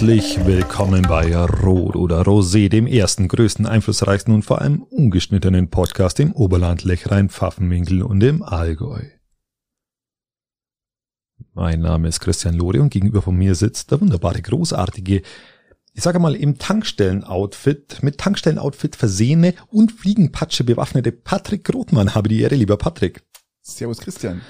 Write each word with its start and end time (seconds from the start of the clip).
Herzlich 0.00 0.46
willkommen 0.46 1.02
bei 1.02 1.36
Rot 1.36 1.94
oder 1.94 2.22
Rosé, 2.22 2.70
dem 2.70 2.86
ersten, 2.86 3.28
größten, 3.28 3.66
einflussreichsten 3.66 4.32
und 4.32 4.46
vor 4.46 4.62
allem 4.62 4.82
ungeschnittenen 4.82 5.68
Podcast 5.68 6.20
im 6.20 6.32
Oberland, 6.32 6.84
Lechrein, 6.84 7.28
Pfaffenwinkel 7.28 8.02
und 8.02 8.22
im 8.22 8.42
Allgäu. 8.42 9.02
Mein 11.52 11.80
Name 11.80 12.08
ist 12.08 12.20
Christian 12.20 12.54
Lore 12.54 12.80
und 12.80 12.88
gegenüber 12.88 13.20
von 13.20 13.36
mir 13.36 13.54
sitzt 13.54 13.90
der 13.90 14.00
wunderbare, 14.00 14.40
großartige, 14.40 15.20
ich 15.92 16.02
sage 16.02 16.18
mal 16.18 16.34
im 16.34 16.56
Tankstellen-Outfit, 16.56 18.02
mit 18.02 18.16
Tankstellen-Outfit 18.16 18.96
versehene 18.96 19.52
und 19.66 19.92
Fliegenpatsche 19.92 20.64
bewaffnete 20.64 21.12
Patrick 21.12 21.68
Rothmann. 21.74 22.14
Habe 22.14 22.30
die 22.30 22.40
Ehre, 22.40 22.54
lieber 22.54 22.78
Patrick. 22.78 23.22
Servus 23.60 23.98
Christian. 23.98 24.40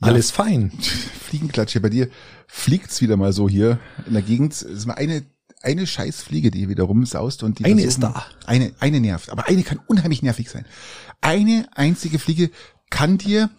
Alles 0.00 0.30
fein. 0.30 0.70
Fliegenklatsche. 0.80 1.80
Bei 1.80 1.88
dir 1.90 2.08
fliegt's 2.46 3.00
wieder 3.00 3.16
mal 3.16 3.32
so 3.32 3.48
hier 3.48 3.78
in 4.06 4.12
der 4.14 4.22
Gegend. 4.22 4.52
Es 4.52 4.62
ist 4.62 4.86
mal 4.86 4.94
eine, 4.94 5.24
eine 5.62 5.86
Scheißfliege, 5.86 6.50
die 6.50 6.68
wieder 6.68 6.84
rumsaust 6.84 7.42
und 7.42 7.58
die 7.58 7.64
Eine 7.64 7.82
ist 7.82 8.02
da. 8.02 8.24
Eine, 8.46 8.72
eine 8.80 9.00
nervt. 9.00 9.30
Aber 9.30 9.46
eine 9.46 9.62
kann 9.62 9.80
unheimlich 9.86 10.22
nervig 10.22 10.50
sein. 10.50 10.64
Eine 11.20 11.68
einzige 11.74 12.18
Fliege 12.18 12.50
kann 12.88 13.18
dir, 13.18 13.50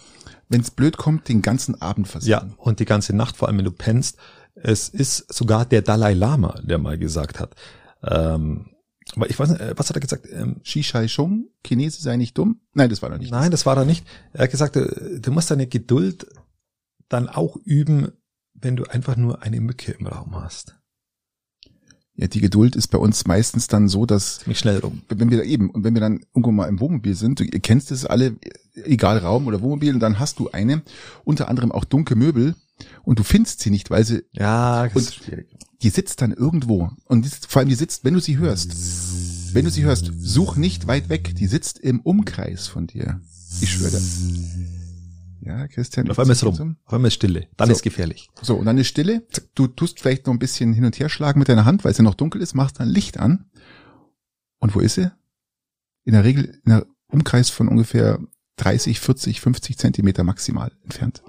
wenn's 0.49 0.71
blöd 0.71 0.97
kommt, 0.97 1.29
den 1.29 1.41
ganzen 1.41 1.81
Abend 1.81 2.07
Ja, 2.07 2.11
versauen. 2.11 2.53
und 2.57 2.79
die 2.79 2.85
ganze 2.85 3.15
Nacht, 3.15 3.37
vor 3.37 3.47
allem 3.47 3.57
wenn 3.59 3.65
du 3.65 3.71
pennst. 3.71 4.17
Es 4.55 4.89
ist 4.89 5.33
sogar 5.33 5.65
der 5.65 5.81
Dalai 5.81 6.13
Lama, 6.13 6.59
der 6.63 6.77
mal 6.77 6.97
gesagt 6.97 7.39
hat. 7.39 7.55
Ähm, 8.03 8.70
aber 9.15 9.29
ich 9.29 9.39
weiß 9.39 9.49
nicht, 9.49 9.61
äh, 9.61 9.73
was 9.77 9.89
hat 9.89 9.97
er 9.97 10.01
gesagt? 10.01 10.27
Ähm, 10.31 10.57
Shishai 10.63 11.07
Shung, 11.07 11.49
Chinese 11.65 12.01
sei 12.01 12.17
nicht 12.17 12.37
dumm. 12.37 12.61
Nein, 12.73 12.89
das 12.89 13.01
war 13.01 13.09
noch 13.09 13.17
nicht. 13.17 13.31
Nein, 13.31 13.51
das 13.51 13.65
war 13.65 13.77
er 13.77 13.85
nicht. 13.85 14.05
Er 14.33 14.43
hat 14.43 14.51
gesagt, 14.51 14.75
äh, 14.75 15.19
du 15.19 15.31
musst 15.31 15.51
deine 15.51 15.67
Geduld 15.67 16.27
dann 17.09 17.27
auch 17.27 17.57
üben, 17.57 18.11
wenn 18.53 18.75
du 18.75 18.85
einfach 18.85 19.17
nur 19.17 19.41
eine 19.43 19.59
Mücke 19.59 19.91
im 19.93 20.07
Raum 20.07 20.35
hast. 20.35 20.77
Ja, 22.15 22.27
die 22.27 22.41
Geduld 22.41 22.75
ist 22.75 22.87
bei 22.87 22.97
uns 22.97 23.25
meistens 23.25 23.67
dann 23.67 23.87
so, 23.87 24.05
dass 24.05 24.39
Ziemlich 24.39 24.59
schnell 24.59 24.79
rum. 24.79 25.01
wenn 25.09 25.31
wir 25.31 25.37
da 25.37 25.43
eben 25.43 25.69
und 25.69 25.83
wenn 25.83 25.93
wir 25.93 26.01
dann 26.01 26.19
irgendwo 26.33 26.51
mal 26.51 26.67
im 26.67 26.79
Wohnmobil 26.79 27.15
sind, 27.15 27.39
du, 27.39 27.43
ihr 27.43 27.59
kennst 27.59 27.91
es 27.91 28.05
alle, 28.05 28.35
egal 28.75 29.17
Raum 29.17 29.47
oder 29.47 29.61
Wohnmobil, 29.61 29.93
und 29.93 30.01
dann 30.01 30.19
hast 30.19 30.39
du 30.39 30.51
eine, 30.51 30.83
unter 31.23 31.47
anderem 31.47 31.71
auch 31.71 31.85
dunkle 31.85 32.15
Möbel 32.15 32.55
und 33.03 33.19
du 33.19 33.23
findest 33.23 33.59
sie 33.61 33.69
nicht, 33.69 33.89
weil 33.89 34.05
sie, 34.05 34.23
Ja, 34.31 34.85
das 34.85 34.93
Und- 34.95 35.01
ist 35.01 35.15
schwierig. 35.15 35.47
die 35.81 35.89
sitzt 35.89 36.21
dann 36.21 36.31
irgendwo 36.31 36.89
und 37.05 37.25
die, 37.25 37.29
vor 37.47 37.59
allem 37.61 37.69
die 37.69 37.75
sitzt, 37.75 38.03
wenn 38.03 38.13
du 38.13 38.19
sie 38.19 38.37
hörst, 38.37 38.73
wenn 39.53 39.65
du 39.65 39.71
sie 39.71 39.83
hörst, 39.83 40.11
such 40.19 40.55
nicht 40.55 40.87
weit 40.87 41.09
weg, 41.09 41.35
die 41.35 41.47
sitzt 41.47 41.79
im 41.79 41.99
Umkreis 42.01 42.67
von 42.67 42.87
dir. 42.87 43.19
Ich 43.61 43.71
schwöre. 43.71 43.99
Ja, 45.41 45.67
Christian. 45.67 46.09
Auf 46.09 46.19
einmal 46.19 46.33
ist 46.35 46.43
rum. 46.43 46.77
Auf 46.85 46.93
einmal 46.93 47.07
ist 47.07 47.15
Stille. 47.15 47.47
Dann 47.57 47.67
So. 47.69 47.73
ist 47.73 47.81
gefährlich. 47.81 48.29
So, 48.41 48.55
und 48.55 48.65
dann 48.65 48.77
ist 48.77 48.87
Stille. 48.87 49.25
Du 49.55 49.67
tust 49.67 49.99
vielleicht 49.99 50.27
noch 50.27 50.33
ein 50.33 50.39
bisschen 50.39 50.71
hin 50.71 50.85
und 50.85 50.99
her 50.99 51.09
schlagen 51.09 51.39
mit 51.39 51.49
deiner 51.49 51.65
Hand, 51.65 51.83
weil 51.83 51.91
es 51.91 51.97
ja 51.97 52.03
noch 52.03 52.13
dunkel 52.13 52.41
ist, 52.41 52.53
machst 52.53 52.79
dann 52.79 52.87
Licht 52.87 53.19
an. 53.19 53.45
Und 54.59 54.75
wo 54.75 54.79
ist 54.79 54.95
sie? 54.95 55.11
In 56.05 56.13
der 56.13 56.23
Regel 56.23 56.59
in 56.63 56.71
einem 56.71 56.85
Umkreis 57.07 57.49
von 57.49 57.67
ungefähr 57.67 58.19
30, 58.61 58.99
40, 58.99 59.41
50 59.41 59.77
Zentimeter 59.77 60.23
maximal 60.23 60.71
entfernt. 60.83 61.23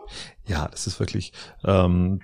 Ja, 0.47 0.69
das 0.69 0.87
ist 0.87 1.01
wirklich. 1.01 1.33
Ähm, 1.65 2.21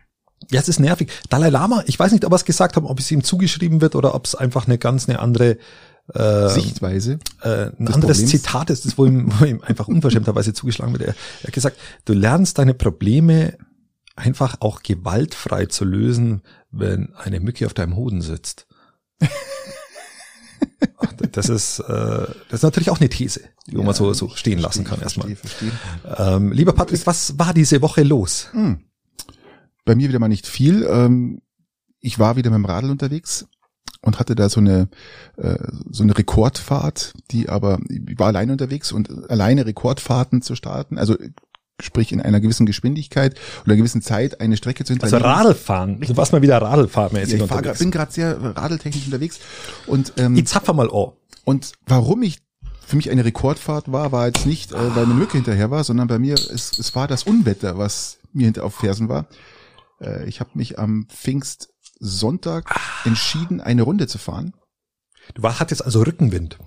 ja, 0.50 0.60
es 0.60 0.68
ist 0.68 0.80
nervig. 0.80 1.10
Dalai 1.30 1.48
Lama, 1.48 1.82
ich 1.86 1.98
weiß 1.98 2.12
nicht, 2.12 2.26
ob 2.26 2.32
er 2.32 2.36
es 2.36 2.44
gesagt 2.44 2.76
hat, 2.76 2.84
ob 2.84 2.98
es 2.98 3.10
ihm 3.10 3.24
zugeschrieben 3.24 3.80
wird 3.80 3.96
oder 3.96 4.14
ob 4.14 4.26
es 4.26 4.34
einfach 4.34 4.66
eine 4.66 4.76
ganz 4.76 5.08
eine 5.08 5.18
andere 5.20 5.56
äh, 6.12 6.48
Sichtweise. 6.48 7.18
äh, 7.42 7.70
ein 7.78 7.88
anderes 7.88 8.18
Problems? 8.18 8.30
Zitat 8.30 8.70
ist, 8.70 8.84
das 8.84 8.98
wo 8.98 9.06
ihm, 9.06 9.32
wo 9.38 9.46
ihm 9.46 9.62
einfach 9.62 9.88
unverschämterweise 9.88 10.52
zugeschlagen 10.52 10.92
wird. 10.92 11.02
Er, 11.02 11.14
er 11.42 11.46
hat 11.46 11.52
gesagt, 11.52 11.78
du 12.04 12.12
lernst 12.12 12.58
deine 12.58 12.74
Probleme 12.74 13.56
einfach 14.14 14.56
auch 14.60 14.82
gewaltfrei 14.82 15.66
zu 15.66 15.84
lösen, 15.84 16.42
wenn 16.70 17.14
eine 17.14 17.40
Mücke 17.40 17.64
auf 17.64 17.72
deinem 17.74 17.96
Hoden 17.96 18.20
sitzt. 18.20 18.66
Ach, 20.98 21.12
Das 21.32 21.48
ist, 21.48 21.80
äh, 21.80 21.84
das 21.88 22.60
ist 22.60 22.62
natürlich 22.62 22.90
auch 22.90 23.00
eine 23.00 23.08
These, 23.08 23.40
die 23.66 23.76
man 23.76 23.94
so, 23.94 24.12
so 24.12 24.28
stehen 24.30 24.58
lassen 24.58 24.84
kann 24.84 25.00
erstmal. 25.00 25.34
Verstehe, 25.34 25.72
verstehe. 25.72 26.36
Ähm, 26.36 26.52
lieber 26.52 26.72
Patrick, 26.72 27.06
was 27.06 27.38
war 27.38 27.54
diese 27.54 27.82
Woche 27.82 28.02
los? 28.02 28.48
Hm. 28.52 28.84
Bei 29.84 29.94
mir 29.94 30.08
wieder 30.08 30.18
mal 30.18 30.28
nicht 30.28 30.46
viel. 30.46 30.86
Ähm, 30.88 31.42
ich 32.00 32.18
war 32.18 32.36
wieder 32.36 32.50
mit 32.50 32.58
dem 32.58 32.64
Radl 32.64 32.90
unterwegs 32.90 33.46
und 34.02 34.18
hatte 34.18 34.34
da 34.34 34.48
so 34.48 34.60
eine 34.60 34.88
äh, 35.36 35.58
so 35.90 36.04
eine 36.04 36.16
Rekordfahrt, 36.16 37.14
die 37.30 37.48
aber 37.48 37.80
ich 37.88 38.18
war 38.18 38.28
alleine 38.28 38.52
unterwegs 38.52 38.92
und 38.92 39.30
alleine 39.30 39.66
Rekordfahrten 39.66 40.42
zu 40.42 40.54
starten, 40.54 40.98
also 40.98 41.16
sprich 41.80 42.12
in 42.12 42.20
einer 42.20 42.40
gewissen 42.40 42.66
Geschwindigkeit 42.66 43.34
oder 43.62 43.72
einer 43.72 43.76
gewissen 43.76 44.02
Zeit 44.02 44.40
eine 44.40 44.56
Strecke 44.56 44.84
zu 44.84 44.92
Also 44.94 45.04
hinterlegen. 45.16 45.30
Radlfahren. 45.30 46.00
Du 46.00 46.16
warst 46.16 46.32
mal 46.32 46.42
wieder 46.42 46.60
Radlfahrmäßig 46.60 47.38
ja, 47.38 47.44
ich 47.44 47.48
fahr, 47.48 47.58
unterwegs. 47.58 47.78
bin 47.78 47.90
gerade 47.90 48.12
sehr 48.12 48.56
radeltechnisch 48.56 49.04
unterwegs 49.06 49.38
und 49.86 50.12
ähm, 50.16 50.36
Ich 50.36 50.46
zapfer 50.46 50.72
mal 50.72 50.90
an. 50.90 51.12
und 51.44 51.72
warum 51.86 52.22
ich 52.22 52.38
für 52.86 52.96
mich 52.96 53.10
eine 53.10 53.24
Rekordfahrt 53.24 53.92
war, 53.92 54.12
war 54.12 54.26
jetzt 54.26 54.46
nicht, 54.46 54.72
äh, 54.72 54.96
weil 54.96 55.04
eine 55.04 55.12
Mücke 55.14 55.34
hinterher 55.36 55.70
war, 55.70 55.84
sondern 55.84 56.08
bei 56.08 56.18
mir, 56.18 56.34
es, 56.34 56.78
es 56.78 56.94
war 56.94 57.06
das 57.06 57.24
Unwetter, 57.24 57.76
was 57.78 58.18
mir 58.32 58.46
hinter 58.46 58.64
auf 58.64 58.74
Fersen 58.76 59.08
war. 59.10 59.26
Äh, 60.00 60.26
ich 60.26 60.40
habe 60.40 60.50
mich 60.54 60.78
am 60.78 61.06
Pfingstsonntag 61.08 62.74
entschieden, 63.04 63.60
eine 63.60 63.82
Runde 63.82 64.06
zu 64.06 64.18
fahren 64.18 64.52
Du 65.34 65.42
war, 65.42 65.60
hattest 65.60 65.84
also 65.84 66.00
Rückenwind. 66.02 66.58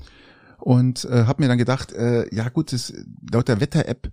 und 0.60 1.06
äh, 1.06 1.26
habe 1.26 1.42
mir 1.42 1.48
dann 1.50 1.58
gedacht, 1.58 1.92
äh, 1.94 2.34
ja 2.34 2.48
gut, 2.50 2.72
das, 2.72 2.94
laut 3.32 3.48
der 3.48 3.60
Wetter-App 3.60 4.12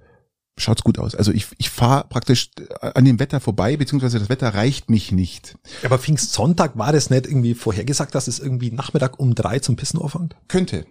schaut's 0.59 0.83
gut 0.83 0.99
aus. 0.99 1.15
Also 1.15 1.33
ich, 1.33 1.47
ich 1.59 1.71
fahre 1.71 2.07
praktisch 2.09 2.51
an 2.81 3.05
dem 3.05 3.19
Wetter 3.19 3.41
vorbei, 3.41 3.77
beziehungsweise 3.77 4.19
das 4.19 4.29
Wetter 4.29 4.55
reicht 4.55 4.91
mich 4.91 5.13
nicht. 5.13 5.57
Aber 5.85 5.99
Pfingstsonntag 5.99 6.77
war 6.77 6.93
das 6.93 7.11
nicht 7.11 7.27
irgendwie 7.27 7.55
vorhergesagt, 7.55 8.15
dass 8.15 8.29
es 8.29 8.39
irgendwie 8.39 8.71
Nachmittag 8.71 9.19
um 9.19 9.35
drei 9.35 9.59
zum 9.59 9.77
Pissen 9.77 10.01
anfängt? 10.01 10.37
Könnte. 10.49 10.87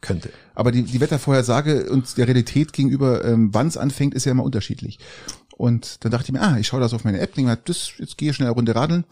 Könnte. 0.00 0.30
Aber 0.54 0.72
die, 0.72 0.82
die 0.82 1.00
Wettervorhersage 1.00 1.88
und 1.88 2.18
der 2.18 2.26
Realität 2.26 2.72
gegenüber, 2.72 3.24
ähm, 3.24 3.54
wann 3.54 3.68
es 3.68 3.76
anfängt, 3.76 4.14
ist 4.14 4.24
ja 4.24 4.32
immer 4.32 4.42
unterschiedlich. 4.42 4.98
Und 5.56 6.04
dann 6.04 6.10
dachte 6.10 6.26
ich 6.26 6.32
mir, 6.32 6.42
ah, 6.42 6.58
ich 6.58 6.66
schaue 6.66 6.80
das 6.80 6.92
auf 6.92 7.04
meine 7.04 7.20
App, 7.20 7.34
denke 7.34 7.50
mir, 7.50 7.56
das, 7.56 7.92
jetzt 7.98 8.18
gehe 8.18 8.30
ich 8.30 8.36
schnell 8.36 8.48
eine 8.48 8.56
Runde 8.56 8.74
radeln. 8.74 9.04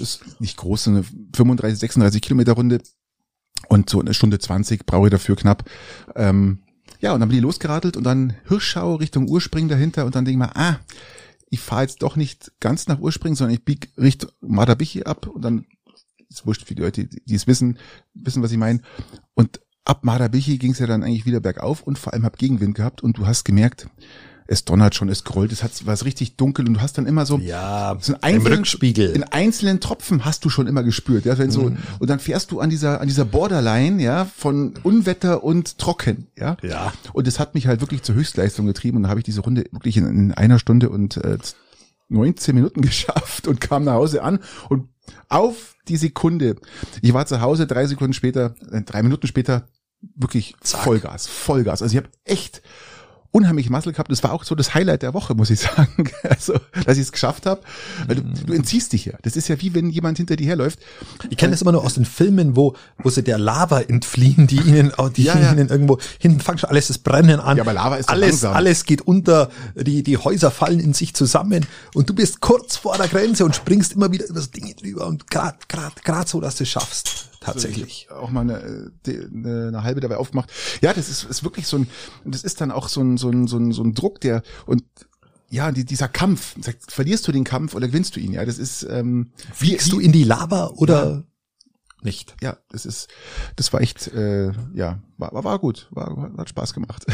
Ist 0.00 0.40
nicht 0.40 0.56
groß, 0.56 0.84
so 0.84 0.90
eine 0.90 1.04
35, 1.04 1.78
36 1.78 2.22
Kilometer 2.22 2.54
Runde. 2.54 2.80
Und 3.68 3.88
so 3.88 4.00
eine 4.00 4.12
Stunde 4.12 4.40
20 4.40 4.84
brauche 4.84 5.06
ich 5.06 5.12
dafür 5.12 5.36
knapp. 5.36 5.70
Ähm, 6.16 6.58
ja, 7.02 7.12
und 7.12 7.20
dann 7.20 7.28
bin 7.28 7.38
ich 7.38 7.42
losgeradelt 7.42 7.96
und 7.96 8.04
dann 8.04 8.34
Hirschschau 8.46 8.94
Richtung 8.94 9.28
Urspring 9.28 9.68
dahinter 9.68 10.06
und 10.06 10.14
dann 10.14 10.24
denke 10.24 10.44
ich 10.44 10.48
mir, 10.48 10.56
ah, 10.56 10.78
ich 11.50 11.60
fahre 11.60 11.82
jetzt 11.82 12.02
doch 12.02 12.14
nicht 12.14 12.52
ganz 12.60 12.86
nach 12.86 13.00
Urspring, 13.00 13.34
sondern 13.34 13.54
ich 13.54 13.64
bieg 13.64 13.90
Richtung 13.98 14.30
Madabichi 14.40 15.02
ab 15.02 15.26
und 15.26 15.42
dann 15.44 15.66
ist 16.30 16.46
wurscht 16.46 16.66
für 16.66 16.74
die 16.76 16.82
Leute, 16.82 17.04
die 17.04 17.22
die 17.24 17.34
es 17.34 17.48
wissen, 17.48 17.78
wissen, 18.14 18.42
was 18.42 18.52
ich 18.52 18.56
meine. 18.56 18.80
Und 19.34 19.60
ab 19.84 20.04
Madabichi 20.04 20.58
ging 20.58 20.70
es 20.70 20.78
ja 20.78 20.86
dann 20.86 21.02
eigentlich 21.02 21.26
wieder 21.26 21.40
bergauf 21.40 21.82
und 21.82 21.98
vor 21.98 22.12
allem 22.12 22.24
hab 22.24 22.38
Gegenwind 22.38 22.76
gehabt 22.76 23.02
und 23.02 23.18
du 23.18 23.26
hast 23.26 23.44
gemerkt, 23.44 23.88
es 24.46 24.64
donnert 24.64 24.94
schon, 24.94 25.08
es 25.08 25.24
grollt, 25.24 25.52
es 25.52 25.62
hat, 25.62 25.86
war 25.86 25.94
es 25.94 26.04
richtig 26.04 26.36
dunkel 26.36 26.66
und 26.66 26.74
du 26.74 26.80
hast 26.80 26.98
dann 26.98 27.06
immer 27.06 27.24
so, 27.26 27.38
Ja, 27.38 27.96
so 28.00 28.12
im 28.14 28.18
einzelnen- 28.22 28.58
Rückspiegel. 28.58 29.10
in 29.10 29.22
einzelnen 29.24 29.80
Tropfen 29.80 30.24
hast 30.24 30.44
du 30.44 30.50
schon 30.50 30.66
immer 30.66 30.82
gespürt, 30.82 31.24
ja, 31.24 31.38
wenn 31.38 31.50
so, 31.50 31.70
Mhm. 31.70 31.78
und 32.00 32.10
dann 32.10 32.18
fährst 32.18 32.50
du 32.50 32.60
an 32.60 32.70
dieser, 32.70 33.00
an 33.00 33.08
dieser 33.08 33.24
Borderline, 33.24 34.02
ja, 34.02 34.24
von 34.24 34.74
Unwetter 34.82 35.42
und 35.44 35.78
trocken, 35.78 36.26
ja. 36.38 36.56
Ja. 36.62 36.92
Und 37.12 37.26
es 37.28 37.38
hat 37.38 37.54
mich 37.54 37.66
halt 37.66 37.80
wirklich 37.80 38.02
zur 38.02 38.14
Höchstleistung 38.14 38.66
getrieben 38.66 38.98
und 38.98 39.04
da 39.04 39.08
habe 39.08 39.20
ich 39.20 39.24
diese 39.24 39.40
Runde 39.42 39.64
wirklich 39.72 39.96
in, 39.96 40.06
in 40.06 40.32
einer 40.32 40.58
Stunde 40.58 40.90
und 40.90 41.16
äh, 41.18 41.38
19 42.08 42.54
Minuten 42.54 42.82
geschafft 42.82 43.46
und 43.48 43.60
kam 43.60 43.84
nach 43.84 43.94
Hause 43.94 44.22
an 44.22 44.40
und 44.68 44.88
auf 45.28 45.76
die 45.88 45.96
Sekunde, 45.96 46.56
ich 47.00 47.12
war 47.12 47.26
zu 47.26 47.40
Hause, 47.40 47.66
drei 47.66 47.86
Sekunden 47.86 48.12
später, 48.12 48.54
äh, 48.70 48.82
drei 48.82 49.02
Minuten 49.02 49.26
später, 49.26 49.66
wirklich 50.14 50.54
Zack. 50.60 50.82
Vollgas, 50.84 51.26
Vollgas. 51.26 51.82
Also 51.82 51.92
ich 51.92 51.96
habe 52.02 52.08
echt 52.24 52.62
unheimlich 53.32 53.70
Muscle 53.70 53.92
gehabt. 53.92 54.10
Das 54.10 54.22
war 54.22 54.32
auch 54.32 54.44
so 54.44 54.54
das 54.54 54.74
Highlight 54.74 55.02
der 55.02 55.14
Woche, 55.14 55.34
muss 55.34 55.50
ich 55.50 55.60
sagen. 55.60 56.10
Also, 56.22 56.54
dass 56.86 56.96
ich 56.96 57.04
es 57.04 57.12
geschafft 57.12 57.46
habe. 57.46 57.60
Weil 58.06 58.16
du, 58.16 58.22
du 58.22 58.52
entziehst 58.52 58.92
dich 58.92 59.06
ja. 59.06 59.14
Das 59.22 59.36
ist 59.36 59.48
ja 59.48 59.60
wie 59.60 59.74
wenn 59.74 59.90
jemand 59.90 60.18
hinter 60.18 60.36
dir 60.36 60.46
herläuft. 60.46 60.78
Ich 61.30 61.36
kenne 61.36 61.50
das 61.52 61.62
immer 61.62 61.72
nur 61.72 61.84
aus 61.84 61.94
den 61.94 62.04
Filmen, 62.04 62.56
wo, 62.56 62.74
wo 62.98 63.10
sie 63.10 63.22
der 63.22 63.38
Lava 63.38 63.80
entfliehen, 63.80 64.46
die 64.46 64.56
ihnen, 64.56 64.92
die 65.16 65.24
Ja, 65.24 65.38
ja. 65.38 65.52
ihnen 65.52 65.68
irgendwo, 65.68 65.98
hinten 66.18 66.40
fangen 66.40 66.58
schon 66.58 66.70
alles 66.70 66.88
das 66.88 66.98
Brennen 66.98 67.40
an. 67.40 67.56
Ja, 67.56 67.64
aber 67.64 67.72
Lava 67.72 67.96
ist 67.96 68.08
alles, 68.08 68.30
langsam. 68.30 68.54
alles 68.54 68.84
geht 68.84 69.02
unter, 69.02 69.50
die, 69.74 70.02
die 70.02 70.16
Häuser 70.16 70.50
fallen 70.50 70.80
in 70.80 70.92
sich 70.94 71.14
zusammen 71.14 71.66
und 71.94 72.08
du 72.08 72.14
bist 72.14 72.40
kurz 72.40 72.76
vor 72.76 72.96
der 72.96 73.08
Grenze 73.08 73.44
und 73.44 73.56
springst 73.56 73.92
immer 73.94 74.12
wieder 74.12 74.26
über 74.26 74.40
das 74.40 74.50
Ding 74.50 74.74
drüber 74.76 75.06
und 75.06 75.30
grad, 75.30 75.68
grad, 75.68 76.04
grad 76.04 76.28
so, 76.28 76.40
dass 76.40 76.56
du 76.56 76.64
es 76.64 76.70
schaffst. 76.70 77.31
Tatsächlich. 77.44 78.08
auch 78.10 78.30
mal 78.30 78.42
eine, 78.42 78.58
äh, 79.06 79.26
eine, 79.32 79.68
eine 79.68 79.82
halbe 79.82 80.00
dabei 80.00 80.16
aufgemacht. 80.16 80.50
Ja, 80.80 80.92
das 80.92 81.08
ist, 81.08 81.24
ist 81.24 81.44
wirklich 81.44 81.66
so 81.66 81.78
ein, 81.78 81.88
und 82.24 82.34
das 82.34 82.44
ist 82.44 82.60
dann 82.60 82.70
auch 82.70 82.88
so 82.88 83.00
ein, 83.00 83.16
so 83.16 83.30
ein, 83.30 83.46
so 83.46 83.58
ein, 83.58 83.72
so 83.72 83.82
ein 83.82 83.94
Druck, 83.94 84.20
der, 84.20 84.42
und 84.66 84.84
ja, 85.50 85.70
die, 85.70 85.84
dieser 85.84 86.08
Kampf, 86.08 86.54
verlierst 86.88 87.28
du 87.28 87.32
den 87.32 87.44
Kampf 87.44 87.74
oder 87.74 87.86
gewinnst 87.86 88.16
du 88.16 88.20
ihn? 88.20 88.32
Ja, 88.32 88.44
das 88.44 88.58
ist, 88.58 88.84
ähm, 88.88 89.32
Fliegst 89.52 89.92
du 89.92 90.00
in 90.00 90.10
die 90.10 90.24
Lava 90.24 90.68
oder 90.76 91.24
nicht? 92.00 92.34
ja, 92.40 92.56
das 92.70 92.86
ist, 92.86 93.08
das 93.56 93.72
war 93.72 93.82
echt, 93.82 94.08
äh, 94.08 94.50
ja, 94.74 95.00
war, 95.18 95.32
war, 95.32 95.44
war 95.44 95.58
gut, 95.58 95.88
war, 95.90 96.16
war, 96.16 96.32
hat 96.38 96.48
Spaß 96.48 96.72
gemacht. 96.72 97.04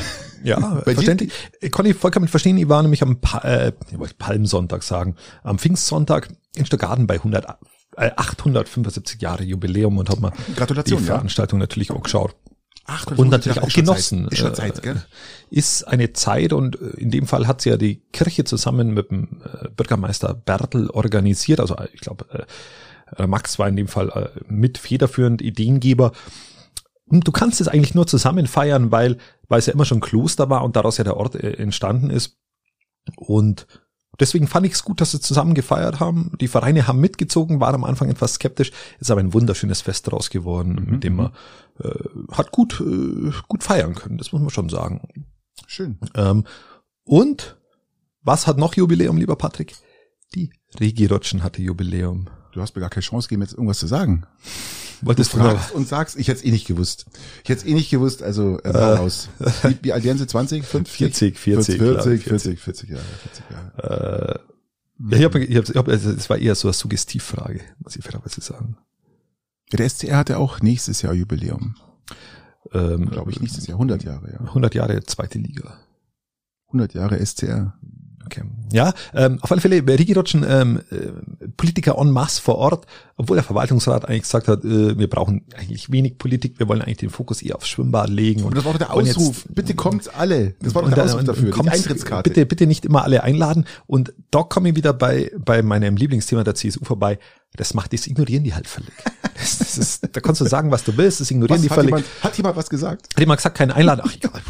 Ja, 0.44 0.58
Bei 0.84 0.92
dir? 0.92 0.94
verständlich. 0.94 1.32
Ich 1.60 1.72
konnte 1.72 1.90
ich 1.90 1.96
vollkommen 1.96 2.28
verstehen. 2.28 2.56
Ich 2.58 2.68
war 2.68 2.80
nämlich 2.80 3.02
am 3.02 3.18
äh, 3.42 3.72
ich 3.90 3.98
wollte 3.98 4.14
Palmsonntag 4.14 4.84
sagen, 4.84 5.16
am 5.42 5.58
Pfingstsonntag 5.58 6.28
in 6.54 6.64
Stuttgarten 6.64 7.06
bei 7.08 7.16
äh, 7.16 7.40
875 7.98 9.20
Jahre 9.20 9.42
Jubiläum 9.42 9.98
und 9.98 10.08
habe 10.10 10.20
mir 10.20 10.32
Gratulation, 10.56 11.00
die 11.00 11.06
ja. 11.06 11.14
Veranstaltung 11.14 11.58
natürlich 11.58 11.90
auch 11.90 12.02
geschaut. 12.02 12.34
Ach, 12.90 13.06
Und 13.18 13.28
natürlich 13.28 13.60
auch 13.60 13.68
genossen. 13.68 14.28
Ist 14.28 14.38
schon 14.38 14.52
Äh, 14.52 14.54
Zeit, 14.54 14.82
gell? 14.82 15.02
Ist 15.50 15.86
eine 15.86 16.14
Zeit 16.14 16.54
und 16.54 16.80
äh, 16.80 16.96
in 16.96 17.10
dem 17.10 17.26
Fall 17.26 17.46
hat 17.46 17.60
sie 17.60 17.68
ja 17.68 17.76
die 17.76 18.00
Kirche 18.12 18.44
zusammen 18.44 18.94
mit 18.94 19.10
dem 19.10 19.42
äh, 19.44 19.68
Bürgermeister 19.68 20.32
Bertel 20.32 20.88
organisiert. 20.88 21.60
Also 21.60 21.76
äh, 21.76 21.88
ich 21.92 22.00
glaube, 22.00 22.46
äh, 23.16 23.26
Max 23.26 23.58
war 23.58 23.68
in 23.68 23.76
dem 23.76 23.88
Fall 23.88 24.08
äh, 24.08 24.40
mit 24.48 24.78
federführend 24.78 25.42
Ideengeber. 25.42 26.12
Und 27.04 27.26
du 27.26 27.32
kannst 27.32 27.60
es 27.60 27.68
eigentlich 27.68 27.94
nur 27.94 28.06
zusammen 28.06 28.46
feiern, 28.46 28.90
weil, 28.90 29.18
weil 29.48 29.58
es 29.58 29.66
ja 29.66 29.74
immer 29.74 29.84
schon 29.84 30.00
Kloster 30.00 30.48
war 30.48 30.64
und 30.64 30.74
daraus 30.76 30.96
ja 30.96 31.04
der 31.04 31.18
Ort 31.18 31.34
äh, 31.34 31.52
entstanden 31.54 32.08
ist. 32.08 32.38
Und 33.16 33.66
deswegen 34.20 34.46
fand 34.46 34.66
ich 34.66 34.72
es 34.72 34.82
gut, 34.82 35.00
dass 35.00 35.12
sie 35.12 35.20
zusammen 35.20 35.54
gefeiert 35.54 36.00
haben. 36.00 36.32
Die 36.40 36.48
Vereine 36.48 36.86
haben 36.86 37.00
mitgezogen, 37.00 37.60
war 37.60 37.74
am 37.74 37.84
Anfang 37.84 38.08
etwas 38.10 38.34
skeptisch, 38.34 38.72
ist 39.00 39.10
aber 39.10 39.20
ein 39.20 39.34
wunderschönes 39.34 39.80
Fest 39.80 40.10
draus 40.10 40.30
geworden, 40.30 40.86
mit 40.88 41.04
dem 41.04 41.16
man 41.16 41.32
äh, 41.82 41.90
hat 42.32 42.52
gut, 42.52 42.80
äh, 42.80 43.30
gut 43.48 43.62
feiern 43.62 43.94
können, 43.94 44.18
das 44.18 44.32
muss 44.32 44.40
man 44.40 44.50
schon 44.50 44.68
sagen. 44.68 45.08
Schön. 45.66 45.98
Ähm, 46.14 46.44
und 47.04 47.56
was 48.22 48.46
hat 48.46 48.58
noch 48.58 48.74
Jubiläum, 48.74 49.16
lieber 49.16 49.36
Patrick? 49.36 49.74
Die 50.34 50.52
Regi-Rutschen 50.78 51.42
hatte 51.42 51.62
Jubiläum. 51.62 52.28
Du 52.52 52.60
hast 52.60 52.74
mir 52.74 52.80
gar 52.80 52.90
keine 52.90 53.04
Chance 53.04 53.28
gegeben, 53.28 53.42
jetzt 53.42 53.52
irgendwas 53.52 53.78
zu 53.78 53.86
sagen. 53.86 54.26
Wolltest 55.02 55.32
Du 55.32 55.38
fragst 55.38 55.72
und 55.72 55.86
sagst, 55.88 56.16
ich 56.16 56.28
hätte 56.28 56.38
es 56.38 56.44
eh 56.44 56.50
nicht 56.50 56.66
gewusst. 56.66 57.06
Ich 57.42 57.50
hätte 57.50 57.62
es 57.62 57.66
eh 57.66 57.74
nicht 57.74 57.90
gewusst, 57.90 58.22
also 58.22 58.58
äh, 58.58 58.70
raus. 58.70 59.28
Wie, 59.62 59.78
wie 59.82 59.92
alt 59.92 60.04
werden 60.04 60.18
sie? 60.18 60.26
20, 60.26 60.64
50? 60.64 61.38
40, 61.38 61.38
40, 61.38 61.78
40, 61.78 61.78
glaub 61.78 62.14
ich, 62.14 62.24
40, 62.24 62.60
40, 62.60 62.60
40 62.60 62.90
Jahre. 62.90 63.04
40 63.22 63.44
Jahre. 63.50 64.40
äh, 64.44 64.48
ja, 65.10 65.18
ich 65.18 65.24
habe, 65.24 65.44
ich 65.44 65.56
hab, 65.56 65.68
ich 65.68 65.76
hab, 65.76 65.88
also 65.88 66.10
es 66.10 66.28
war 66.28 66.38
eher 66.38 66.54
so 66.54 66.68
eine 66.68 66.72
Suggestivfrage, 66.72 67.60
muss 67.78 67.96
ich 67.96 68.02
fairerweise 68.02 68.40
sagen. 68.40 68.76
Ja, 69.70 69.76
der 69.76 69.88
SCR 69.88 70.16
hatte 70.16 70.38
auch 70.38 70.60
nächstes 70.60 71.02
Jahr 71.02 71.14
Jubiläum. 71.14 71.76
Ähm, 72.72 73.08
Glaube 73.10 73.30
ich, 73.30 73.40
nächstes 73.40 73.66
Jahr. 73.66 73.76
100 73.76 74.02
Jahre, 74.02 74.32
ja. 74.32 74.40
100 74.40 74.74
Jahre 74.74 75.02
zweite 75.04 75.38
Liga. 75.38 75.78
100 76.68 76.94
Jahre 76.94 77.24
SCR. 77.24 77.78
Okay. 78.24 78.42
Ja, 78.72 78.92
ähm, 79.14 79.38
auf 79.40 79.50
alle 79.52 79.60
Fälle, 79.60 79.82
Rigi 79.86 80.12
Rutschen, 80.12 80.44
ähm, 80.48 80.80
äh, 80.90 81.48
Politiker 81.56 81.96
en 81.98 82.10
masse 82.10 82.40
vor 82.42 82.56
Ort, 82.56 82.86
obwohl 83.16 83.36
der 83.36 83.44
Verwaltungsrat 83.44 84.04
eigentlich 84.06 84.22
gesagt 84.22 84.48
hat, 84.48 84.64
äh, 84.64 84.98
wir 84.98 85.08
brauchen 85.08 85.44
eigentlich 85.56 85.90
wenig 85.90 86.18
Politik, 86.18 86.58
wir 86.58 86.68
wollen 86.68 86.82
eigentlich 86.82 86.98
den 86.98 87.10
Fokus 87.10 87.42
eher 87.42 87.56
aufs 87.56 87.68
Schwimmbad 87.68 88.08
legen. 88.10 88.42
Und 88.44 88.56
das 88.56 88.64
war 88.64 88.72
doch 88.72 88.78
der 88.78 88.90
wollen 88.94 89.06
jetzt- 89.06 89.16
Ausruf. 89.16 89.44
Bitte 89.48 89.74
kommt 89.74 90.14
alle. 90.14 90.54
Das 90.60 90.74
war 90.74 90.82
doch 90.82 90.88
und 90.88 90.96
der 90.96 91.04
Ausruf 91.04 91.20
und 91.20 91.28
dafür. 91.28 91.44
Die 91.46 91.50
kommt's- 91.50 91.72
Eintrittskarte. 91.72 92.30
Bitte, 92.30 92.46
bitte 92.46 92.66
nicht 92.66 92.84
immer 92.84 93.02
alle 93.04 93.22
einladen. 93.22 93.64
Und 93.86 94.12
da 94.30 94.42
komme 94.42 94.70
ich 94.70 94.76
wieder 94.76 94.92
bei, 94.92 95.30
bei 95.38 95.62
meinem 95.62 95.96
Lieblingsthema 95.96 96.44
der 96.44 96.54
CSU 96.54 96.84
vorbei. 96.84 97.18
Das 97.56 97.72
macht, 97.74 97.92
das 97.94 98.06
ignorieren 98.06 98.44
die 98.44 98.54
halt 98.54 98.68
völlig. 98.68 98.92
Das, 99.34 99.58
das 99.58 99.78
ist, 99.78 100.08
da 100.12 100.20
kannst 100.20 100.40
du 100.40 100.44
sagen, 100.46 100.70
was 100.70 100.84
du 100.84 100.96
willst, 100.96 101.20
das 101.20 101.30
ignorieren 101.30 101.56
Was, 101.56 101.62
die 101.62 101.70
hat, 101.70 101.74
völlig. 101.76 101.88
jemand, 101.90 102.06
hat 102.22 102.36
jemand 102.36 102.56
was 102.56 102.68
gesagt? 102.68 103.08
Hat 103.14 103.20
jemand 103.20 103.38
gesagt, 103.38 103.56
keine 103.56 103.74
Einladung? 103.74 104.04
Ach, 104.08 104.14
egal. 104.14 104.42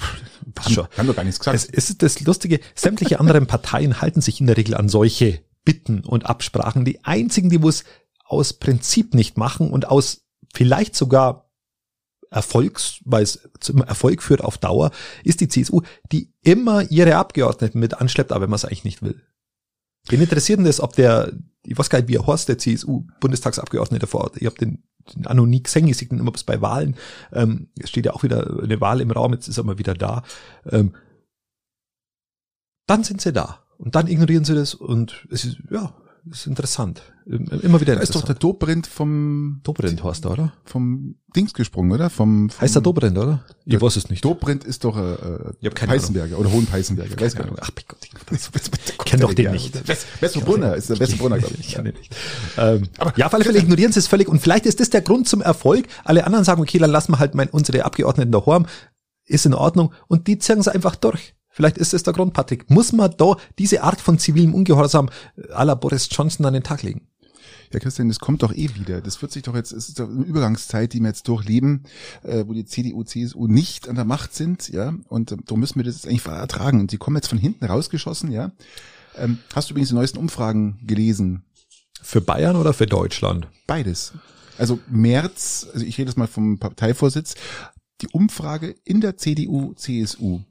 Passt 0.54 0.72
schon. 0.72 0.88
Haben 0.96 1.06
doch 1.06 1.14
gar 1.14 1.22
nichts 1.24 1.38
gesagt. 1.38 1.54
Es, 1.56 1.66
es 1.70 1.90
ist 1.90 2.02
das 2.02 2.20
Lustige, 2.20 2.58
sämtliche 2.74 3.20
anderen 3.20 3.46
Parteien 3.46 4.00
halten 4.00 4.07
sich 4.14 4.40
in 4.40 4.46
der 4.46 4.56
Regel 4.56 4.74
an 4.74 4.88
solche 4.88 5.40
Bitten 5.64 6.04
und 6.04 6.26
Absprachen. 6.26 6.84
Die 6.84 7.04
einzigen, 7.04 7.50
die 7.50 7.64
es 7.66 7.84
aus 8.24 8.54
Prinzip 8.54 9.14
nicht 9.14 9.36
machen 9.36 9.70
und 9.70 9.88
aus 9.88 10.26
vielleicht 10.54 10.94
sogar 10.94 11.50
Erfolgs, 12.30 13.00
weil 13.04 13.22
es 13.22 13.48
zum 13.60 13.82
Erfolg 13.82 14.22
führt 14.22 14.42
auf 14.42 14.58
Dauer, 14.58 14.90
ist 15.24 15.40
die 15.40 15.48
CSU, 15.48 15.82
die 16.12 16.32
immer 16.42 16.90
ihre 16.90 17.16
Abgeordneten 17.16 17.80
mit 17.80 17.94
anschleppt, 17.94 18.32
aber 18.32 18.42
wenn 18.42 18.50
man 18.50 18.56
es 18.56 18.64
eigentlich 18.64 18.84
nicht 18.84 19.02
will. 19.02 19.22
Wen 20.08 20.20
interessiert 20.20 20.58
denn 20.58 20.66
das, 20.66 20.80
ob 20.80 20.94
der, 20.94 21.32
ich 21.64 21.76
weiß 21.78 21.90
gar 21.90 21.98
nicht, 21.98 22.08
wie 22.08 22.16
er 22.16 22.26
Horst, 22.26 22.48
der 22.48 22.58
CSU-Bundestagsabgeordnete 22.58 24.06
vor 24.06 24.22
Ort, 24.22 24.36
ich 24.36 24.46
habe 24.46 24.56
den, 24.56 24.84
den 25.14 25.26
Anno 25.26 25.46
nie 25.46 25.62
ich 25.64 25.70
sehe 25.70 26.08
den 26.08 26.18
immer 26.18 26.32
bis 26.32 26.44
bei 26.44 26.60
Wahlen, 26.60 26.96
ähm, 27.32 27.70
es 27.78 27.88
steht 27.88 28.06
ja 28.06 28.12
auch 28.12 28.22
wieder 28.22 28.60
eine 28.62 28.80
Wahl 28.80 29.00
im 29.00 29.10
Raum, 29.10 29.32
jetzt 29.32 29.48
ist 29.48 29.58
er 29.58 29.64
mal 29.64 29.78
wieder 29.78 29.94
da, 29.94 30.22
ähm, 30.70 30.94
dann 32.86 33.04
sind 33.04 33.20
sie 33.20 33.32
da. 33.32 33.64
Und 33.78 33.94
dann 33.94 34.06
ignorieren 34.08 34.44
sie 34.44 34.54
das 34.54 34.74
und 34.74 35.26
es 35.30 35.44
ist, 35.44 35.56
ja, 35.70 35.94
es 36.30 36.40
ist 36.40 36.46
interessant. 36.46 37.00
Immer 37.26 37.80
wieder 37.80 37.94
Da 37.94 38.00
ist 38.00 38.14
doch 38.14 38.22
der 38.22 38.30
interessant. 38.30 38.42
Dobrindt 38.42 38.86
vom, 38.86 39.60
Dobrindt 39.62 40.02
heißt 40.02 40.24
er, 40.24 40.30
oder? 40.32 40.52
vom 40.64 41.14
Dings 41.36 41.52
gesprungen, 41.54 41.92
oder? 41.92 42.10
Vom, 42.10 42.50
vom 42.50 42.60
Heißt 42.60 42.74
der 42.74 42.82
Dobrindt, 42.82 43.16
oder? 43.18 43.44
Ich 43.64 43.72
Der 43.72 43.80
weiß 43.82 43.96
es 43.96 44.10
nicht. 44.10 44.24
Dobrindt 44.24 44.64
ist 44.64 44.82
doch 44.84 44.96
äh, 44.96 45.12
äh, 45.12 45.52
Ich 45.60 45.74
keine 45.74 45.92
Peißenberger 45.92 46.38
oder 46.38 46.50
Hohenpeißenberger. 46.50 47.20
Weiß 47.20 47.34
Keine 47.34 47.48
Ahnung. 47.48 47.58
Ach, 47.62 47.70
mein 47.74 47.84
Gott, 47.86 47.98
ich 48.82 48.98
kenn 49.04 49.20
doch 49.20 49.32
den 49.34 49.52
nicht. 49.52 49.88
Wesselbrunner 50.20 50.74
ist 50.74 50.90
der 50.90 50.98
Wesselbrunner, 50.98 51.38
glaube 51.38 51.54
Ich 51.60 51.68
ich. 51.68 51.74
kann 51.74 51.86
ihn 51.86 51.94
nicht. 51.94 52.14
Ähm, 52.56 52.88
ja, 53.16 53.26
auf 53.26 53.34
alle 53.34 53.44
Fälle 53.44 53.58
ignorieren 53.58 53.92
sie 53.92 54.00
es 54.00 54.06
völlig. 54.08 54.28
Und 54.28 54.40
vielleicht 54.40 54.66
ist 54.66 54.80
das 54.80 54.90
der 54.90 55.02
Grund 55.02 55.28
zum 55.28 55.40
Erfolg. 55.42 55.86
Alle 56.04 56.24
anderen 56.24 56.44
sagen, 56.44 56.60
okay, 56.62 56.78
dann 56.78 56.90
lassen 56.90 57.12
wir 57.12 57.18
halt 57.20 57.34
mein, 57.34 57.48
unsere 57.50 57.84
Abgeordneten 57.84 58.32
daheim. 58.32 58.66
Ist 59.26 59.44
in 59.46 59.54
Ordnung. 59.54 59.92
Und 60.08 60.26
die 60.26 60.38
ziehen 60.38 60.62
sie 60.62 60.72
einfach 60.74 60.96
durch. 60.96 61.34
Vielleicht 61.58 61.76
ist 61.76 61.92
das 61.92 62.04
der 62.04 62.12
Grund, 62.12 62.34
Patrick. 62.34 62.70
Muss 62.70 62.92
man 62.92 63.12
da 63.16 63.36
diese 63.58 63.82
Art 63.82 64.00
von 64.00 64.16
zivilem 64.16 64.54
Ungehorsam 64.54 65.10
äh, 65.36 65.52
à 65.52 65.64
la 65.64 65.74
Boris 65.74 66.08
Johnson 66.08 66.46
an 66.46 66.54
den 66.54 66.62
Tag 66.62 66.84
legen? 66.84 67.08
Ja, 67.72 67.80
Christian, 67.80 68.06
das 68.06 68.20
kommt 68.20 68.44
doch 68.44 68.54
eh 68.54 68.76
wieder. 68.76 69.00
Das 69.00 69.20
wird 69.20 69.32
sich 69.32 69.42
doch 69.42 69.56
jetzt, 69.56 69.72
es 69.72 69.88
ist 69.88 69.98
doch 69.98 70.08
eine 70.08 70.22
Übergangszeit, 70.22 70.92
die 70.92 71.00
wir 71.00 71.08
jetzt 71.08 71.26
durchleben, 71.26 71.82
äh, 72.22 72.44
wo 72.46 72.52
die 72.52 72.64
CDU, 72.64 73.02
CSU 73.02 73.48
nicht 73.48 73.88
an 73.88 73.96
der 73.96 74.04
Macht 74.04 74.36
sind, 74.36 74.68
ja, 74.68 74.94
und 75.08 75.32
ähm, 75.32 75.42
darum 75.46 75.58
müssen 75.58 75.80
wir 75.80 75.84
das 75.84 75.96
jetzt 75.96 76.06
eigentlich 76.06 76.24
ertragen. 76.26 76.78
Und 76.78 76.92
die 76.92 76.96
kommen 76.96 77.16
jetzt 77.16 77.26
von 77.26 77.38
hinten 77.38 77.64
rausgeschossen, 77.64 78.30
ja. 78.30 78.52
Ähm, 79.16 79.38
hast 79.52 79.68
du 79.68 79.72
übrigens 79.72 79.88
die 79.88 79.96
neuesten 79.96 80.18
Umfragen 80.18 80.78
gelesen? 80.86 81.42
Für 82.00 82.20
Bayern 82.20 82.54
oder 82.54 82.72
für 82.72 82.86
Deutschland? 82.86 83.48
Beides. 83.66 84.12
Also 84.58 84.78
März, 84.88 85.66
also 85.74 85.84
ich 85.84 85.98
rede 85.98 86.10
jetzt 86.10 86.18
mal 86.18 86.28
vom 86.28 86.60
Parteivorsitz, 86.60 87.34
die 88.00 88.08
Umfrage 88.12 88.76
in 88.84 89.00
der 89.00 89.16
CDU, 89.16 89.74
CSU, 89.74 90.42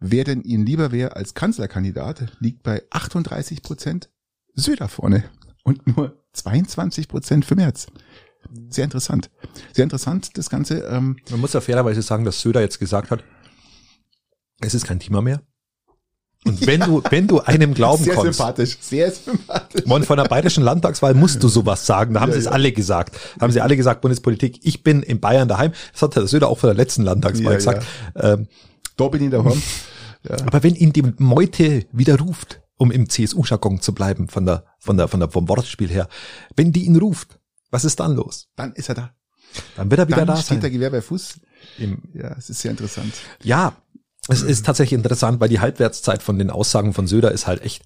wer 0.00 0.24
denn 0.24 0.42
ihnen 0.42 0.66
lieber 0.66 0.92
wäre 0.92 1.16
als 1.16 1.34
Kanzlerkandidat, 1.34 2.36
liegt 2.40 2.62
bei 2.62 2.82
38 2.90 3.62
Prozent 3.62 4.10
Söder 4.54 4.88
vorne 4.88 5.24
und 5.64 5.96
nur 5.96 6.16
22 6.32 7.08
Prozent 7.08 7.44
für 7.44 7.54
März. 7.56 7.86
Sehr 8.70 8.84
interessant. 8.84 9.30
Sehr 9.72 9.84
interessant, 9.84 10.36
das 10.38 10.48
Ganze. 10.50 10.78
Ähm, 10.84 11.16
Man 11.30 11.40
muss 11.40 11.52
ja 11.52 11.60
fairerweise 11.60 12.02
sagen, 12.02 12.24
dass 12.24 12.40
Söder 12.40 12.60
jetzt 12.60 12.78
gesagt 12.78 13.10
hat, 13.10 13.22
es 14.60 14.74
ist 14.74 14.86
kein 14.86 15.00
Thema 15.00 15.22
mehr. 15.22 15.42
Und 16.44 16.66
wenn 16.66 16.80
du, 16.80 17.02
wenn 17.10 17.26
du 17.26 17.40
einem 17.40 17.74
glauben 17.74 18.04
sehr 18.04 18.14
kannst, 18.14 18.38
sympathisch, 18.38 18.78
sehr 18.80 19.10
sympathisch. 19.10 19.84
und 19.86 20.06
von 20.06 20.16
der 20.16 20.24
bayerischen 20.24 20.62
Landtagswahl 20.62 21.14
musst 21.14 21.42
du 21.42 21.48
sowas 21.48 21.84
sagen. 21.84 22.14
Da 22.14 22.20
haben 22.20 22.28
Ja, 22.30 22.34
sie 22.34 22.38
es 22.40 22.44
ja. 22.46 22.52
alle 22.52 22.72
gesagt. 22.72 23.16
Da 23.36 23.42
haben 23.42 23.52
sie 23.52 23.60
alle 23.60 23.76
gesagt, 23.76 24.00
Bundespolitik, 24.00 24.60
ich 24.62 24.82
bin 24.84 25.02
in 25.02 25.18
Bayern 25.20 25.48
daheim. 25.48 25.72
Das 25.92 26.02
hat 26.02 26.14
der 26.16 26.26
Söder 26.28 26.48
auch 26.48 26.58
von 26.58 26.68
der 26.68 26.76
letzten 26.76 27.02
Landtagswahl 27.02 27.52
Ja, 27.52 27.56
gesagt. 27.56 27.86
Ähm, 28.14 28.46
Da 28.98 29.08
bin 29.08 29.24
ich 29.24 29.30
daheim. 29.30 29.62
Ja. 30.28 30.36
aber 30.46 30.62
wenn 30.64 30.74
ihn 30.74 30.92
die 30.92 31.04
Meute 31.18 31.86
wieder 31.92 32.18
ruft, 32.18 32.60
um 32.76 32.90
im 32.90 33.08
CSU-Jargon 33.08 33.80
zu 33.80 33.94
bleiben, 33.94 34.28
von 34.28 34.44
der, 34.44 34.64
von 34.78 34.96
der, 34.96 35.08
von 35.08 35.20
der, 35.20 35.30
vom 35.30 35.48
Wortspiel 35.48 35.88
her, 35.88 36.08
wenn 36.56 36.72
die 36.72 36.84
ihn 36.84 36.96
ruft, 36.96 37.38
was 37.70 37.84
ist 37.84 38.00
dann 38.00 38.14
los? 38.16 38.48
Dann 38.56 38.72
ist 38.72 38.88
er 38.88 38.94
da. 38.96 39.10
Dann 39.76 39.90
wird 39.90 40.00
er 40.00 40.08
wieder 40.08 40.18
Dann 40.18 40.26
da 40.26 40.36
steht 40.36 40.46
sein. 40.46 40.60
der 40.60 40.70
Gewehr 40.70 40.90
bei 40.90 41.00
Fuß. 41.00 41.40
Im, 41.78 42.02
Ja, 42.12 42.34
es 42.36 42.50
ist 42.50 42.60
sehr 42.60 42.72
interessant. 42.72 43.14
Ja, 43.42 43.76
es 44.28 44.42
ist 44.42 44.66
tatsächlich 44.66 44.96
interessant, 44.98 45.40
weil 45.40 45.48
die 45.48 45.60
Halbwertszeit 45.60 46.22
von 46.22 46.38
den 46.38 46.50
Aussagen 46.50 46.92
von 46.92 47.06
Söder 47.06 47.32
ist 47.32 47.46
halt 47.46 47.62
echt 47.62 47.84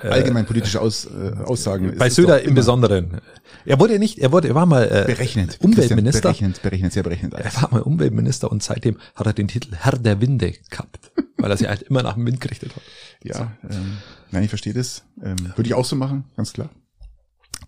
Allgemein 0.00 0.44
politische 0.44 0.80
Aus, 0.80 1.06
äh, 1.06 1.32
Aussagen. 1.44 1.96
bei 1.96 2.10
Söder 2.10 2.42
im 2.42 2.54
Besonderen. 2.54 3.20
Er 3.64 3.80
wurde 3.80 3.98
nicht, 3.98 4.18
er 4.18 4.30
wurde, 4.30 4.48
er 4.48 4.54
war 4.54 4.66
mal 4.66 4.84
äh, 4.84 5.04
Berechnet. 5.06 5.58
Umweltminister. 5.60 6.28
Berechnet, 6.28 6.62
berechnet, 6.62 6.92
sehr 6.92 7.02
berechnet. 7.02 7.32
Er 7.32 7.54
war 7.62 7.70
mal 7.70 7.82
Umweltminister 7.82 8.50
und 8.50 8.62
seitdem 8.62 8.98
hat 9.14 9.26
er 9.26 9.32
den 9.32 9.48
Titel 9.48 9.74
Herr 9.74 9.98
der 9.98 10.20
Winde 10.20 10.52
gehabt, 10.70 11.12
weil 11.38 11.50
er 11.50 11.56
sich 11.56 11.66
halt 11.66 11.82
immer 11.82 12.02
nach 12.02 12.14
dem 12.14 12.26
Wind 12.26 12.40
gerichtet 12.40 12.76
hat. 12.76 12.82
Ja, 13.22 13.52
ähm, 13.68 13.96
nein, 14.30 14.42
ich 14.42 14.50
verstehe 14.50 14.74
das. 14.74 15.04
Ähm, 15.22 15.36
würde 15.56 15.66
ich 15.66 15.74
auch 15.74 15.84
so 15.84 15.96
machen, 15.96 16.24
ganz 16.36 16.52
klar. 16.52 16.68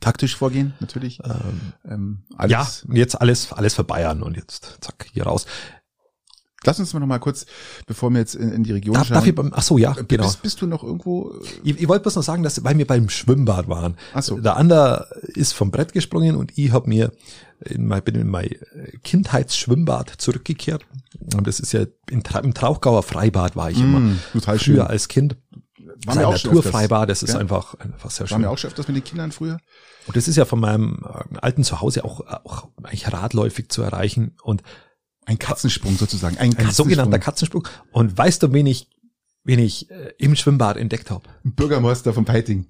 Taktisch 0.00 0.36
vorgehen, 0.36 0.74
natürlich. 0.80 1.20
Ähm, 1.84 2.24
alles. 2.36 2.52
Ja, 2.52 2.68
und 2.88 2.96
jetzt 2.96 3.20
alles, 3.20 3.52
alles 3.52 3.74
für 3.74 3.84
Bayern 3.84 4.22
und 4.22 4.36
jetzt 4.36 4.78
zack, 4.80 5.06
hier 5.12 5.24
raus. 5.24 5.46
Lass 6.64 6.80
uns 6.80 6.92
mal 6.92 6.98
noch 7.00 7.06
mal 7.06 7.18
kurz, 7.20 7.46
bevor 7.86 8.10
wir 8.10 8.18
jetzt 8.18 8.34
in, 8.34 8.50
in 8.50 8.64
die 8.64 8.72
Region 8.72 8.94
Darf, 8.94 9.06
schauen. 9.06 9.14
darf 9.14 9.26
ich 9.26 9.34
beim, 9.34 9.52
ach 9.54 9.62
so, 9.62 9.78
ja, 9.78 9.92
Äh, 9.96 10.04
genau. 10.08 10.24
bist, 10.24 10.42
bist 10.42 10.60
du 10.60 10.66
noch 10.66 10.82
irgendwo? 10.82 11.30
äh, 11.30 11.46
Ich, 11.62 11.80
ich 11.80 11.88
wollte 11.88 12.02
bloß 12.02 12.16
noch 12.16 12.22
sagen, 12.24 12.42
dass, 12.42 12.62
weil 12.64 12.76
wir 12.76 12.86
beim 12.86 13.08
Schwimmbad 13.08 13.68
waren. 13.68 13.96
Ach 14.12 14.22
so. 14.22 14.38
Der 14.40 14.56
Ander 14.56 15.06
ist 15.28 15.52
vom 15.54 15.70
Brett 15.70 15.92
gesprungen 15.92 16.34
und 16.36 16.56
ich 16.58 16.72
habe 16.72 16.88
mir 16.88 17.12
in 17.64 17.86
mein, 17.86 18.02
bin 18.02 18.14
in 18.16 18.28
mein 18.28 18.50
Kindheitsschwimmbad 19.04 20.10
zurückgekehrt. 20.18 20.84
Und 21.34 21.46
das 21.46 21.60
ist 21.60 21.72
ja 21.72 21.80
in, 22.10 22.22
im 22.42 22.54
Trauchgauer 22.54 23.02
Freibad 23.02 23.56
war 23.56 23.70
ich 23.70 23.78
immer. 23.80 24.00
Mm, 24.00 24.18
total 24.32 24.58
Früher 24.58 24.74
schön. 24.76 24.80
als 24.82 25.08
Kind. 25.08 25.36
Waren 25.36 25.96
Das 26.06 26.16
ist 26.16 26.24
auch 26.24 26.50
ein 26.52 26.56
Naturfreibad, 26.56 27.08
das 27.10 27.22
ist 27.22 27.32
Ja. 27.34 27.38
einfach, 27.40 27.74
einfach 27.74 28.10
sehr 28.10 28.24
Waren 28.30 28.36
schön. 28.36 28.42
wir 28.42 28.50
auch 28.50 28.58
schon 28.58 28.68
öfters 28.68 28.86
mit 28.88 28.96
den 28.96 29.04
Kindern 29.04 29.32
früher? 29.32 29.58
Und 30.06 30.16
das 30.16 30.28
ist 30.28 30.36
ja 30.36 30.44
von 30.44 30.60
meinem 30.60 31.04
äh, 31.04 31.38
alten 31.40 31.64
Zuhause 31.64 32.04
auch, 32.04 32.20
auch 32.20 32.68
eigentlich 32.82 33.12
radläufig 33.12 33.68
zu 33.70 33.82
erreichen 33.82 34.36
und 34.42 34.62
Ein 35.28 35.38
Katzensprung 35.38 35.96
sozusagen. 35.98 36.38
Ein, 36.38 36.46
ein 36.46 36.50
Katzensprung. 36.56 36.86
sogenannter 36.86 37.18
Katzensprung. 37.18 37.68
Und 37.92 38.16
weißt 38.16 38.42
du, 38.42 38.52
wen 38.54 38.66
ich, 38.66 38.88
wen 39.44 39.58
ich 39.58 39.90
äh, 39.90 40.12
im 40.16 40.34
Schwimmbad 40.34 40.78
entdeckt 40.78 41.10
habe? 41.10 41.28
Bürgermeister 41.44 42.14
von 42.14 42.24
Peiting. 42.24 42.66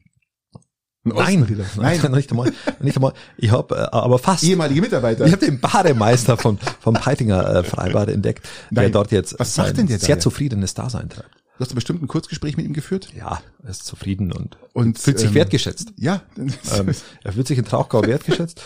Nein, 1.04 1.46
nein, 1.76 2.00
nein, 2.02 2.12
nicht 2.12 2.30
einmal, 2.32 2.52
nicht 2.80 2.96
einmal. 2.96 3.14
Ich 3.36 3.52
habe 3.52 3.76
äh, 3.76 3.78
aber 3.92 4.18
fast. 4.18 4.42
Ehemalige 4.42 4.80
Mitarbeiter. 4.80 5.24
Ich 5.24 5.32
habe 5.32 5.46
den 5.46 5.60
Bademeister 5.60 6.36
von 6.36 6.58
vom 6.80 6.94
Peitinger 6.94 7.48
äh, 7.54 7.62
Freibad 7.62 8.08
entdeckt, 8.08 8.46
der 8.70 8.82
Nein. 8.82 8.92
dort 8.92 9.12
jetzt 9.12 9.38
Was 9.38 9.54
sagt 9.54 9.76
denn 9.78 9.86
der 9.86 9.98
da 9.98 10.04
sehr 10.04 10.16
jetzt? 10.16 10.24
zufriedenes 10.24 10.74
Dasein 10.74 11.08
treibt. 11.08 11.30
Du 11.58 11.64
hast 11.64 11.74
bestimmt 11.74 12.02
ein 12.02 12.08
Kurzgespräch 12.08 12.56
mit 12.56 12.66
ihm 12.66 12.72
geführt. 12.72 13.08
Ja, 13.16 13.40
er 13.62 13.70
ist 13.70 13.84
zufrieden 13.86 14.32
und, 14.32 14.58
Und, 14.74 14.98
fühlt 14.98 15.18
sich 15.20 15.28
ähm, 15.28 15.34
wertgeschätzt. 15.34 15.92
Ja, 15.96 16.22
Ähm, 16.36 16.92
er 17.24 17.32
fühlt 17.32 17.46
sich 17.48 17.58
in 17.58 17.64
Trauchgau 17.64 18.02
wertgeschätzt. 18.02 18.60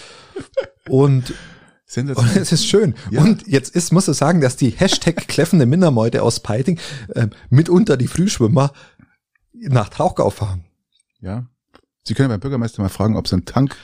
Und, 0.88 1.32
und 1.96 2.06
sensationell. 2.08 2.42
es 2.42 2.52
ist 2.52 2.66
schön. 2.66 2.94
Ja. 3.10 3.20
Und 3.22 3.46
jetzt 3.46 3.74
ist, 3.74 3.92
muss 3.92 4.08
ich 4.08 4.16
sagen, 4.16 4.40
dass 4.40 4.56
die 4.56 4.70
Hashtag 4.70 5.16
kläffende 5.28 5.66
Mindermeute 5.66 6.22
aus 6.22 6.40
Peiting 6.40 6.78
ähm, 7.14 7.30
mitunter 7.50 7.96
die 7.96 8.08
Frühschwimmer 8.08 8.72
nach 9.54 9.88
Trauchgau 9.88 10.30
fahren. 10.30 10.64
Ja. 11.20 11.46
Sie 12.04 12.14
können 12.14 12.28
beim 12.30 12.40
Bürgermeister 12.40 12.82
mal 12.82 12.88
fragen, 12.88 13.16
ob 13.16 13.28
sie 13.28 13.34
einen 13.36 13.44
Tank, 13.44 13.76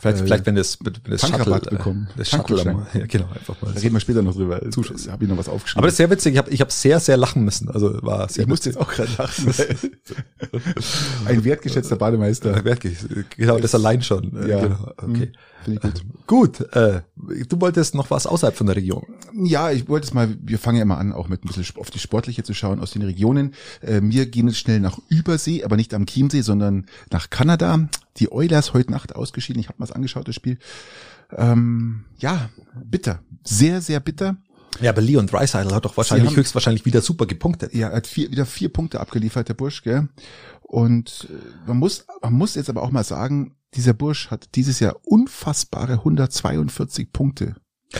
Vielleicht, 0.00 0.20
Äh, 0.20 0.24
vielleicht 0.26 0.46
wenn 0.46 0.54
das, 0.54 0.78
wenn 0.84 0.92
das 1.10 1.22
Shuttle, 1.26 1.60
bekommen. 1.60 2.08
äh, 2.14 2.18
das 2.18 2.28
Shuttle, 2.28 2.84
ja, 2.92 3.06
genau, 3.06 3.26
einfach 3.34 3.60
mal. 3.62 3.72
da 3.72 3.80
reden 3.80 3.94
wir 3.94 4.00
später 4.00 4.20
noch 4.20 4.34
drüber. 4.34 4.60
Zuschuss. 4.70 5.04
Da 5.06 5.12
habe 5.12 5.24
ich 5.24 5.30
noch 5.30 5.38
was 5.38 5.48
aufgeschrieben. 5.48 5.78
Aber 5.78 5.86
das 5.86 5.94
ist 5.94 5.96
sehr 5.96 6.10
witzig. 6.10 6.34
Ich 6.34 6.38
habe 6.38 6.50
ich 6.50 6.60
hab 6.60 6.70
sehr, 6.70 7.00
sehr 7.00 7.16
lachen 7.16 7.42
müssen. 7.42 7.70
Also 7.70 8.02
war 8.02 8.28
sehr 8.28 8.42
ich 8.42 8.48
musste 8.48 8.68
jetzt 8.68 8.76
auch 8.78 8.90
gerade 8.90 9.08
lachen. 9.16 9.46
Ein 11.24 11.44
wertgeschätzter 11.44 11.96
Bademeister. 11.96 12.54
Äh, 12.54 12.64
Wirklich, 12.64 12.98
genau, 13.36 13.58
das 13.58 13.74
allein 13.74 14.02
schon. 14.02 14.36
Äh, 14.36 14.50
Ja. 14.50 14.60
Genau, 14.62 14.92
okay. 14.98 15.32
Finde 15.64 15.80
ich 15.84 16.26
gut. 16.26 16.26
Gut, 16.26 16.60
äh, 16.74 17.02
du 17.48 17.60
wolltest 17.60 17.94
noch 17.94 18.10
was 18.10 18.26
außerhalb 18.26 18.56
von 18.56 18.66
der 18.66 18.76
Region. 18.76 19.04
Ja, 19.34 19.70
ich 19.70 19.88
wollte 19.88 20.06
es 20.06 20.14
mal, 20.14 20.36
wir 20.40 20.58
fangen 20.58 20.76
ja 20.78 20.82
immer 20.82 20.98
an, 20.98 21.12
auch 21.12 21.28
mit 21.28 21.44
ein 21.44 21.48
bisschen 21.48 21.66
auf 21.80 21.90
die 21.90 21.98
Sportliche 21.98 22.42
zu 22.44 22.54
schauen 22.54 22.80
aus 22.80 22.92
den 22.92 23.02
Regionen. 23.02 23.54
Äh, 23.80 24.00
wir 24.02 24.26
gehen 24.26 24.46
jetzt 24.48 24.58
schnell 24.58 24.80
nach 24.80 24.98
Übersee, 25.08 25.64
aber 25.64 25.76
nicht 25.76 25.92
am 25.94 26.06
Chiemsee, 26.06 26.42
sondern 26.42 26.86
nach 27.10 27.30
Kanada. 27.30 27.88
Die 28.18 28.30
Oilers 28.30 28.72
heute 28.74 28.90
Nacht 28.92 29.14
ausgeschieden. 29.16 29.60
Ich 29.60 29.68
habe 29.68 29.78
mal 29.78 29.92
angeschaut, 29.92 30.28
das 30.28 30.34
Spiel. 30.36 30.58
Ähm, 31.32 32.04
ja, 32.18 32.48
bitter. 32.84 33.20
Sehr, 33.44 33.80
sehr 33.80 34.00
bitter. 34.00 34.36
Ja, 34.80 34.90
aber 34.90 35.02
Leon 35.02 35.26
Dreisaitl 35.26 35.72
hat 35.74 35.84
doch 35.84 35.96
wahrscheinlich 35.96 36.30
haben- 36.30 36.36
höchstwahrscheinlich 36.36 36.84
wieder 36.84 37.00
super 37.00 37.26
gepunktet. 37.26 37.74
Ja, 37.74 37.88
er 37.90 37.96
hat 37.96 38.06
vier, 38.06 38.30
wieder 38.30 38.46
vier 38.46 38.72
Punkte 38.72 39.00
abgeliefert, 39.00 39.48
der 39.48 39.54
Bursch, 39.54 39.82
gell? 39.82 40.08
Und 40.62 41.28
äh, 41.30 41.68
man 41.68 41.78
muss, 41.78 42.06
man 42.22 42.32
muss 42.32 42.54
jetzt 42.56 42.70
aber 42.70 42.82
auch 42.82 42.90
mal 42.90 43.04
sagen, 43.04 43.54
dieser 43.74 43.94
Bursch 43.94 44.30
hat 44.30 44.54
dieses 44.54 44.80
Jahr 44.80 44.96
unfassbare 45.04 45.94
142 45.94 47.12
Punkte. 47.12 47.56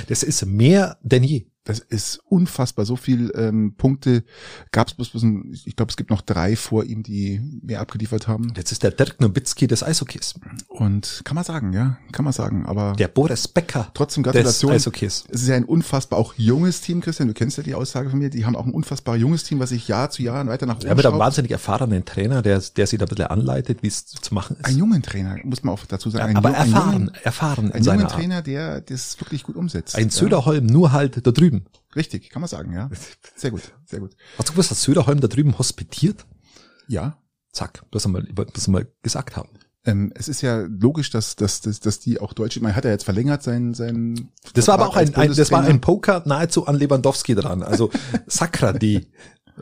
Das 0.08 0.22
ist 0.22 0.44
mehr 0.46 0.98
denn 1.02 1.22
je. 1.22 1.46
Das 1.66 1.78
ist 1.78 2.20
unfassbar. 2.28 2.84
So 2.84 2.94
viel 2.96 3.32
ähm, 3.34 3.74
Punkte 3.78 4.22
gab 4.70 4.88
es 4.88 4.94
bloß, 4.94 5.08
bloß 5.10 5.22
ein, 5.22 5.50
ich 5.64 5.76
glaube, 5.76 5.88
es 5.90 5.96
gibt 5.96 6.10
noch 6.10 6.20
drei 6.20 6.56
vor 6.56 6.84
ihm, 6.84 7.02
die 7.02 7.40
mehr 7.62 7.80
abgeliefert 7.80 8.28
haben. 8.28 8.52
Jetzt 8.54 8.70
ist 8.70 8.82
der 8.82 8.90
Dirk 8.90 9.18
Nowitzki 9.20 9.66
des 9.66 9.82
Eishockeys. 9.82 10.34
Und 10.68 11.22
kann 11.24 11.34
man 11.34 11.42
sagen, 11.44 11.72
ja, 11.72 11.96
kann 12.12 12.24
man 12.24 12.34
sagen. 12.34 12.66
Aber 12.66 12.92
Der 12.98 13.08
Boris 13.08 13.48
Becker 13.48 13.90
trotzdem 13.94 14.22
des 14.24 14.32
Gratulation. 14.34 14.72
Eishockeys. 14.72 15.24
Es 15.30 15.40
ist 15.40 15.48
ja 15.48 15.54
ein 15.54 15.64
unfassbar 15.64 16.18
auch 16.18 16.34
junges 16.36 16.82
Team, 16.82 17.00
Christian. 17.00 17.28
Du 17.28 17.34
kennst 17.34 17.56
ja 17.56 17.62
die 17.62 17.74
Aussage 17.74 18.10
von 18.10 18.18
mir. 18.18 18.28
Die 18.28 18.44
haben 18.44 18.56
auch 18.56 18.66
ein 18.66 18.72
unfassbar 18.74 19.16
junges 19.16 19.44
Team, 19.44 19.58
was 19.58 19.70
sich 19.70 19.88
Jahr 19.88 20.10
zu 20.10 20.22
Jahr 20.22 20.46
weiter 20.46 20.66
nach 20.66 20.76
oben 20.76 20.86
Ja, 20.86 20.94
mit 20.94 21.06
einem 21.06 21.18
wahnsinnig 21.18 21.50
erfahrenen 21.50 22.04
Trainer, 22.04 22.42
der, 22.42 22.60
der 22.60 22.86
sie 22.86 22.98
da 22.98 23.06
ein 23.06 23.08
bisschen 23.08 23.26
anleitet, 23.28 23.82
wie 23.82 23.86
es 23.88 24.04
zu 24.04 24.34
machen 24.34 24.56
ist. 24.58 24.66
Ein 24.66 24.76
jungen 24.76 25.00
Trainer, 25.00 25.38
muss 25.44 25.62
man 25.64 25.72
auch 25.72 25.86
dazu 25.86 26.10
sagen. 26.10 26.24
ja, 26.24 26.28
ein 26.28 26.36
aber 26.36 26.50
jung- 26.50 26.58
ein 26.58 26.72
erfahren, 26.72 26.92
jungen- 26.92 27.10
erfahren 27.24 27.70
in 27.70 27.88
Ein 27.88 28.00
Art. 28.02 28.12
Trainer, 28.12 28.42
der 28.42 28.82
das 28.82 29.18
wirklich 29.18 29.44
gut 29.44 29.56
umsetzt. 29.56 29.96
Ein 29.96 30.10
Söderholm, 30.10 30.66
nur 30.66 30.92
halt 30.92 31.26
da 31.26 31.30
drüben. 31.30 31.53
Ja, 31.58 31.96
richtig, 31.96 32.30
kann 32.30 32.40
man 32.40 32.48
sagen, 32.48 32.72
ja. 32.72 32.90
Sehr 33.36 33.50
gut, 33.50 33.62
sehr 33.86 34.00
gut. 34.00 34.16
Hast 34.38 34.48
du 34.48 34.52
gewusst, 34.52 34.70
dass 34.70 34.82
Söderholm 34.82 35.20
da 35.20 35.28
drüben 35.28 35.58
hospitiert? 35.58 36.26
Ja. 36.88 37.18
Zack, 37.52 37.84
das 37.90 38.04
haben 38.04 38.12
wir, 38.12 38.22
das 38.46 38.66
haben 38.66 38.74
wir 38.74 38.86
gesagt 39.02 39.36
haben. 39.36 39.48
Ähm, 39.86 40.12
es 40.14 40.28
ist 40.28 40.40
ja 40.40 40.60
logisch, 40.68 41.10
dass, 41.10 41.36
dass, 41.36 41.60
dass, 41.60 41.78
dass 41.80 42.00
die 42.00 42.20
auch 42.20 42.32
Deutsche, 42.32 42.60
man 42.60 42.74
hat 42.74 42.84
ja 42.84 42.90
jetzt 42.90 43.04
verlängert 43.04 43.42
sein, 43.42 43.74
sein 43.74 44.30
Das 44.54 44.66
war 44.66 44.74
aber 44.74 44.88
auch 44.88 44.96
ein, 44.96 45.14
ein 45.14 45.34
das 45.34 45.52
war 45.52 45.62
ein. 45.62 45.80
Poker 45.80 46.22
nahezu 46.24 46.66
an 46.66 46.76
Lewandowski 46.76 47.34
dran. 47.34 47.62
Also 47.62 47.90
Sakradi. 48.26 49.06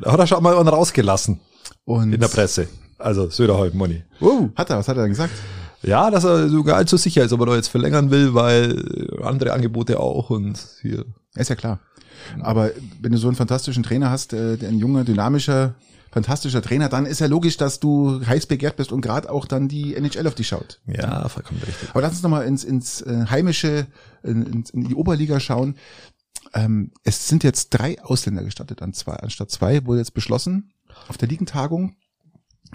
Da 0.01 0.13
hat 0.13 0.21
er 0.21 0.27
schon 0.27 0.43
mal 0.43 0.57
einen 0.57 0.69
rausgelassen 0.69 1.41
und 1.85 2.13
in 2.13 2.21
der 2.21 2.29
Presse. 2.29 2.69
Also 2.99 3.29
Söderholm, 3.31 3.77
Money. 3.77 4.05
Oh, 4.21 4.49
hat 4.55 4.71
er, 4.71 4.79
was 4.79 4.89
hat 4.89 4.97
er 4.97 5.03
denn 5.03 5.11
gesagt? 5.11 5.33
Ja, 5.83 6.11
dass 6.11 6.25
er 6.25 6.49
sogar 6.49 6.77
allzu 6.77 6.97
sicher 6.97 7.25
ist, 7.25 7.33
ob 7.33 7.41
er 7.41 7.47
da 7.47 7.57
jetzt 7.57 7.69
verlängern 7.69 8.11
will, 8.13 8.35
weil 8.35 9.19
andere 9.23 9.53
Angebote 9.53 9.99
auch 9.99 10.31
und 10.31 10.59
hier. 10.81 11.05
Ist 11.35 11.51
ja 11.51 11.57
klar. 11.57 11.81
Aber 12.41 12.71
wenn 13.01 13.13
du 13.13 13.19
so 13.19 13.29
einen 13.29 13.37
fantastischen 13.37 13.83
Trainer 13.83 14.11
hast, 14.11 14.33
äh, 14.33 14.59
ein 14.63 14.79
junger, 14.79 15.05
dynamischer, 15.05 15.75
fantastischer 16.11 16.61
Trainer, 16.61 16.89
dann 16.89 17.07
ist 17.07 17.21
ja 17.21 17.27
logisch, 17.27 17.57
dass 17.57 17.81
du 17.81 18.25
heiß 18.25 18.47
begehrt 18.47 18.77
bist 18.77 18.93
und 18.93 19.01
gerade 19.01 19.31
auch 19.31 19.47
dann 19.47 19.69
die 19.69 19.95
NHL 19.97 20.27
auf 20.27 20.35
dich 20.35 20.49
schaut. 20.49 20.81
Ja, 20.87 21.27
vollkommen 21.29 21.61
richtig. 21.67 21.91
Aber 21.91 22.03
lass 22.03 22.13
uns 22.13 22.23
nochmal 22.23 22.45
ins, 22.45 22.65
ins 22.65 23.01
äh, 23.01 23.27
heimische, 23.31 23.87
in, 24.23 24.43
in, 24.43 24.65
in 24.73 24.85
die 24.85 24.95
Oberliga 24.95 25.41
schauen. 25.41 25.77
Ähm, 26.53 26.93
es 27.03 27.29
sind 27.29 27.45
jetzt 27.45 27.71
drei 27.71 28.01
Ausländer 28.03 28.45
gestattet 28.45 28.83
an 28.83 28.93
zwei, 28.93 29.15
anstatt 29.15 29.51
zwei, 29.51 29.87
wurde 29.87 30.01
jetzt 30.01 30.13
beschlossen 30.13 30.75
auf 31.09 31.17
der 31.17 31.29
Ligentagung. 31.29 31.97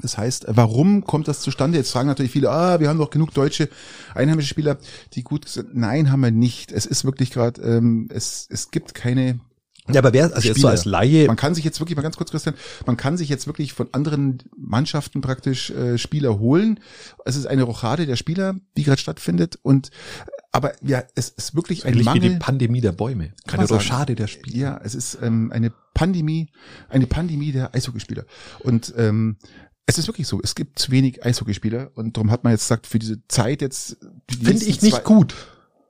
Das 0.02 0.18
heißt, 0.18 0.46
warum 0.50 1.04
kommt 1.04 1.28
das 1.28 1.42
zustande? 1.42 1.78
Jetzt 1.78 1.92
fragen 1.92 2.08
natürlich 2.08 2.32
viele, 2.32 2.52
ah, 2.52 2.80
wir 2.80 2.90
haben 2.90 3.00
doch 3.00 3.10
genug 3.10 3.34
deutsche 3.34 3.68
einheimische 4.14 4.48
Spieler, 4.50 4.78
die 5.14 5.24
gut 5.24 5.48
sind. 5.50 5.76
Nein, 5.76 6.12
haben 6.12 6.22
wir 6.22 6.32
nicht. 6.32 6.72
Es 6.72 6.86
ist 6.86 7.04
wirklich 7.04 7.32
gerade, 7.32 7.62
ähm, 7.62 8.08
es, 8.14 8.48
es 8.50 8.70
gibt 8.70 8.94
keine 8.94 9.40
Ja, 9.92 10.02
aber 10.02 10.14
wer, 10.14 10.26
also 10.26 10.36
jetzt 10.36 10.46
so 10.46 10.54
Spieler. 10.54 10.70
als 10.70 10.86
Laie, 10.86 11.26
man 11.28 11.36
kann 11.36 11.56
sich 11.56 11.64
jetzt 11.64 11.80
wirklich 11.80 11.96
mal 11.96 12.04
ganz 12.04 12.16
kurz, 12.18 12.30
Christian, 12.30 12.56
man 12.86 12.96
kann 12.98 13.18
sich 13.18 13.30
jetzt 13.30 13.48
wirklich 13.48 13.74
von 13.74 13.88
anderen 13.92 14.44
Mannschaften 14.56 15.22
praktisch 15.22 15.72
äh, 15.72 15.98
Spieler 15.98 16.38
holen. 16.40 16.80
Es 17.26 17.36
ist 17.36 17.48
eine 17.48 17.64
Rochade 17.64 18.06
der 18.06 18.18
Spieler, 18.18 18.56
die 18.76 18.84
gerade 18.84 19.00
stattfindet. 19.02 19.58
Und 19.64 19.90
aber 20.52 20.74
ja, 20.82 21.04
es 21.16 21.30
ist 21.30 21.56
wirklich 21.56 21.86
ein 21.86 21.94
ähnlich 21.94 22.06
wie 22.06 22.10
Mangel. 22.10 22.30
die 22.34 22.40
Pandemie 22.40 22.82
der 22.82 22.92
Bäume. 22.92 23.34
Kann 23.46 23.60
Eine 23.60 23.68
man 23.68 23.68
sagen. 23.68 23.82
Rochade 23.82 24.16
der 24.16 24.28
Spiele. 24.28 24.58
Ja, 24.58 24.80
es 24.84 24.96
ist 24.96 25.20
ähm, 25.22 25.52
eine 25.52 25.72
Pandemie, 25.94 26.50
eine 26.90 27.06
Pandemie 27.06 27.52
der 27.52 27.76
Eishockeyspieler. 27.76 28.26
Und 28.60 28.94
ähm, 28.98 29.38
es 29.88 29.98
ist 29.98 30.08
wirklich 30.08 30.28
so, 30.28 30.40
es 30.44 30.54
gibt 30.54 30.78
zu 30.78 30.92
wenig 30.92 31.26
Eishockeyspieler 31.26 31.92
und 31.96 32.16
darum 32.18 32.30
hat 32.30 32.44
man 32.44 32.52
jetzt 32.54 32.64
gesagt, 32.66 32.86
für 32.88 33.00
diese 33.00 33.26
Zeit 33.28 33.62
jetzt 33.62 33.98
die 34.30 34.36
Finde 34.46 34.64
ich 34.66 34.82
nicht 34.82 34.96
zwei- 34.96 35.02
gut. 35.02 35.34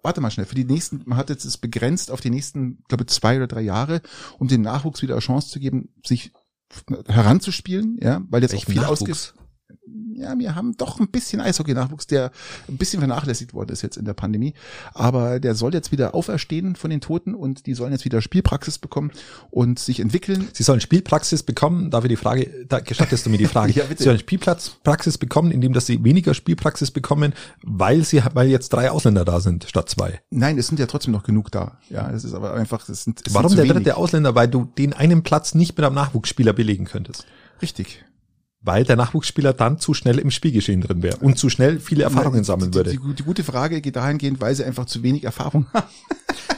warte 0.04 0.22
mal 0.22 0.32
schnell, 0.32 0.46
für 0.46 0.56
die 0.56 0.64
nächsten, 0.64 1.02
man 1.06 1.18
hat 1.18 1.30
jetzt 1.30 1.44
es 1.46 1.58
begrenzt 1.58 2.12
auf 2.12 2.22
die 2.22 2.30
nächsten, 2.30 2.84
glaube 2.88 3.06
zwei 3.08 3.36
oder 3.38 3.48
drei 3.48 3.62
Jahre, 3.62 4.02
um 4.40 4.48
dem 4.48 4.62
Nachwuchs 4.62 5.02
wieder 5.02 5.16
eine 5.16 5.22
Chance 5.22 5.50
zu 5.50 5.60
geben, 5.60 5.90
sich 6.06 6.32
heranzuspielen, 7.08 7.98
ja, 8.02 8.22
weil 8.30 8.42
jetzt 8.42 8.52
auch 8.54 8.68
Welchen 8.68 8.72
viel 8.72 8.82
Nachwuchs? 8.82 9.34
Ja, 10.18 10.38
wir 10.38 10.56
haben 10.56 10.76
doch 10.78 11.00
ein 11.00 11.08
bisschen 11.10 11.40
Eishockey-Nachwuchs, 11.42 12.08
der 12.08 12.32
ein 12.68 12.78
bisschen 12.78 13.00
vernachlässigt 13.00 13.54
worden 13.54 13.72
ist 13.72 13.84
jetzt 13.84 13.98
in 13.98 14.06
der 14.06 14.14
Pandemie. 14.14 14.54
Aber 14.94 15.40
der 15.40 15.56
soll 15.56 15.74
jetzt 15.74 15.92
wieder 15.92 16.16
auferstehen 16.16 16.76
von 16.76 16.90
den 16.90 17.02
Toten 17.02 17.36
und 17.36 17.68
die 17.68 17.76
sollen 17.76 17.92
jetzt 17.92 18.04
wieder 18.04 18.22
Spielpraxis 18.22 18.80
bekommen 18.80 19.12
und 19.52 19.80
sich 19.80 20.00
entwickeln. 20.00 20.48
Sie 20.54 20.64
sollen 20.64 20.82
Spielpraxis 20.82 21.44
bekommen, 21.44 21.92
da 21.92 22.04
wir 22.04 22.10
die 22.10 22.16
Frage, 22.16 22.50
da 22.68 22.80
gestattest 22.80 23.26
du 23.26 23.30
mir 23.30 23.38
die 23.38 23.46
Frage. 23.46 23.68
Ja, 23.78 23.84
bitte. 23.84 24.00
Sie 24.02 24.06
sollen 24.06 24.18
Spielpraxis 24.18 25.20
bekommen, 25.20 25.52
indem 25.52 25.72
dass 25.74 25.86
sie 25.86 26.04
weniger 26.04 26.34
Spielpraxis 26.34 26.90
bekommen, 26.90 27.34
weil 27.62 28.04
sie, 28.04 28.24
weil 28.34 28.48
jetzt 28.48 28.70
drei 28.70 28.90
Ausländer 28.90 29.24
da 29.24 29.40
sind 29.40 29.66
statt 29.66 29.88
zwei. 29.88 30.20
Nein, 30.32 30.58
es 30.58 30.68
sind 30.68 30.80
ja 30.80 30.88
trotzdem 30.88 31.12
noch 31.14 31.22
genug 31.22 31.52
da. 31.52 31.78
Ja, 31.92 32.10
es 32.10 32.24
ist 32.24 32.34
aber 32.34 32.54
einfach, 32.54 32.90
es 32.90 33.04
sind, 33.04 33.22
es 33.28 33.34
Warum 33.36 33.50
sind 33.50 33.58
der 33.58 33.66
wenig. 33.66 33.84
dritte 33.84 33.98
Ausländer? 33.98 34.34
Weil 34.34 34.48
du 34.48 34.66
den 34.78 34.94
einen 34.94 35.22
Platz 35.22 35.54
nicht 35.54 35.78
mit 35.78 35.86
einem 35.86 35.94
Nachwuchsspieler 35.94 36.54
belegen 36.54 36.86
könntest. 36.86 37.28
Richtig. 37.62 38.04
Weil 38.68 38.84
der 38.84 38.98
Nachwuchsspieler 38.98 39.54
dann 39.54 39.80
zu 39.80 39.94
schnell 39.94 40.20
im 40.20 40.30
Spielgeschehen 40.30 40.82
drin 40.82 41.02
wäre 41.02 41.18
und 41.18 41.38
zu 41.38 41.50
schnell 41.50 41.80
viele 41.80 42.04
Erfahrungen 42.04 42.44
sammeln 42.44 42.74
würde. 42.74 42.92
Die, 42.92 43.00
die, 43.00 43.14
die 43.14 43.24
gute 43.24 43.46
Frage 43.46 43.80
geht 43.80 43.96
dahingehend, 43.96 44.42
weil 44.42 44.54
sie 44.54 44.66
einfach 44.66 44.86
zu 44.86 45.04
wenig 45.04 45.24
Erfahrung 45.24 45.68
haben. 45.74 45.88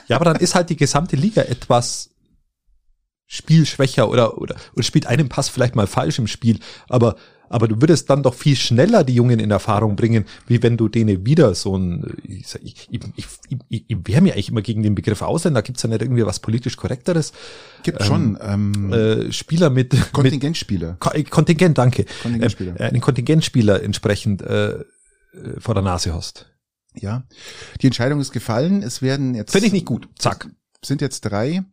Ja, 0.07 0.15
aber 0.15 0.25
dann 0.25 0.37
ist 0.37 0.55
halt 0.55 0.71
die 0.71 0.75
gesamte 0.75 1.15
Liga 1.15 1.43
etwas 1.43 2.09
spielschwächer 3.27 4.09
oder, 4.09 4.39
oder, 4.39 4.55
oder 4.73 4.83
spielt 4.83 5.05
einen 5.05 5.29
Pass 5.29 5.49
vielleicht 5.49 5.75
mal 5.75 5.85
falsch 5.85 6.17
im 6.17 6.25
Spiel, 6.25 6.59
aber, 6.89 7.15
aber 7.49 7.67
du 7.67 7.81
würdest 7.81 8.09
dann 8.09 8.23
doch 8.23 8.33
viel 8.33 8.55
schneller 8.55 9.03
die 9.03 9.15
Jungen 9.15 9.39
in 9.39 9.51
Erfahrung 9.51 9.95
bringen, 9.95 10.25
wie 10.47 10.61
wenn 10.63 10.77
du 10.77 10.87
denen 10.87 11.25
wieder 11.25 11.53
so 11.55 11.77
ein, 11.77 12.05
ich, 12.23 12.45
ich, 12.63 12.87
ich, 12.89 12.99
ich, 13.15 13.25
ich, 13.69 13.85
ich 13.87 13.97
wehre 14.05 14.21
mir 14.21 14.33
eigentlich 14.33 14.49
immer 14.49 14.61
gegen 14.61 14.83
den 14.83 14.95
Begriff 14.95 15.21
Ausländer, 15.21 15.61
gibt's 15.61 15.81
da 15.81 15.87
nicht 15.87 16.01
irgendwie 16.01 16.25
was 16.25 16.39
politisch 16.39 16.77
korrekteres? 16.77 17.33
Gibt 17.83 18.03
schon 18.03 18.37
ähm, 18.41 18.93
Äh, 18.93 19.31
Spieler 19.33 19.69
mit, 19.69 19.93
mit 19.93 20.11
Kontingentspieler. 20.13 20.97
Ko- 20.99 21.11
äh, 21.11 21.23
Kontingent, 21.23 21.77
danke. 21.77 22.05
Kontingentspieler. 22.21 22.79
Äh, 22.79 22.83
einen 22.85 23.01
Kontingentspieler 23.01 23.81
entsprechend 23.83 24.41
äh, 24.41 24.71
äh, 24.71 24.83
vor 25.57 25.73
der 25.73 25.83
Nase 25.83 26.13
hast. 26.13 26.45
Ja. 26.95 27.23
Die 27.81 27.87
Entscheidung 27.87 28.19
ist 28.19 28.31
gefallen. 28.31 28.81
Es 28.83 29.01
werden 29.01 29.35
jetzt 29.35 29.51
Finde 29.51 29.67
ich 29.67 29.73
nicht 29.73 29.85
gut. 29.85 30.07
Zack. 30.17 30.49
sind 30.83 31.01
jetzt 31.01 31.21
drei. 31.21 31.63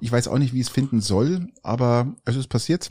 Ich 0.00 0.10
weiß 0.10 0.26
auch 0.28 0.38
nicht, 0.38 0.52
wie 0.52 0.60
es 0.60 0.68
finden 0.68 1.00
soll, 1.00 1.48
aber 1.62 2.14
es 2.24 2.34
ist 2.36 2.48
passiert. 2.48 2.90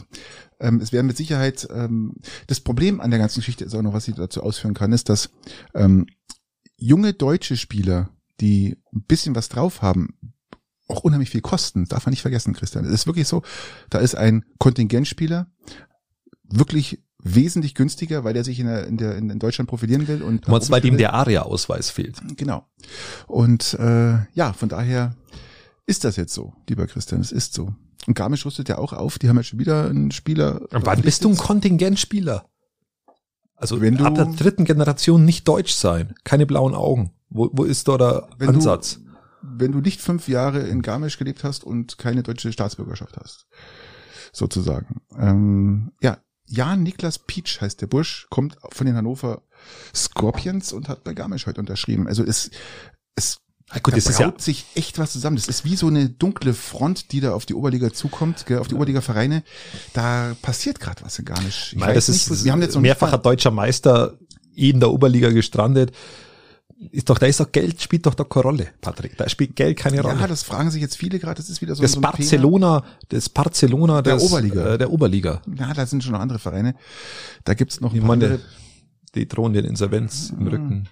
Ähm, 0.59 0.81
es 0.81 0.91
werden 0.91 1.07
mit 1.07 1.17
Sicherheit, 1.17 1.67
ähm, 1.71 2.15
das 2.47 2.59
Problem 2.59 2.99
an 3.01 3.11
der 3.11 3.19
ganzen 3.19 3.39
Geschichte 3.39 3.63
ist 3.63 3.73
auch 3.73 3.81
noch, 3.81 3.93
was 3.93 4.07
ich 4.07 4.15
dazu 4.15 4.43
ausführen 4.43 4.73
kann, 4.73 4.91
ist, 4.91 5.09
dass 5.09 5.29
ähm, 5.73 6.07
junge 6.77 7.13
deutsche 7.13 7.57
Spieler, 7.57 8.09
die 8.39 8.77
ein 8.93 9.03
bisschen 9.03 9.35
was 9.35 9.49
drauf 9.49 9.81
haben, 9.81 10.17
auch 10.87 11.01
unheimlich 11.01 11.29
viel 11.29 11.41
kosten. 11.41 11.85
Darf 11.85 12.05
man 12.05 12.11
nicht 12.11 12.21
vergessen, 12.21 12.53
Christian. 12.53 12.85
Es 12.85 12.91
ist 12.91 13.07
wirklich 13.07 13.27
so, 13.27 13.43
da 13.89 13.99
ist 13.99 14.15
ein 14.15 14.43
Kontingentspieler, 14.57 15.47
wirklich 16.43 17.03
wesentlich 17.21 17.75
günstiger, 17.75 18.23
weil 18.23 18.35
er 18.35 18.43
sich 18.43 18.59
in, 18.59 18.65
der, 18.65 18.87
in, 18.87 18.97
der, 18.97 19.17
in 19.17 19.39
Deutschland 19.39 19.69
profilieren 19.69 20.07
will. 20.07 20.23
Und 20.23 20.47
meinst, 20.47 20.71
weil 20.71 20.81
dem 20.81 20.97
der 20.97 21.13
ARIA-Ausweis 21.13 21.89
fehlt. 21.89 22.21
Genau. 22.37 22.65
Und 23.27 23.73
äh, 23.75 24.19
ja, 24.33 24.53
von 24.53 24.69
daher 24.69 25.15
ist 25.85 26.05
das 26.05 26.15
jetzt 26.15 26.33
so, 26.33 26.53
lieber 26.67 26.87
Christian, 26.87 27.21
es 27.21 27.31
ist 27.31 27.53
so. 27.53 27.75
Und 28.09 28.15
Garmisch 28.15 28.43
rüstet 28.43 28.67
ja 28.69 28.79
auch 28.79 28.91
auf, 28.91 29.19
die 29.19 29.29
haben 29.29 29.37
jetzt 29.37 29.49
schon 29.49 29.59
wieder 29.59 29.87
einen 29.87 30.09
Spieler. 30.09 30.61
Wann 30.71 31.03
bist 31.03 31.23
du 31.23 31.29
ein 31.29 31.37
Kontingentspieler? 31.37 32.49
Also 33.55 33.81
Wenn 33.81 33.97
du- 33.97 34.05
ab 34.05 34.15
der 34.15 34.25
dritten 34.25 34.65
Generation 34.65 35.25
nicht 35.25 35.47
deutsch 35.47 35.73
sein, 35.73 36.15
keine 36.23 36.47
blauen 36.47 36.73
Augen. 36.73 37.11
Wo, 37.29 37.51
wo 37.53 37.65
ist 37.65 37.87
da 37.87 37.99
der 37.99 38.27
Wenn 38.39 38.47
du- 38.47 38.53
Ansatz? 38.55 38.99
wenn 39.43 39.71
du 39.73 39.79
nicht 39.79 40.01
fünf 40.01 40.27
Jahre 40.27 40.61
in 40.61 40.81
Garmisch 40.81 41.19
gelebt 41.19 41.43
hast 41.43 41.63
und 41.63 41.99
keine 41.99 42.23
deutsche 42.23 42.51
Staatsbürgerschaft 42.51 43.15
hast. 43.15 43.45
Sozusagen. 44.33 45.01
Ähm, 45.15 45.91
ja, 46.01 46.17
Jan 46.47 46.81
Niklas 46.81 47.19
Pietsch 47.19 47.61
heißt 47.61 47.79
der 47.79 47.87
Bursch, 47.87 48.25
kommt 48.31 48.57
von 48.71 48.87
den 48.87 48.95
Hannover 48.95 49.43
Scorpions 49.95 50.73
und 50.73 50.89
hat 50.89 51.03
bei 51.03 51.13
Garmisch 51.13 51.45
heute 51.45 51.61
unterschrieben. 51.61 52.07
Also 52.07 52.23
es, 52.23 52.49
es 53.15 53.41
gut, 53.79 53.93
da 53.93 53.97
das 53.97 54.07
ist 54.07 54.19
ja, 54.19 54.27
braut 54.29 54.41
sich 54.41 54.65
echt 54.75 54.97
was 54.97 55.11
zusammen. 55.13 55.35
Das 55.35 55.47
ist 55.47 55.63
wie 55.63 55.75
so 55.75 55.87
eine 55.87 56.09
dunkle 56.09 56.53
Front, 56.53 57.11
die 57.11 57.19
da 57.19 57.33
auf 57.33 57.45
die 57.45 57.53
Oberliga 57.53 57.93
zukommt, 57.93 58.45
gell, 58.47 58.57
auf 58.57 58.67
die 58.67 58.75
Oberliga-Vereine. 58.75 59.43
Da 59.93 60.35
passiert 60.41 60.79
gerade 60.79 61.03
was 61.03 61.19
in 61.19 61.25
Garmisch. 61.25 61.73
Ich 61.73 61.79
Nein, 61.79 61.93
das 61.93 62.09
weiß 62.09 62.29
ist 62.29 62.45
wir 62.45 62.51
haben 62.51 62.61
jetzt 62.61 62.73
noch 62.73 62.81
nicht 62.81 62.89
mehrfacher 62.89 63.19
deutscher 63.19 63.51
Meister 63.51 64.17
in 64.55 64.79
der 64.79 64.91
Oberliga 64.91 65.29
gestrandet. 65.29 65.91
Ist 66.91 67.09
doch, 67.09 67.17
da 67.17 67.25
ist 67.25 67.41
doch 67.41 67.51
Geld, 67.51 67.81
spielt 67.81 68.05
doch 68.05 68.13
da 68.13 68.23
keine 68.23 68.43
Rolle, 68.43 68.67
Patrick. 68.79 69.17
Da 69.17 69.27
spielt 69.27 69.55
Geld 69.57 69.77
keine 69.77 70.01
Rolle. 70.01 70.17
Ja, 70.17 70.27
das 70.27 70.43
fragen 70.43 70.71
sich 70.71 70.81
jetzt 70.81 70.95
viele 70.95 71.19
gerade. 71.19 71.35
Das 71.35 71.49
ist 71.49 71.61
wieder 71.61 71.75
so, 71.75 71.81
das 71.81 71.91
so 71.91 71.99
ein 71.99 72.01
Thema. 72.03 72.13
Barcelona, 72.17 72.83
das 73.09 73.27
Barcelona 73.27 74.01
Der 74.01 74.15
des, 74.15 74.23
Oberliga. 74.23 74.73
Äh, 74.73 74.77
der 74.77 74.89
Oberliga. 74.89 75.41
Ja, 75.57 75.73
da 75.73 75.85
sind 75.85 76.03
schon 76.03 76.13
noch 76.13 76.21
andere 76.21 76.39
Vereine. 76.39 76.75
Da 77.43 77.53
gibt's 77.53 77.81
noch 77.81 77.93
Ich 77.93 78.01
meine, 78.01 78.25
andere. 78.25 78.39
die 79.13 79.27
drohen 79.27 79.51
den 79.51 79.65
Insolvenz 79.65 80.29
im 80.29 80.47
Rücken. 80.47 80.89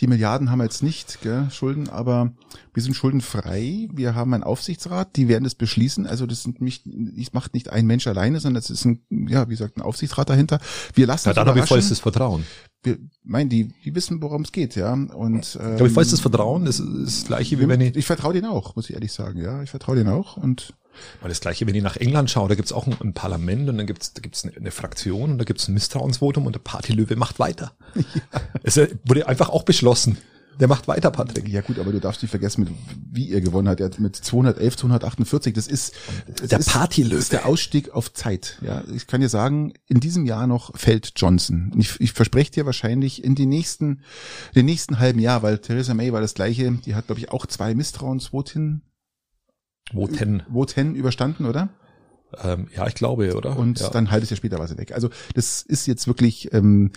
Die 0.00 0.06
Milliarden 0.06 0.50
haben 0.50 0.58
wir 0.58 0.64
jetzt 0.64 0.82
nicht, 0.82 1.20
gell, 1.22 1.48
Schulden, 1.50 1.88
aber 1.88 2.32
wir 2.72 2.82
sind 2.82 2.94
schuldenfrei. 2.94 3.88
Wir 3.92 4.14
haben 4.14 4.34
einen 4.34 4.42
Aufsichtsrat, 4.42 5.14
die 5.16 5.28
werden 5.28 5.44
das 5.44 5.54
beschließen. 5.54 6.06
Also 6.06 6.26
das 6.26 6.42
sind 6.42 6.60
nicht, 6.60 6.82
das 6.84 7.32
macht 7.32 7.54
nicht 7.54 7.70
ein 7.70 7.86
Mensch 7.86 8.06
alleine, 8.06 8.40
sondern 8.40 8.60
es 8.60 8.70
ist 8.70 8.84
ein, 8.84 9.02
ja, 9.10 9.48
wie 9.48 9.52
gesagt, 9.52 9.76
ein 9.76 9.82
Aufsichtsrat 9.82 10.30
dahinter. 10.30 10.58
Wir 10.94 11.06
lassen 11.06 11.28
Ja, 11.28 11.34
dann 11.34 11.46
habe 11.46 11.60
ich 11.60 11.66
vollstes 11.66 12.00
Vertrauen. 12.00 12.44
Wir 12.82 12.98
meinen, 13.22 13.48
die, 13.48 13.72
die 13.84 13.94
wissen, 13.94 14.20
worum 14.20 14.42
es 14.42 14.52
geht, 14.52 14.74
ja. 14.74 14.92
Und 14.92 15.58
ähm, 15.60 15.74
Ich 15.74 15.78
habe 15.78 15.86
ich 15.86 15.94
vollstes 15.94 16.20
Vertrauen. 16.20 16.64
Das 16.64 16.80
ist 16.80 17.20
das 17.20 17.24
Gleiche, 17.26 17.60
wie 17.60 17.68
wenn 17.68 17.80
ich, 17.80 17.94
ich 17.94 18.06
vertraue 18.06 18.34
denen 18.34 18.46
auch, 18.46 18.74
muss 18.76 18.90
ich 18.90 18.94
ehrlich 18.94 19.12
sagen, 19.12 19.40
ja. 19.40 19.62
Ich 19.62 19.70
vertraue 19.70 19.96
denen 19.96 20.10
auch 20.10 20.36
und 20.36 20.74
Weil 21.20 21.28
das 21.28 21.40
gleiche, 21.40 21.66
wenn 21.66 21.74
ich 21.74 21.82
nach 21.82 21.96
England 21.96 22.30
schaue, 22.30 22.48
da 22.48 22.54
gibt's 22.54 22.72
auch 22.72 22.86
ein, 22.86 22.96
ein 23.00 23.14
Parlament 23.14 23.68
und 23.68 23.78
dann 23.78 23.86
gibt's 23.86 24.12
da 24.12 24.20
gibt's 24.20 24.44
eine, 24.44 24.56
eine 24.56 24.70
Fraktion 24.70 25.32
und 25.32 25.38
da 25.38 25.44
gibt's 25.44 25.68
ein 25.68 25.74
Misstrauensvotum 25.74 26.46
und 26.46 26.54
der 26.54 26.60
Partylöwe 26.60 27.16
macht 27.16 27.38
weiter. 27.38 27.72
Es 28.62 28.76
äh, 28.76 28.88
wurde 29.04 29.28
einfach 29.28 29.48
auch 29.48 29.64
beschlossen. 29.64 30.18
Der 30.60 30.68
macht 30.68 30.86
weiter, 30.86 31.10
Patrick. 31.10 31.48
ja 31.48 31.60
gut, 31.62 31.78
aber 31.78 31.92
du 31.92 32.00
darfst 32.00 32.22
nicht 32.22 32.30
vergessen, 32.30 32.62
mit, 32.62 32.70
wie 33.10 33.32
er 33.32 33.40
gewonnen 33.40 33.68
hat. 33.68 33.80
Er 33.80 33.86
hat 33.86 33.98
mit 33.98 34.14
211, 34.14 34.76
248. 34.76 35.52
Das 35.52 35.66
ist 35.66 35.94
das 36.36 36.48
Der 36.48 36.60
ist, 36.60 36.70
Partylöwe. 36.70 37.16
Das 37.16 37.24
ist 37.24 37.32
der 37.32 37.46
Ausstieg 37.46 37.90
auf 37.90 38.12
Zeit. 38.12 38.58
Ja, 38.62 38.84
ich 38.94 39.06
kann 39.06 39.20
dir 39.20 39.28
sagen, 39.28 39.72
in 39.86 40.00
diesem 40.00 40.26
Jahr 40.26 40.46
noch 40.46 40.76
fällt 40.76 41.12
Johnson. 41.16 41.72
Ich, 41.76 42.00
ich 42.00 42.12
verspreche 42.12 42.52
dir 42.52 42.66
wahrscheinlich 42.66 43.24
in 43.24 43.34
die 43.34 43.46
nächsten, 43.46 44.02
den 44.54 44.66
nächsten 44.66 44.98
halben 44.98 45.18
Jahr, 45.18 45.42
weil 45.42 45.58
Theresa 45.58 45.94
May 45.94 46.12
war 46.12 46.20
das 46.20 46.34
gleiche. 46.34 46.70
Die 46.84 46.94
hat 46.94 47.06
glaube 47.06 47.20
ich 47.20 47.30
auch 47.30 47.46
zwei 47.46 47.74
Misstrauensvoten, 47.74 48.82
Voten. 49.92 50.42
Voten 50.50 50.94
überstanden, 50.94 51.46
oder? 51.46 51.68
Ähm, 52.42 52.68
ja, 52.74 52.86
ich 52.86 52.94
glaube, 52.94 53.36
oder? 53.36 53.56
Und 53.56 53.80
ja. 53.80 53.90
dann 53.90 54.10
halbes 54.10 54.30
Jahr 54.30 54.36
später 54.36 54.58
war 54.58 54.66
sie 54.66 54.78
weg. 54.78 54.92
Also 54.92 55.10
das 55.34 55.62
ist 55.62 55.86
jetzt 55.86 56.06
wirklich, 56.06 56.52
ähm, 56.52 56.90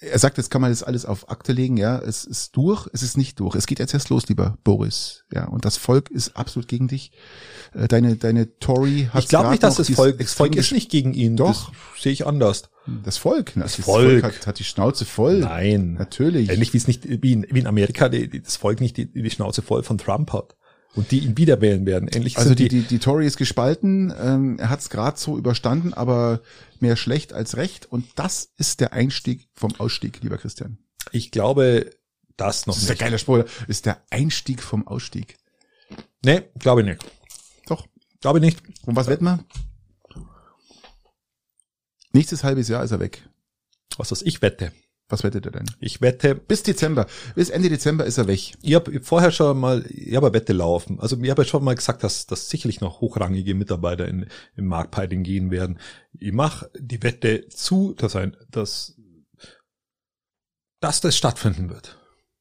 er 0.00 0.18
sagt, 0.18 0.36
jetzt 0.36 0.50
kann 0.50 0.60
man 0.60 0.70
das 0.70 0.84
alles 0.84 1.04
auf 1.04 1.28
Akte 1.28 1.52
legen, 1.52 1.76
ja, 1.76 1.98
es 1.98 2.24
ist 2.24 2.56
durch, 2.56 2.88
es 2.92 3.02
ist 3.02 3.16
nicht 3.16 3.40
durch. 3.40 3.56
Es 3.56 3.66
geht 3.66 3.80
jetzt 3.80 3.94
erst 3.94 4.10
los, 4.10 4.28
lieber 4.28 4.56
Boris, 4.62 5.24
ja, 5.32 5.46
und 5.48 5.64
das 5.64 5.76
Volk 5.76 6.10
ist 6.10 6.36
absolut 6.36 6.68
gegen 6.68 6.86
dich. 6.86 7.10
Äh, 7.74 7.88
Deine, 7.88 8.16
deine 8.16 8.58
Tory 8.58 9.08
hat 9.12 9.24
ich 9.24 9.28
glaube 9.28 9.50
nicht, 9.50 9.62
dass 9.62 9.76
das 9.76 9.90
Volk, 9.90 10.18
das 10.18 10.34
Volk 10.34 10.54
ist 10.54 10.70
nicht 10.72 10.90
gegen 10.90 11.14
ihn. 11.14 11.36
Doch. 11.36 11.72
Sehe 11.98 12.12
ich 12.12 12.26
anders. 12.26 12.70
Das 13.04 13.18
Volk, 13.18 13.52
das, 13.56 13.76
das 13.76 13.84
Volk. 13.84 14.22
hat, 14.22 14.46
hat 14.46 14.58
die 14.58 14.64
Schnauze 14.64 15.04
voll. 15.04 15.40
Nein. 15.40 15.94
Natürlich. 15.94 16.48
Ähnlich 16.48 16.72
wie 16.72 16.78
es 16.78 16.86
nicht, 16.86 17.06
wie 17.22 17.32
in, 17.32 17.46
wie 17.50 17.58
in 17.58 17.66
Amerika 17.66 18.08
die, 18.08 18.30
die, 18.30 18.40
das 18.40 18.56
Volk 18.56 18.80
nicht 18.80 18.96
die, 18.96 19.12
die 19.12 19.30
Schnauze 19.30 19.60
voll 19.60 19.82
von 19.82 19.98
Trump 19.98 20.32
hat. 20.32 20.56
Und 20.94 21.10
die 21.10 21.20
ihn 21.20 21.36
wieder 21.36 21.60
wählen 21.60 21.86
werden. 21.86 22.08
Ähnlich 22.08 22.38
Also 22.38 22.54
die, 22.54 22.68
die, 22.68 22.82
die 22.82 22.98
Tory 22.98 23.26
ist 23.26 23.36
gespalten, 23.36 24.12
ähm, 24.20 24.58
er 24.58 24.70
hat 24.70 24.80
es 24.80 24.90
gerade 24.90 25.18
so 25.18 25.36
überstanden, 25.38 25.94
aber 25.94 26.40
mehr 26.80 26.96
schlecht 26.96 27.32
als 27.32 27.56
recht. 27.56 27.86
Und 27.86 28.06
das 28.16 28.50
ist 28.56 28.80
der 28.80 28.92
Einstieg 28.92 29.48
vom 29.54 29.74
Ausstieg, 29.78 30.20
lieber 30.22 30.38
Christian. 30.38 30.78
ich 31.12 31.30
glaube, 31.30 31.90
das 32.36 32.66
noch 32.66 32.74
Das 32.74 32.82
ist 32.82 32.88
der 32.88 32.94
nicht. 32.94 33.00
geile 33.00 33.18
Spoiler. 33.18 33.44
Ist 33.68 33.86
der 33.86 34.02
Einstieg 34.10 34.62
vom 34.62 34.86
Ausstieg. 34.86 35.36
Nee, 36.24 36.42
glaube 36.58 36.80
ich 36.82 36.86
nicht. 36.88 37.04
Doch. 37.66 37.86
Glaube 38.20 38.38
ich 38.38 38.44
nicht. 38.44 38.62
Und 38.86 38.96
was 38.96 39.06
wetten 39.08 39.24
wir? 39.24 39.44
Nächstes 42.12 42.42
halbes 42.44 42.68
Jahr 42.68 42.82
ist 42.82 42.90
er 42.90 43.00
weg. 43.00 43.28
Was 43.96 44.08
das 44.08 44.22
ich 44.22 44.40
wette. 44.42 44.72
Was 45.10 45.22
wettet 45.24 45.46
er 45.46 45.52
denn? 45.52 45.64
Ich 45.80 46.02
wette, 46.02 46.34
Bis 46.34 46.62
Dezember. 46.62 47.06
Bis 47.34 47.48
Ende 47.48 47.70
Dezember 47.70 48.04
ist 48.04 48.18
er 48.18 48.26
weg. 48.26 48.52
ich 48.60 48.74
habe 48.74 49.00
vorher 49.00 49.30
schon 49.32 49.58
mal, 49.58 49.86
ich 49.88 50.14
habe 50.14 50.26
eine 50.26 50.34
Wette 50.34 50.52
laufen. 50.52 51.00
Also 51.00 51.16
ich 51.18 51.30
habe 51.30 51.42
ja 51.42 51.48
schon 51.48 51.64
mal 51.64 51.74
gesagt, 51.74 52.04
dass, 52.04 52.26
dass 52.26 52.50
sicherlich 52.50 52.80
noch 52.82 53.00
hochrangige 53.00 53.54
Mitarbeiter 53.54 54.06
in, 54.06 54.26
im 54.56 54.66
Marktpiling 54.66 55.22
gehen 55.22 55.50
werden. 55.50 55.78
Ich 56.12 56.32
mache 56.32 56.70
die 56.78 57.02
Wette 57.02 57.48
zu, 57.48 57.94
dass 57.94 58.16
ein, 58.16 58.36
dass, 58.50 58.96
dass 60.80 61.00
das 61.00 61.16
stattfinden 61.16 61.70
wird. 61.70 61.98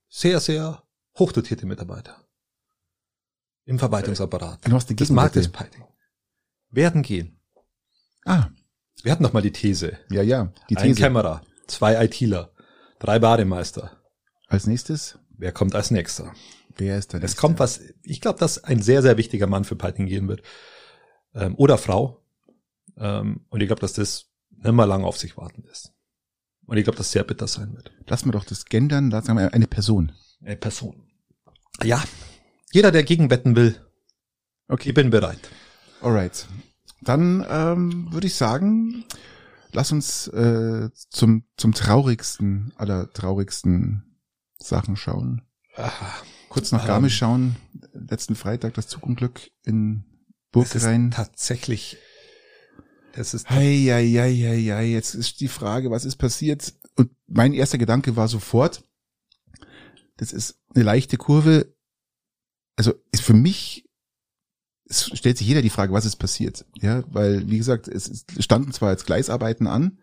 Sehr, 0.10 0.40
sehr 0.42 0.84
hochdotierte 1.18 1.66
Mitarbeiter. 1.66 2.28
Im 3.66 3.80
Verwaltungsapparat. 3.80 4.68
Du 4.68 4.72
hast 4.74 4.90
die 4.90 4.96
Das. 4.96 5.10
Marktpiling. 5.10 5.86
Werden 6.70 7.02
gehen. 7.02 7.40
Ah, 8.26 8.50
Wir 9.04 9.12
hatten 9.14 9.24
noch 9.24 9.32
mal 9.34 9.42
die 9.42 9.52
These. 9.54 9.98
ja, 10.10 10.22
ja. 10.22 10.52
Die 10.70 10.76
Ein 10.78 10.84
These. 10.88 11.00
Kämmerer, 11.02 11.42
zwei 11.68 12.04
ITler, 12.04 12.52
drei 13.00 13.20
Bademeister. 13.20 13.92
Als 14.48 14.68
nächstes, 14.68 15.20
Wer 15.40 15.52
kommt 15.52 15.76
als 15.76 15.92
nächster? 15.92 16.34
wer 16.78 16.98
ist 16.98 17.14
da? 17.14 17.18
Es 17.20 17.36
kommt 17.38 17.60
was, 17.60 17.80
ich 18.04 18.22
glaube, 18.22 18.40
dass 18.40 18.64
ein 18.64 18.82
sehr, 18.82 19.02
sehr 19.02 19.18
wichtiger 19.18 19.48
Mann 19.48 19.66
für 19.66 19.76
Python 19.76 20.06
gehen 20.08 20.28
wird. 20.28 20.42
Ähm, 21.36 21.56
oder 21.56 21.78
Frau. 21.78 22.24
Ähm, 22.98 23.46
und 23.50 23.62
ich 23.62 23.68
glaube, 23.68 23.82
dass 23.82 23.94
das 23.94 24.26
nicht 24.50 24.72
mal 24.72 24.86
lange 24.86 25.06
auf 25.06 25.18
sich 25.18 25.38
warten 25.38 25.64
lässt. 25.68 25.94
Und 26.66 26.78
ich 26.78 26.84
glaube, 26.84 26.98
dass 26.98 27.12
sehr 27.12 27.24
bitter 27.24 27.48
sein 27.48 27.74
wird. 27.76 27.92
Lass 28.08 28.26
mir 28.26 28.32
doch 28.32 28.44
das 28.46 28.66
gendern, 28.66 29.10
lass 29.12 29.28
mal 29.28 29.50
eine 29.50 29.68
Person. 29.68 30.12
Eine 30.44 30.58
Person. 30.58 31.08
Ja, 31.84 32.04
jeder, 32.72 32.92
der 32.92 33.04
gegenwetten 33.04 33.56
will, 33.56 33.80
Okay. 34.68 34.90
ich 34.90 34.96
bin 34.96 35.10
bereit. 35.12 35.40
Alright. 36.02 36.46
Dann 37.02 37.46
ähm, 37.50 38.12
würde 38.12 38.28
ich 38.28 38.36
sagen, 38.36 39.06
lass 39.72 39.92
uns 39.92 40.28
äh, 40.30 40.90
zum, 41.10 41.44
zum 41.58 41.74
traurigsten 41.74 42.74
aller 42.78 43.12
traurigsten 43.12 44.20
Sachen 44.60 44.96
schauen. 44.96 45.44
Kurz 46.50 46.72
nach 46.72 46.82
Ähm. 46.82 46.88
Garmisch 46.88 47.18
schauen. 47.18 47.56
Letzten 47.94 48.36
Freitag 48.36 48.74
das 48.74 48.88
Zugunglück 48.88 49.52
in 49.64 50.04
Burgrein. 50.52 51.12
tatsächlich, 51.12 51.98
das 53.14 53.34
ist, 53.34 53.50
Hei, 53.50 53.88
hei, 53.90 54.08
hei, 54.08 54.34
hei, 54.34 54.62
hei. 54.76 54.86
Jetzt 54.86 55.14
ist 55.14 55.40
die 55.40 55.48
Frage, 55.48 55.92
was 55.92 56.06
ist 56.06 56.18
passiert? 56.18 56.74
Und 56.96 57.12
mein 57.28 57.54
erster 57.54 57.78
Gedanke 57.78 58.16
war 58.16 58.28
sofort, 58.28 58.84
das 60.18 60.32
ist 60.34 60.60
eine 60.74 60.84
leichte 60.84 61.18
Kurve. 61.18 61.76
Also 62.76 62.94
ist 63.12 63.24
für 63.24 63.34
mich, 63.34 63.87
es 64.90 65.12
stellt 65.14 65.38
sich 65.38 65.48
jeder 65.48 65.62
die 65.62 65.70
Frage, 65.70 65.94
was 65.94 66.06
ist 66.06 66.16
passiert? 66.16 66.66
Ja, 66.76 67.04
weil, 67.08 67.50
wie 67.50 67.58
gesagt, 67.58 67.88
es 67.88 68.26
standen 68.40 68.72
zwar 68.72 68.92
jetzt 68.92 69.06
Gleisarbeiten 69.06 69.68
an, 69.68 70.00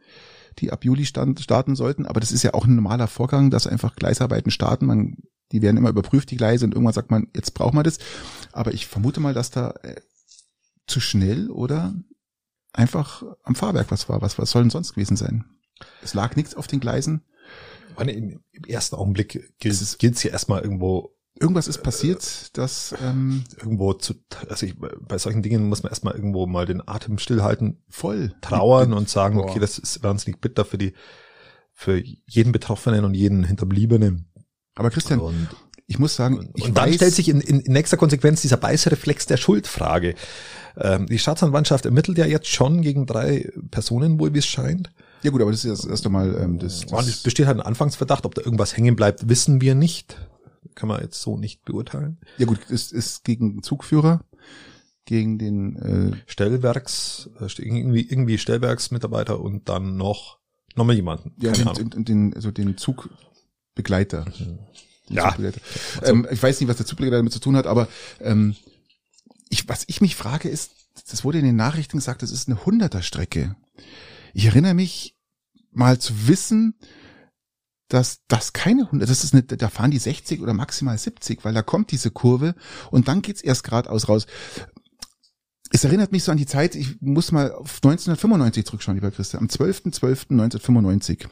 die 0.58 0.70
ab 0.72 0.84
Juli 0.84 1.06
stand, 1.06 1.40
starten 1.40 1.74
sollten, 1.74 2.06
aber 2.06 2.20
das 2.20 2.32
ist 2.32 2.42
ja 2.42 2.54
auch 2.54 2.66
ein 2.66 2.76
normaler 2.76 3.08
Vorgang, 3.08 3.50
dass 3.50 3.66
einfach 3.66 3.96
Gleisarbeiten 3.96 4.50
starten. 4.50 4.86
Man, 4.86 5.16
die 5.52 5.62
werden 5.62 5.76
immer 5.76 5.90
überprüft, 5.90 6.30
die 6.30 6.36
Gleise, 6.36 6.64
und 6.64 6.74
irgendwann 6.74 6.94
sagt 6.94 7.10
man, 7.10 7.28
jetzt 7.34 7.54
braucht 7.54 7.74
man 7.74 7.84
das. 7.84 7.98
Aber 8.52 8.74
ich 8.74 8.86
vermute 8.86 9.20
mal, 9.20 9.34
dass 9.34 9.50
da 9.50 9.70
äh, 9.82 10.00
zu 10.86 11.00
schnell 11.00 11.50
oder 11.50 11.94
einfach 12.72 13.22
am 13.42 13.54
Fahrwerk 13.54 13.90
was 13.90 14.08
war. 14.08 14.20
Was, 14.20 14.38
was 14.38 14.50
soll 14.50 14.62
denn 14.62 14.70
sonst 14.70 14.92
gewesen 14.92 15.16
sein? 15.16 15.44
Es 16.02 16.14
lag 16.14 16.36
nichts 16.36 16.54
auf 16.54 16.66
den 16.66 16.80
Gleisen. 16.80 17.22
meine, 17.96 18.12
im, 18.12 18.40
ersten 18.66 18.96
Augenblick 18.96 19.54
gilt 19.58 19.74
Es 19.74 19.80
es 19.80 19.98
gilt's 19.98 20.20
hier 20.20 20.32
erstmal 20.32 20.62
irgendwo 20.62 21.14
Irgendwas 21.38 21.66
ist 21.66 21.82
passiert, 21.82 22.56
dass 22.56 22.94
ähm, 23.02 23.42
irgendwo 23.58 23.92
zu, 23.94 24.14
also 24.48 24.66
ich, 24.66 24.76
bei 24.78 25.18
solchen 25.18 25.42
Dingen 25.42 25.68
muss 25.68 25.82
man 25.82 25.90
erstmal 25.90 26.14
irgendwo 26.14 26.46
mal 26.46 26.64
den 26.64 26.86
Atem 26.86 27.18
stillhalten, 27.18 27.82
voll 27.88 28.32
trauern 28.40 28.92
und 28.92 29.08
sagen, 29.08 29.38
okay, 29.38 29.58
das 29.58 29.78
ist 29.78 30.04
wahnsinnig 30.04 30.40
bitter 30.40 30.64
für 30.64 30.78
die, 30.78 30.94
für 31.72 32.00
jeden 32.26 32.52
Betroffenen 32.52 33.04
und 33.04 33.14
jeden 33.14 33.42
Hinterbliebenen. 33.42 34.30
Aber 34.76 34.90
Christian, 34.90 35.18
Und 35.18 35.48
ich 35.86 35.98
muss 35.98 36.14
sagen, 36.14 36.50
ich 36.54 36.64
Und 36.64 36.78
dann 36.78 36.86
weiß, 36.86 36.94
stellt 36.94 37.14
sich 37.14 37.28
in, 37.28 37.40
in, 37.40 37.60
in 37.60 37.72
nächster 37.72 37.96
Konsequenz 37.96 38.40
dieser 38.42 38.56
Beißreflex 38.56 39.26
der 39.26 39.36
Schuldfrage. 39.36 40.14
Ähm, 40.76 41.06
die 41.06 41.18
Staatsanwaltschaft 41.18 41.84
ermittelt 41.84 42.16
ja 42.16 42.26
jetzt 42.26 42.48
schon 42.48 42.80
gegen 42.80 43.06
drei 43.06 43.50
Personen 43.70 44.18
wohl, 44.18 44.32
wie 44.34 44.38
es 44.38 44.46
scheint. 44.46 44.92
ja 45.22 45.30
gut, 45.30 45.42
aber 45.42 45.50
das 45.50 45.64
ist 45.64 45.80
das 45.80 45.90
erste 45.90 46.08
Mal, 46.08 46.36
ähm, 46.40 46.58
das, 46.58 46.84
es 46.84 46.90
das 46.90 47.22
besteht 47.22 47.46
halt 47.46 47.58
ein 47.58 47.66
Anfangsverdacht, 47.66 48.24
ob 48.24 48.34
da 48.34 48.42
irgendwas 48.42 48.76
hängen 48.76 48.96
bleibt, 48.96 49.28
wissen 49.28 49.60
wir 49.60 49.74
nicht. 49.74 50.16
Kann 50.74 50.88
man 50.88 51.00
jetzt 51.02 51.20
so 51.20 51.36
nicht 51.36 51.64
beurteilen. 51.64 52.18
ja 52.38 52.46
gut, 52.46 52.60
es 52.70 52.92
ist 52.92 53.24
gegen 53.24 53.62
Zugführer, 53.62 54.24
gegen 55.04 55.38
den, 55.38 55.76
äh, 55.76 56.16
Stellwerks, 56.26 57.28
äh, 57.40 57.46
irgendwie, 57.62 58.02
irgendwie 58.08 58.38
Stellwerksmitarbeiter 58.38 59.40
und 59.40 59.68
dann 59.68 59.96
noch, 59.96 60.38
noch 60.74 60.84
mal 60.84 60.94
jemanden. 60.94 61.32
ja, 61.38 61.52
und, 61.52 61.78
und, 61.78 61.94
und 61.94 62.08
den, 62.08 62.34
also 62.34 62.50
den 62.50 62.76
Zugbegleiter. 62.76 64.24
Den 64.24 64.58
Ja. 65.08 65.30
Zugbegleiter. 65.30 65.60
Ähm, 66.02 66.26
ich 66.30 66.42
weiß 66.42 66.60
nicht, 66.60 66.68
was 66.68 66.78
der 66.78 66.86
Zugbegleiter 66.86 67.18
damit 67.18 67.32
zu 67.32 67.40
tun 67.40 67.56
hat, 67.56 67.66
aber 67.66 67.88
ähm, 68.20 68.56
ich, 69.50 69.68
was 69.68 69.84
ich 69.86 70.00
mich 70.00 70.16
frage 70.16 70.48
ist, 70.48 70.72
das 71.10 71.24
wurde 71.24 71.38
in 71.38 71.44
den 71.44 71.56
Nachrichten 71.56 71.98
gesagt, 71.98 72.22
das 72.22 72.30
ist 72.30 72.48
eine 72.48 72.64
Hunderter-Strecke. 72.64 73.56
Ich 74.32 74.46
erinnere 74.46 74.74
mich 74.74 75.16
mal 75.72 75.98
zu 75.98 76.28
wissen, 76.28 76.74
dass 77.94 78.26
das 78.26 78.52
keine 78.52 78.82
100, 78.86 79.08
das 79.08 79.22
ist 79.22 79.34
eine, 79.34 79.44
da 79.44 79.68
fahren 79.68 79.92
die 79.92 79.98
60 79.98 80.40
oder 80.40 80.52
maximal 80.52 80.98
70, 80.98 81.44
weil 81.44 81.54
da 81.54 81.62
kommt 81.62 81.92
diese 81.92 82.10
Kurve 82.10 82.56
und 82.90 83.06
dann 83.06 83.22
geht's 83.22 83.40
erst 83.40 83.62
geradeaus 83.62 84.08
raus. 84.08 84.26
Es 85.70 85.84
erinnert 85.84 86.10
mich 86.10 86.24
so 86.24 86.32
an 86.32 86.38
die 86.38 86.46
Zeit, 86.46 86.74
ich 86.74 87.00
muss 87.00 87.30
mal 87.30 87.52
auf 87.52 87.76
1995 87.76 88.66
zurückschauen, 88.66 88.96
lieber 88.96 89.12
Christian. 89.12 89.42
Am 89.42 89.48
12.12.1995 89.48 91.28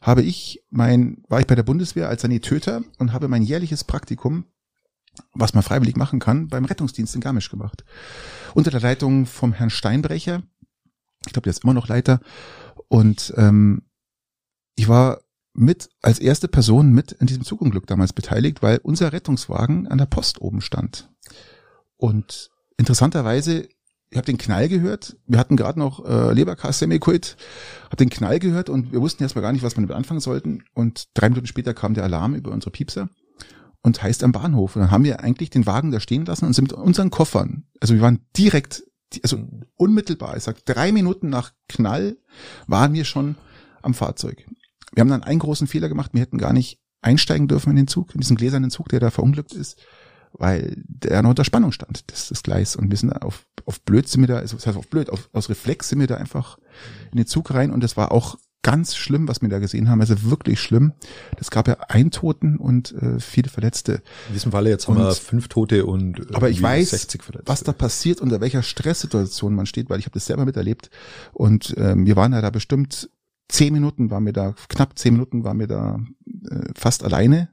habe 0.00 0.22
ich 0.22 0.64
mein, 0.70 1.22
war 1.28 1.38
ich 1.40 1.46
bei 1.46 1.54
der 1.54 1.62
Bundeswehr 1.62 2.08
als 2.08 2.22
Sanitäter 2.22 2.82
und 2.98 3.12
habe 3.12 3.28
mein 3.28 3.42
jährliches 3.42 3.84
Praktikum, 3.84 4.46
was 5.32 5.54
man 5.54 5.62
freiwillig 5.62 5.96
machen 5.96 6.18
kann, 6.18 6.48
beim 6.48 6.64
Rettungsdienst 6.64 7.14
in 7.14 7.20
Garmisch 7.20 7.50
gemacht. 7.50 7.84
Unter 8.54 8.72
der 8.72 8.80
Leitung 8.80 9.26
vom 9.26 9.52
Herrn 9.52 9.70
Steinbrecher. 9.70 10.42
Ich 11.24 11.32
glaube, 11.32 11.44
der 11.44 11.52
ist 11.52 11.62
immer 11.62 11.74
noch 11.74 11.86
Leiter. 11.86 12.20
Und 12.88 13.32
ähm, 13.36 13.82
ich 14.74 14.88
war 14.88 15.20
mit 15.52 15.88
als 16.00 16.18
erste 16.18 16.48
Person 16.48 16.92
mit 16.92 17.12
in 17.12 17.26
diesem 17.26 17.44
Zugunglück 17.44 17.86
damals 17.86 18.12
beteiligt, 18.12 18.62
weil 18.62 18.78
unser 18.82 19.12
Rettungswagen 19.12 19.88
an 19.88 19.98
der 19.98 20.06
Post 20.06 20.40
oben 20.40 20.60
stand. 20.60 21.10
Und 21.96 22.50
interessanterweise, 22.76 23.68
ich 24.10 24.16
habe 24.16 24.26
den 24.26 24.38
Knall 24.38 24.68
gehört. 24.68 25.16
Wir 25.26 25.38
hatten 25.38 25.56
gerade 25.56 25.78
noch 25.78 26.04
äh, 26.04 26.32
Leberkas-Semiquid, 26.32 27.36
hab 27.90 27.98
den 27.98 28.10
Knall 28.10 28.38
gehört 28.38 28.68
und 28.68 28.92
wir 28.92 29.00
wussten 29.00 29.22
erstmal 29.22 29.42
gar 29.42 29.52
nicht, 29.52 29.62
was 29.62 29.76
wir 29.76 29.82
damit 29.82 29.96
anfangen 29.96 30.20
sollten. 30.20 30.64
Und 30.74 31.08
drei 31.14 31.28
Minuten 31.28 31.46
später 31.46 31.74
kam 31.74 31.94
der 31.94 32.04
Alarm 32.04 32.34
über 32.34 32.50
unsere 32.50 32.70
Piepser 32.70 33.08
und 33.82 34.02
heißt 34.02 34.24
am 34.24 34.32
Bahnhof. 34.32 34.76
Und 34.76 34.82
dann 34.82 34.90
haben 34.90 35.04
wir 35.04 35.20
eigentlich 35.20 35.50
den 35.50 35.66
Wagen 35.66 35.90
da 35.90 36.00
stehen 36.00 36.24
lassen 36.24 36.46
und 36.46 36.54
sind 36.54 36.70
mit 36.70 36.72
unseren 36.72 37.10
Koffern, 37.10 37.64
also 37.80 37.94
wir 37.94 38.02
waren 38.02 38.20
direkt, 38.36 38.82
also 39.22 39.38
unmittelbar, 39.76 40.36
ich 40.36 40.44
sag 40.44 40.64
drei 40.64 40.92
Minuten 40.92 41.28
nach 41.28 41.52
Knall 41.68 42.16
waren 42.66 42.92
wir 42.92 43.04
schon 43.04 43.36
am 43.82 43.94
Fahrzeug. 43.94 44.46
Wir 44.92 45.00
haben 45.00 45.08
dann 45.08 45.22
einen 45.22 45.38
großen 45.38 45.66
Fehler 45.66 45.88
gemacht, 45.88 46.10
wir 46.12 46.20
hätten 46.20 46.38
gar 46.38 46.52
nicht 46.52 46.78
einsteigen 47.02 47.48
dürfen 47.48 47.70
in 47.70 47.76
den 47.76 47.88
Zug, 47.88 48.14
in 48.14 48.20
diesen 48.20 48.36
gläsernen 48.36 48.70
Zug, 48.70 48.88
der 48.88 49.00
da 49.00 49.10
verunglückt 49.10 49.52
ist, 49.52 49.78
weil 50.32 50.74
der 50.86 51.22
noch 51.22 51.30
unter 51.30 51.44
Spannung 51.44 51.72
stand, 51.72 52.10
das, 52.10 52.28
das 52.28 52.42
Gleis. 52.42 52.76
Und 52.76 52.90
wir 52.90 52.98
sind 52.98 53.10
da 53.10 53.18
auf, 53.18 53.46
auf 53.64 53.80
blöd 53.82 54.08
sind 54.08 54.20
wir 54.20 54.28
da, 54.28 54.36
also 54.36 54.56
das 54.56 54.66
heißt 54.66 54.76
auf 54.76 54.88
blöd, 54.88 55.10
auf, 55.10 55.28
aus 55.32 55.48
Reflex 55.48 55.88
sind 55.88 56.00
wir 56.00 56.06
da 56.06 56.16
einfach 56.16 56.58
in 57.10 57.16
den 57.16 57.26
Zug 57.26 57.52
rein 57.52 57.70
und 57.70 57.82
das 57.82 57.96
war 57.96 58.12
auch 58.12 58.36
ganz 58.62 58.94
schlimm, 58.94 59.26
was 59.26 59.40
wir 59.40 59.48
da 59.48 59.58
gesehen 59.58 59.88
haben. 59.88 60.00
Also 60.00 60.22
wirklich 60.24 60.60
schlimm. 60.60 60.92
Das 61.38 61.50
gab 61.50 61.66
ja 61.66 61.78
einen 61.88 62.10
Toten 62.10 62.58
und 62.58 62.92
äh, 62.92 63.18
viele 63.18 63.48
Verletzte. 63.48 64.02
In 64.28 64.34
diesem 64.34 64.52
Falle 64.52 64.68
jetzt 64.70 64.86
haben 64.86 64.98
wir 64.98 65.14
fünf 65.14 65.48
Tote 65.48 65.86
und 65.86 66.34
Aber 66.34 66.50
ich 66.50 66.60
weiß, 66.60 66.90
60 66.90 67.22
Verletzte. 67.22 67.48
was 67.48 67.62
da 67.62 67.72
passiert, 67.72 68.20
unter 68.20 68.40
welcher 68.40 68.62
Stresssituation 68.62 69.54
man 69.54 69.66
steht, 69.66 69.88
weil 69.88 69.98
ich 69.98 70.04
habe 70.04 70.14
das 70.14 70.26
selber 70.26 70.44
miterlebt. 70.44 70.90
Und 71.32 71.74
ähm, 71.78 72.04
wir 72.04 72.16
waren 72.16 72.32
ja 72.32 72.42
da 72.42 72.50
bestimmt 72.50 73.08
zehn 73.50 73.72
Minuten, 73.72 74.10
waren 74.10 74.26
wir 74.26 74.32
da, 74.32 74.54
knapp 74.68 74.98
zehn 74.98 75.14
Minuten 75.14 75.44
waren 75.44 75.58
wir 75.58 75.66
da 75.66 76.00
äh, 76.50 76.68
fast 76.74 77.04
alleine. 77.04 77.50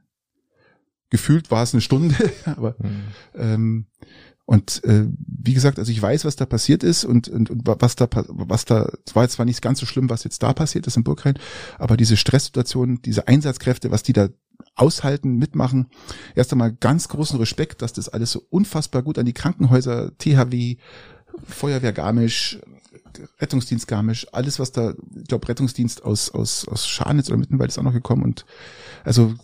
Gefühlt 1.10 1.50
war 1.50 1.62
es 1.62 1.72
eine 1.72 1.80
Stunde, 1.80 2.14
aber 2.44 2.76
Hm. 2.78 3.00
ähm, 3.34 3.86
und 4.44 4.82
äh, 4.84 5.04
wie 5.26 5.52
gesagt, 5.52 5.78
also 5.78 5.92
ich 5.92 6.00
weiß, 6.00 6.24
was 6.24 6.36
da 6.36 6.46
passiert 6.46 6.82
ist 6.82 7.04
und, 7.04 7.28
und, 7.28 7.50
und 7.50 7.66
was 7.66 7.96
da 7.96 8.08
was 8.28 8.64
da 8.64 8.90
es 9.04 9.14
war 9.14 9.24
jetzt 9.24 9.34
zwar 9.34 9.44
nicht 9.44 9.60
ganz 9.60 9.78
so 9.78 9.84
schlimm, 9.84 10.08
was 10.08 10.24
jetzt 10.24 10.42
da 10.42 10.54
passiert 10.54 10.86
ist 10.86 10.96
in 10.96 11.04
Burgrein, 11.04 11.38
aber 11.76 11.98
diese 11.98 12.16
Stresssituation, 12.16 13.02
diese 13.02 13.28
Einsatzkräfte, 13.28 13.90
was 13.90 14.02
die 14.02 14.14
da 14.14 14.30
aushalten, 14.74 15.36
mitmachen, 15.36 15.88
erst 16.34 16.52
einmal 16.52 16.72
ganz 16.72 17.08
großen 17.08 17.38
Respekt, 17.38 17.82
dass 17.82 17.92
das 17.92 18.08
alles 18.08 18.32
so 18.32 18.42
unfassbar 18.48 19.02
gut 19.02 19.18
an 19.18 19.26
die 19.26 19.34
Krankenhäuser, 19.34 20.16
THW, 20.16 20.76
Feuerwehr 21.44 21.92
Garmisch, 21.92 22.58
Rettungsdienst 23.38 23.86
Garmisch, 23.86 24.26
alles 24.32 24.58
was 24.58 24.72
da, 24.72 24.94
ich 25.16 25.28
glaube 25.28 25.48
Rettungsdienst 25.48 26.04
aus 26.04 26.30
aus 26.30 26.66
aus 26.68 26.88
Scharnitz 26.88 27.28
oder 27.28 27.38
Mittenwald 27.38 27.70
ist 27.70 27.78
auch 27.78 27.82
noch 27.82 27.92
gekommen 27.92 28.22
und 28.22 28.44
also 29.04 29.34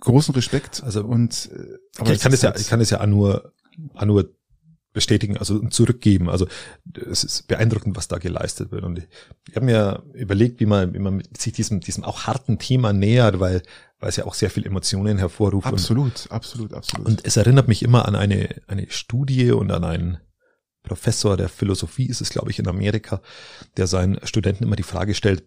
großen 0.00 0.34
Respekt 0.34 0.82
Also, 0.82 1.04
und 1.04 1.50
äh, 1.52 1.78
Aber 1.98 2.12
ich 2.12 2.20
kann 2.20 2.32
es 2.32 2.42
ja, 2.42 2.54
ich 2.56 2.68
kann 2.68 2.80
es 2.80 2.90
ja 2.90 3.00
auch 3.00 3.06
nur, 3.06 3.52
nur 4.04 4.34
bestätigen, 4.92 5.36
also 5.36 5.60
zurückgeben. 5.68 6.28
Also 6.28 6.48
es 7.10 7.22
ist 7.22 7.46
beeindruckend, 7.46 7.96
was 7.96 8.08
da 8.08 8.18
geleistet 8.18 8.72
wird. 8.72 8.82
Und 8.82 8.98
ich, 8.98 9.08
ich 9.48 9.54
habe 9.54 9.66
mir 9.66 10.02
überlegt, 10.14 10.58
wie 10.58 10.66
man, 10.66 10.92
wie 10.94 10.98
man 10.98 11.22
sich 11.36 11.52
diesem, 11.52 11.78
diesem 11.80 12.02
auch 12.02 12.26
harten 12.26 12.58
Thema 12.58 12.92
nähert, 12.92 13.38
weil, 13.38 13.62
weil 14.00 14.08
es 14.08 14.16
ja 14.16 14.24
auch 14.24 14.34
sehr 14.34 14.50
viel 14.50 14.66
Emotionen 14.66 15.18
hervorruft. 15.18 15.68
Und, 15.68 15.74
Absolut, 15.74 16.26
absolut, 16.30 16.74
absolut. 16.74 17.06
und 17.06 17.24
es 17.24 17.36
erinnert 17.36 17.68
mich 17.68 17.84
immer 17.84 18.08
an 18.08 18.16
eine, 18.16 18.48
eine 18.66 18.90
Studie 18.90 19.52
und 19.52 19.70
an 19.70 19.84
einen 19.84 20.18
Professor 20.82 21.36
der 21.36 21.48
Philosophie 21.48 22.06
ist 22.06 22.20
es, 22.20 22.30
glaube 22.30 22.50
ich, 22.50 22.58
in 22.58 22.68
Amerika, 22.68 23.20
der 23.76 23.86
seinen 23.86 24.24
Studenten 24.26 24.64
immer 24.64 24.76
die 24.76 24.82
Frage 24.82 25.14
stellt, 25.14 25.44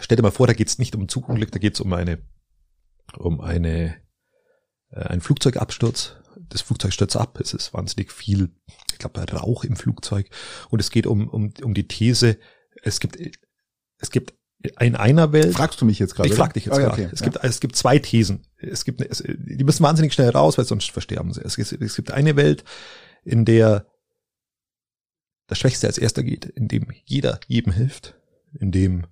stell 0.00 0.16
dir 0.16 0.22
mal 0.22 0.30
vor, 0.30 0.46
da 0.46 0.52
geht 0.52 0.68
es 0.68 0.78
nicht 0.78 0.94
um 0.94 1.08
Zugunglück, 1.08 1.50
da 1.52 1.58
geht 1.58 1.74
es 1.74 1.80
um 1.80 1.92
eine, 1.92 2.18
um 3.18 3.40
eine, 3.40 3.96
äh, 4.90 5.00
einen 5.00 5.20
Flugzeugabsturz. 5.20 6.16
Das 6.48 6.60
Flugzeug 6.62 6.92
stürzt 6.92 7.16
ab, 7.16 7.40
es 7.40 7.54
ist 7.54 7.72
wahnsinnig 7.74 8.12
viel, 8.12 8.50
ich 8.92 8.98
glaube, 8.98 9.20
Rauch 9.32 9.64
im 9.64 9.74
Flugzeug. 9.74 10.28
Und 10.70 10.80
es 10.80 10.90
geht 10.90 11.06
um, 11.06 11.28
um, 11.28 11.52
um 11.62 11.74
die 11.74 11.88
These, 11.88 12.38
es 12.82 13.00
gibt, 13.00 13.18
es 13.98 14.10
gibt 14.10 14.34
in 14.80 14.96
einer 14.96 15.32
Welt, 15.32 15.54
Fragst 15.54 15.80
du 15.80 15.84
mich 15.84 15.98
jetzt 15.98 16.14
gerade? 16.14 16.28
ich 16.28 16.34
frag 16.34 16.54
dich 16.54 16.66
jetzt 16.66 16.74
Ah, 16.76 16.80
ja, 16.80 16.88
gerade. 16.88 17.02
okay, 17.04 17.10
Es 17.12 17.20
ja. 17.20 17.26
gibt, 17.26 17.42
es 17.42 17.60
gibt 17.60 17.76
zwei 17.76 17.98
Thesen. 17.98 18.46
Es 18.58 18.84
gibt, 18.84 19.00
es, 19.00 19.22
die 19.26 19.64
müssen 19.64 19.82
wahnsinnig 19.82 20.12
schnell 20.12 20.30
raus, 20.30 20.58
weil 20.58 20.64
sonst 20.64 20.90
versterben 20.90 21.32
sie. 21.32 21.40
Es, 21.42 21.56
es 21.58 21.96
gibt 21.96 22.10
eine 22.10 22.36
Welt, 22.36 22.64
in 23.24 23.44
der 23.44 23.86
das 25.46 25.58
Schwächste 25.58 25.86
als 25.86 25.98
erster 25.98 26.22
geht, 26.22 26.44
in 26.46 26.68
dem 26.68 26.86
jeder 27.04 27.38
jedem 27.46 27.72
hilft, 27.72 28.14
in 28.58 28.72
dem, 28.72 29.04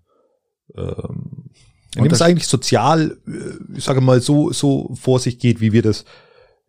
ähm, 0.76 1.50
in 1.94 2.00
Und 2.00 2.04
dem 2.04 2.04
es 2.06 2.18
das- 2.18 2.22
eigentlich 2.22 2.46
sozial, 2.48 3.18
äh, 3.26 3.76
ich 3.76 3.84
sage 3.84 4.00
mal, 4.00 4.20
so, 4.20 4.52
so 4.52 4.94
vor 4.94 5.20
sich 5.20 5.38
geht, 5.38 5.60
wie 5.60 5.72
wir 5.72 5.82
das 5.82 6.04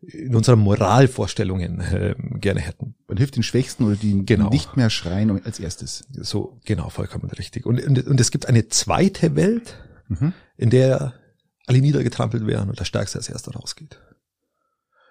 in 0.01 0.35
unseren 0.35 0.59
Moralvorstellungen 0.59 1.81
ähm, 1.91 2.39
gerne 2.39 2.59
hätten. 2.59 2.93
Man 3.07 3.17
hilft 3.17 3.37
den 3.37 3.43
Schwächsten 3.43 3.85
oder 3.85 3.95
die 3.95 4.23
Genau. 4.23 4.49
nicht 4.49 4.77
mehr 4.77 4.91
schreien 4.91 5.43
als 5.43 5.59
erstes. 5.59 6.05
So, 6.11 6.59
genau, 6.65 6.89
vollkommen 6.89 7.29
richtig. 7.31 7.65
Und, 7.65 7.83
und, 7.83 8.05
und 8.05 8.19
es 8.19 8.29
gibt 8.29 8.47
eine 8.47 8.67
zweite 8.67 9.35
Welt, 9.35 9.77
Mhm. 10.07 10.33
in 10.57 10.69
der 10.69 11.13
alle 11.65 11.79
niedergetrampelt 11.81 12.45
werden 12.45 12.69
und 12.69 12.79
der 12.79 12.85
Stärkste 12.85 13.17
als 13.17 13.27
erster 13.29 13.53
rausgeht. 13.53 13.99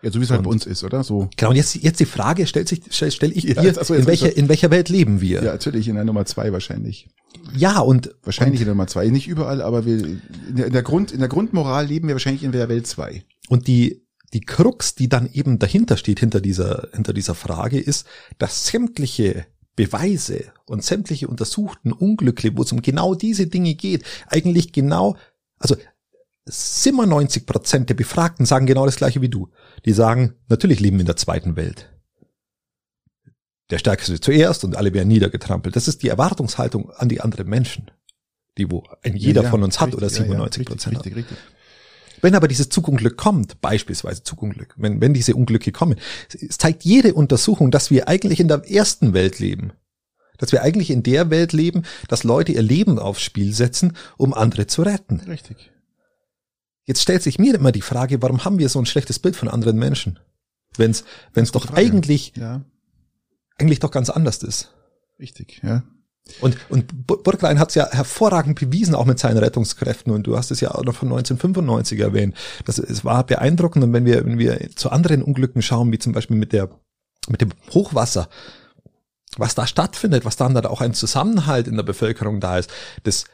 Ja, 0.05 0.11
so 0.11 0.21
wie 0.21 0.25
es 0.25 0.31
halt 0.31 0.38
Und- 0.40 0.45
bei 0.45 0.51
uns 0.51 0.67
ist, 0.67 0.85
oder? 0.85 1.03
So. 1.03 1.29
Genau, 1.37 1.51
und 1.51 1.57
jetzt, 1.57 1.75
jetzt 1.77 1.99
die 1.99 2.05
Frage 2.05 2.47
stellt 2.47 2.69
sich, 2.69 2.83
stelle 2.90 3.11
stell 3.11 3.33
ich 3.37 3.45
Ja, 3.45 3.55
dir, 3.55 3.62
jetzt- 3.69 3.79
ach 3.79 3.85
so, 3.87 3.95
jetzt 3.95 4.03
in, 4.03 4.07
welcher, 4.07 4.37
in 4.37 4.49
welcher 4.49 4.71
Welt 4.71 4.88
leben 4.90 5.21
wir? 5.21 5.43
Ja, 5.43 5.53
natürlich 5.53 5.88
in 5.88 5.95
der 5.97 6.05
Nummer 6.05 6.27
zwei 6.27 6.53
wahrscheinlich. 6.53 7.09
Ja, 7.57 7.81
und 7.81 8.14
Wahrscheinlich 8.23 8.61
in 8.61 8.67
der 8.67 8.75
Nummer 8.75 8.87
zwei. 8.87 9.09
Nicht 9.09 9.27
überall, 9.27 9.61
aber 9.62 9.85
wir, 9.87 9.99
in 10.05 10.21
der, 10.51 10.67
in 10.67 10.73
der 10.73 10.83
Grund, 10.83 11.11
in 11.11 11.19
der 11.21 11.29
Grundmoral 11.29 11.87
leben 11.87 12.07
wir 12.09 12.14
wahrscheinlich 12.14 12.45
in 12.45 12.53
der 12.53 12.69
Welt 12.69 12.87
zwei. 12.87 13.25
Und 13.49 13.67
die, 13.67 14.03
die 14.33 14.40
Krux, 14.40 14.95
die 14.95 15.09
dann 15.09 15.29
eben 15.33 15.59
dahinter 15.59 15.97
steht, 15.97 16.21
hinter 16.21 16.40
dieser, 16.40 16.88
hinter 16.93 17.12
dieser 17.12 17.35
Frage, 17.35 17.81
ist, 17.81 18.07
dass 18.38 18.67
sämtliche 18.67 19.47
Beweise 19.77 20.45
und 20.67 20.85
sämtliche 20.85 21.27
untersuchten 21.29 21.93
Unglücke, 21.93 22.57
wo 22.57 22.62
es 22.62 22.71
um 22.73 22.81
genau 22.83 23.14
diese 23.14 23.47
Dinge 23.49 23.75
geht, 23.75 24.05
eigentlich 24.29 24.73
genau, 24.73 25.17
also 25.59 25.77
97 26.46 27.46
Prozent 27.46 27.88
der 27.88 27.94
Befragten 27.94 28.46
sagen 28.46 28.66
genau 28.66 28.85
das 28.85 28.96
gleiche 28.96 29.20
wie 29.22 29.28
du. 29.28 29.50
Die 29.85 29.92
sagen, 29.92 30.35
natürlich 30.48 30.80
leben 30.80 30.96
wir 30.96 31.02
in 31.02 31.07
der 31.07 31.16
zweiten 31.16 31.57
Welt. 31.57 31.90
Der 33.70 33.78
Stärkste 33.78 34.20
zuerst 34.20 34.64
und 34.64 34.76
alle 34.76 34.92
werden 34.92 35.09
niedergetrampelt. 35.09 35.74
Das 35.74 35.88
ist 35.88 36.02
die 36.02 36.09
Erwartungshaltung 36.09 36.90
an 36.90 37.09
die 37.09 37.22
anderen 37.22 37.48
Menschen, 37.48 37.90
die 38.59 38.70
wo 38.70 38.85
ein 39.02 39.16
jeder 39.16 39.40
Ja, 39.40 39.44
ja, 39.44 39.50
von 39.50 39.62
uns 39.62 39.80
hat 39.80 39.88
richtig, 39.88 39.98
oder 39.98 40.07
ja, 40.09 40.12
ja, 40.12 40.22
97 40.24 40.61
richtig, 40.61 40.66
Prozent 40.66 40.96
hat. 40.98 41.07
Richtig, 41.07 41.30
richtig. 41.30 41.38
Wenn 42.20 42.35
aber 42.35 42.48
dieses 42.48 42.68
Zugunglück 42.68 43.16
kommt, 43.16 43.61
beispielsweise 43.61 44.22
Zugunglück, 44.22 44.74
wenn, 44.78 45.00
wenn 45.00 45.14
diese 45.14 45.35
Unglücke 45.35 45.72
kommen, 45.72 45.98
es 46.28 46.57
zeigt 46.59 46.85
jede 46.85 47.14
Untersuchung, 47.14 47.70
dass 47.70 47.90
wir 47.90 48.09
eigentlich 48.09 48.40
in 48.40 48.48
der 48.48 48.70
ersten 48.70 49.12
Welt 49.12 49.38
leben. 49.38 49.72
Dass 50.38 50.50
wir 50.52 50.62
eigentlich 50.62 50.90
in 50.90 51.02
der 51.02 51.30
Welt 51.30 51.52
leben, 51.52 51.85
dass 52.09 52.24
Leute 52.24 52.52
ihr 52.52 52.62
Leben 52.62 52.98
aufs 52.98 53.22
Spiel 53.22 53.52
setzen, 53.52 53.96
um 54.16 54.35
andere 54.35 54.66
zu 54.66 54.83
retten. 54.83 55.20
Richtig. 55.20 55.70
Jetzt 56.85 57.03
stellt 57.03 57.23
sich 57.23 57.38
mir 57.38 57.55
immer 57.55 57.73
die 57.73 57.83
Frage, 57.83 58.20
warum 58.23 58.44
haben 58.44 58.59
wir 58.59 58.68
so 58.68 58.79
ein 58.79 58.87
schlechtes 58.87 59.18
Bild 59.18 59.37
von 59.37 59.49
anderen 59.49 59.79
Menschen? 59.79 60.18
Wenn 60.77 60.90
es 60.90 61.05
wenn 61.33 61.44
es 61.44 61.53
doch 61.53 61.66
Frage. 61.66 61.77
eigentlich 61.79 62.33
Ja, 62.37 62.62
eigentlich 63.59 63.79
doch 63.81 63.90
ganz 63.90 64.11
anders 64.11 64.42
ist. 64.42 64.73
richtig, 65.18 65.61
ja. 65.62 65.83
Und, 66.40 66.57
und 66.70 67.07
Bu- 67.07 67.18
Burglein 67.23 67.59
hat 67.59 67.68
es 67.68 67.75
ja 67.75 67.87
hervorragend 67.92 68.59
bewiesen, 68.59 68.94
auch 68.94 69.05
mit 69.05 69.18
seinen 69.18 69.37
Rettungskräften. 69.37 70.11
Und 70.11 70.27
du 70.27 70.38
hast 70.38 70.51
es 70.51 70.61
ja 70.61 70.70
auch 70.70 70.83
noch 70.83 70.94
von 70.94 71.09
1995 71.09 72.01
erwähnt. 72.01 72.35
Das, 72.64 72.79
es 72.79 73.05
war 73.05 73.27
beeindruckend. 73.27 73.85
Und 73.85 73.92
wenn 73.92 74.07
wir, 74.07 74.25
wenn 74.25 74.38
wir 74.38 74.70
zu 74.75 74.88
anderen 74.90 75.23
Unglücken 75.23 75.61
schauen, 75.61 75.92
wie 75.92 75.99
zum 75.99 76.14
Beispiel 76.14 76.37
mit 76.38 76.53
der, 76.55 76.70
mit 77.29 77.42
dem 77.42 77.51
Hochwasser, 77.75 78.31
was 79.37 79.55
da 79.55 79.66
stattfindet, 79.66 80.25
was 80.25 80.37
dann 80.37 80.55
da 80.55 80.62
auch 80.62 80.81
ein 80.81 80.94
Zusammenhalt 80.94 81.68
in 81.68 81.77
der 81.77 81.83
Bevölkerung 81.83 82.40
da 82.40 82.57
ist, 82.59 82.70
das, 83.03 83.25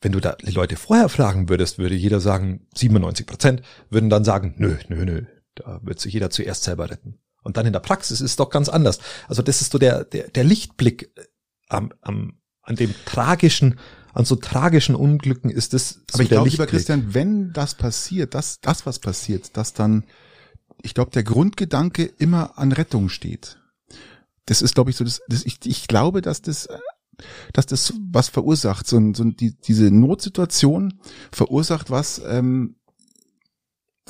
wenn 0.00 0.12
du 0.12 0.20
da 0.20 0.36
die 0.36 0.52
Leute 0.52 0.76
vorher 0.76 1.08
fragen 1.08 1.48
würdest, 1.48 1.78
würde 1.78 1.94
jeder 1.94 2.20
sagen, 2.20 2.66
97 2.74 3.26
Prozent 3.26 3.62
würden 3.90 4.10
dann 4.10 4.24
sagen, 4.24 4.54
nö, 4.56 4.76
nö, 4.88 5.04
nö, 5.04 5.22
da 5.54 5.80
wird 5.82 6.00
sich 6.00 6.14
jeder 6.14 6.30
zuerst 6.30 6.64
selber 6.64 6.90
retten. 6.90 7.18
Und 7.42 7.56
dann 7.56 7.66
in 7.66 7.72
der 7.72 7.80
Praxis 7.80 8.20
ist 8.20 8.30
es 8.30 8.36
doch 8.36 8.50
ganz 8.50 8.68
anders. 8.68 8.98
Also 9.28 9.42
das 9.42 9.60
ist 9.60 9.72
so 9.72 9.78
der, 9.78 10.04
der, 10.04 10.28
der 10.28 10.44
Lichtblick 10.44 11.10
äh, 11.16 11.24
am, 11.68 11.92
am, 12.00 12.38
an 12.62 12.76
dem 12.76 12.94
tragischen, 13.04 13.78
an 14.12 14.24
so 14.24 14.36
tragischen 14.36 14.94
Unglücken 14.94 15.50
ist 15.50 15.72
das 15.72 15.90
so 15.90 16.14
Aber 16.14 16.22
ich 16.22 16.28
glaube, 16.28 16.48
lieber. 16.48 16.66
Christian, 16.66 17.14
wenn 17.14 17.52
das 17.52 17.74
passiert, 17.74 18.34
das, 18.34 18.60
das 18.60 18.86
was 18.86 18.98
passiert, 18.98 19.56
dass 19.56 19.72
dann, 19.72 20.04
ich 20.82 20.94
glaube, 20.94 21.10
der 21.12 21.22
Grundgedanke 21.22 22.04
immer 22.04 22.58
an 22.58 22.72
Rettung 22.72 23.08
steht. 23.08 23.58
Das 24.46 24.62
ist, 24.62 24.74
glaube 24.74 24.90
ich, 24.90 24.96
so 24.96 25.04
das, 25.04 25.20
das 25.28 25.44
ich, 25.44 25.58
ich 25.64 25.86
glaube, 25.86 26.22
dass 26.22 26.42
das, 26.42 26.66
äh, 26.66 26.78
dass 27.52 27.66
das 27.66 27.92
was 28.12 28.28
verursacht, 28.28 28.86
so, 28.86 28.96
ein- 28.96 29.14
so 29.14 29.22
ein- 29.24 29.36
die, 29.36 29.54
diese 29.60 29.90
Notsituation 29.90 31.00
verursacht 31.32 31.90
was, 31.90 32.20
ähm, 32.26 32.76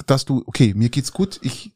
dass 0.06 0.24
du, 0.24 0.42
okay, 0.46 0.72
mir 0.74 0.88
geht's 0.88 1.12
gut, 1.12 1.38
ich, 1.42 1.74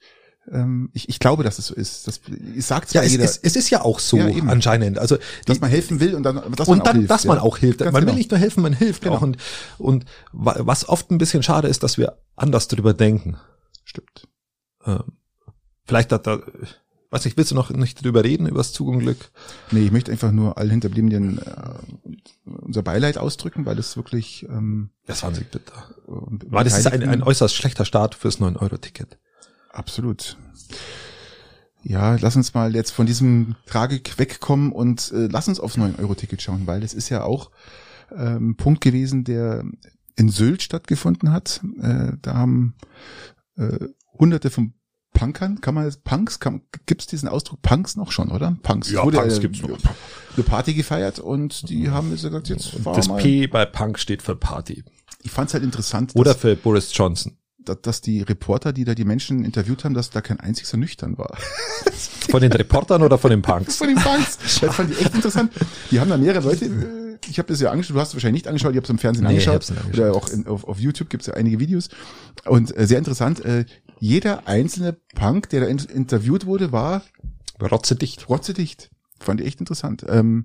ähm, 0.50 0.90
ich, 0.92 1.08
ich 1.08 1.18
glaube, 1.18 1.42
dass 1.42 1.58
es 1.58 1.66
so 1.66 1.74
ist. 1.74 2.06
Das 2.06 2.20
sagt 2.58 2.92
Ja, 2.92 3.00
zwar 3.00 3.04
es, 3.04 3.12
jeder, 3.12 3.24
es, 3.24 3.38
es 3.38 3.56
ist 3.56 3.70
ja 3.70 3.82
auch 3.82 3.98
so 3.98 4.16
Ja, 4.18 4.26
anscheinend. 4.46 4.98
Also 4.98 5.16
dass 5.46 5.56
die, 5.56 5.60
man 5.60 5.70
helfen 5.70 6.00
will 6.00 6.14
und 6.14 6.22
dann, 6.22 6.36
dass 6.52 6.68
man 6.68 6.78
und 6.80 6.86
dann, 6.86 6.96
auch 6.96 6.98
hilft, 6.98 7.10
dass 7.10 7.24
man 7.24 7.36
ja. 7.38 7.42
auch 7.42 7.58
hilft. 7.58 7.78
Ganz 7.80 7.92
man 7.92 8.02
will 8.02 8.06
genau. 8.06 8.16
nicht 8.18 8.30
nur 8.30 8.40
helfen, 8.40 8.62
man 8.62 8.72
hilft 8.72 9.02
Genau. 9.02 9.16
auch. 9.16 9.22
Und, 9.22 9.36
und 9.78 10.04
wa- 10.32 10.56
was 10.60 10.88
oft 10.88 11.10
ein 11.10 11.18
bisschen 11.18 11.42
schade 11.42 11.68
ist, 11.68 11.82
dass 11.82 11.98
wir 11.98 12.18
anders 12.36 12.68
drüber 12.68 12.94
denken. 12.94 13.36
Stimmt. 13.84 14.28
Ähm, 14.86 15.02
vielleicht 15.86 16.12
hat 16.12 16.26
da, 16.26 16.40
weiß 17.14 17.24
nicht, 17.24 17.36
willst 17.36 17.50
du 17.50 17.54
noch 17.54 17.70
nicht 17.70 18.04
drüber 18.04 18.24
reden, 18.24 18.46
über 18.46 18.58
das 18.58 18.72
Zugunglück? 18.72 19.30
Nee, 19.70 19.84
ich 19.86 19.92
möchte 19.92 20.12
einfach 20.12 20.32
nur 20.32 20.58
allen 20.58 20.70
Hinterbliebenen 20.70 21.38
äh, 21.38 22.12
unser 22.44 22.82
Beileid 22.82 23.16
ausdrücken, 23.18 23.64
weil 23.66 23.78
es 23.78 23.96
wirklich 23.96 24.44
ähm, 24.48 24.90
Das 25.06 25.22
war 25.22 25.28
wahnsinnig 25.30 25.50
bitter. 25.50 25.72
äh, 26.08 26.10
Weil 26.50 26.64
das 26.64 26.78
ist 26.78 26.86
ein, 26.86 27.02
ein 27.08 27.22
äußerst 27.22 27.54
schlechter 27.54 27.84
Start 27.84 28.14
fürs 28.14 28.40
9-Euro-Ticket. 28.40 29.18
absolut. 29.70 30.36
Ja, 31.86 32.16
lass 32.16 32.34
uns 32.36 32.54
mal 32.54 32.74
jetzt 32.74 32.92
von 32.92 33.04
diesem 33.04 33.56
Tragik 33.66 34.18
wegkommen 34.18 34.72
und 34.72 35.12
äh, 35.12 35.26
lass 35.30 35.48
uns 35.48 35.60
aufs 35.60 35.76
9-Euro-Ticket 35.76 36.40
schauen, 36.40 36.66
weil 36.66 36.82
es 36.82 36.94
ist 36.94 37.10
ja 37.10 37.24
auch 37.24 37.50
ähm, 38.10 38.50
ein 38.50 38.56
Punkt 38.56 38.80
gewesen, 38.80 39.24
der 39.24 39.64
in 40.16 40.30
Sylt 40.30 40.62
stattgefunden 40.62 41.30
hat. 41.30 41.60
Äh, 41.82 42.12
da 42.22 42.34
haben 42.34 42.74
äh, 43.56 43.78
hunderte 44.18 44.48
von 44.48 44.72
Punkern, 45.14 45.62
kann 45.62 45.74
man 45.74 45.90
Punks, 46.04 46.38
kann, 46.40 46.60
gibt's 46.84 47.06
diesen 47.06 47.28
Ausdruck 47.28 47.62
Punks 47.62 47.96
noch 47.96 48.12
schon, 48.12 48.30
oder? 48.30 48.54
Punks. 48.62 48.90
Ja, 48.90 49.00
Es 49.00 49.06
wurde 49.06 49.16
Punks 49.18 49.32
eine, 49.34 49.40
gibt's 49.40 49.62
noch. 49.62 49.70
Eine 50.36 50.44
Party 50.44 50.74
gefeiert 50.74 51.18
und 51.20 51.70
die 51.70 51.88
haben 51.90 52.10
jetzt 52.10 52.22
gesagt, 52.24 52.48
jetzt 52.50 52.68
fahren 52.68 52.96
Das 52.96 53.06
wir 53.08 53.14
mal. 53.14 53.22
P 53.22 53.46
bei 53.46 53.64
Punk 53.64 53.98
steht 53.98 54.20
für 54.20 54.36
Party. 54.36 54.84
Ich 55.22 55.30
fand's 55.30 55.54
halt 55.54 55.64
interessant, 55.64 56.12
Oder 56.14 56.32
dass, 56.32 56.40
für 56.42 56.54
Boris 56.56 56.90
Johnson. 56.94 57.38
dass, 57.64 57.80
dass 57.80 58.00
die 58.02 58.20
Reporter, 58.20 58.74
die 58.74 58.84
da 58.84 58.94
die 58.94 59.04
Menschen 59.06 59.42
interviewt 59.44 59.84
haben, 59.84 59.94
dass 59.94 60.10
da 60.10 60.20
kein 60.20 60.38
einziger 60.38 60.76
nüchtern 60.76 61.16
war. 61.16 61.38
Von 62.30 62.40
den 62.42 62.52
Reportern 62.52 63.02
oder 63.02 63.16
von 63.16 63.30
den 63.30 63.42
Punks? 63.42 63.76
Von 63.76 63.86
den 63.86 63.96
Punks. 63.96 64.38
Das 64.60 64.74
fand 64.74 64.90
ich 64.90 65.00
echt 65.00 65.14
interessant. 65.14 65.52
Die 65.90 66.00
haben 66.00 66.10
da 66.10 66.16
mehrere 66.16 66.42
Leute, 66.42 66.64
äh, 66.64 67.16
ich 67.30 67.38
habe 67.38 67.48
das 67.48 67.60
ja 67.60 67.70
angeschaut, 67.70 67.94
du 67.96 68.00
hast 68.00 68.08
es 68.08 68.14
wahrscheinlich 68.14 68.42
nicht 68.42 68.48
angeschaut, 68.48 68.72
ich 68.72 68.76
habe 68.78 68.84
es 68.84 68.90
im 68.90 68.98
Fernsehen 68.98 69.22
Nee, 69.24 69.30
angeschaut. 69.34 69.70
angeschaut. 69.70 69.94
Oder 69.94 70.14
auch 70.14 70.28
in, 70.30 70.46
auf, 70.46 70.64
auf 70.64 70.80
YouTube 70.80 71.10
gibt's 71.10 71.26
ja 71.26 71.34
einige 71.34 71.60
Videos. 71.60 71.88
Und 72.46 72.76
äh, 72.76 72.86
sehr 72.86 72.98
interessant, 72.98 73.44
äh, 73.44 73.64
jeder 74.04 74.46
einzelne 74.46 74.92
Punk, 75.14 75.48
der 75.48 75.62
da 75.62 75.66
in, 75.66 75.78
interviewt 75.78 76.44
wurde, 76.44 76.72
war 76.72 77.02
Rotzedicht. 77.58 78.28
rotzedicht. 78.28 78.90
Fand 79.18 79.40
ich 79.40 79.46
echt 79.46 79.60
interessant. 79.60 80.04
Ähm, 80.06 80.44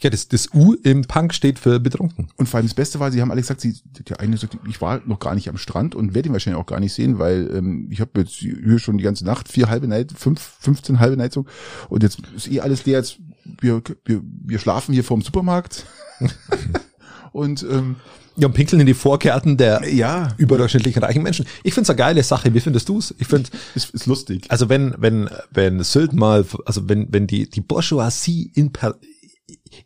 Ja, 0.00 0.10
das, 0.10 0.28
das 0.28 0.52
U 0.52 0.74
im 0.74 1.02
Punk 1.02 1.32
steht 1.32 1.58
für 1.58 1.80
betrunken. 1.80 2.28
Und 2.36 2.46
vor 2.46 2.58
allem 2.58 2.66
das 2.66 2.74
Beste 2.74 3.00
war, 3.00 3.10
sie 3.10 3.22
haben 3.22 3.30
alle 3.30 3.40
gesagt, 3.40 3.62
sie, 3.62 3.80
der 3.84 4.20
eine 4.20 4.36
sagt, 4.36 4.58
ich 4.68 4.82
war 4.82 5.00
noch 5.06 5.18
gar 5.18 5.34
nicht 5.34 5.48
am 5.48 5.56
Strand 5.56 5.94
und 5.94 6.14
werde 6.14 6.28
ihn 6.28 6.32
wahrscheinlich 6.34 6.60
auch 6.60 6.66
gar 6.66 6.78
nicht 6.78 6.92
sehen, 6.92 7.18
weil 7.18 7.50
ähm, 7.54 7.88
ich 7.90 8.00
habe 8.02 8.20
jetzt 8.20 8.34
hier 8.34 8.78
schon 8.78 8.98
die 8.98 9.04
ganze 9.04 9.24
Nacht 9.24 9.48
vier 9.48 9.70
halbe 9.70 9.88
Night, 9.88 10.12
fünf, 10.12 10.40
15 10.60 11.00
halbe 11.00 11.30
so 11.32 11.46
und 11.88 12.02
jetzt 12.02 12.20
ist 12.36 12.50
eh 12.50 12.60
alles 12.60 12.84
leer, 12.84 12.98
jetzt 12.98 13.18
wir, 13.60 13.82
wir, 14.04 14.22
wir 14.22 14.58
schlafen 14.58 14.92
hier 14.92 15.04
vorm 15.04 15.22
Supermarkt 15.22 15.86
und 17.32 17.62
ähm, 17.62 17.96
Ja, 18.36 18.48
und 18.48 18.54
pinkeln 18.54 18.80
in 18.80 18.86
die 18.86 18.94
Vorgärten 18.94 19.56
der 19.56 19.88
ja, 19.88 20.34
überdurchschnittlichen 20.36 21.02
reichen 21.02 21.22
Menschen. 21.22 21.46
Ich 21.62 21.74
find's 21.74 21.88
eine 21.88 21.96
geile 21.96 22.22
Sache. 22.22 22.52
Wie 22.52 22.60
findest 22.60 22.88
du's? 22.88 23.14
Ich 23.18 23.26
finde, 23.26 23.48
ist, 23.74 23.90
ist 23.90 24.06
lustig. 24.06 24.44
also 24.50 24.68
wenn, 24.68 24.94
wenn, 24.98 25.30
wenn 25.50 25.82
Sylt 25.82 26.12
mal, 26.12 26.44
also 26.64 26.88
wenn, 26.88 27.12
wenn 27.12 27.26
die, 27.26 27.48
die 27.48 27.62
Bourgeoisie 27.62 28.52
in, 28.54 28.70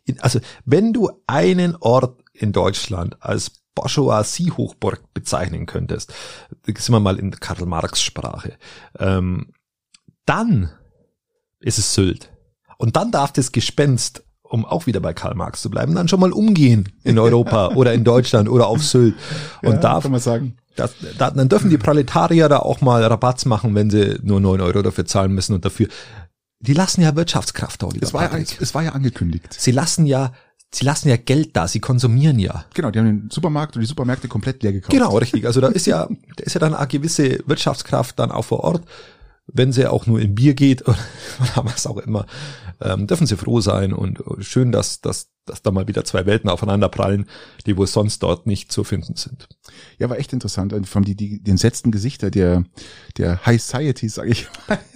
in, 0.05 0.19
also 0.19 0.39
wenn 0.65 0.91
du 0.91 1.09
einen 1.27 1.77
Ort 1.77 2.21
in 2.33 2.51
Deutschland 2.51 3.17
als 3.21 3.51
Bourgeoisie-Hochburg 3.75 5.13
bezeichnen 5.13 5.65
könntest, 5.65 6.13
sind 6.65 6.89
wir 6.89 6.99
mal 6.99 7.19
in 7.19 7.31
Karl 7.31 7.65
Marx 7.65 8.01
Sprache, 8.01 8.57
ähm, 8.99 9.53
dann 10.25 10.71
ist 11.59 11.77
es 11.77 11.93
Sylt. 11.93 12.31
Und 12.77 12.95
dann 12.95 13.11
darf 13.11 13.31
das 13.31 13.51
Gespenst, 13.51 14.23
um 14.51 14.65
auch 14.65 14.85
wieder 14.85 14.99
bei 14.99 15.13
Karl 15.13 15.33
Marx 15.33 15.61
zu 15.61 15.69
bleiben, 15.69 15.95
dann 15.95 16.09
schon 16.09 16.19
mal 16.19 16.33
umgehen 16.33 16.89
in 17.03 17.17
Europa 17.17 17.69
oder 17.75 17.93
in 17.93 18.03
Deutschland 18.03 18.49
oder 18.49 18.67
auf 18.67 18.83
Sylt. 18.83 19.15
Und 19.63 19.75
ja, 19.75 19.77
darf, 19.77 20.03
kann 20.03 20.11
man 20.11 20.19
sagen. 20.19 20.57
das, 20.75 20.93
da, 21.17 21.31
dann 21.31 21.47
dürfen 21.47 21.69
die 21.69 21.77
Proletarier 21.77 22.49
da 22.49 22.59
auch 22.59 22.81
mal 22.81 23.01
Rabatz 23.01 23.45
machen, 23.45 23.75
wenn 23.75 23.89
sie 23.89 24.19
nur 24.23 24.41
neun 24.41 24.59
Euro 24.59 24.81
dafür 24.81 25.05
zahlen 25.05 25.31
müssen 25.33 25.53
und 25.53 25.63
dafür. 25.63 25.87
Die 26.59 26.73
lassen 26.73 27.01
ja 27.01 27.15
Wirtschaftskraft 27.15 27.81
da, 27.81 27.89
Es 28.01 28.13
war, 28.13 28.37
ja, 28.37 28.45
es 28.59 28.75
war 28.75 28.83
ja 28.83 28.91
angekündigt. 28.91 29.55
Sie 29.57 29.71
lassen 29.71 30.05
ja, 30.05 30.33
sie 30.73 30.83
lassen 30.83 31.07
ja 31.07 31.15
Geld 31.15 31.55
da, 31.55 31.69
sie 31.69 31.79
konsumieren 31.79 32.37
ja. 32.37 32.65
Genau, 32.73 32.91
die 32.91 32.99
haben 32.99 33.05
den 33.05 33.29
Supermarkt 33.31 33.77
und 33.77 33.81
die 33.81 33.87
Supermärkte 33.87 34.27
komplett 34.27 34.63
leer 34.63 34.73
gekauft. 34.73 34.91
Genau, 34.91 35.17
richtig. 35.17 35.45
Also 35.45 35.61
da 35.61 35.69
ist 35.69 35.87
ja, 35.87 36.09
da 36.35 36.43
ist 36.43 36.53
ja 36.53 36.59
dann 36.59 36.73
eine 36.73 36.87
gewisse 36.87 37.39
Wirtschaftskraft 37.47 38.19
dann 38.19 38.31
auch 38.31 38.45
vor 38.45 38.65
Ort. 38.65 38.83
Wenn 39.53 39.71
sie 39.71 39.87
auch 39.87 40.05
nur 40.05 40.19
in 40.19 40.35
Bier 40.35 40.53
geht 40.53 40.81
oder, 40.87 40.97
was 41.55 41.87
auch 41.87 41.97
immer, 41.97 42.25
ähm, 42.81 43.07
dürfen 43.07 43.27
sie 43.27 43.37
froh 43.37 43.61
sein 43.61 43.93
und 43.93 44.19
schön, 44.39 44.71
dass, 44.71 45.01
dass, 45.01 45.29
dass 45.45 45.61
da 45.61 45.71
mal 45.71 45.87
wieder 45.87 46.03
zwei 46.05 46.25
Welten 46.25 46.49
aufeinander 46.49 46.89
prallen, 46.89 47.25
die 47.65 47.77
wohl 47.77 47.87
sonst 47.87 48.23
dort 48.23 48.47
nicht 48.47 48.71
zu 48.71 48.83
finden 48.83 49.15
sind. 49.15 49.47
Ja, 49.99 50.09
war 50.09 50.17
echt 50.17 50.33
interessant. 50.33 50.73
Und 50.73 50.87
vor 50.87 50.99
allem 50.99 51.05
die, 51.05 51.15
die, 51.15 51.41
die 51.43 51.51
entsetzten 51.51 51.91
Gesichter 51.91 52.31
der, 52.31 52.63
der 53.17 53.45
High 53.45 53.61
Society, 53.61 54.09
sage 54.09 54.29
ich 54.31 54.47
mal. 54.67 54.79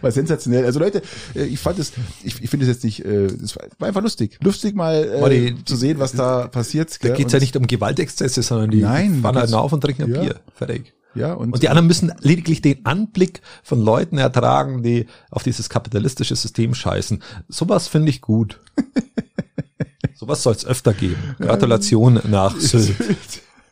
War 0.00 0.10
sensationell. 0.12 0.64
Also 0.64 0.78
Leute, 0.78 1.02
äh, 1.34 1.44
ich 1.44 1.58
fand 1.58 1.78
es, 1.78 1.92
ich, 2.22 2.42
ich 2.42 2.48
finde 2.48 2.64
es 2.64 2.72
jetzt 2.72 2.84
nicht, 2.84 3.04
äh, 3.04 3.26
das 3.26 3.56
war, 3.56 3.64
einfach 3.86 4.02
lustig. 4.02 4.38
Lustig 4.42 4.74
mal 4.74 4.94
äh, 5.30 5.50
die- 5.52 5.64
zu 5.64 5.76
sehen, 5.76 5.98
was 5.98 6.12
da 6.12 6.46
passiert. 6.46 7.04
Da 7.04 7.10
geht's 7.10 7.32
ja 7.32 7.38
nicht 7.40 7.56
um 7.56 7.66
Gewaltexzesse, 7.66 8.42
sondern 8.42 8.70
die 8.70 8.80
Nein, 8.80 9.20
fahren 9.20 9.36
halt 9.36 9.52
auf 9.52 9.72
und 9.72 9.80
trinken 9.80 10.04
ein 10.04 10.14
Ja. 10.14 10.20
Bier. 10.22 10.40
Fertig. 10.54 10.94
Ja, 11.14 11.34
und, 11.34 11.52
Und 11.52 11.62
die 11.62 11.68
anderen 11.68 11.86
müssen 11.86 12.12
lediglich 12.20 12.60
den 12.60 12.84
Anblick 12.84 13.40
von 13.62 13.80
Leuten 13.80 14.18
ertragen, 14.18 14.82
die 14.82 15.06
auf 15.30 15.42
dieses 15.42 15.68
kapitalistische 15.68 16.36
System 16.36 16.74
scheißen. 16.74 17.22
Sowas 17.48 17.88
finde 17.88 18.10
ich 18.10 18.20
gut. 18.20 18.60
Sowas 20.14 20.42
soll 20.42 20.54
es 20.54 20.64
öfter 20.64 20.92
geben. 20.92 21.36
Gratulation 21.38 22.20
nach 22.24 22.56
Sylt. 22.56 22.96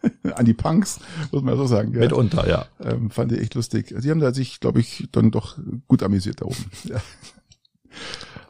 an 0.34 0.44
die 0.44 0.54
Punks, 0.54 1.00
muss 1.30 1.42
man 1.42 1.56
so 1.56 1.66
sagen. 1.66 1.92
Ja. 1.92 2.00
Mitunter, 2.00 2.48
ja. 2.48 2.66
Ähm, 2.80 3.10
fand 3.10 3.32
ich 3.32 3.40
echt 3.40 3.54
lustig. 3.54 3.94
Sie 3.96 4.10
haben 4.10 4.20
da 4.20 4.32
sich, 4.34 4.60
glaube 4.60 4.80
ich, 4.80 5.08
dann 5.12 5.30
doch 5.30 5.58
gut 5.88 6.02
amüsiert 6.02 6.40
da 6.40 6.46
oben. 6.46 6.70
Ja. 6.84 7.00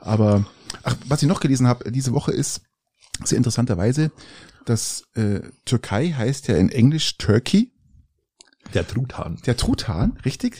Aber 0.00 0.44
ach, 0.84 0.96
was 1.06 1.22
ich 1.22 1.28
noch 1.28 1.40
gelesen 1.40 1.66
habe 1.66 1.90
diese 1.90 2.12
Woche 2.12 2.32
ist 2.32 2.62
sehr 3.24 3.36
interessanterweise, 3.36 4.12
dass 4.64 5.04
äh, 5.14 5.40
Türkei 5.64 6.12
heißt 6.12 6.48
ja 6.48 6.56
in 6.56 6.68
Englisch 6.68 7.18
Turkey. 7.18 7.72
Der 8.74 8.86
Truthahn. 8.86 9.38
Der 9.46 9.56
Truthahn, 9.56 10.18
richtig? 10.24 10.54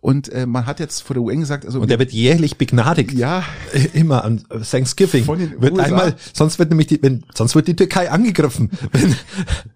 Und 0.00 0.28
äh, 0.30 0.46
man 0.46 0.66
hat 0.66 0.80
jetzt 0.80 1.02
vor 1.02 1.14
der 1.14 1.22
UN 1.22 1.40
gesagt, 1.40 1.64
also 1.64 1.80
Und 1.80 1.90
der 1.90 1.98
wird 1.98 2.10
jährlich 2.12 2.56
begnadigt. 2.58 3.12
ja, 3.12 3.44
Immer 3.92 4.24
an 4.24 4.42
Thanksgiving. 4.68 5.24
Von 5.24 5.38
den 5.38 5.60
wird 5.62 5.72
USA. 5.72 5.84
einmal, 5.84 6.14
sonst 6.32 6.58
wird 6.58 6.70
nämlich 6.70 6.88
die, 6.88 7.00
wenn, 7.02 7.22
sonst 7.34 7.54
wird 7.54 7.68
die 7.68 7.76
Türkei 7.76 8.10
angegriffen. 8.10 8.70
Wenn, 8.92 9.14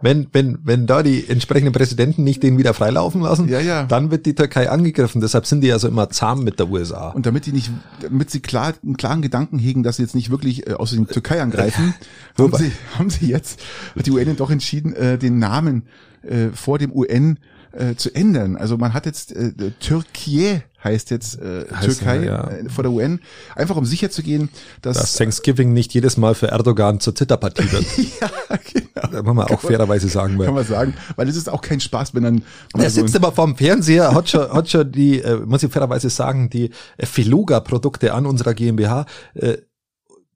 wenn, 0.01 0.27
wenn, 0.33 0.59
wenn 0.65 0.87
da 0.87 1.03
die 1.03 1.29
entsprechenden 1.29 1.73
Präsidenten 1.73 2.25
nicht 2.25 2.43
den 2.43 2.59
wieder 2.59 2.75
freilaufen 2.75 3.23
lassen, 3.23 3.49
Ja, 3.49 3.61
ja. 3.61 3.85
dann 3.85 4.11
wird 4.11 4.27
die 4.27 4.35
Türkei 4.35 4.69
angegriffen. 4.69 5.21
Deshalb 5.21 5.47
sind 5.47 5.63
die 5.63 5.73
also 5.73 5.89
immer 5.89 6.11
zahm 6.11 6.45
mit 6.45 6.59
der 6.59 6.69
USA. 6.69 7.11
Und 7.11 7.25
damit 7.27 7.47
die 7.47 7.53
nicht, 7.53 7.71
damit 8.03 8.31
sie 8.31 8.41
klar, 8.41 8.75
einen 8.83 8.97
klaren 8.97 9.23
Gedanken 9.23 9.59
hegen, 9.59 9.83
dass 9.83 9.97
sie 9.97 10.03
jetzt 10.03 10.15
nicht 10.15 10.31
wirklich 10.31 10.67
äh, 10.67 10.75
aus 10.75 10.91
der 10.91 11.07
Türkei 11.07 11.41
angreifen, 11.41 11.95
haben 12.39 12.53
sie, 12.55 12.73
haben 12.99 13.11
sie 13.11 13.29
jetzt, 13.29 13.61
hat 13.97 14.07
die 14.07 14.11
UN 14.11 14.37
doch 14.37 14.51
entschieden, 14.51 14.93
äh, 14.95 15.17
den 15.17 15.39
Namen 15.39 15.85
äh, 16.23 16.49
vor 16.55 16.79
dem 16.79 16.93
UN 16.93 17.39
äh, 17.75 17.95
zu 17.97 18.15
ändern. 18.15 18.57
Also 18.57 18.77
man 18.77 18.95
hat 18.95 19.07
jetzt 19.07 19.33
äh, 19.33 19.53
Türkei 19.81 20.65
heißt 20.85 21.11
jetzt 21.11 21.41
äh, 21.41 21.65
Heißt, 21.75 22.01
Türkei 22.01 22.25
ja. 22.25 22.49
äh, 22.49 22.69
vor 22.69 22.85
der 22.85 22.93
UN, 22.93 23.21
einfach 23.57 23.77
um 23.77 23.85
sicher 23.87 24.11
zu 24.11 24.23
gehen, 24.23 24.51
dass, 24.83 24.99
dass 24.99 25.15
Thanksgiving 25.15 25.73
nicht 25.73 25.95
jedes 25.95 26.17
Mal 26.17 26.35
für 26.35 26.49
Erdogan 26.49 27.01
zur 27.01 27.15
Zitterpartie 27.15 27.73
wird. 27.73 27.87
ja, 28.21 28.31
genau, 28.73 29.09
Da 29.11 29.23
muss 29.23 29.35
man 29.35 29.47
auch 29.49 29.61
fairerweise 29.61 30.09
sagen. 30.09 30.39
kann 30.39 30.55
man 30.55 30.65
sagen, 30.65 30.95
weil 31.17 31.29
es 31.29 31.37
ist 31.37 31.49
auch 31.49 31.63
kein 31.63 31.81
Spaß, 31.81 32.15
wenn 32.15 32.23
dann 32.23 32.43
mal 32.75 32.85
er 32.85 32.91
so 32.91 33.01
sitzt 33.01 33.17
immer 33.17 33.33
vorm 33.33 33.57
Fernseher, 33.57 34.15
hat 34.15 34.29
schon, 34.29 34.53
hat 34.53 34.69
schon 34.69 34.93
die, 34.93 35.21
äh, 35.21 35.39
muss 35.39 35.63
ich 35.63 35.73
fairerweise 35.73 36.11
sagen, 36.11 36.51
die 36.51 36.71
äh, 36.99 37.07
Filoga-Produkte 37.07 38.13
an 38.13 38.27
unserer 38.27 38.55
GmbH, 38.55 39.07
äh, 39.35 39.57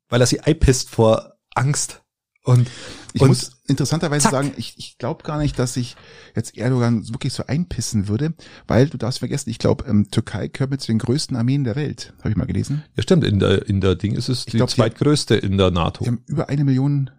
weil 0.09 0.21
er 0.21 0.27
sie 0.27 0.41
einpisst 0.41 0.89
vor 0.89 1.35
Angst. 1.55 2.03
Und, 2.49 2.69
Ich 3.13 3.21
und 3.21 3.29
muss 3.29 3.53
interessanterweise 3.67 4.23
zack. 4.25 4.33
sagen, 4.33 4.53
ich, 4.57 4.75
ich 4.79 4.97
glaube 4.99 5.23
gar 5.23 5.39
nicht, 5.39 5.59
dass 5.59 5.75
sich 5.75 5.97
jetzt 6.35 6.57
Erdogan 6.57 7.07
wirklich 7.11 7.33
so 7.35 7.45
einpissen 7.47 8.09
würde, 8.09 8.33
weil 8.67 8.89
du 8.89 8.97
darfst 8.97 9.19
vergessen, 9.19 9.51
ich 9.51 9.59
glaube, 9.59 9.85
ähm, 9.87 10.11
Türkei 10.11 10.49
gehört 10.49 10.71
mit 10.71 10.81
zu 10.81 10.87
den 10.89 10.99
größten 10.99 11.37
Armeen 11.37 11.65
der 11.65 11.77
Welt. 11.77 12.15
Habe 12.21 12.31
ich 12.31 12.37
mal 12.37 12.47
gelesen. 12.47 12.85
ja 12.97 13.03
stimmt, 13.03 13.25
in 13.25 13.39
der, 13.39 13.67
in 13.69 13.81
der 13.81 13.97
Ding 13.97 14.15
ist 14.15 14.29
es 14.29 14.45
die 14.47 14.57
glaub, 14.57 14.69
die- 14.71 14.77
zweitgrößte 14.77 15.35
in 15.37 15.59
der 15.59 15.71
NATO. 15.71 16.05
Die 16.05 16.09
haben 16.11 16.23
über 16.27 16.49
eine 16.49 16.65
Million 16.65 17.11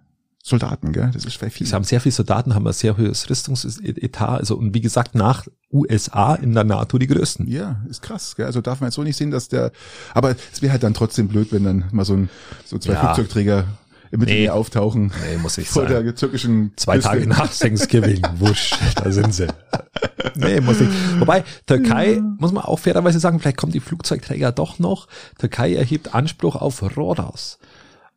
Soldaten, 0.41 0.93
gell? 0.93 1.11
Das 1.13 1.25
ist 1.25 1.35
vielleicht 1.37 1.57
viel. 1.57 1.67
Sie 1.67 1.73
haben 1.75 1.83
sehr 1.83 1.99
viele 2.01 2.13
Soldaten, 2.13 2.55
haben 2.55 2.65
ein 2.65 2.73
sehr 2.73 2.97
hohes 2.97 3.29
Rüstungsetat, 3.29 4.39
also 4.39 4.55
und 4.55 4.73
wie 4.73 4.81
gesagt 4.81 5.13
nach 5.13 5.45
USA 5.71 6.33
in 6.35 6.53
der 6.53 6.63
NATO 6.63 6.97
die 6.97 7.07
größten. 7.07 7.45
Ja, 7.47 7.83
ist 7.89 8.01
krass. 8.01 8.35
Gell? 8.35 8.45
Also 8.45 8.61
darf 8.61 8.79
man 8.79 8.87
jetzt 8.87 8.95
so 8.95 9.03
nicht 9.03 9.17
sehen, 9.17 9.31
dass 9.31 9.49
der. 9.49 9.71
Aber 10.13 10.35
es 10.51 10.61
wäre 10.61 10.71
halt 10.71 10.81
dann 10.83 10.93
trotzdem 10.93 11.27
blöd, 11.27 11.51
wenn 11.51 11.65
dann 11.65 11.85
mal 11.91 12.05
so 12.05 12.13
ein 12.15 12.29
so 12.65 12.79
zwei 12.79 12.93
Ja. 12.93 13.13
Flugzeugträger 13.13 13.65
im 14.11 14.19
Mittelmeer 14.19 14.41
Nee. 14.41 14.49
auftauchen 14.49 15.11
Nee, 15.31 15.37
muss 15.41 15.57
ich 15.57 15.67
vor 15.69 15.87
sagen. 15.87 16.05
der 16.05 16.15
türkischen 16.15 16.71
Zwei 16.75 16.95
Küste. 16.95 17.09
Tage 17.09 17.27
nach 17.27 17.53
Thanksgiving, 17.53 18.21
wusch, 18.39 18.71
da 18.95 19.11
sind 19.11 19.33
sie. 19.33 19.47
Nee, 20.35 20.61
muss 20.61 20.81
ich. 20.81 20.89
Wobei, 21.19 21.43
Türkei, 21.65 22.21
muss 22.39 22.51
man 22.51 22.63
auch 22.63 22.79
fairerweise 22.79 23.19
sagen, 23.19 23.39
vielleicht 23.39 23.57
kommen 23.57 23.71
die 23.71 23.79
Flugzeugträger 23.79 24.51
doch 24.51 24.79
noch. 24.79 25.07
Türkei 25.37 25.75
erhebt 25.75 26.13
Anspruch 26.13 26.55
auf 26.55 26.81
Rhodos. 26.97 27.59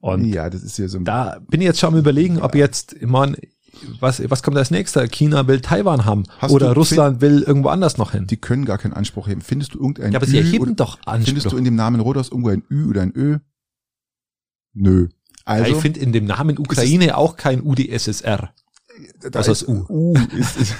Und 0.00 0.24
Ja, 0.24 0.50
das 0.50 0.62
ist 0.62 0.78
ja 0.78 0.88
so 0.88 0.98
ein. 0.98 1.04
da 1.04 1.38
bin 1.48 1.60
ich 1.60 1.66
jetzt 1.66 1.78
schon 1.80 1.92
am 1.94 1.98
überlegen, 1.98 2.40
ob 2.40 2.54
jetzt, 2.54 2.94
ich 2.94 3.06
mein, 3.06 3.36
was, 4.00 4.22
was 4.30 4.42
kommt 4.42 4.56
als 4.56 4.70
nächster? 4.70 5.06
China 5.08 5.46
will 5.46 5.60
Taiwan 5.60 6.04
haben. 6.04 6.24
Hast 6.38 6.52
oder 6.52 6.72
Russland 6.74 7.20
will 7.20 7.42
irgendwo 7.42 7.68
anders 7.68 7.98
noch 7.98 8.12
hin. 8.12 8.26
Die 8.26 8.36
können 8.36 8.64
gar 8.64 8.78
keinen 8.78 8.92
Anspruch 8.92 9.28
heben. 9.28 9.40
Findest 9.40 9.74
du 9.74 9.78
irgendein 9.78 10.12
Ja, 10.12 10.18
aber 10.18 10.26
sie 10.26 10.38
erheben 10.38 10.62
oder- 10.64 10.74
doch 10.74 10.98
Findest 11.08 11.28
Anspruch. 11.36 11.50
du 11.52 11.56
in 11.56 11.64
dem 11.64 11.74
Namen 11.76 12.00
Rhodos 12.00 12.28
irgendwo 12.30 12.50
ein 12.50 12.62
Ü 12.70 12.88
oder 12.88 13.02
ein 13.02 13.12
Ö? 13.16 13.38
Nö. 14.74 15.08
Ja, 15.46 15.52
Also, 15.54 15.72
ich 15.72 15.78
finde 15.78 16.00
in 16.00 16.12
dem 16.12 16.24
Namen 16.24 16.58
Ukraine 16.58 17.16
auch 17.16 17.36
kein 17.36 17.62
UdSSR. 17.62 18.52
also 19.34 19.38
ist 19.52 19.62
das 19.62 19.68
U. 19.68 19.84
U 19.88 20.14
ist, 20.38 20.56
ist, 20.56 20.74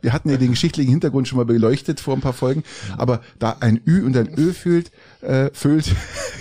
wir 0.00 0.12
hatten 0.12 0.30
ja 0.30 0.36
den 0.36 0.50
geschichtlichen 0.50 0.90
Hintergrund 0.90 1.28
schon 1.28 1.36
mal 1.38 1.44
beleuchtet 1.44 2.00
vor 2.00 2.14
ein 2.14 2.20
paar 2.20 2.32
Folgen, 2.32 2.64
aber 2.96 3.22
da 3.38 3.56
ein 3.60 3.80
Ü 3.86 4.04
und 4.04 4.16
ein 4.16 4.36
Ö 4.38 4.52
fühlt, 4.52 4.90
äh, 5.20 5.50
füllt, 5.52 5.94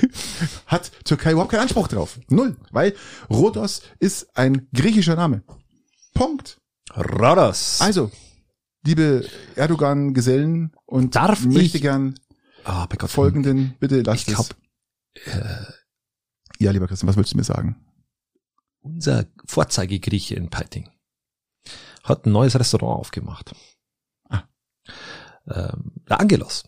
hat 0.68 0.92
Türkei 1.06 1.32
überhaupt 1.34 1.52
keinen 1.52 1.62
Anspruch 1.62 1.88
drauf. 1.88 2.20
Null. 2.30 2.56
Weil 2.72 2.96
Rhodos 3.30 3.82
ist 4.00 4.36
ein 4.36 4.68
griechischer 4.74 5.16
Name. 5.16 5.44
Punkt. 6.14 6.60
Rhodos. 6.96 7.80
Also, 7.82 8.12
liebe 8.86 9.26
Erdogan-Gesellen 9.56 10.74
und 10.86 11.16
Darf 11.16 11.46
möchte 11.46 11.78
ich- 11.78 11.82
gern 11.82 12.20
Gott, 12.66 13.10
folgenden, 13.10 13.76
bitte 13.80 14.02
lasst 14.02 14.28
Ich 14.28 14.34
glaub, 14.36 14.48
es. 15.26 15.26
Ja, 16.62 16.72
lieber 16.72 16.88
Christian, 16.88 17.08
was 17.10 17.18
willst 17.18 17.34
du 17.34 17.38
mir 17.38 17.44
sagen? 17.44 17.76
Unser 18.82 19.26
Vorzeigegrieche 19.46 20.36
in 20.36 20.50
Peiting 20.50 20.90
hat 22.04 22.26
ein 22.26 22.32
neues 22.32 22.58
Restaurant 22.60 23.00
aufgemacht. 23.00 23.54
Ah. 24.30 24.44
Ähm, 25.48 25.92
der 26.10 26.20
Angelos. 26.20 26.64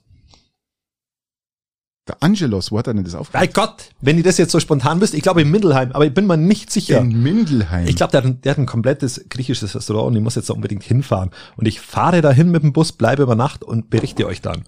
Der 2.08 2.22
Angelos, 2.22 2.72
wo 2.72 2.78
hat 2.78 2.88
er 2.88 2.94
denn 2.94 3.04
das 3.06 3.16
aufgemacht? 3.16 3.48
Bei 3.48 3.52
Gott, 3.52 3.92
wenn 4.02 4.18
ihr 4.18 4.24
das 4.24 4.38
jetzt 4.38 4.52
so 4.52 4.60
spontan 4.60 5.00
wisst, 5.00 5.14
ich 5.14 5.22
glaube 5.22 5.42
in 5.42 5.50
Mindelheim, 5.50 5.92
aber 5.94 6.06
ich 6.06 6.14
bin 6.14 6.28
mir 6.28 6.36
nicht 6.38 6.70
sicher. 6.70 7.00
In 7.00 7.24
Mindelheim. 7.24 7.88
Ich 7.88 7.96
glaube, 7.96 8.12
der, 8.12 8.22
hat 8.22 8.26
ein- 8.28 8.42
der 8.42 8.52
hat 8.52 8.58
ein 8.58 8.66
komplettes 8.66 9.24
griechisches 9.30 9.74
Restaurant 9.74 10.08
und 10.08 10.16
ich 10.18 10.22
muss 10.22 10.36
jetzt 10.36 10.50
da 10.50 10.54
unbedingt 10.54 10.84
hinfahren. 10.84 11.32
Und 11.56 11.66
ich 11.68 11.80
fahre 11.80 12.22
dahin 12.22 12.52
mit 12.52 12.62
dem 12.62 12.74
Bus, 12.74 12.92
bleibe 12.92 13.24
über 13.24 13.36
Nacht 13.36 13.64
und 13.64 13.90
berichte 13.90 14.28
euch 14.28 14.42
dann. 14.42 14.66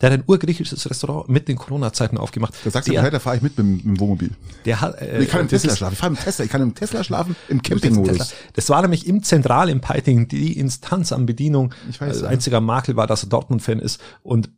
Der 0.00 0.10
hat 0.10 0.20
ein 0.20 0.24
urgriechisches 0.26 0.88
Restaurant 0.88 1.28
mit 1.28 1.48
den 1.48 1.56
Corona-Zeiten 1.56 2.18
aufgemacht. 2.18 2.54
da 2.64 2.70
sagst 2.70 2.88
du, 2.88 2.92
der, 2.92 3.00
Bescheid, 3.00 3.14
da 3.14 3.18
fahre 3.18 3.36
ich 3.36 3.42
mit, 3.42 3.58
mit, 3.58 3.84
dem 3.84 3.98
Wohnmobil. 3.98 4.30
der 4.64 4.80
hat, 4.80 5.00
äh, 5.00 5.22
ich 5.22 5.28
kann 5.28 5.40
im 5.40 5.48
Tesla 5.48 5.74
schlafen. 5.74 5.94
Ich 5.94 5.98
fahre 5.98 6.12
im 6.12 6.18
Tesla. 6.18 6.44
Ich 6.44 6.50
kann 6.50 6.62
im 6.62 6.74
Tesla 6.74 7.04
schlafen, 7.04 7.36
im. 7.48 7.62
Campingmodus. 7.62 8.34
Das 8.52 8.70
war 8.70 8.80
nämlich 8.82 9.06
im 9.06 9.22
Zentral 9.24 9.68
im 9.68 9.80
Peiting 9.80 10.28
die 10.28 10.58
Instanz 10.58 11.10
an 11.10 11.26
Bedienung. 11.26 11.74
Ich 11.90 12.00
weiß, 12.00 12.20
ja. 12.20 12.28
Einziger 12.28 12.60
Makel 12.60 12.94
war, 12.94 13.06
dass 13.08 13.24
er 13.24 13.28
Dortmund-Fan 13.28 13.80
ist. 13.80 14.00
Und 14.22 14.50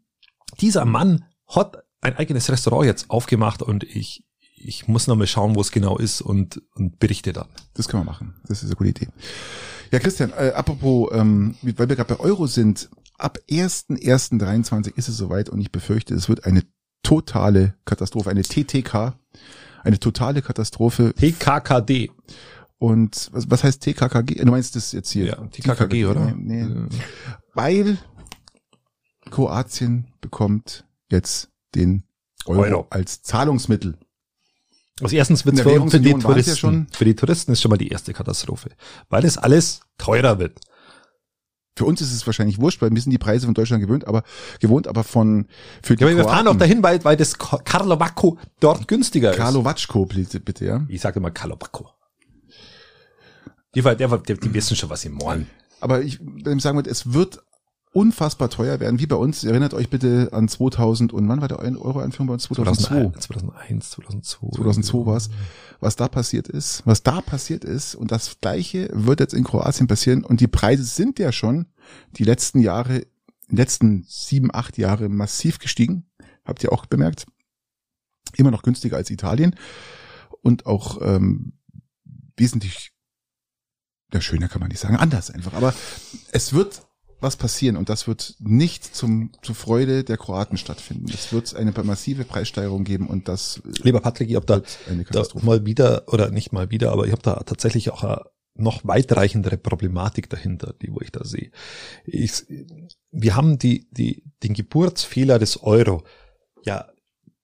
dieser 0.61 0.85
Mann 0.85 1.25
hat 1.47 1.85
ein 2.03 2.17
eigenes 2.17 2.51
Restaurant 2.51 2.87
jetzt 2.87 3.11
aufgemacht 3.11 3.63
und 3.63 3.85
ich, 3.85 4.25
ich 4.57 4.89
muss 4.89 5.07
noch 5.07 5.17
mal 5.17 5.27
schauen, 5.27 5.55
wo 5.55 5.61
es 5.61 5.71
genau 5.71 5.97
ist 5.99 6.21
und, 6.21 6.63
und 6.75 6.99
berichte 6.99 7.33
dann. 7.33 7.49
Das 7.75 7.89
können 7.89 8.03
wir 8.03 8.11
machen. 8.11 8.35
Das 8.47 8.63
ist 8.63 8.67
eine 8.67 8.77
gute 8.77 8.91
Idee. 8.91 9.09
Ja, 9.91 9.99
Christian, 9.99 10.33
äh, 10.33 10.53
apropos, 10.55 11.11
ähm, 11.13 11.57
weil 11.63 11.89
wir 11.89 11.97
gerade 11.97 12.15
bei 12.15 12.21
Euro 12.21 12.47
sind, 12.47 12.89
ab 13.21 13.39
1.1.23 13.49 14.97
ist 14.97 15.09
es 15.09 15.17
soweit 15.17 15.49
und 15.49 15.61
ich 15.61 15.71
befürchte, 15.71 16.15
es 16.15 16.29
wird 16.29 16.45
eine 16.45 16.63
totale 17.03 17.75
Katastrophe, 17.85 18.31
eine 18.31 18.43
TTK, 18.43 19.15
eine 19.83 19.99
totale 19.99 20.43
Katastrophe. 20.43 21.15
TKKD. 21.15 22.11
Und 22.79 23.29
was, 23.33 23.51
was 23.51 23.63
heißt 23.63 23.83
TKKG? 23.83 24.43
Du 24.45 24.51
meinst 24.51 24.75
das 24.75 24.93
jetzt 24.93 25.11
hier? 25.11 25.27
Ja, 25.27 25.37
TKKG, 25.37 26.07
oder? 26.07 26.33
Nee, 26.35 26.65
nee. 26.65 26.89
Weil 27.55 27.99
Kroatien 29.31 30.09
bekommt 30.21 30.85
jetzt 31.11 31.51
den 31.75 32.05
Euro, 32.47 32.63
Euro. 32.63 32.87
als 32.91 33.23
Zahlungsmittel. 33.23 33.99
Also 35.03 35.17
erstens 35.17 35.47
wird 35.47 35.59
für, 35.61 35.91
für 35.91 36.01
die 36.01 36.11
es 36.11 36.15
ja 36.15 36.19
Touristen, 36.19 36.57
schon. 36.57 36.87
für 36.91 37.05
die 37.05 37.15
Touristen 37.15 37.53
ist 37.53 37.63
schon 37.63 37.71
mal 37.71 37.79
die 37.79 37.89
erste 37.89 38.13
Katastrophe, 38.13 38.71
weil 39.09 39.25
es 39.25 39.39
alles 39.39 39.81
teurer 39.97 40.39
wird. 40.39 40.61
Für 41.77 41.85
uns 41.85 42.01
ist 42.01 42.13
es 42.13 42.27
wahrscheinlich 42.27 42.61
wurscht, 42.61 42.83
weil 42.83 42.91
wir 42.91 43.01
sind 43.01 43.11
die 43.11 43.19
Preise 43.19 43.47
von 43.47 43.55
Deutschland 43.55 43.83
gewöhnt, 43.83 44.07
aber 44.07 44.23
gewohnt, 44.61 44.89
aber 44.89 45.05
von 45.05 45.47
für 45.83 45.97
die 45.97 46.03
Ja, 46.03 46.09
aber 46.09 46.17
wir 46.17 46.25
fahren 46.25 46.49
auch 46.49 46.57
dahin, 46.57 46.83
weil, 46.83 47.03
weil 47.05 47.17
das 47.17 47.39
Karlovacco 47.39 48.39
dort 48.59 48.89
günstiger 48.89 49.31
ist. 49.31 49.37
Carlo 49.37 49.63
Vatschko, 49.63 50.05
bitte, 50.05 50.41
bitte, 50.41 50.65
ja. 50.65 50.85
Ich 50.89 51.01
sage 51.01 51.21
immer 51.21 51.31
Karlovacco. 51.31 51.89
Die, 53.75 53.83
der, 53.83 53.95
die, 53.95 54.35
die 54.35 54.55
wissen 54.55 54.77
schon, 54.77 54.91
was 54.91 55.03
sie 55.03 55.13
wollen. 55.21 55.49
Aber 55.81 56.03
ich 56.03 56.19
sagen 56.59 56.77
würde, 56.77 56.91
es 56.91 57.13
wird 57.13 57.41
unfassbar 57.93 58.51
teuer 58.51 58.79
werden, 58.79 59.01
wie 59.01 59.07
bei 59.07 59.17
uns. 59.17 59.43
Erinnert 59.43 59.75
euch 59.75 59.91
bitte 59.91 60.29
an 60.33 60.49
2000 60.49 61.13
und 61.13 61.29
wann 61.29 61.41
war 61.41 61.49
der 61.49 61.59
Euro-Einführung 61.59 62.29
bei 62.29 62.35
uns? 62.35 62.45
2002. 62.45 63.19
2001, 63.19 63.91
2002. 63.91 64.49
2002 64.57 65.07
war 65.07 65.17
es, 65.17 65.31
was 65.81 65.97
da 65.97 66.09
passiert 66.09 66.49
ist, 66.49 66.83
was 66.87 67.03
da 67.03 67.21
passiert 67.21 67.65
ist 67.65 67.97
und 67.97 68.13
das 68.13 68.39
Gleiche 68.41 68.89
wird 68.93 69.21
jetzt 69.21 69.35
in 69.35 69.45
Kroatien 69.45 69.89
passieren 69.89 70.25
und 70.25 70.41
die 70.41 70.47
Preise 70.47 70.85
sind 70.85 71.19
ja 71.19 71.33
schon 71.33 71.67
die 72.17 72.25
letzten 72.25 72.61
Jahre, 72.61 73.07
die 73.51 73.57
letzten 73.57 74.05
sieben, 74.09 74.55
acht 74.55 74.79
Jahre 74.79 75.09
massiv 75.09 75.59
gestiegen, 75.59 76.07
habt 76.45 76.63
ihr 76.63 76.73
auch 76.73 76.87
bemerkt, 76.87 77.27
immer 78.37 78.53
noch 78.53 78.63
günstiger 78.63 78.99
als 78.99 79.11
Italien 79.11 79.57
und 80.43 80.67
auch 80.67 81.01
ähm, 81.03 81.55
wesentlich, 82.37 82.93
ja 84.13 84.21
schöner 84.21 84.49
kann 84.49 84.61
man 84.61 84.69
nicht 84.69 84.81
sagen, 84.81 84.95
anders 84.95 85.33
einfach, 85.33 85.55
aber 85.55 85.75
es 86.31 86.53
wird 86.53 86.83
was 87.21 87.37
passieren 87.37 87.77
und 87.77 87.89
das 87.89 88.07
wird 88.09 88.35
nicht 88.39 88.95
zum, 88.95 89.31
zur 89.43 89.55
Freude 89.55 90.05
der 90.05 90.17
Kroaten 90.17 90.57
stattfinden. 90.57 91.07
Es 91.13 91.33
wird 91.33 91.55
eine 91.55 91.73
massive 91.83 92.25
Preissteigerung 92.25 92.85
geben 92.85 93.07
und 93.07 93.29
das 93.29 93.61
Lieber 93.83 94.01
Patrick, 94.01 94.31
ich 94.31 94.37
habe 94.37 94.47
da, 94.47 94.63
da 95.11 95.25
mal 95.43 95.67
wieder, 95.67 96.05
oder 96.09 96.31
nicht 96.31 96.53
mal 96.53 96.71
wieder, 96.71 96.93
aber 96.93 97.07
ich 97.07 97.13
habe 97.13 97.23
da 97.23 97.35
tatsächlich 97.45 97.91
auch 97.91 98.05
eine 98.05 98.23
noch 98.55 98.81
weitreichendere 98.85 99.57
Problematik 99.57 100.29
dahinter, 100.29 100.75
die 100.81 100.93
wo 100.93 101.01
ich 101.01 101.13
da 101.13 101.25
sehe. 101.25 101.51
Ich, 102.05 102.45
wir 103.11 103.37
haben 103.37 103.59
die, 103.59 103.89
die, 103.91 104.25
den 104.43 104.55
Geburtsfehler 104.55 105.39
des 105.39 105.63
Euro, 105.63 106.03
ja, 106.65 106.89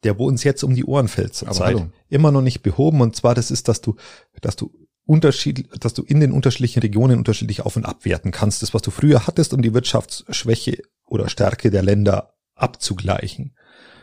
der 0.04 0.18
wo 0.18 0.26
uns 0.26 0.44
jetzt 0.44 0.62
um 0.62 0.74
die 0.74 0.84
Ohren 0.84 1.08
fällt 1.08 1.30
Aber 1.42 1.52
zurzeit, 1.52 1.90
immer 2.08 2.30
noch 2.30 2.42
nicht 2.42 2.62
behoben. 2.62 3.00
Und 3.00 3.16
zwar, 3.16 3.34
das 3.34 3.50
ist, 3.50 3.68
dass 3.68 3.80
du, 3.80 3.96
dass 4.40 4.56
du 4.56 4.70
Unterschied, 5.06 5.68
dass 5.82 5.94
du 5.94 6.02
in 6.02 6.20
den 6.20 6.32
unterschiedlichen 6.32 6.80
Regionen 6.80 7.18
unterschiedlich 7.18 7.62
auf 7.62 7.76
und 7.76 7.84
abwerten 7.84 8.32
kannst. 8.32 8.62
Das, 8.62 8.74
was 8.74 8.82
du 8.82 8.90
früher 8.90 9.26
hattest, 9.26 9.54
um 9.54 9.62
die 9.62 9.72
Wirtschaftsschwäche 9.72 10.82
oder 11.06 11.28
Stärke 11.28 11.70
der 11.70 11.82
Länder 11.82 12.34
abzugleichen. 12.56 13.54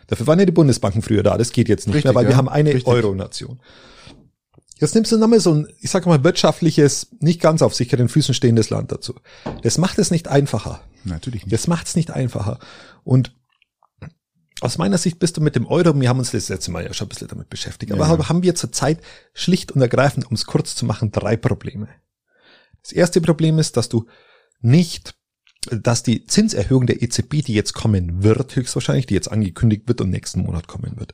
Dafür 0.08 0.28
waren 0.28 0.40
ja 0.40 0.46
die 0.46 0.52
Bundesbanken 0.52 1.02
früher 1.02 1.24
da. 1.24 1.38
Das 1.38 1.52
geht 1.52 1.70
jetzt 1.70 1.88
nicht 1.88 1.96
Richtig, 1.96 2.10
mehr, 2.10 2.16
weil 2.16 2.24
ja. 2.26 2.32
wir 2.32 2.38
haben 2.38 2.50
eine. 2.50 2.82
Euro-Nation. 2.86 3.60
Jetzt 4.80 4.96
nimmst 4.96 5.12
du 5.12 5.18
nochmal 5.18 5.40
so 5.40 5.54
ein, 5.54 5.68
ich 5.80 5.92
sage 5.92 6.10
mal, 6.10 6.24
wirtschaftliches, 6.24 7.08
nicht 7.20 7.40
ganz 7.40 7.62
auf 7.62 7.74
sicheren 7.74 8.10
Füßen 8.10 8.34
stehendes 8.34 8.70
Land 8.70 8.92
dazu. 8.92 9.16
Das 9.62 9.78
macht 9.78 10.00
es 10.00 10.12
nicht 10.12 10.28
einfacher. 10.28 10.82
Natürlich 11.04 11.46
nicht. 11.46 11.54
Das 11.54 11.68
macht 11.68 11.88
es 11.88 11.96
nicht 11.96 12.12
einfacher. 12.12 12.60
Und 13.04 13.34
aus 14.64 14.78
meiner 14.78 14.98
Sicht 14.98 15.20
bist 15.20 15.38
du 15.38 15.42
mit 15.42 15.56
dem 15.56 15.66
Euro, 15.68 16.00
wir 16.00 16.10
haben 16.10 16.20
uns 16.20 16.32
das 16.32 16.50
letzte 16.50 16.72
Mal 16.72 16.84
ja 16.84 16.94
schon 16.94 17.06
ein 17.06 17.10
bisschen 17.10 17.28
damit 17.28 17.50
beschäftigt, 17.50 17.92
aber 17.92 18.08
Ja. 18.08 18.30
haben 18.30 18.44
wir 18.44 18.56
zurzeit 18.56 19.00
schlicht 19.34 19.72
und 19.72 19.82
ergreifend, 19.82 20.26
um 20.28 20.34
es 20.34 20.46
kurz 20.46 20.76
zu 20.76 20.86
machen, 20.86 21.12
drei 21.12 21.36
Probleme. 21.38 21.88
Das 22.82 22.92
erste 22.92 23.22
Problem 23.22 23.60
ist, 23.60 23.78
dass 23.78 23.90
du 23.90 24.08
nicht, 24.62 25.16
dass 25.72 26.04
die 26.04 26.26
Zinserhöhung 26.26 26.88
der 26.88 27.02
EZB, 27.02 27.42
die 27.44 27.54
jetzt 27.54 27.74
kommen 27.74 28.24
wird, 28.24 28.56
höchstwahrscheinlich, 28.56 29.06
die 29.06 29.14
jetzt 29.14 29.32
angekündigt 29.32 29.84
wird 29.88 30.02
und 30.02 30.10
nächsten 30.10 30.42
Monat 30.42 30.68
kommen 30.68 30.94
wird, 30.98 31.14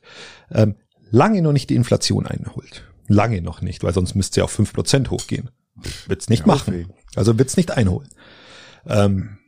ähm, 0.52 0.76
lange 1.12 1.42
noch 1.42 1.52
nicht 1.54 1.70
die 1.70 1.76
Inflation 1.76 2.26
einholt. 2.28 2.86
Lange 3.08 3.42
noch 3.42 3.62
nicht, 3.62 3.84
weil 3.84 3.94
sonst 3.94 4.14
müsste 4.16 4.36
sie 4.36 4.42
auf 4.44 4.52
fünf 4.52 4.74
Prozent 4.74 5.10
hochgehen. 5.10 5.50
Wird's 6.08 6.30
nicht 6.30 6.42
Ja, 6.42 6.48
machen. 6.48 6.94
Also 7.16 7.38
wird's 7.40 7.58
nicht 7.58 7.72
einholen. 7.72 8.10
Ähm, 8.86 9.39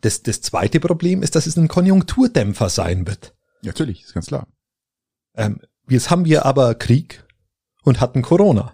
das, 0.00 0.22
das 0.22 0.40
zweite 0.40 0.80
Problem 0.80 1.22
ist, 1.22 1.34
dass 1.34 1.46
es 1.46 1.56
ein 1.56 1.68
Konjunkturdämpfer 1.68 2.68
sein 2.68 3.06
wird. 3.06 3.34
Natürlich, 3.62 4.04
ist 4.04 4.14
ganz 4.14 4.26
klar. 4.26 4.46
Ähm, 5.34 5.60
jetzt 5.88 6.10
haben 6.10 6.24
wir 6.24 6.46
aber 6.46 6.74
Krieg 6.74 7.24
und 7.82 8.00
hatten 8.00 8.22
Corona. 8.22 8.72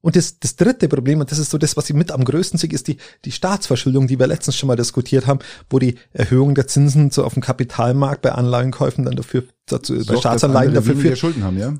Und 0.00 0.14
das, 0.14 0.38
das 0.38 0.54
dritte 0.54 0.88
Problem, 0.88 1.20
und 1.20 1.30
das 1.30 1.38
ist 1.38 1.50
so 1.50 1.58
das, 1.58 1.76
was 1.76 1.90
ich 1.90 1.96
mit 1.96 2.12
am 2.12 2.24
größten 2.24 2.58
sehe, 2.58 2.70
ist 2.70 2.86
die, 2.86 2.98
die 3.24 3.32
Staatsverschuldung, 3.32 4.06
die 4.06 4.18
wir 4.18 4.28
letztens 4.28 4.56
schon 4.56 4.68
mal 4.68 4.76
diskutiert 4.76 5.26
haben, 5.26 5.40
wo 5.68 5.80
die 5.80 5.98
Erhöhung 6.12 6.54
der 6.54 6.68
Zinsen 6.68 7.10
so 7.10 7.24
auf 7.24 7.34
dem 7.34 7.42
Kapitalmarkt 7.42 8.22
bei 8.22 8.32
Anleihenkäufen 8.32 9.04
dann 9.04 9.16
dafür, 9.16 9.44
dazu, 9.66 9.94
bei 9.94 10.02
Sorgt, 10.02 10.20
Staatsanleihen 10.20 10.72
dass 10.72 10.78
andere 10.78 10.94
dafür 10.94 11.02
führt, 11.02 11.18
Schulden 11.18 11.42
haben, 11.44 11.58
ja? 11.58 11.74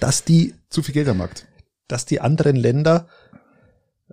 dass 0.00 0.24
die, 0.24 0.54
Zu 0.70 0.82
viel 0.82 0.94
Geld 0.94 1.08
am 1.08 1.18
Markt. 1.18 1.46
dass 1.88 2.06
die 2.06 2.22
anderen 2.22 2.56
Länder 2.56 3.06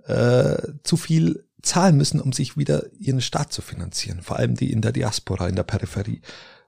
äh, 0.04 0.56
zu 0.82 0.98
viel 0.98 1.45
zahlen 1.62 1.96
müssen, 1.96 2.20
um 2.20 2.32
sich 2.32 2.56
wieder 2.56 2.86
ihren 2.98 3.20
Staat 3.20 3.52
zu 3.52 3.62
finanzieren. 3.62 4.22
Vor 4.22 4.36
allem 4.36 4.54
die 4.54 4.72
in 4.72 4.82
der 4.82 4.92
Diaspora, 4.92 5.48
in 5.48 5.56
der 5.56 5.62
Peripherie. 5.62 6.20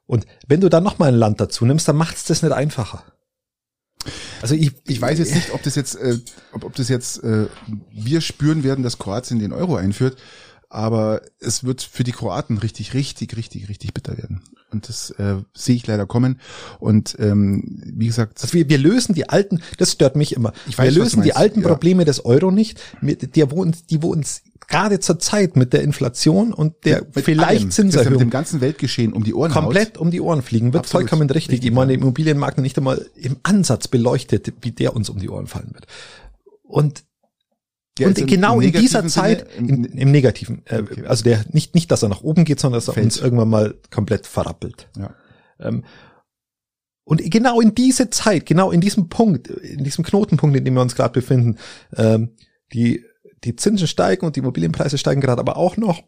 Und 0.07 0.26
wenn 0.47 0.61
du 0.61 0.68
dann 0.68 0.84
noch 0.84 0.99
mal 0.99 1.09
ein 1.09 1.14
Land 1.14 1.41
dazu 1.41 1.66
nimmst, 1.66 1.86
dann 1.86 1.97
macht 1.97 2.16
es 2.16 2.24
das 2.24 2.43
nicht 2.43 2.53
einfacher. 2.53 3.05
Also 4.41 4.55
ich, 4.55 4.72
Ich 4.84 5.01
weiß 5.01 5.18
jetzt 5.18 5.34
nicht, 5.34 5.53
ob 5.53 5.62
das 5.62 5.74
jetzt, 5.74 5.97
äh, 5.97 6.18
ob, 6.53 6.64
ob 6.64 6.74
das 6.74 6.89
jetzt 6.89 7.22
äh, 7.22 7.47
wir 7.91 8.20
spüren 8.20 8.62
werden, 8.62 8.82
dass 8.82 8.99
Kroatien 8.99 9.39
den 9.39 9.53
Euro 9.53 9.76
einführt, 9.76 10.16
aber 10.70 11.22
es 11.41 11.64
wird 11.64 11.82
für 11.82 12.05
die 12.05 12.12
Kroaten 12.12 12.59
richtig, 12.59 12.95
richtig, 12.95 13.36
richtig, 13.36 13.68
richtig 13.68 13.95
bitter 13.95 14.16
werden. 14.18 14.43
Und 14.70 14.89
das 14.89 15.11
äh, 15.12 15.36
sehe 15.55 15.76
ich 15.76 15.86
leider 15.86 16.07
kommen. 16.07 16.41
Und 16.78 17.16
ähm, 17.18 17.82
wie 17.97 18.07
gesagt, 18.07 18.43
Also 18.43 18.53
wir, 18.53 18.68
wir 18.68 18.76
lösen 18.76 19.14
die 19.14 19.28
alten, 19.28 19.62
das 19.78 19.93
stört 19.93 20.14
mich 20.14 20.34
immer. 20.34 20.53
Ich 20.68 20.76
weiß, 20.76 20.95
wir 20.95 21.03
lösen 21.03 21.22
die 21.22 21.34
alten 21.34 21.62
ja. 21.62 21.68
Probleme 21.68 22.05
des 22.05 22.24
Euro 22.24 22.51
nicht, 22.51 22.78
mit 23.01 23.34
der 23.34 23.51
wo 23.51 23.62
uns, 23.62 23.86
die 23.86 24.03
wo 24.03 24.12
uns 24.12 24.43
gerade 24.66 25.00
zur 25.00 25.18
Zeit 25.18 25.56
mit 25.56 25.72
der 25.72 25.82
Inflation 25.82 26.52
und 26.52 26.74
der 26.84 27.02
mit 27.14 27.24
vielleicht 27.24 27.48
allem, 27.48 27.62
Christian, 27.64 27.86
mit 27.86 27.92
Zinserhöhung 27.94 28.18
dem 28.18 28.30
ganzen 28.30 28.61
Weltgeschehen 28.61 29.12
um 29.12 29.24
die 29.24 29.32
Ohren 29.34 29.50
komplett 29.52 29.96
um 29.98 30.11
die 30.11 30.20
Ohren 30.20 30.42
fliegen 30.42 30.72
wird, 30.72 30.84
Absolut. 30.84 31.09
vollkommen 31.09 31.30
richtig. 31.30 31.54
Richtig, 31.54 31.70
ich 31.70 31.74
meine, 31.74 31.92
ja. 31.92 31.96
der 31.96 32.02
Immobilienmarkt 32.02 32.59
nicht 32.59 32.76
einmal 32.76 33.06
im 33.14 33.36
Ansatz 33.44 33.88
beleuchtet, 33.88 34.52
wie 34.62 34.72
der 34.72 34.94
uns 34.96 35.09
um 35.09 35.18
die 35.18 35.28
Ohren 35.30 35.46
fallen 35.46 35.70
wird. 35.72 35.86
Und 36.62 37.04
Der 37.98 38.09
und 38.09 38.18
im- 38.18 38.26
genau 38.26 38.61
im 38.61 38.68
in 38.74 38.80
dieser 38.80 39.06
Zeit, 39.06 39.46
Sinne, 39.56 39.68
im, 39.68 39.84
im 39.86 40.11
Negativen, 40.11 40.62
äh, 40.66 40.80
Okay. 40.82 41.04
also 41.06 41.24
der 41.24 41.44
nicht 41.52 41.74
nicht, 41.74 41.90
dass 41.90 42.02
er 42.02 42.09
nach 42.11 42.22
oben 42.22 42.44
geht, 42.44 42.61
sondern 42.61 42.78
dass 42.78 42.88
er 42.88 42.94
Fällt. 42.94 43.04
uns 43.06 43.18
irgendwann 43.18 43.48
mal 43.48 43.74
komplett 43.90 44.26
verrappelt. 44.26 44.88
Ja. 44.98 45.14
Ähm, 45.61 45.84
und 47.04 47.22
genau 47.30 47.61
in 47.62 47.74
diese 47.74 48.11
Zeit, 48.11 48.44
genau 48.44 48.70
in 48.70 48.82
diesem 48.82 49.09
Punkt, 49.09 49.48
in 49.48 49.82
diesem 49.82 50.04
Knotenpunkt, 50.04 50.54
in 50.56 50.64
dem 50.66 50.74
wir 50.74 50.82
uns 50.82 50.94
gerade 50.94 51.12
befinden, 51.14 51.56
ähm, 51.96 52.30
die, 52.74 53.02
die 53.45 53.57
Zinsen 53.57 53.89
steigen 53.89 54.26
und 54.26 54.36
die 54.36 54.41
Immobilienpreise 54.41 54.99
steigen 54.99 55.20
gerade 55.20 55.41
aber 55.41 55.57
auch 55.57 55.76
noch. 55.76 56.03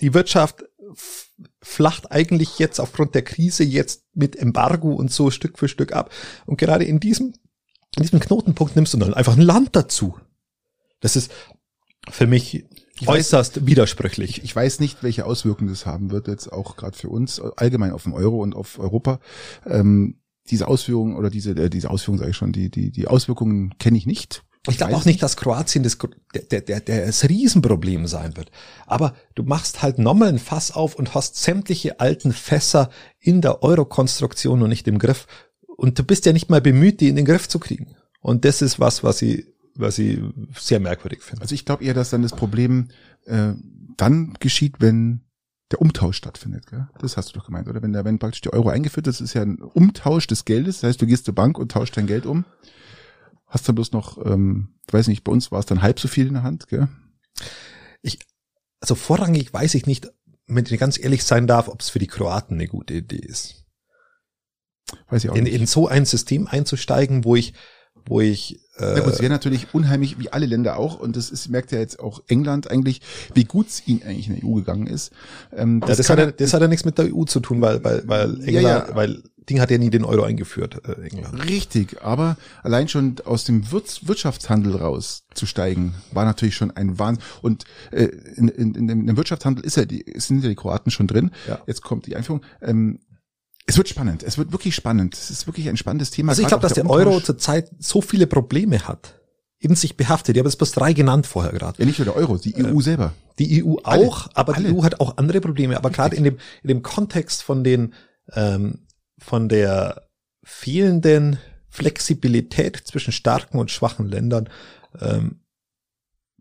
Die 0.00 0.14
Wirtschaft 0.14 0.64
flacht 1.62 2.10
eigentlich 2.10 2.58
jetzt 2.58 2.80
aufgrund 2.80 3.14
der 3.14 3.22
Krise 3.22 3.64
jetzt 3.64 4.04
mit 4.14 4.34
Embargo 4.36 4.92
und 4.92 5.12
so 5.12 5.30
Stück 5.30 5.58
für 5.58 5.68
Stück 5.68 5.92
ab. 5.92 6.10
Und 6.46 6.56
gerade 6.58 6.84
in 6.84 7.00
diesem, 7.00 7.34
in 7.96 8.02
diesem 8.02 8.20
Knotenpunkt 8.20 8.76
nimmst 8.76 8.94
du 8.94 8.98
dann 8.98 9.14
einfach 9.14 9.36
ein 9.36 9.42
Land 9.42 9.76
dazu. 9.76 10.18
Das 11.00 11.16
ist 11.16 11.30
für 12.10 12.26
mich 12.26 12.66
Ich 12.98 13.06
weiß- 13.06 13.08
äußerst 13.08 13.66
widersprüchlich. 13.66 14.42
Ich 14.42 14.54
weiß 14.56 14.80
nicht, 14.80 15.02
welche 15.02 15.26
Auswirkungen 15.26 15.68
das 15.70 15.86
haben 15.86 16.10
wird, 16.10 16.28
jetzt 16.28 16.52
auch 16.52 16.76
gerade 16.76 16.96
für 16.96 17.08
uns, 17.08 17.40
allgemein 17.40 17.92
auf 17.92 18.02
den 18.04 18.12
Euro 18.12 18.42
und 18.42 18.54
auf 18.54 18.78
Europa. 18.78 19.20
Ähm, 19.66 20.16
diese 20.50 20.66
Ausführungen 20.66 21.14
oder 21.16 21.30
diese, 21.30 21.52
äh, 21.52 21.70
diese 21.70 21.90
Ausführungen 21.90 22.18
sage 22.18 22.30
ich 22.32 22.36
schon, 22.36 22.52
die, 22.52 22.70
die, 22.70 22.90
die 22.90 23.06
Auswirkungen 23.06 23.76
kenne 23.78 23.96
ich 23.98 24.06
nicht. 24.06 24.42
Ich 24.68 24.76
glaube 24.76 24.94
auch 24.94 25.06
nicht, 25.06 25.22
dass 25.22 25.38
Kroatien 25.38 25.82
das, 25.82 25.96
der, 26.50 26.60
der, 26.60 26.80
der, 26.80 27.06
das 27.06 27.28
Riesenproblem 27.28 28.06
sein 28.06 28.36
wird. 28.36 28.50
Aber 28.86 29.14
du 29.34 29.42
machst 29.42 29.80
halt 29.80 29.98
nochmal 29.98 30.28
ein 30.28 30.38
Fass 30.38 30.70
auf 30.70 30.94
und 30.96 31.14
hast 31.14 31.36
sämtliche 31.36 31.98
alten 31.98 32.32
Fässer 32.32 32.90
in 33.18 33.40
der 33.40 33.62
Euro-Konstruktion 33.62 34.58
noch 34.58 34.68
nicht 34.68 34.86
im 34.86 34.98
Griff. 34.98 35.26
Und 35.76 35.98
du 35.98 36.04
bist 36.04 36.26
ja 36.26 36.34
nicht 36.34 36.50
mal 36.50 36.60
bemüht, 36.60 37.00
die 37.00 37.08
in 37.08 37.16
den 37.16 37.24
Griff 37.24 37.48
zu 37.48 37.58
kriegen. 37.58 37.96
Und 38.20 38.44
das 38.44 38.60
ist 38.60 38.78
was, 38.78 39.02
was 39.02 39.22
ich, 39.22 39.46
was 39.76 39.98
ich 39.98 40.20
sehr 40.58 40.78
merkwürdig 40.78 41.22
finde. 41.22 41.40
Also 41.40 41.54
ich 41.54 41.64
glaube 41.64 41.84
eher, 41.84 41.94
dass 41.94 42.10
dann 42.10 42.22
das 42.22 42.32
Problem 42.32 42.88
äh, 43.24 43.54
dann 43.96 44.34
geschieht, 44.40 44.76
wenn 44.78 45.22
der 45.70 45.80
Umtausch 45.80 46.18
stattfindet. 46.18 46.66
Gell? 46.66 46.86
Das 46.98 47.16
hast 47.16 47.30
du 47.30 47.38
doch 47.38 47.46
gemeint, 47.46 47.66
oder? 47.68 47.82
Wenn 47.82 47.94
der, 47.94 48.04
wenn 48.04 48.18
praktisch 48.18 48.42
der 48.42 48.52
Euro 48.52 48.68
eingeführt 48.68 49.06
ist, 49.06 49.20
ist 49.20 49.32
ja 49.34 49.42
ein 49.42 49.62
Umtausch 49.62 50.26
des 50.26 50.44
Geldes. 50.44 50.80
Das 50.80 50.88
heißt, 50.88 51.00
du 51.00 51.06
gehst 51.06 51.24
zur 51.24 51.34
Bank 51.34 51.58
und 51.58 51.72
tauschst 51.72 51.96
dein 51.96 52.06
Geld 52.06 52.26
um. 52.26 52.44
Hast 53.50 53.68
dann 53.68 53.74
bloß 53.74 53.92
noch, 53.92 54.24
ähm, 54.24 54.74
ich 54.86 54.92
weiß 54.94 55.08
nicht, 55.08 55.22
bei 55.24 55.32
uns 55.32 55.52
war 55.52 55.60
es 55.60 55.66
dann 55.66 55.82
halb 55.82 56.00
so 56.00 56.08
viel 56.08 56.26
in 56.26 56.34
der 56.34 56.42
Hand, 56.42 56.68
gell? 56.68 56.88
Also 58.80 58.94
vorrangig 58.94 59.52
weiß 59.52 59.74
ich 59.74 59.86
nicht, 59.86 60.10
wenn 60.46 60.64
ich 60.64 60.80
ganz 60.80 60.98
ehrlich 60.98 61.22
sein 61.22 61.46
darf, 61.46 61.68
ob 61.68 61.80
es 61.80 61.90
für 61.90 61.98
die 61.98 62.06
Kroaten 62.06 62.54
eine 62.54 62.66
gute 62.66 62.94
Idee 62.94 63.16
ist. 63.16 63.66
Weiß 65.08 65.22
ich 65.22 65.30
auch 65.30 65.36
In, 65.36 65.44
nicht. 65.44 65.52
in 65.52 65.66
so 65.66 65.86
ein 65.86 66.06
System 66.06 66.46
einzusteigen, 66.48 67.24
wo 67.24 67.36
ich, 67.36 67.52
wo 68.10 68.20
ich 68.20 68.58
äh, 68.78 68.96
Ja 68.96 69.00
gut, 69.04 69.14
es 69.14 69.20
wäre 69.20 69.32
natürlich 69.32 69.68
unheimlich, 69.72 70.18
wie 70.18 70.32
alle 70.32 70.46
Länder 70.46 70.76
auch, 70.76 70.98
und 70.98 71.16
das 71.16 71.30
ist, 71.30 71.48
merkt 71.48 71.70
ja 71.70 71.78
jetzt 71.78 72.00
auch 72.00 72.22
England 72.26 72.70
eigentlich, 72.70 73.00
wie 73.34 73.44
gut 73.44 73.68
es 73.68 73.86
ihnen 73.86 74.02
eigentlich 74.02 74.28
in 74.28 74.34
der 74.34 74.44
EU 74.44 74.54
gegangen 74.56 74.88
ist. 74.88 75.12
Ähm, 75.56 75.80
Ja, 75.86 75.94
das, 75.94 76.10
hat 76.10 76.18
ja, 76.18 76.30
das 76.32 76.52
hat 76.52 76.60
ja 76.60 76.68
nichts 76.68 76.84
mit 76.84 76.98
der 76.98 77.14
EU 77.14 77.24
zu 77.24 77.38
tun, 77.38 77.60
weil, 77.60 77.82
weil, 77.84 78.02
weil 78.06 78.40
Ja, 78.40 78.58
England, 78.58 78.88
ja. 78.88 78.94
weil 78.96 79.22
Ding 79.48 79.60
hat 79.60 79.70
ja 79.70 79.78
nie 79.78 79.90
den 79.90 80.04
Euro 80.04 80.24
eingeführt, 80.24 80.82
äh, 80.86 81.06
England. 81.06 81.48
Richtig, 81.48 82.02
aber 82.02 82.36
allein 82.64 82.88
schon 82.88 83.16
aus 83.24 83.44
dem 83.44 83.70
Wirts 83.70 84.08
Wirtschaftshandel 84.08 84.74
rauszusteigen, 84.76 85.94
war 86.12 86.24
natürlich 86.24 86.56
schon 86.56 86.72
ein 86.72 86.98
Wahnsinn. 86.98 87.22
Und 87.42 87.64
äh, 87.92 88.06
in, 88.36 88.48
in, 88.48 88.74
in 88.74 89.06
dem 89.06 89.16
Wirtschaftshandel 89.16 89.64
ist 89.64 89.76
ja 89.76 89.84
die, 89.84 90.04
sind 90.16 90.42
ja 90.42 90.48
die 90.48 90.56
Kroaten 90.56 90.90
schon 90.90 91.06
drin. 91.06 91.30
Ja. 91.48 91.60
Jetzt 91.66 91.82
kommt 91.82 92.06
die 92.06 92.16
Einführung. 92.16 92.42
Ähm, 92.60 92.98
es 93.70 93.76
wird 93.76 93.88
spannend, 93.88 94.22
es 94.24 94.36
wird 94.36 94.52
wirklich 94.52 94.74
spannend. 94.74 95.14
Es 95.14 95.30
ist 95.30 95.46
wirklich 95.46 95.68
ein 95.68 95.76
spannendes 95.76 96.10
Thema. 96.10 96.30
Also 96.32 96.42
ich 96.42 96.48
glaube, 96.48 96.62
dass 96.62 96.72
auch 96.72 96.76
der 96.76 96.90
Euro 96.90 97.20
zurzeit 97.20 97.70
so 97.78 98.02
viele 98.02 98.26
Probleme 98.26 98.86
hat, 98.86 99.20
in 99.58 99.76
sich 99.76 99.96
behaftet. 99.96 100.36
Ich 100.36 100.40
habe 100.40 100.48
jetzt 100.48 100.56
bloß 100.56 100.72
drei 100.72 100.92
genannt 100.92 101.26
vorher 101.26 101.52
gerade. 101.52 101.78
ja 101.78 101.86
nicht 101.86 101.98
nur 101.98 102.06
der 102.06 102.16
Euro, 102.16 102.36
die 102.36 102.54
EU 102.56 102.80
selber. 102.80 103.12
Die 103.38 103.64
EU 103.64 103.76
Alle. 103.84 104.06
auch, 104.06 104.28
aber 104.34 104.56
Alle. 104.56 104.68
die 104.68 104.74
EU 104.74 104.82
hat 104.82 105.00
auch 105.00 105.16
andere 105.18 105.40
Probleme. 105.40 105.76
Aber 105.76 105.90
gerade 105.90 106.16
in 106.16 106.24
dem, 106.24 106.38
in 106.62 106.68
dem 106.68 106.82
Kontext 106.82 107.42
von 107.42 107.62
den, 107.62 107.94
ähm, 108.32 108.86
von 109.18 109.48
der 109.48 110.08
fehlenden 110.42 111.38
Flexibilität 111.68 112.76
zwischen 112.76 113.12
starken 113.12 113.58
und 113.58 113.70
schwachen 113.70 114.06
Ländern, 114.06 114.48
ähm, 115.00 115.42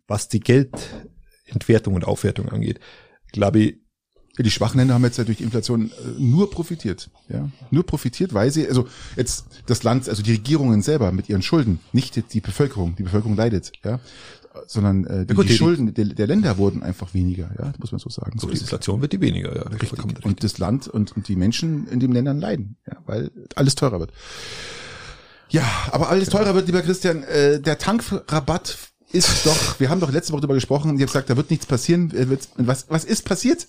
was 0.07 0.29
die 0.29 0.39
Geldentwertung 0.39 1.93
und 1.93 2.05
Aufwertung 2.05 2.49
angeht, 2.49 2.79
glaube 3.31 3.59
ich, 3.59 3.88
Ja, 4.39 4.43
die 4.43 4.51
schwachen 4.51 4.77
Länder 4.79 4.93
haben 4.93 5.03
jetzt 5.03 5.17
ja 5.17 5.25
durch 5.25 5.37
die 5.39 5.43
Inflation 5.43 5.91
äh, 5.91 5.93
nur 6.17 6.49
profitiert. 6.49 7.09
Ja, 7.27 7.49
nur 7.71 7.85
profitiert, 7.85 8.33
weil 8.33 8.49
sie, 8.51 8.65
also 8.69 8.87
jetzt 9.17 9.45
das 9.65 9.83
Land, 9.83 10.07
also 10.07 10.23
die 10.23 10.31
Regierungen 10.31 10.81
selber 10.81 11.11
mit 11.11 11.27
ihren 11.27 11.41
Schulden, 11.41 11.79
nicht 11.91 12.15
die- 12.15 12.21
die 12.23 12.39
Bevölkerung, 12.39 12.95
die 12.95 13.03
Bevölkerung 13.03 13.35
leidet, 13.35 13.73
ja, 13.83 13.99
sondern 14.65 15.05
äh, 15.05 15.25
die, 15.25 15.33
gut, 15.33 15.43
die 15.45 15.49
die- 15.49 15.57
Schulden 15.57 15.93
der, 15.93 16.05
der 16.05 16.25
Länder 16.25 16.57
wurden 16.57 16.83
einfach 16.83 17.13
weniger, 17.13 17.49
ja, 17.59 17.73
muss 17.79 17.91
man 17.91 17.99
so 17.99 18.09
sagen. 18.09 18.39
So 18.39 18.47
die 18.47 18.53
ist 18.53 18.59
es. 18.59 18.67
Inflation 18.67 19.01
wird 19.01 19.11
die 19.11 19.19
weniger, 19.19 19.53
ja. 19.53 19.63
Richtig. 19.63 19.91
richtig. 20.05 20.23
Und 20.25 20.41
das 20.41 20.57
Land 20.57 20.87
und, 20.87 21.15
und 21.17 21.27
die 21.27 21.35
Menschen 21.35 21.87
in 21.89 21.99
den 21.99 22.13
Ländern 22.13 22.39
leiden, 22.39 22.77
ja, 22.87 22.95
weil 23.05 23.31
alles 23.55 23.75
teurer 23.75 23.99
wird. 23.99 24.11
Ja, 25.49 25.63
aber 25.91 26.09
alles 26.09 26.29
teurer 26.29 26.53
wird, 26.55 26.67
lieber 26.67 26.81
Christian. 26.81 27.23
Äh, 27.23 27.59
der 27.59 27.77
Tankrabatt 27.77 28.77
ist 29.11 29.45
doch, 29.45 29.79
wir 29.81 29.89
haben 29.89 29.99
doch 29.99 30.11
letzte 30.11 30.31
Woche 30.31 30.41
darüber 30.41 30.53
gesprochen, 30.53 30.95
ihr 30.97 31.01
habt 31.01 31.11
gesagt, 31.11 31.29
da 31.29 31.35
wird 31.35 31.49
nichts 31.49 31.65
passieren. 31.65 32.11
Äh, 32.15 32.37
Was, 32.57 32.85
was 32.89 33.03
ist 33.03 33.25
passiert? 33.25 33.67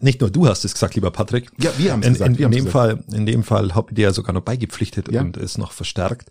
Nicht 0.00 0.20
nur 0.20 0.30
du 0.30 0.48
hast 0.48 0.64
es 0.64 0.72
gesagt, 0.74 0.94
lieber 0.94 1.10
Patrick. 1.10 1.50
Ja, 1.60 1.70
wir 1.76 1.92
haben 1.92 2.00
es 2.00 2.06
In, 2.06 2.12
gesagt. 2.14 2.30
in, 2.30 2.36
in 2.36 2.44
haben's 2.44 2.56
dem 2.56 2.64
gesagt. 2.64 2.72
Fall, 2.72 3.04
in 3.16 3.26
dem 3.26 3.42
Fall 3.42 3.74
habe 3.74 3.90
ich 3.90 3.96
dir 3.96 4.02
ja 4.02 4.12
sogar 4.12 4.32
noch 4.32 4.40
beigepflichtet 4.42 5.10
Ja. 5.12 5.20
und 5.20 5.36
ist 5.36 5.58
noch 5.58 5.72
verstärkt. 5.72 6.28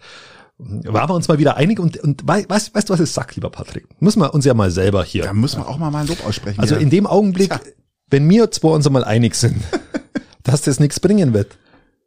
waren 0.58 1.10
wir 1.10 1.14
uns 1.16 1.28
mal 1.28 1.38
wieder 1.40 1.56
einig 1.58 1.80
und, 1.80 1.98
und 1.98 2.28
weißt, 2.28 2.50
weißt 2.74 2.90
du, 2.90 2.94
was 2.94 3.00
es 3.00 3.14
sagt, 3.14 3.36
lieber 3.36 3.50
Patrick? 3.50 3.88
Müssen 4.02 4.22
wir 4.22 4.34
uns 4.34 4.46
ja 4.46 4.54
mal 4.54 4.72
selber 4.72 5.04
hier. 5.04 5.24
Da 5.24 5.34
müssen 5.34 5.60
wir 5.62 5.68
auch 5.68 5.78
mal 5.78 5.92
mal 5.92 6.02
ein 6.02 6.08
Lob 6.08 6.26
aussprechen. 6.26 6.60
Also 6.60 6.76
ja. 6.76 6.82
in 6.82 6.90
dem 6.90 7.06
Augenblick, 7.08 7.50
Tja. 7.50 7.62
wenn 8.10 8.30
wir 8.30 8.50
zwei 8.52 8.70
uns 8.70 8.88
einmal 8.88 9.04
einig 9.04 9.36
sind, 9.36 9.62
dass 10.44 10.62
das 10.64 10.80
nichts 10.80 11.00
bringen 11.00 11.34
wird, 11.34 11.58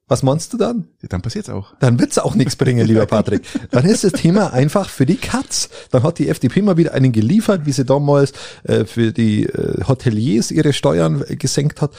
was 0.09 0.23
meinst 0.23 0.53
du 0.53 0.57
dann? 0.57 0.89
Dann 1.03 1.21
passiert's 1.21 1.51
auch. 1.51 1.75
Dann 1.81 1.99
wird's 1.99 2.19
auch 2.19 2.37
nichts 2.37 2.55
bringen, 2.55 2.87
lieber 2.87 3.07
Patrick. 3.07 3.43
Dann 3.73 3.85
ist 3.85 4.05
das 4.05 4.13
Thema 4.13 4.53
einfach 4.53 4.89
für 4.89 5.05
die 5.05 5.17
Katz. 5.17 5.69
Dann 5.91 6.05
hat 6.05 6.19
die 6.19 6.29
FDP 6.29 6.63
mal 6.63 6.77
wieder 6.77 6.95
einen 6.95 7.11
geliefert, 7.11 7.67
wie 7.67 7.73
sie 7.73 7.85
damals 7.85 8.33
äh, 8.63 8.85
für 8.85 9.13
die 9.13 9.45
äh, 9.45 9.85
Hoteliers 9.87 10.53
ihre 10.53 10.73
Steuern 10.73 11.25
gesenkt 11.29 11.83
hat. 11.83 11.93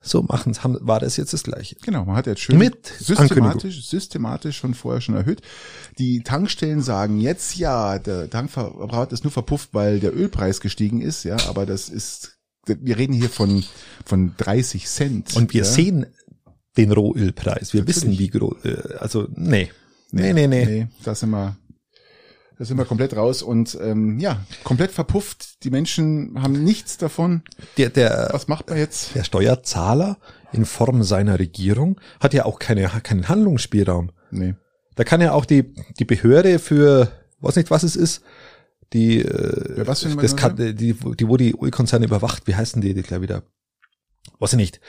So 0.00 0.22
machen 0.22 0.54
haben, 0.62 0.76
war 0.80 1.00
das 1.00 1.16
jetzt 1.16 1.32
das 1.32 1.42
Gleiche. 1.42 1.76
Genau, 1.82 2.04
man 2.04 2.16
hat 2.16 2.26
jetzt 2.26 2.40
schön 2.40 2.56
Mit 2.56 2.86
systematisch, 2.86 3.84
systematisch 3.84 4.56
schon 4.58 4.74
vorher 4.74 5.00
schon 5.00 5.16
erhöht. 5.16 5.40
Die 5.98 6.22
Tankstellen 6.22 6.82
sagen 6.82 7.18
jetzt 7.18 7.56
ja, 7.56 7.98
der 7.98 8.30
Tankverbrauch 8.30 9.10
ist 9.10 9.24
nur 9.24 9.32
verpufft, 9.32 9.70
weil 9.72 9.98
der 9.98 10.16
Ölpreis 10.16 10.60
gestiegen 10.60 11.00
ist, 11.00 11.24
ja, 11.24 11.36
aber 11.48 11.66
das 11.66 11.88
ist, 11.88 12.38
wir 12.66 12.96
reden 12.96 13.12
hier 13.12 13.28
von, 13.28 13.64
von 14.04 14.34
30 14.36 14.86
Cent. 14.86 15.34
Und 15.34 15.52
wir 15.52 15.62
ja. 15.62 15.68
sehen 15.68 16.06
den 16.76 16.92
Rohölpreis. 16.92 17.74
Wir 17.74 17.86
wissen, 17.86 18.18
wie 18.18 18.28
groß, 18.28 18.64
äh, 18.64 18.94
also, 18.98 19.28
nee. 19.34 19.70
Nee, 20.10 20.32
nee, 20.32 20.46
nee. 20.46 20.64
Nee, 20.64 20.86
da 21.04 21.14
sind 21.14 21.30
wir, 21.30 21.56
da 22.58 22.64
sind 22.64 22.76
wir 22.76 22.84
komplett 22.84 23.14
raus 23.14 23.42
und 23.42 23.78
ähm, 23.80 24.18
ja, 24.18 24.44
komplett 24.64 24.90
verpufft. 24.90 25.64
Die 25.64 25.70
Menschen 25.70 26.40
haben 26.42 26.64
nichts 26.64 26.96
davon. 26.96 27.42
Der, 27.76 27.90
der, 27.90 28.30
Was 28.32 28.48
macht 28.48 28.68
man 28.68 28.78
jetzt? 28.78 29.14
der 29.14 29.24
Steuerzahler 29.24 30.18
in 30.52 30.64
Form 30.64 31.02
seiner 31.02 31.38
Regierung 31.38 32.00
hat 32.20 32.32
ja 32.32 32.44
auch 32.46 32.58
keine, 32.58 32.88
keinen 33.02 33.28
Handlungsspielraum. 33.28 34.10
Nee. 34.30 34.54
Da 34.94 35.04
kann 35.04 35.20
ja 35.20 35.32
auch 35.32 35.44
die, 35.44 35.74
die 35.98 36.04
Behörde 36.04 36.58
für, 36.58 37.12
weiß 37.40 37.56
nicht, 37.56 37.70
was 37.70 37.82
es 37.82 37.96
ist, 37.96 38.22
die, 38.92 39.20
äh, 39.20 39.78
Ja, 39.78 39.86
was 39.86 40.00
das 40.00 40.36
kann, 40.36 40.56
die, 40.56 40.74
die, 40.74 41.02
wo 41.04 41.36
die 41.36 41.54
Ölkonzerne 41.54 42.06
überwacht, 42.06 42.46
wie 42.46 42.54
heißen 42.54 42.80
die, 42.80 42.94
die 42.94 43.02
gleich 43.02 43.20
wieder? 43.20 43.42
Weiß 44.38 44.52
ich 44.54 44.56
nicht. 44.56 44.80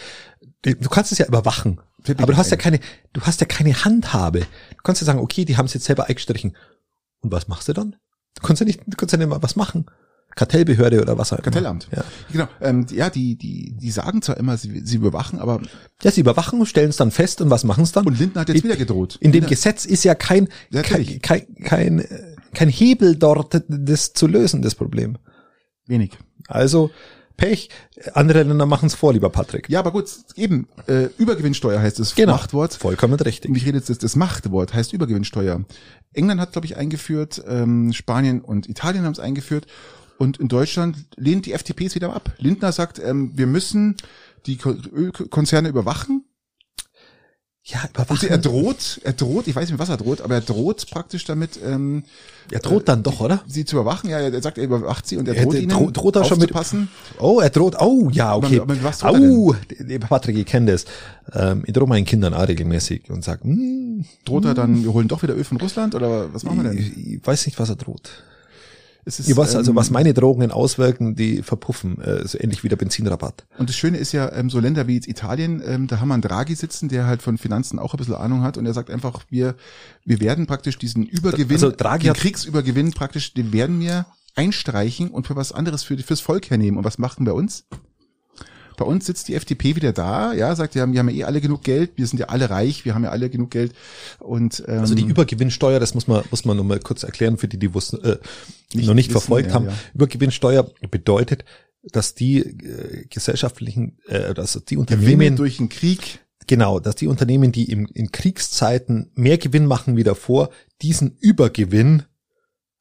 Du 0.63 0.89
kannst 0.89 1.11
es 1.11 1.17
ja 1.17 1.25
überwachen. 1.27 1.79
Aber 2.17 2.33
du 2.33 2.37
hast 2.37 2.49
ja 2.51 2.57
ein. 2.57 2.61
keine, 2.61 2.79
du 3.13 3.21
hast 3.21 3.39
ja 3.41 3.47
keine 3.47 3.73
Handhabe. 3.85 4.39
Du 4.41 4.83
kannst 4.83 5.01
ja 5.01 5.05
sagen, 5.05 5.19
okay, 5.19 5.45
die 5.45 5.57
haben 5.57 5.65
es 5.65 5.73
jetzt 5.73 5.85
selber 5.85 6.07
eingestrichen. 6.07 6.55
Und 7.21 7.31
was 7.31 7.47
machst 7.47 7.67
du 7.67 7.73
dann? 7.73 7.95
Du 8.35 8.41
kannst 8.45 8.59
ja 8.59 8.65
nicht, 8.65 8.81
du 8.85 8.95
kannst 8.97 9.13
ja 9.13 9.17
nicht 9.19 9.27
mal 9.29 9.41
was 9.41 9.55
machen. 9.55 9.85
Kartellbehörde 10.35 11.01
oder 11.01 11.17
was 11.17 11.33
auch 11.33 11.37
immer. 11.37 11.43
Kartellamt. 11.43 11.87
Ja. 11.93 12.03
Genau. 12.31 12.47
Ähm, 12.61 12.85
ja, 12.91 13.09
die, 13.09 13.35
die, 13.35 13.75
die 13.77 13.91
sagen 13.91 14.21
zwar 14.21 14.37
immer, 14.37 14.57
sie, 14.57 14.81
sie 14.85 14.97
überwachen, 14.97 15.39
aber 15.39 15.61
Ja, 16.03 16.11
sie 16.11 16.21
überwachen, 16.21 16.65
stellen 16.65 16.89
es 16.91 16.97
dann 16.97 17.11
fest 17.11 17.41
und 17.41 17.49
was 17.49 17.63
machen 17.63 17.83
es 17.83 17.91
dann? 17.91 18.05
und 18.05 18.19
Lindner 18.19 18.41
hat 18.41 18.49
jetzt 18.49 18.63
wieder 18.63 18.75
gedroht. 18.75 19.15
In 19.19 19.31
dem 19.31 19.41
Lindner- 19.41 19.49
Gesetz 19.49 19.85
ist 19.85 20.03
ja 20.03 20.13
kein, 20.15 20.47
Ja, 20.69 20.83
kein, 20.83 21.19
kein, 21.21 21.55
kein, 21.63 22.05
kein 22.53 22.69
Hebel 22.69 23.15
dort, 23.15 23.61
das 23.67 24.13
zu 24.13 24.27
lösen, 24.27 24.61
das 24.61 24.75
Problem. 24.75 25.17
wenig. 25.87 26.11
Also, 26.47 26.91
Pech, 27.39 27.69
andere 28.13 28.43
Länder 28.43 28.65
machen 28.65 28.87
es 28.87 28.95
vor, 28.95 29.13
lieber 29.13 29.29
Patrick. 29.29 29.69
Ja, 29.69 29.79
aber 29.79 29.91
gut, 29.91 30.05
eben, 30.35 30.67
äh, 30.87 31.05
Übergewinnsteuer 31.17 31.79
heißt 31.81 31.97
das 31.99 32.13
Genau. 32.15 32.33
Machtwort. 32.33 32.73
Vollkommen 32.73 33.13
richtig. 33.19 33.49
Und 33.49 33.55
ich 33.55 33.65
rede 33.65 33.77
jetzt, 33.77 33.89
das, 33.89 33.97
das 33.97 34.15
Machtwort 34.17 34.73
heißt 34.73 34.91
Übergewinnsteuer. 34.93 35.63
England 36.13 36.41
hat, 36.41 36.51
glaube 36.51 36.65
ich, 36.65 36.75
eingeführt, 36.77 37.41
ähm, 37.47 37.93
Spanien 37.93 38.41
und 38.41 38.67
Italien 38.67 39.05
haben 39.05 39.13
es 39.13 39.19
eingeführt. 39.19 39.67
Und 40.17 40.37
in 40.37 40.49
Deutschland 40.49 40.97
lehnt 41.15 41.45
die 41.45 41.53
FDP 41.53 41.85
es 41.85 41.95
wieder 41.95 42.13
ab. 42.13 42.33
Lindner 42.39 42.73
sagt, 42.73 42.99
ähm, 42.99 43.31
wir 43.35 43.47
müssen 43.47 43.95
die 44.45 44.57
Ko- 44.57 44.75
Ölkonzerne 44.93 45.69
überwachen. 45.69 46.25
Ja, 47.71 47.83
Und 47.83 47.89
überwachen. 47.91 48.29
er 48.29 48.37
droht, 48.39 48.99
er 49.03 49.13
droht, 49.13 49.47
ich 49.47 49.55
weiß 49.55 49.69
nicht, 49.69 49.77
was 49.77 49.89
er 49.89 49.97
droht, 49.97 50.21
aber 50.21 50.35
er 50.35 50.41
droht 50.41 50.89
praktisch 50.89 51.23
damit, 51.25 51.59
ähm, 51.63 52.03
er 52.49 52.61
droht 52.61 52.87
dann 52.89 53.03
doch, 53.03 53.19
oder? 53.21 53.41
sie 53.47 53.63
zu 53.63 53.75
überwachen. 53.75 54.09
Ja, 54.09 54.17
er 54.19 54.41
sagt, 54.41 54.57
er 54.57 54.63
überwacht 54.63 55.05
sie 55.07 55.17
und 55.17 55.27
er 55.27 55.35
Er 55.35 55.43
droht 55.43 55.53
dro- 55.53 55.59
ihnen 55.59 55.93
droht 55.93 56.15
er 56.15 56.23
schon 56.23 56.39
mit- 56.39 56.45
aufzupassen. 56.49 56.87
Oh, 57.19 57.39
er 57.41 57.51
droht, 57.51 57.75
oh, 57.79 58.09
ja, 58.11 58.35
okay. 58.35 58.59
Aber 58.61 58.73
mit 58.73 58.83
was 58.83 58.97
droht 58.99 59.13
er 59.13 59.19
Au, 59.21 59.55
lieber 59.77 60.07
Patrick, 60.07 60.37
ich 60.37 60.45
kenne 60.47 60.71
das. 60.71 60.85
Ähm, 61.33 61.63
ich 61.67 61.73
drohe 61.73 61.87
meinen 61.87 62.05
Kindern 62.05 62.33
auch 62.33 62.47
regelmäßig 62.47 63.09
und 63.11 63.23
sag, 63.23 63.43
hm, 63.43 64.03
Droht 64.25 64.45
er 64.45 64.55
dann, 64.55 64.83
wir 64.83 64.91
holen 64.93 65.07
doch 65.07 65.21
wieder 65.21 65.35
Öl 65.35 65.43
von 65.43 65.57
Russland 65.57 65.93
oder 65.93 66.33
was 66.33 66.43
machen 66.43 66.63
wir 66.63 66.69
denn? 66.71 66.77
ich, 66.79 66.97
ich 67.15 67.19
weiß 67.27 67.45
nicht, 67.45 67.59
was 67.59 67.69
er 67.69 67.75
droht. 67.75 68.23
Es 69.09 69.19
ist, 69.19 69.27
Ich 69.27 69.35
weiß 69.35 69.55
also, 69.55 69.71
ähm, 69.71 69.75
was 69.75 69.89
meine 69.89 70.13
Drohungen 70.13 70.51
auswirken, 70.51 71.15
die 71.15 71.41
verpuffen, 71.41 71.99
äh, 71.99 72.27
so 72.27 72.39
ähnlich 72.39 72.63
wie 72.63 72.69
der 72.69 72.75
Benzinrabatt. 72.75 73.45
Und 73.57 73.67
das 73.67 73.75
Schöne 73.75 73.97
ist 73.97 74.11
ja, 74.11 74.31
ähm, 74.31 74.51
so 74.51 74.59
Länder 74.59 74.87
wie 74.87 74.95
jetzt 74.95 75.07
Italien, 75.07 75.61
ähm, 75.65 75.87
da 75.87 75.99
haben 75.99 76.09
wir 76.09 76.13
einen 76.13 76.21
Draghi 76.21 76.53
sitzen, 76.53 76.89
der 76.89 77.07
halt 77.07 77.23
von 77.23 77.39
Finanzen 77.39 77.79
auch 77.79 77.93
ein 77.93 77.97
bisschen 77.97 78.13
Ahnung 78.13 78.43
hat 78.43 78.57
und 78.57 78.67
er 78.67 78.73
sagt 78.73 78.91
einfach, 78.91 79.25
wir, 79.29 79.55
wir 80.05 80.19
werden 80.19 80.45
praktisch 80.45 80.77
diesen 80.77 81.07
Übergewinn, 81.07 81.55
Also 81.55 81.71
Draghi 81.71 82.05
den 82.05 82.13
Kriegsübergewinn 82.13 82.91
praktisch, 82.93 83.33
den 83.33 83.51
werden 83.51 83.79
wir 83.79 84.05
einstreichen 84.35 85.09
und 85.09 85.25
für 85.25 85.35
was 85.35 85.51
anderes 85.51 85.83
für, 85.83 85.97
fürs 85.97 86.21
Volk 86.21 86.51
hernehmen. 86.51 86.77
Und 86.77 86.83
was 86.83 86.99
machen 86.99 87.25
bei 87.25 87.33
uns? 87.33 87.65
Bei 88.79 88.85
uns 88.85 89.05
sitzt 89.05 89.27
die 89.27 89.35
FDP 89.35 89.75
wieder 89.75 89.91
da, 89.91 90.31
ja, 90.31 90.55
sagt, 90.55 90.73
wir 90.73 90.81
haben, 90.81 90.93
wir 90.93 91.01
haben 91.01 91.09
ja 91.09 91.15
eh 91.15 91.23
alle 91.25 91.41
genug 91.41 91.63
Geld, 91.63 91.91
wir 91.97 92.07
sind 92.07 92.17
ja 92.17 92.27
alle 92.27 92.49
reich, 92.49 92.85
wir 92.85 92.95
haben 92.95 93.03
ja 93.03 93.09
alle 93.09 93.29
genug 93.29 93.51
Geld 93.51 93.73
und 94.19 94.63
ähm, 94.69 94.79
Also 94.79 94.95
die 94.95 95.03
Übergewinnsteuer, 95.03 95.81
das 95.81 95.95
muss 95.95 96.07
man, 96.07 96.23
muss 96.31 96.45
man 96.45 96.55
noch 96.55 96.63
mal 96.63 96.79
kurz 96.79 97.03
erklären 97.03 97.37
für 97.37 97.49
die, 97.49 97.59
die 97.59 97.73
wussten, 97.73 98.01
äh, 98.05 98.19
noch 98.75 98.93
nicht 98.93 99.09
wissen, 99.09 99.11
verfolgt 99.11 99.49
ja, 99.49 99.55
haben. 99.55 99.65
ja. 99.65 99.73
Übergewinnsteuer 99.95 100.63
bedeutet, 100.89 101.43
dass 101.83 102.15
die 102.15 102.39
äh, 102.39 103.05
gesellschaftlichen, 103.09 103.97
äh, 104.07 104.33
dass 104.33 104.53
die 104.53 104.75
Gewinne 104.75 104.79
Unternehmen, 104.79 105.35
durch 105.35 105.57
den 105.57 105.67
Krieg, 105.67 106.21
genau, 106.47 106.79
dass 106.79 106.95
die 106.95 107.07
Unternehmen, 107.07 107.51
die 107.51 107.69
im, 107.69 107.85
in 107.93 108.13
Kriegszeiten 108.13 109.11
mehr 109.13 109.37
Gewinn 109.37 109.65
machen 109.65 109.97
wie 109.97 110.03
davor, 110.03 110.51
diesen 110.81 111.17
Übergewinn 111.19 112.03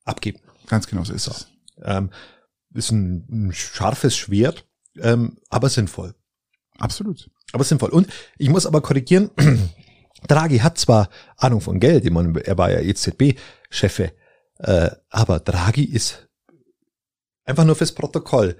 abgeben. 0.05 0.39
ganz 0.69 0.87
genau 0.87 1.03
so 1.03 1.13
ist 1.13 1.27
es. 1.27 1.49
Ähm, 1.83 2.11
ist 2.73 2.93
ein, 2.93 3.27
ein 3.31 3.53
scharfes 3.53 4.17
Schwert, 4.17 4.68
ähm, 5.03 5.39
aber 5.49 5.69
sinnvoll. 5.69 6.15
Absolut. 6.79 7.31
Aber 7.53 7.65
sinnvoll. 7.65 7.91
Und 7.91 8.09
ich 8.39 8.49
muss 8.49 8.67
aber 8.67 8.81
korrigieren, 8.81 9.31
Draghi 10.29 10.59
hat 10.59 10.79
zwar 10.79 11.09
Ahnung 11.37 11.61
von 11.61 11.81
Geld, 11.81 12.05
ich 12.05 12.11
meine, 12.11 12.45
er 12.45 12.59
war 12.59 12.71
ja 12.71 12.81
EZB-Chefe, 12.81 14.13
äh, 14.59 14.91
aber 15.11 15.41
Draghi 15.41 15.85
ist 15.85 16.29
einfach 17.45 17.65
nur 17.65 17.77
fürs 17.77 17.93
Protokoll 17.93 18.57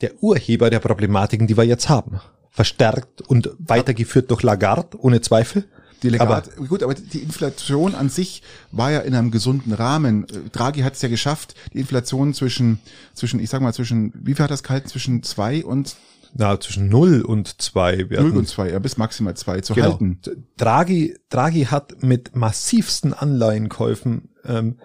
der 0.00 0.22
Urheber 0.22 0.70
der 0.70 0.80
Problematiken, 0.80 1.46
die 1.46 1.56
wir 1.56 1.64
jetzt 1.64 1.88
haben. 1.88 2.20
Verstärkt 2.50 3.22
und 3.22 3.50
weitergeführt 3.58 4.30
durch 4.30 4.42
Lagarde, 4.42 4.98
ohne 5.00 5.20
Zweifel. 5.20 5.64
Die 6.02 6.10
Legat, 6.10 6.56
gut, 6.68 6.82
aber 6.82 6.94
die 6.94 7.18
Inflation 7.22 7.94
an 7.94 8.08
sich 8.08 8.42
war 8.70 8.90
ja 8.92 9.00
in 9.00 9.14
einem 9.14 9.30
gesunden 9.30 9.72
Rahmen. 9.72 10.26
Draghi 10.52 10.82
hat 10.82 10.94
es 10.94 11.02
ja 11.02 11.08
geschafft, 11.08 11.54
die 11.72 11.80
Inflation 11.80 12.34
zwischen, 12.34 12.78
zwischen, 13.14 13.40
ich 13.40 13.50
sag 13.50 13.60
mal, 13.62 13.74
zwischen, 13.74 14.12
wie 14.14 14.34
viel 14.34 14.44
hat 14.44 14.50
das 14.50 14.62
gehalten? 14.62 14.88
Zwischen 14.88 15.22
zwei 15.24 15.64
und 15.64 15.96
Na, 16.34 16.60
zwischen 16.60 16.88
null 16.88 17.22
und 17.22 17.60
zwei 17.60 18.10
werden. 18.10 18.28
null 18.28 18.38
und 18.38 18.48
zwei, 18.48 18.70
ja, 18.70 18.78
bis 18.78 18.96
maximal 18.96 19.36
zwei 19.36 19.60
zu 19.60 19.74
Genau. 19.74 19.92
halten. 19.92 20.20
Draghi, 20.56 21.16
Draghi 21.30 21.64
hat 21.64 22.02
mit 22.02 22.36
massivsten 22.36 23.12
Anleihenkäufen 23.12 24.30
ähm, 24.44 24.78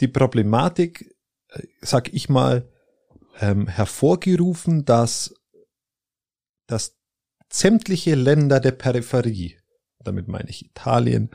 die 0.00 0.08
Problematik, 0.08 1.14
äh, 1.50 1.62
sag 1.80 2.12
ich 2.12 2.28
mal, 2.28 2.68
ähm, 3.40 3.68
hervorgerufen, 3.68 4.84
dass, 4.84 5.34
dass 6.66 6.96
sämtliche 7.52 8.14
Länder 8.16 8.58
der 8.58 8.72
Peripherie, 8.72 9.58
damit 10.04 10.28
meine 10.28 10.48
ich 10.50 10.64
Italien, 10.66 11.30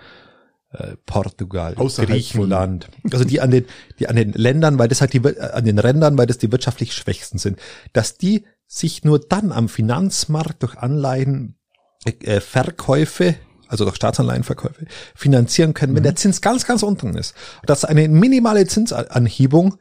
äh, 0.71 0.95
Portugal, 1.05 1.75
Außerhalb 1.75 2.09
Griechenland, 2.09 2.89
also 3.11 3.23
die 3.25 3.41
an 3.41 3.51
den, 3.51 3.65
die 3.99 4.07
an 4.07 4.15
den 4.15 4.33
Ländern, 4.33 4.77
weil 4.79 4.87
das 4.87 5.01
halt 5.01 5.13
die, 5.13 5.23
wir- 5.23 5.55
an 5.55 5.65
den 5.65 5.79
Rändern, 5.79 6.17
weil 6.17 6.27
das 6.27 6.37
die 6.37 6.51
wirtschaftlich 6.51 6.93
schwächsten 6.93 7.37
sind, 7.39 7.59
dass 7.93 8.17
die 8.17 8.45
sich 8.67 9.03
nur 9.03 9.19
dann 9.19 9.51
am 9.51 9.67
Finanzmarkt 9.67 10.61
durch 10.61 10.77
Anleihen 10.77 11.55
äh, 12.05 12.39
Verkäufe, 12.39 13.35
also 13.67 13.83
durch 13.83 13.95
Staatsanleihenverkäufe, 13.95 14.85
finanzieren 15.15 15.73
können, 15.73 15.95
wenn 15.95 16.03
der 16.03 16.15
Zins 16.15 16.39
ganz, 16.41 16.65
ganz 16.65 16.83
unten 16.83 17.15
ist. 17.17 17.33
Dass 17.65 17.83
eine 17.83 18.07
minimale 18.07 18.67
Zinsanhebung 18.67 19.77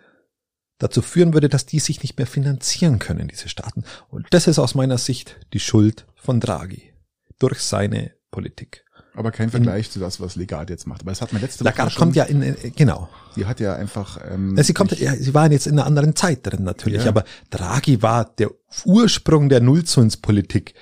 dazu 0.78 1.02
führen 1.02 1.34
würde, 1.34 1.48
dass 1.48 1.66
die 1.66 1.80
sich 1.80 2.02
nicht 2.02 2.16
mehr 2.18 2.26
finanzieren 2.26 2.98
können, 2.98 3.28
diese 3.28 3.48
Staaten. 3.48 3.84
Und 4.08 4.26
das 4.30 4.46
ist 4.46 4.58
aus 4.58 4.74
meiner 4.74 4.96
Sicht 4.98 5.36
die 5.52 5.60
Schuld 5.60 6.06
von 6.14 6.40
Draghi 6.40 6.92
durch 7.38 7.60
seine 7.60 8.12
Politik. 8.30 8.84
Aber 9.14 9.32
kein 9.32 9.50
Vergleich 9.50 9.90
zu 9.90 9.98
das, 9.98 10.20
was 10.20 10.36
Legat 10.36 10.70
jetzt 10.70 10.86
macht. 10.86 11.00
Aber 11.00 11.10
das 11.10 11.20
hat 11.22 11.32
man 11.32 11.42
letzte 11.42 11.60
Woche 11.64 11.70
Lagarde 11.70 11.90
schon. 11.90 12.00
kommt 12.00 12.16
ja 12.16 12.24
in, 12.24 12.42
in 12.42 12.72
genau. 12.76 13.08
Die 13.34 13.46
hat 13.46 13.58
ja 13.58 13.74
einfach. 13.74 14.18
Ähm, 14.30 14.56
Sie 14.62 14.74
kommt, 14.74 14.96
ja, 14.98 15.14
sie 15.16 15.34
waren 15.34 15.50
jetzt 15.50 15.66
in 15.66 15.72
einer 15.72 15.86
anderen 15.86 16.14
Zeit 16.14 16.40
drin 16.46 16.62
natürlich, 16.62 17.02
Ja. 17.02 17.08
aber 17.08 17.24
Draghi 17.50 18.00
war 18.02 18.26
der 18.36 18.50
Ursprung 18.84 19.48
der 19.48 19.60
Nullzinspolitik, 19.60 20.74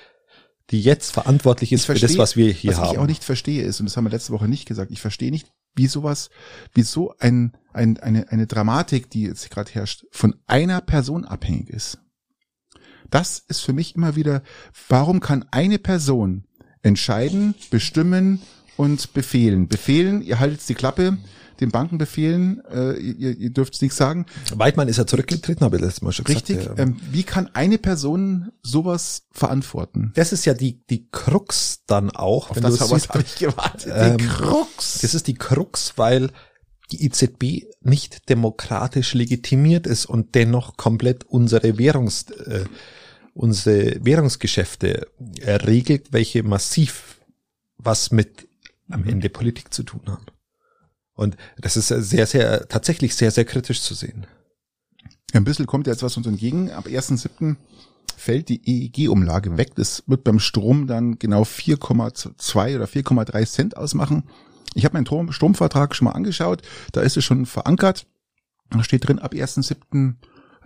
die 0.69 0.81
jetzt 0.81 1.11
verantwortlich 1.13 1.71
ist 1.71 1.85
für 1.85 1.95
das, 1.95 2.17
was 2.17 2.35
wir 2.35 2.51
hier 2.51 2.71
was 2.73 2.79
haben. 2.79 2.91
ich 2.91 2.97
auch 2.99 3.07
nicht 3.07 3.23
verstehe 3.23 3.63
ist, 3.63 3.79
und 3.79 3.87
das 3.87 3.97
haben 3.97 4.03
wir 4.03 4.11
letzte 4.11 4.33
Woche 4.33 4.47
nicht 4.47 4.67
gesagt, 4.67 4.91
ich 4.91 5.01
verstehe 5.01 5.31
nicht, 5.31 5.47
wie 5.75 5.87
sowas, 5.87 6.29
wie 6.73 6.81
so 6.83 7.15
ein, 7.19 7.53
ein, 7.73 7.97
eine, 7.99 8.29
eine 8.31 8.45
Dramatik, 8.45 9.09
die 9.09 9.23
jetzt 9.23 9.49
gerade 9.49 9.71
herrscht, 9.71 10.05
von 10.11 10.35
einer 10.47 10.81
Person 10.81 11.23
abhängig 11.25 11.69
ist. 11.69 11.99
Das 13.09 13.39
ist 13.39 13.61
für 13.61 13.73
mich 13.73 13.95
immer 13.95 14.15
wieder, 14.15 14.43
warum 14.89 15.21
kann 15.21 15.45
eine 15.51 15.79
Person 15.79 16.43
entscheiden, 16.81 17.55
bestimmen 17.69 18.41
und 18.75 19.13
befehlen. 19.13 19.67
Befehlen, 19.67 20.21
ihr 20.21 20.39
haltet 20.39 20.67
die 20.69 20.75
Klappe, 20.75 21.17
den 21.59 21.71
Banken 21.71 21.97
befehlen, 21.97 22.63
äh, 22.71 22.93
ihr, 22.93 23.35
ihr 23.35 23.49
dürft 23.49 23.81
nichts 23.81 23.97
sagen. 23.97 24.25
Weidmann 24.53 24.87
ist 24.87 24.97
ja 24.97 25.07
zurückgetreten, 25.07 25.65
habe 25.65 25.77
ich 25.77 25.81
letztes 25.81 26.01
Mal 26.01 26.11
schon 26.11 26.25
gesagt. 26.25 26.49
Richtig. 26.49 26.65
Ja. 26.65 26.77
Ähm, 26.77 26.97
wie 27.11 27.23
kann 27.23 27.49
eine 27.53 27.77
Person 27.77 28.51
sowas 28.61 29.23
verantworten? 29.31 30.11
Das 30.15 30.31
ist 30.31 30.45
ja 30.45 30.53
die, 30.53 30.85
die 30.89 31.07
Krux 31.11 31.83
dann 31.87 32.11
auch. 32.11 32.51
Auf 32.51 32.57
wenn 32.57 32.63
das 32.63 32.79
habe 32.79 33.23
ich 33.25 33.35
gewartet. 33.35 33.91
ähm, 33.95 34.17
die 34.17 34.27
Krux. 34.27 34.99
Das 35.01 35.13
ist 35.13 35.27
die 35.27 35.35
Krux, 35.35 35.93
weil 35.95 36.29
die 36.91 37.05
EZB 37.05 37.65
nicht 37.81 38.29
demokratisch 38.29 39.13
legitimiert 39.13 39.87
ist 39.87 40.05
und 40.05 40.35
dennoch 40.35 40.77
komplett 40.77 41.25
unsere 41.25 41.77
Währungs, 41.77 42.29
äh, 42.31 42.65
unsere 43.37 44.03
Währungsgeschäfte 44.03 45.07
äh, 45.41 45.51
regelt, 45.51 46.11
welche 46.11 46.43
massiv 46.43 47.21
was 47.77 48.11
mit 48.11 48.47
am 48.89 49.03
Ende 49.05 49.29
Politik 49.29 49.73
zu 49.73 49.83
tun 49.83 50.01
haben. 50.07 50.25
Und 51.13 51.37
das 51.57 51.77
ist 51.77 51.87
sehr, 51.87 52.25
sehr, 52.25 52.67
tatsächlich 52.67 53.15
sehr, 53.15 53.31
sehr 53.31 53.45
kritisch 53.45 53.81
zu 53.81 53.93
sehen. 53.93 54.25
Ein 55.33 55.43
bisschen 55.43 55.65
kommt 55.65 55.87
jetzt 55.87 56.03
was 56.03 56.17
uns 56.17 56.27
entgegen. 56.27 56.71
Ab 56.71 56.87
1.7. 56.87 57.57
fällt 58.15 58.49
die 58.49 58.61
EEG-Umlage 58.65 59.57
weg. 59.57 59.75
Das 59.75 60.03
wird 60.07 60.23
beim 60.23 60.39
Strom 60.39 60.87
dann 60.87 61.19
genau 61.19 61.43
4,2 61.43 62.75
oder 62.75 62.85
4,3 62.85 63.45
Cent 63.45 63.77
ausmachen. 63.77 64.23
Ich 64.73 64.85
habe 64.85 64.93
meinen 64.93 65.05
Strom 65.05 65.31
Stromvertrag 65.31 65.95
schon 65.95 66.05
mal 66.05 66.11
angeschaut. 66.11 66.61
Da 66.91 67.01
ist 67.01 67.17
es 67.17 67.25
schon 67.25 67.45
verankert. 67.45 68.05
Da 68.69 68.83
steht 68.83 69.07
drin, 69.07 69.19
ab 69.19 69.33
1.7. 69.33 70.15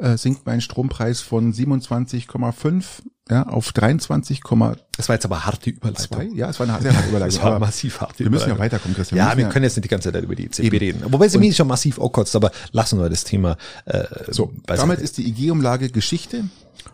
Äh, 0.02 0.18
sinkt 0.18 0.48
mein 0.48 0.62
Strompreis 0.62 1.22
von 1.22 1.54
27,5 1.54 2.84
ja, 3.30 3.44
auf 3.44 3.70
23,2. 3.70 4.76
Das 4.98 5.08
war 5.08 5.16
jetzt 5.16 5.26
aber 5.26 5.46
harte 5.46 5.70
Überleitung. 5.70 6.36
Ja, 6.36 6.50
es 6.50 6.60
war 6.60 6.68
eine 6.68 6.82
sehr 6.82 6.96
harte 6.96 7.10
Überleitung. 7.10 7.40
Das 7.42 7.44
war 7.52 7.60
massiv 7.60 8.02
harte 8.02 8.24
wir 8.24 8.32
müssen 8.32 8.50
ja 8.50 8.56
Überleitung. 8.56 8.60
weiterkommen, 8.80 8.96
Christian. 8.96 9.18
Ja, 9.20 9.38
wir 9.38 9.48
können 9.50 9.64
jetzt 9.64 9.76
nicht 9.78 9.86
die 9.86 9.90
ganze 9.90 10.12
Zeit 10.12 10.24
über 10.24 10.34
die 10.36 10.46
EZB 10.46 10.74
reden. 10.82 11.04
Wobei 11.14 11.28
sie 11.28 11.38
Und- 11.38 11.42
mich 11.44 11.56
schon 11.56 11.68
massiv 11.68 12.00
aufkotzt, 12.00 12.36
aber 12.36 12.52
lassen 12.72 12.98
wir 13.00 13.10
das 13.10 13.24
Thema. 13.26 13.58
Äh, 13.86 14.06
So, 14.32 14.52
damit 14.66 15.00
ist 15.00 15.18
die 15.20 15.28
IG-Umlage 15.30 15.90
Geschichte. 15.92 16.46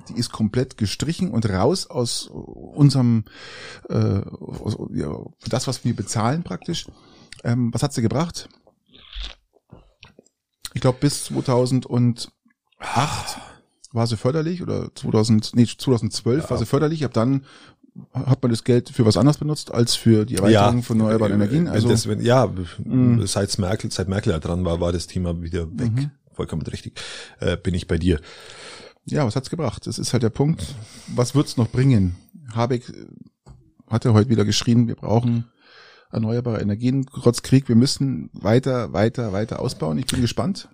Die 0.09 0.13
ist 0.19 0.31
komplett 0.33 0.77
gestrichen 0.77 1.31
und 1.31 1.49
raus 1.49 1.89
aus 1.89 2.27
unserem, 2.27 3.23
äh, 3.89 3.95
aus, 3.95 4.75
ja, 4.93 5.15
das, 5.47 5.65
was 5.67 5.85
wir 5.85 5.95
bezahlen 5.95 6.43
praktisch. 6.43 6.87
Ähm, 7.45 7.73
was 7.73 7.83
hat 7.83 7.93
sie 7.93 8.01
gebracht? 8.01 8.49
Ich 10.73 10.81
glaube, 10.81 10.97
bis 10.99 11.23
2008 11.25 12.29
war 13.93 14.07
sie 14.07 14.17
förderlich 14.17 14.61
oder 14.61 14.89
2000, 14.93 15.51
nee, 15.55 15.65
2012 15.65 16.49
war 16.49 16.57
sie 16.57 16.65
förderlich. 16.65 17.03
Ab 17.05 17.13
dann 17.13 17.43
hat 18.13 18.43
man 18.43 18.51
das 18.51 18.63
Geld 18.63 18.89
für 18.89 19.05
was 19.05 19.17
anderes 19.17 19.37
benutzt 19.39 19.73
als 19.73 19.95
für 19.95 20.25
die 20.25 20.35
Erweiterung 20.35 20.83
von 20.83 20.99
erneuerbaren 20.99 21.33
Energien. 21.33 21.67
Also 21.67 21.87
das, 21.89 22.07
wenn- 22.07 22.21
ja, 22.21 22.51
Mhm. 22.83 23.25
seit 23.25 23.57
Merkel, 23.57 23.91
seit 23.91 24.07
Merkel 24.07 24.31
ja 24.33 24.39
dran 24.39 24.63
war, 24.65 24.79
war 24.79 24.91
das 24.91 25.07
Thema 25.07 25.41
wieder 25.41 25.65
weg. 25.79 26.09
Vollkommen 26.33 26.61
richtig. 26.63 26.99
Äh, 27.39 27.57
bin 27.57 27.73
ich 27.73 27.87
bei 27.87 27.97
dir. 27.97 28.19
Ja, 29.05 29.25
was 29.25 29.35
hat's 29.35 29.49
gebracht? 29.49 29.87
Das 29.87 29.97
ist 29.97 30.13
halt 30.13 30.21
der 30.21 30.29
Punkt. 30.29 30.63
Was 31.15 31.33
wird's 31.33 31.57
noch 31.57 31.69
bringen? 31.69 32.15
Habeck 32.53 32.87
äh, 32.89 32.93
hatte 33.89 34.13
heute 34.13 34.29
wieder 34.29 34.45
geschrien, 34.45 34.87
wir 34.87 34.95
brauchen 34.95 35.45
erneuerbare 36.11 36.61
Energien, 36.61 37.05
trotz 37.11 37.41
Krieg. 37.41 37.67
Wir 37.67 37.75
müssen 37.75 38.29
weiter, 38.33 38.93
weiter, 38.93 39.33
weiter 39.33 39.59
ausbauen. 39.59 39.97
Ich 39.97 40.05
bin 40.05 40.21
gespannt 40.21 40.69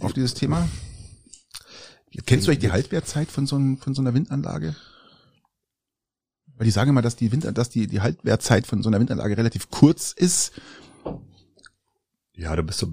auf 0.00 0.12
dieses 0.12 0.34
Thema. 0.34 0.66
Kennst 2.26 2.46
du 2.46 2.50
eigentlich 2.50 2.60
die 2.60 2.72
Haltwertzeit 2.72 3.30
von 3.30 3.46
so, 3.46 3.56
einem, 3.56 3.78
von 3.78 3.94
so 3.94 4.02
einer 4.02 4.14
Windanlage? 4.14 4.74
Weil 6.56 6.64
die 6.64 6.70
sagen 6.70 6.90
immer, 6.90 7.02
dass 7.02 7.16
die 7.16 7.30
Wind, 7.30 7.46
dass 7.56 7.70
die, 7.70 7.86
die 7.86 8.00
Haltwertzeit 8.00 8.66
von 8.66 8.82
so 8.82 8.88
einer 8.88 8.98
Windanlage 9.00 9.36
relativ 9.36 9.70
kurz 9.70 10.12
ist. 10.12 10.52
Ja, 12.32 12.54
da 12.56 12.62
bist 12.62 12.82
du, 12.82 12.92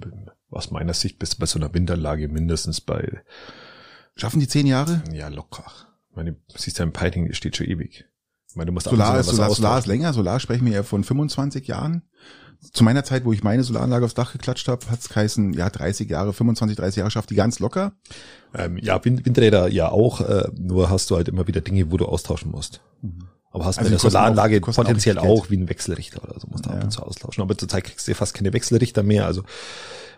aus 0.50 0.72
meiner 0.72 0.94
Sicht, 0.94 1.20
bist 1.20 1.36
du 1.36 1.40
bei 1.40 1.46
so 1.46 1.60
einer 1.60 1.74
Windanlage 1.74 2.28
mindestens 2.28 2.82
bei, 2.82 3.24
Schaffen 4.16 4.40
die 4.40 4.48
zehn 4.48 4.66
Jahre? 4.66 5.04
ja, 5.12 5.28
locker. 5.28 5.66
Ich 6.10 6.16
meine, 6.16 6.38
siehst 6.56 6.80
ja 6.80 6.86
im 6.86 6.94
Piting, 6.94 7.28
das 7.28 7.38
steht 7.38 7.58
schon 7.58 7.68
ewig. 7.68 8.06
Ich 8.48 8.56
meine, 8.56 8.68
du 8.68 8.72
musst 8.72 8.88
Solar, 8.88 9.20
ist, 9.20 9.28
Solar, 9.28 9.50
Solar 9.54 9.80
ist 9.80 9.88
länger. 9.88 10.14
Solar 10.14 10.40
sprechen 10.40 10.66
wir 10.66 10.74
ja 10.74 10.84
von 10.84 11.04
25 11.04 11.68
Jahren. 11.68 12.04
Zu 12.74 12.84
meiner 12.84 13.04
Zeit, 13.04 13.26
wo 13.26 13.34
ich 13.34 13.44
meine 13.44 13.64
Solaranlage 13.64 14.06
aufs 14.06 14.14
Dach 14.16 14.34
geklatscht 14.34 14.68
habe, 14.68 14.86
hat's 14.90 15.10
geheißen, 15.10 15.54
ja, 15.54 15.70
30 15.70 16.10
Jahre, 16.10 16.34
25, 16.34 16.78
30 16.78 16.98
Jahre 16.98 17.12
schafft 17.12 17.30
die 17.30 17.36
ganz 17.36 17.60
locker. 17.60 17.94
Ähm, 18.54 18.78
ja, 18.78 19.04
Wind, 19.06 19.26
Windräder 19.26 19.68
ja 19.70 19.90
auch, 19.90 20.22
äh, 20.22 20.50
nur 20.58 20.90
hast 20.90 21.10
du 21.10 21.16
halt 21.16 21.28
immer 21.28 21.48
wieder 21.48 21.62
Dinge, 21.62 21.92
wo 21.92 21.98
du 21.98 22.06
austauschen 22.06 22.52
musst. 22.52 22.82
Aber 23.52 23.66
hast 23.66 23.78
Also 23.80 23.92
kosten 23.92 24.10
Solaranlage 24.10 24.60
auch- 24.62 24.68
auch 24.70 24.76
potenziell 24.76 25.18
auch, 25.18 25.42
Geld. 25.48 25.52
wie 25.52 25.58
ein 25.58 25.70
Wechselrichter 25.70 26.24
oder 26.24 26.40
so, 26.40 26.48
musst 26.48 26.66
du 26.66 26.70
Ja. 26.72 26.76
ab 26.78 26.84
und 26.84 26.92
zu 26.92 27.02
austauschen. 27.04 27.42
Aber 27.42 27.58
zurzeit 27.58 27.84
kriegst 27.86 28.08
du 28.08 28.12
ja 28.12 28.16
fast 28.18 28.34
keine 28.34 28.52
Wechselrichter 28.52 29.02
mehr, 29.04 29.26
also 29.26 29.44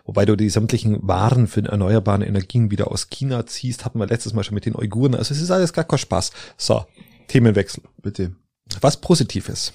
wobei 0.04 0.24
du 0.24 0.34
die 0.36 0.50
sämtlichen 0.50 0.98
Waren 1.06 1.46
für 1.46 1.62
erneuerbare 1.62 2.24
Energien 2.24 2.70
wieder 2.72 2.90
aus 2.90 3.10
China 3.10 3.46
ziehst, 3.46 3.84
hatten 3.84 4.00
wir 4.00 4.06
letztes 4.06 4.32
Mal 4.32 4.42
schon 4.42 4.54
mit 4.56 4.66
den 4.66 4.74
Uiguren. 4.74 5.14
Also 5.14 5.34
es 5.34 5.40
ist 5.40 5.50
alles 5.52 5.72
gar 5.72 5.84
kein 5.84 5.98
Spaß. 5.98 6.32
So, 6.56 6.84
Themenwechsel. 7.28 7.82
Bitte. 8.02 8.32
Was 8.80 8.96
Positives. 8.96 9.72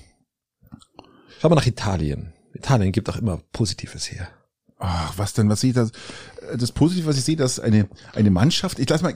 Schau 1.39 1.49
mal 1.49 1.55
nach 1.55 1.65
Italien. 1.65 2.33
Italien 2.53 2.91
gibt 2.91 3.09
auch 3.09 3.17
immer 3.17 3.39
Positives 3.51 4.11
her. 4.11 4.27
Ach, 4.79 5.13
was 5.17 5.33
denn, 5.33 5.47
was 5.49 5.61
sehe 5.61 5.69
ich 5.69 5.75
da? 5.75 5.87
Das 6.57 6.73
Positive, 6.73 7.05
was 7.07 7.17
ich 7.17 7.23
sehe, 7.23 7.37
dass 7.37 7.57
eine, 7.59 7.87
eine 8.13 8.31
Mannschaft, 8.31 8.79
ich 8.79 8.89
lass 8.89 9.01
mal, 9.01 9.13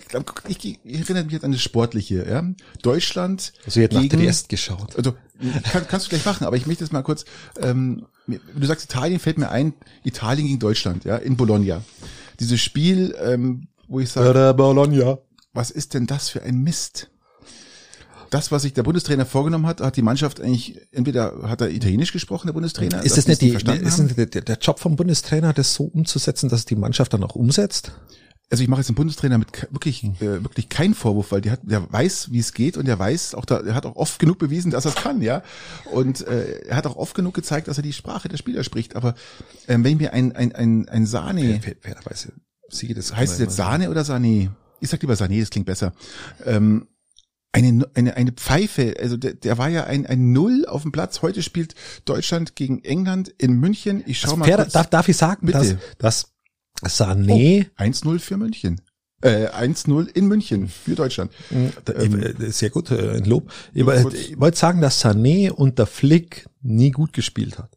ich, 0.48 0.64
ich, 0.64 0.80
ich 0.84 1.00
erinnere 1.02 1.26
mich 1.26 1.34
jetzt 1.34 1.44
an 1.44 1.52
das 1.52 1.62
Sportliche, 1.62 2.26
ja. 2.28 2.42
Deutschland. 2.84 3.52
Also 3.66 3.82
jetzt 3.82 3.94
nach 3.94 4.02
gegen- 4.02 4.18
Triest 4.18 4.48
geschaut. 4.48 4.96
Also, 4.96 5.14
kann, 5.72 5.86
kannst 5.88 6.06
du 6.06 6.10
gleich 6.12 6.26
machen, 6.26 6.46
aber 6.46 6.56
ich 6.56 6.68
möchte 6.68 6.84
jetzt 6.86 6.94
mal 6.94 7.02
kurz, 7.04 7.26
ähm, 7.60 8.06
du 8.28 8.66
sagst 8.66 8.86
Italien, 8.86 9.20
fällt 9.20 9.38
mir 9.38 9.50
ein, 9.50 9.74
Italien 10.06 10.48
gegen 10.48 10.60
Deutschland, 10.60 11.04
ja, 11.04 11.18
in 11.18 11.36
Bologna. 11.36 11.84
Dieses 12.40 12.62
Spiel, 12.62 13.14
ähm, 13.22 13.68
wo 13.90 14.00
ich 14.00 14.10
sage, 14.10 14.34
Der 14.34 14.54
Bologna. 14.54 15.18
was 15.54 15.70
ist 15.70 15.94
denn 15.96 16.08
das 16.08 16.30
für 16.30 16.44
ein 16.44 16.64
Mist? 16.64 17.10
Das, 18.30 18.52
was 18.52 18.62
sich 18.64 18.74
der 18.74 18.84
Bundestrainer 18.84 19.26
vorgenommen 19.26 19.66
hat, 19.66 19.82
hat 19.82 19.96
die 19.96 20.02
Mannschaft 20.02 20.42
eigentlich, 20.42 20.80
entweder 20.92 21.50
hat 21.50 21.62
er 21.62 21.70
Italienisch 21.70 22.12
gesprochen, 22.12 22.48
der 22.48 22.54
Bundestrainer. 22.54 23.04
Ist 23.04 23.18
das 23.18 23.28
nicht, 23.28 23.42
die 23.42 23.46
die, 23.48 23.52
verstanden 23.52 23.86
ist 23.86 23.98
nicht 24.00 24.18
der, 24.18 24.26
der 24.26 24.42
der 24.42 24.58
Job 24.58 24.80
vom 24.80 24.96
Bundestrainer, 24.96 25.54
das 25.54 25.74
so 25.74 25.86
umzusetzen, 25.86 26.50
dass 26.50 26.66
die 26.66 26.76
Mannschaft 26.76 27.14
dann 27.14 27.24
auch 27.24 27.36
umsetzt? 27.36 27.92
Also 28.50 28.64
ich 28.64 28.70
mache 28.70 28.80
jetzt 28.80 28.88
den 28.88 28.96
Bundestrainer 28.96 29.38
mit 29.38 29.68
wirklich, 29.74 30.06
äh, 30.06 30.42
wirklich 30.44 30.70
keinen 30.70 30.94
Vorwurf, 30.94 31.34
weil 31.34 31.42
der 31.42 31.52
hat, 31.52 31.60
der 31.64 31.92
weiß, 31.92 32.32
wie 32.32 32.40
es 32.40 32.54
geht 32.54 32.78
und 32.78 32.88
der 32.88 32.98
weiß 32.98 33.36
auch, 33.36 33.44
da, 33.44 33.60
er 33.60 33.76
hat 33.76 33.86
auch 33.86 33.98
oft 33.98 34.20
genug 34.20 34.40
bewiesen, 34.40 34.72
dass 34.72 34.86
er 34.86 34.90
es 34.90 34.96
kann, 34.96 35.22
ja. 35.22 35.44
Und 35.92 36.26
äh, 36.26 36.62
er 36.62 36.78
hat 36.78 36.88
auch 36.88 36.96
oft 36.96 37.14
genug 37.14 37.34
gezeigt, 37.34 37.68
dass 37.68 37.78
er 37.78 37.84
die 37.84 37.92
Sprache 37.92 38.30
der 38.30 38.38
Spieler 38.38 38.64
spricht. 38.64 38.96
Aber 38.96 39.16
ähm, 39.68 39.84
wenn 39.84 39.98
mir 39.98 40.14
ein 40.14 40.34
ein 40.34 40.54
ein, 40.56 40.88
ein 40.88 41.06
Sahne 41.06 41.60
Fair- 41.62 41.76
Fairerweise. 41.82 42.32
Siege, 42.70 42.94
das 42.94 43.14
heißt 43.16 43.34
es 43.34 43.40
jetzt 43.40 43.56
Sahne 43.58 43.90
oder 43.90 44.02
Sané? 44.04 44.50
Ich 44.80 44.90
sag 44.90 45.02
lieber 45.02 45.16
Sané, 45.16 45.40
das 45.42 45.50
klingt 45.50 45.66
besser. 45.66 45.92
Ähm, 46.46 46.88
eine, 47.52 47.88
eine, 47.96 48.16
eine 48.16 48.32
Pfeife, 48.34 48.96
also 49.00 49.18
der, 49.18 49.34
der 49.34 49.58
war 49.58 49.70
ja 49.70 49.86
ein, 49.86 50.06
ein 50.06 50.32
Null 50.32 50.66
auf 50.68 50.84
dem 50.84 50.92
Platz. 50.92 51.22
Heute 51.22 51.42
spielt 51.42 51.76
Deutschland 52.06 52.56
gegen 52.56 52.84
England 52.84 53.30
in 53.38 53.54
München. 53.54 54.04
Ich 54.06 54.20
schau 54.20 54.28
Also 54.30 54.38
mal 54.38 54.46
fair, 54.46 54.58
kurz. 54.58 54.74
darf, 54.74 54.88
darf 54.90 55.08
ich 55.10 55.18
sagen, 55.18 55.48
Bitte. 55.48 55.60
dass, 55.60 56.34
dass 56.82 57.00
Sané, 57.02 57.68
1-0 57.78 58.20
für 58.20 58.38
München. 58.38 58.82
Äh, 59.22 59.48
1-0 59.48 60.08
in 60.10 60.28
München 60.28 60.68
für 60.68 60.94
Deutschland. 60.94 61.32
ähm, 61.52 61.74
äh, 62.22 62.52
sehr 62.52 62.70
gut, 62.70 62.92
äh, 62.92 63.18
ein 63.18 63.26
Lob. 63.26 63.52
Ich, 63.74 63.84
ich 63.88 64.40
wollte 64.40 64.58
sagen, 64.58 64.80
dass 64.82 65.04
Sané 65.04 65.50
unter 65.50 65.88
Flick 65.88 66.46
nie 66.62 66.92
gut 66.92 67.14
gespielt 67.14 67.58
hat. 67.58 67.76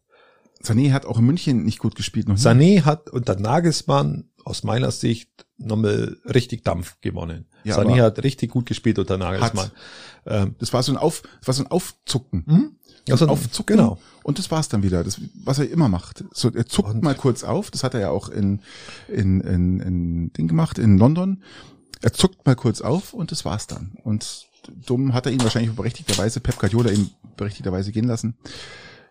Sané 0.63 0.91
hat 0.91 1.05
auch 1.07 1.17
in 1.17 1.25
München 1.25 1.63
nicht 1.63 1.79
gut 1.79 1.95
gespielt. 1.95 2.27
Noch 2.27 2.35
nie. 2.35 2.41
Sané 2.41 2.83
hat 2.83 3.09
unter 3.09 3.35
Nagelsmann 3.39 4.29
aus 4.45 4.63
meiner 4.63 4.91
Sicht 4.91 5.47
nochmal 5.65 6.17
richtig 6.25 6.63
Dampf 6.63 6.97
gewonnen. 7.01 7.45
Ja, 7.63 7.77
aber- 7.77 7.95
hat 8.01 8.23
richtig 8.23 8.51
gut 8.51 8.65
gespielt 8.65 8.99
unter 8.99 9.17
Nagelsmann. 9.17 9.71
Ähm, 10.25 10.55
Das 10.59 10.73
war 10.73 10.83
so 10.83 10.91
ein 10.91 10.97
Auf, 10.97 11.23
das 11.39 11.47
war 11.47 11.53
so 11.53 11.63
ein 11.63 11.71
Aufzucken. 11.71 12.45
hm? 12.47 12.75
also, 13.09 13.27
Aufzucken. 13.27 13.77
genau. 13.77 13.97
Und 14.23 14.37
das 14.37 14.51
war's 14.51 14.69
dann 14.69 14.83
wieder. 14.83 15.03
Das, 15.03 15.19
was 15.43 15.57
er 15.59 15.69
immer 15.69 15.89
macht. 15.89 16.23
So, 16.33 16.51
er 16.51 16.65
zuckt 16.67 16.89
Und- 16.89 17.03
mal 17.03 17.15
kurz 17.15 17.43
auf. 17.43 17.71
Das 17.71 17.83
hat 17.83 17.93
er 17.95 17.99
ja 18.01 18.09
auch 18.11 18.29
in, 18.29 18.61
in, 19.07 19.41
in, 19.41 19.79
in 19.79 20.33
Ding 20.33 20.47
gemacht, 20.47 20.77
in 20.77 20.97
London. 20.97 21.41
Er 22.01 22.13
zuckt 22.13 22.45
mal 22.45 22.55
kurz 22.55 22.81
auf 22.81 23.13
und 23.13 23.31
das 23.31 23.45
war's 23.45 23.67
dann. 23.67 23.93
Und 24.03 24.45
dumm 24.85 25.13
hat 25.13 25.25
er 25.25 25.31
ihn 25.31 25.41
wahrscheinlich 25.41 25.75
berechtigterweise, 25.75 26.39
Pep 26.39 26.59
Guardiola 26.59 26.91
ihn 26.91 27.09
berechtigterweise 27.37 27.91
gehen 27.91 28.05
lassen. 28.05 28.37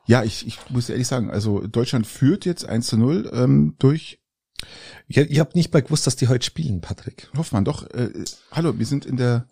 Ja, 0.06 0.22
ich, 0.24 0.46
ich 0.46 0.58
muss 0.70 0.88
ehrlich 0.88 1.06
sagen, 1.08 1.30
also 1.30 1.66
Deutschland 1.66 2.06
führt 2.06 2.44
jetzt 2.44 2.64
1 2.64 2.86
zu 2.86 2.96
0 2.96 3.30
ähm, 3.32 3.74
durch 3.78 4.19
Ich, 5.08 5.16
ich 5.16 5.38
habe 5.40 5.50
nicht 5.54 5.72
mal 5.72 5.82
gewusst, 5.82 6.06
dass 6.06 6.16
die 6.16 6.28
heute 6.28 6.44
spielen, 6.44 6.80
Patrick. 6.80 7.28
Hoffmann. 7.36 7.64
Doch, 7.64 7.88
äh, 7.90 8.10
hallo, 8.52 8.78
wir 8.78 8.86
sind 8.86 9.04
in 9.06 9.16
der 9.16 9.46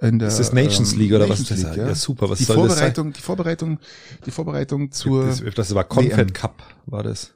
in 0.00 0.18
der 0.18 0.28
Ist 0.28 0.38
das 0.38 0.52
Nations 0.52 0.94
League 0.96 1.12
oder 1.12 1.28
was 1.28 1.40
Nations 1.40 1.50
ist 1.50 1.64
das? 1.68 1.76
League, 1.76 1.86
Ja, 1.86 1.94
super, 1.94 2.28
was 2.30 2.38
die 2.38 2.44
soll 2.44 2.56
das 2.56 2.78
sein? 2.78 2.94
Vorbereitung, 2.94 3.12
die 3.12 3.20
Vorbereitung, 3.20 3.78
die 4.26 4.30
Vorbereitung 4.30 4.90
zur, 4.92 5.26
Das, 5.26 5.42
das 5.54 5.74
war 5.74 5.84
Confed. 5.84 6.34
Cup, 6.34 6.62
war 6.86 7.02
das? 7.02 7.34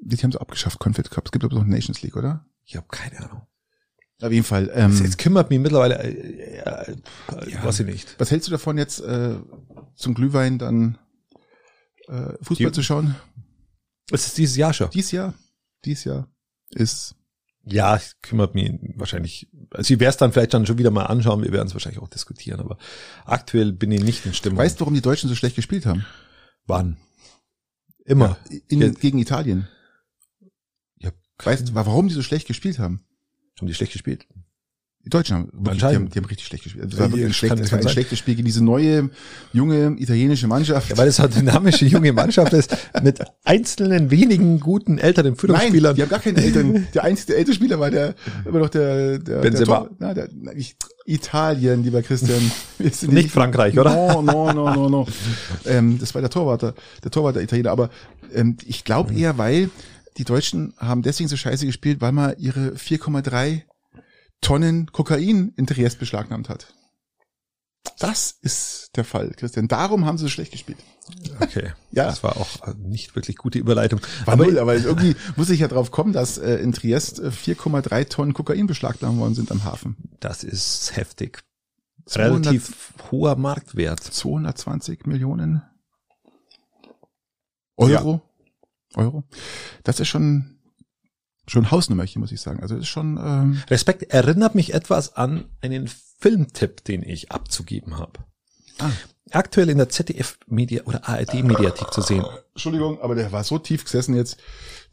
die 0.00 0.16
haben 0.16 0.30
sie 0.30 0.40
abgeschafft, 0.40 0.78
Confed 0.78 1.10
Cup. 1.10 1.24
Es 1.26 1.32
gibt 1.32 1.44
aber 1.44 1.56
noch 1.56 1.64
Nations 1.64 2.02
League, 2.02 2.16
oder? 2.16 2.44
Ich 2.64 2.76
habe 2.76 2.86
keine 2.88 3.18
Ahnung. 3.24 3.42
Auf 4.20 4.30
jeden 4.32 4.44
Fall. 4.44 4.70
Ähm, 4.74 4.90
Jetzt, 4.92 5.02
jetzt 5.02 5.18
kümmert 5.18 5.48
mich 5.50 5.58
mittlerweile, 5.60 5.98
äh, 6.02 6.58
äh, 6.58 6.96
Ja. 7.50 7.64
weiß 7.64 7.80
ich 7.80 7.86
nicht. 7.86 8.14
was 8.18 8.30
hältst 8.30 8.48
du 8.48 8.52
davon 8.52 8.76
jetzt 8.78 9.00
äh, 9.00 9.34
zum 9.96 10.14
Glühwein 10.14 10.58
dann 10.58 10.98
äh, 12.08 12.32
Fußball 12.42 12.66
Die- 12.68 12.72
zu 12.72 12.82
schauen. 12.82 13.14
Es 14.10 14.26
ist 14.26 14.38
dieses 14.38 14.56
Jahr 14.56 14.72
schon. 14.72 14.90
Dies 14.90 15.10
Jahr, 15.10 15.34
dies 15.84 16.04
Jahr 16.04 16.28
ist 16.70 17.14
Ja, 17.64 18.00
kümmert 18.22 18.54
mich 18.54 18.72
wahrscheinlich. 18.96 19.48
Also 19.70 19.94
ich 19.94 20.00
werde 20.00 20.10
es 20.10 20.16
dann 20.16 20.32
vielleicht 20.32 20.54
dann 20.54 20.66
schon 20.66 20.78
wieder 20.78 20.90
mal 20.90 21.04
anschauen. 21.06 21.42
Wir 21.42 21.52
werden 21.52 21.68
es 21.68 21.74
wahrscheinlich 21.74 22.00
auch 22.00 22.08
diskutieren. 22.08 22.60
Aber 22.60 22.78
aktuell 23.24 23.72
bin 23.72 23.92
ich 23.92 24.02
nicht 24.02 24.24
in 24.26 24.34
Stimmung. 24.34 24.58
Weißt 24.58 24.76
du, 24.76 24.80
warum 24.80 24.94
die 24.94 25.02
Deutschen 25.02 25.28
so 25.28 25.34
schlecht 25.34 25.56
gespielt 25.56 25.86
haben? 25.86 26.04
wann? 26.66 26.96
Immer. 28.04 28.38
In, 28.68 28.80
Ja. 28.80 28.88
Gegen 28.90 29.18
Italien. 29.18 29.68
Ja, 30.98 31.10
Weißt 31.42 31.68
du, 31.68 31.74
warum 31.74 32.08
die 32.08 32.14
so 32.14 32.22
schlecht 32.22 32.46
gespielt 32.46 32.78
haben? 32.78 33.04
haben 33.58 33.66
die 33.66 33.74
schlecht 33.74 33.92
gespielt? 33.92 34.26
Die 35.08 35.16
Deutschen 35.16 35.36
haben, 35.36 35.48
wirklich, 35.54 35.78
die 35.78 35.86
haben, 35.86 36.10
die 36.10 36.18
haben 36.18 36.26
richtig 36.26 36.46
schlecht 36.46 36.64
gespielt. 36.64 36.84
Das 36.92 36.98
war 36.98 37.06
Ja, 37.06 37.12
wirklich 37.12 37.26
ein, 37.28 37.32
schlecht, 37.32 37.58
das 37.58 37.72
war 37.72 37.78
ein 37.78 37.88
schlechtes 37.88 38.18
Spiel 38.18 38.34
gegen 38.34 38.44
diese 38.44 38.62
neue, 38.62 39.08
junge 39.54 39.96
italienische 39.98 40.46
Mannschaft. 40.46 40.90
Ja, 40.90 40.98
weil 40.98 41.08
es 41.08 41.18
eine 41.18 41.30
dynamische 41.30 41.86
junge 41.86 42.12
Mannschaft 42.12 42.52
ist 42.52 42.76
mit 43.02 43.18
einzelnen 43.42 44.10
wenigen 44.10 44.60
guten 44.60 44.98
älteren 44.98 45.30
Nein, 45.30 45.36
Führungsspielern. 45.38 45.96
die 45.96 46.02
haben 46.02 46.10
gar 46.10 46.18
keine 46.18 46.42
Eltern. 46.42 46.86
Der 46.92 47.04
einzige 47.04 47.36
ältere 47.36 47.54
Spieler 47.54 47.80
war 47.80 47.90
der, 47.90 48.16
immer 48.44 48.58
noch 48.58 48.68
der, 48.68 49.18
der, 49.18 49.18
der, 49.20 49.40
Benzema. 49.40 49.76
Tor- 49.78 49.90
na, 49.98 50.12
der 50.12 50.28
na, 50.38 50.52
ich, 50.52 50.76
Italien, 51.06 51.82
lieber 51.84 52.02
Christian. 52.02 52.52
Sind 52.78 53.12
Nicht 53.14 53.30
Frankreich, 53.30 53.78
oder? 53.78 53.94
No, 53.94 54.20
no, 54.20 54.52
no, 54.52 54.74
no, 54.74 54.88
no. 54.90 55.06
ähm, 55.64 55.98
das 55.98 56.14
war 56.14 56.20
der 56.20 56.28
Torwart, 56.30 56.60
der, 56.60 56.74
der 57.02 57.10
Torwart 57.10 57.36
der 57.36 57.42
Italiener. 57.44 57.70
Aber 57.70 57.88
ähm, 58.34 58.58
ich 58.66 58.84
glaube 58.84 59.14
eher, 59.14 59.38
weil 59.38 59.70
die 60.18 60.24
Deutschen 60.24 60.74
haben 60.76 61.00
deswegen 61.00 61.30
so 61.30 61.36
scheiße 61.38 61.64
gespielt, 61.64 62.02
weil 62.02 62.12
man 62.12 62.34
ihre 62.38 62.72
4,3 62.72 63.62
Tonnen 64.40 64.90
Kokain 64.92 65.52
in 65.56 65.66
Triest 65.66 65.98
beschlagnahmt 65.98 66.48
hat. 66.48 66.72
Das 67.98 68.30
ist 68.42 68.90
der 68.96 69.04
Fall, 69.04 69.32
Christian. 69.36 69.66
Darum 69.66 70.04
haben 70.04 70.18
sie 70.18 70.24
so 70.24 70.28
schlecht 70.28 70.52
gespielt. 70.52 70.78
Okay. 71.40 71.72
Ja. 71.90 72.04
Das 72.04 72.22
war 72.22 72.36
auch 72.36 72.74
nicht 72.76 73.16
wirklich 73.16 73.36
gute 73.38 73.58
Überleitung. 73.58 74.00
War 74.26 74.34
aber 74.34 74.44
null, 74.44 74.58
aber 74.58 74.76
irgendwie 74.76 75.16
muss 75.36 75.48
ich 75.48 75.60
ja 75.60 75.68
drauf 75.68 75.90
kommen, 75.90 76.12
dass 76.12 76.36
äh, 76.36 76.56
in 76.56 76.72
Triest 76.72 77.18
äh, 77.18 77.28
4,3 77.28 78.08
Tonnen 78.08 78.34
Kokain 78.34 78.66
beschlagnahmt 78.66 79.18
worden 79.18 79.34
sind 79.34 79.50
am 79.50 79.64
Hafen. 79.64 79.96
das 80.20 80.44
ist 80.44 80.94
heftig. 80.94 81.42
200 82.04 82.46
Relativ 82.52 82.92
hoher 83.10 83.36
Marktwert. 83.36 84.00
220 84.00 85.06
Millionen 85.06 85.62
Euro. 87.76 88.22
Euro. 88.94 89.24
Das 89.82 89.98
ist 89.98 90.08
schon 90.08 90.57
schon 91.48 91.70
Hausnummerchen, 91.70 92.20
muss 92.20 92.32
ich 92.32 92.40
sagen. 92.40 92.60
Also 92.60 92.76
ist 92.76 92.88
schon 92.88 93.16
ähm, 93.16 93.62
Respekt 93.68 94.04
erinnert 94.04 94.54
mich 94.54 94.74
etwas 94.74 95.16
an 95.16 95.44
einen 95.60 95.88
Filmtipp, 96.18 96.84
den 96.84 97.02
ich 97.02 97.30
abzugeben 97.30 97.98
habe. 97.98 98.20
Ah. 98.78 98.90
Aktuell 99.30 99.68
in 99.68 99.78
der 99.78 99.88
ZDF-Media 99.88 100.84
oder 100.84 101.06
ARD-Mediathek 101.08 101.92
zu 101.92 102.00
sehen. 102.00 102.24
Entschuldigung, 102.54 103.00
aber 103.02 103.14
der 103.14 103.30
war 103.30 103.44
so 103.44 103.58
tief 103.58 103.84
gesessen 103.84 104.14
jetzt. 104.14 104.38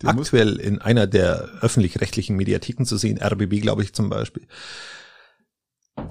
Aktuell 0.03 0.57
in 0.57 0.81
einer 0.81 1.07
der 1.07 1.49
öffentlich-rechtlichen 1.61 2.35
Mediatheken 2.35 2.83
zu 2.85 2.97
sehen, 2.97 3.17
RBB 3.21 3.61
glaube 3.61 3.83
ich 3.83 3.93
zum 3.93 4.09
Beispiel. 4.09 4.45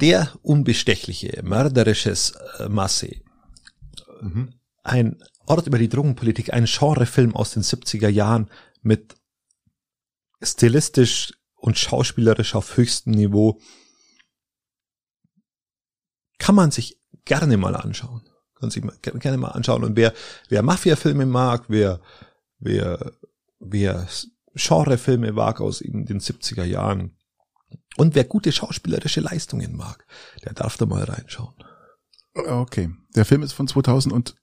Der 0.00 0.32
unbestechliche, 0.42 1.42
mörderisches 1.44 2.32
äh, 2.58 2.68
Masse. 2.68 3.16
Mhm. 4.22 4.54
Ein 4.82 5.22
Ort 5.46 5.66
über 5.66 5.78
die 5.78 5.90
Drogenpolitik, 5.90 6.54
ein 6.54 6.64
Genrefilm 6.64 7.36
aus 7.36 7.52
den 7.52 7.62
70er 7.62 8.08
Jahren 8.08 8.48
mit 8.82 9.16
stilistisch 10.44 11.34
und 11.56 11.78
schauspielerisch 11.78 12.54
auf 12.54 12.76
höchstem 12.76 13.12
Niveau. 13.12 13.60
Kann 16.38 16.54
man 16.54 16.70
sich 16.70 16.98
gerne 17.24 17.56
mal 17.56 17.76
anschauen. 17.76 18.28
Kann 18.54 18.70
sich 18.70 18.84
mal, 18.84 18.96
gerne 19.00 19.38
mal 19.38 19.48
anschauen. 19.50 19.84
Und 19.84 19.96
wer, 19.96 20.12
wer 20.48 20.62
Mafia-Filme 20.62 21.26
mag, 21.26 21.64
wer, 21.68 22.00
wer, 22.58 23.12
wer 23.58 24.06
Genrefilme 24.54 25.32
mag 25.32 25.60
aus 25.60 25.80
eben 25.80 26.06
den 26.06 26.20
70er 26.20 26.64
Jahren 26.64 27.16
und 27.96 28.14
wer 28.14 28.24
gute 28.24 28.52
schauspielerische 28.52 29.20
Leistungen 29.20 29.76
mag, 29.76 30.06
der 30.44 30.52
darf 30.52 30.76
da 30.76 30.86
mal 30.86 31.04
reinschauen. 31.04 31.54
okay. 32.34 32.90
Der 33.16 33.24
Film 33.24 33.42
ist 33.42 33.52
von 33.52 33.66
2014, 33.68 34.36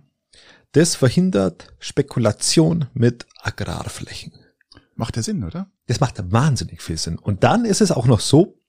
Das 0.71 0.95
verhindert 0.95 1.73
Spekulation 1.79 2.87
mit 2.93 3.25
Agrarflächen. 3.41 4.33
macht 4.95 5.15
ja 5.15 5.23
Sinn, 5.23 5.43
oder? 5.43 5.71
Das 5.87 5.99
macht 5.99 6.17
wahnsinnig 6.31 6.81
viel 6.81 6.97
Sinn. 6.97 7.17
Und 7.17 7.43
dann 7.43 7.65
ist 7.65 7.81
es 7.81 7.91
auch 7.91 8.05
noch 8.05 8.19
so, 8.19 8.59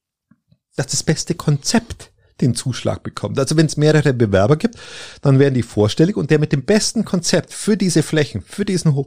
dass 0.76 0.86
das 0.86 1.02
beste 1.02 1.34
Konzept 1.34 2.12
den 2.40 2.54
Zuschlag 2.54 3.02
bekommt. 3.02 3.38
Also 3.38 3.56
wenn 3.56 3.66
es 3.66 3.76
mehrere 3.76 4.14
Bewerber 4.14 4.56
gibt, 4.56 4.76
dann 5.22 5.38
werden 5.38 5.54
die 5.54 5.62
vorstellig 5.62 6.16
und 6.16 6.30
der 6.30 6.38
mit 6.38 6.52
dem 6.52 6.64
besten 6.64 7.04
Konzept 7.04 7.52
für 7.52 7.76
diese 7.76 8.02
Flächen, 8.02 8.42
für 8.42 8.64
diesen 8.64 8.94
Hof, 8.94 9.06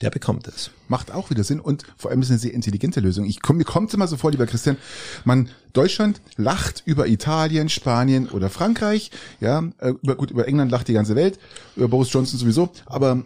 der 0.00 0.10
bekommt 0.10 0.48
es. 0.48 0.70
Macht 0.88 1.12
auch 1.12 1.30
wieder 1.30 1.44
Sinn 1.44 1.60
und 1.60 1.84
vor 1.96 2.10
allem 2.10 2.20
ist 2.20 2.26
es 2.26 2.32
eine 2.32 2.40
sehr 2.40 2.54
intelligente 2.54 3.00
Lösung. 3.00 3.24
Ich 3.24 3.40
komm, 3.40 3.56
mir 3.56 3.64
kommt 3.64 3.94
immer 3.94 4.08
so 4.08 4.16
vor, 4.16 4.32
lieber 4.32 4.46
Christian, 4.46 4.76
man, 5.24 5.48
Deutschland 5.72 6.20
lacht 6.36 6.82
über 6.84 7.06
Italien, 7.06 7.68
Spanien 7.68 8.28
oder 8.28 8.50
Frankreich, 8.50 9.10
ja, 9.40 9.62
äh, 9.78 9.90
über, 10.02 10.16
gut, 10.16 10.32
über 10.32 10.48
England 10.48 10.72
lacht 10.72 10.88
die 10.88 10.92
ganze 10.92 11.14
Welt, 11.14 11.38
über 11.76 11.88
Boris 11.88 12.12
Johnson 12.12 12.38
sowieso, 12.38 12.70
aber 12.86 13.22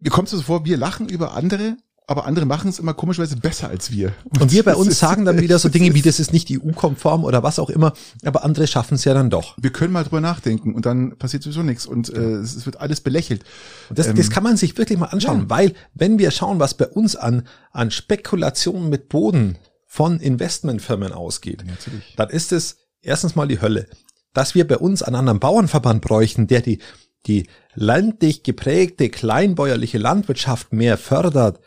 mir 0.00 0.10
kommt 0.10 0.26
es 0.26 0.38
so 0.38 0.42
vor, 0.42 0.64
wir 0.64 0.76
lachen 0.76 1.08
über 1.08 1.34
andere, 1.34 1.76
aber 2.06 2.26
andere 2.26 2.46
machen 2.46 2.68
es 2.68 2.78
immer 2.78 2.94
komischerweise 2.94 3.36
besser 3.36 3.68
als 3.68 3.90
wir. 3.90 4.12
Und 4.40 4.52
wir 4.52 4.64
bei 4.64 4.74
uns 4.74 4.98
sagen 4.98 5.24
dann 5.24 5.40
wieder 5.40 5.58
so 5.58 5.68
Dinge 5.68 5.94
wie, 5.94 6.02
das 6.02 6.18
ist 6.20 6.32
nicht 6.32 6.50
EU-konform 6.50 7.24
oder 7.24 7.42
was 7.42 7.58
auch 7.58 7.70
immer, 7.70 7.92
aber 8.24 8.44
andere 8.44 8.66
schaffen 8.66 8.94
es 8.94 9.04
ja 9.04 9.14
dann 9.14 9.30
doch. 9.30 9.56
wir 9.60 9.70
können 9.70 9.92
mal 9.92 10.04
drüber 10.04 10.20
nachdenken 10.20 10.74
und 10.74 10.84
dann 10.84 11.16
passiert 11.16 11.42
sowieso 11.42 11.62
nichts 11.62 11.86
und 11.86 12.10
äh, 12.10 12.18
es, 12.18 12.56
es 12.56 12.66
wird 12.66 12.80
alles 12.80 13.00
belächelt. 13.00 13.44
Das, 13.90 14.08
Ähm, 14.08 14.16
das 14.16 14.30
kann 14.30 14.42
man 14.42 14.56
sich 14.56 14.76
wirklich 14.76 14.98
mal 14.98 15.06
anschauen, 15.06 15.40
ja. 15.42 15.50
weil 15.50 15.74
wenn 15.94 16.18
wir 16.18 16.30
schauen, 16.30 16.58
was 16.58 16.74
bei 16.74 16.88
uns 16.88 17.16
an, 17.16 17.46
an 17.70 17.90
Spekulationen 17.90 18.88
mit 18.88 19.08
Boden 19.08 19.58
von 19.86 20.20
Investmentfirmen 20.20 21.12
ausgeht, 21.12 21.64
natürlich. 21.66 22.14
dann 22.16 22.30
ist 22.30 22.52
es 22.52 22.78
erstens 23.02 23.36
mal 23.36 23.46
die 23.46 23.60
Hölle. 23.60 23.86
Dass 24.32 24.54
wir 24.54 24.66
bei 24.66 24.78
uns 24.78 25.02
einen 25.02 25.16
anderen 25.16 25.40
Bauernverband 25.40 26.00
bräuchten, 26.00 26.46
der 26.46 26.62
die, 26.62 26.78
die 27.26 27.46
ländlich 27.74 28.42
geprägte 28.42 29.10
kleinbäuerliche 29.10 29.98
Landwirtschaft 29.98 30.72
mehr 30.72 30.96
fördert, 30.96 31.60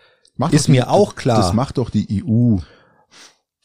ist 0.52 0.68
die- 0.68 0.72
mir 0.72 0.90
auch 0.90 1.16
klar. 1.16 1.38
Das 1.38 1.54
macht 1.54 1.78
doch 1.78 1.90
die 1.90 2.24
EU. 2.24 2.58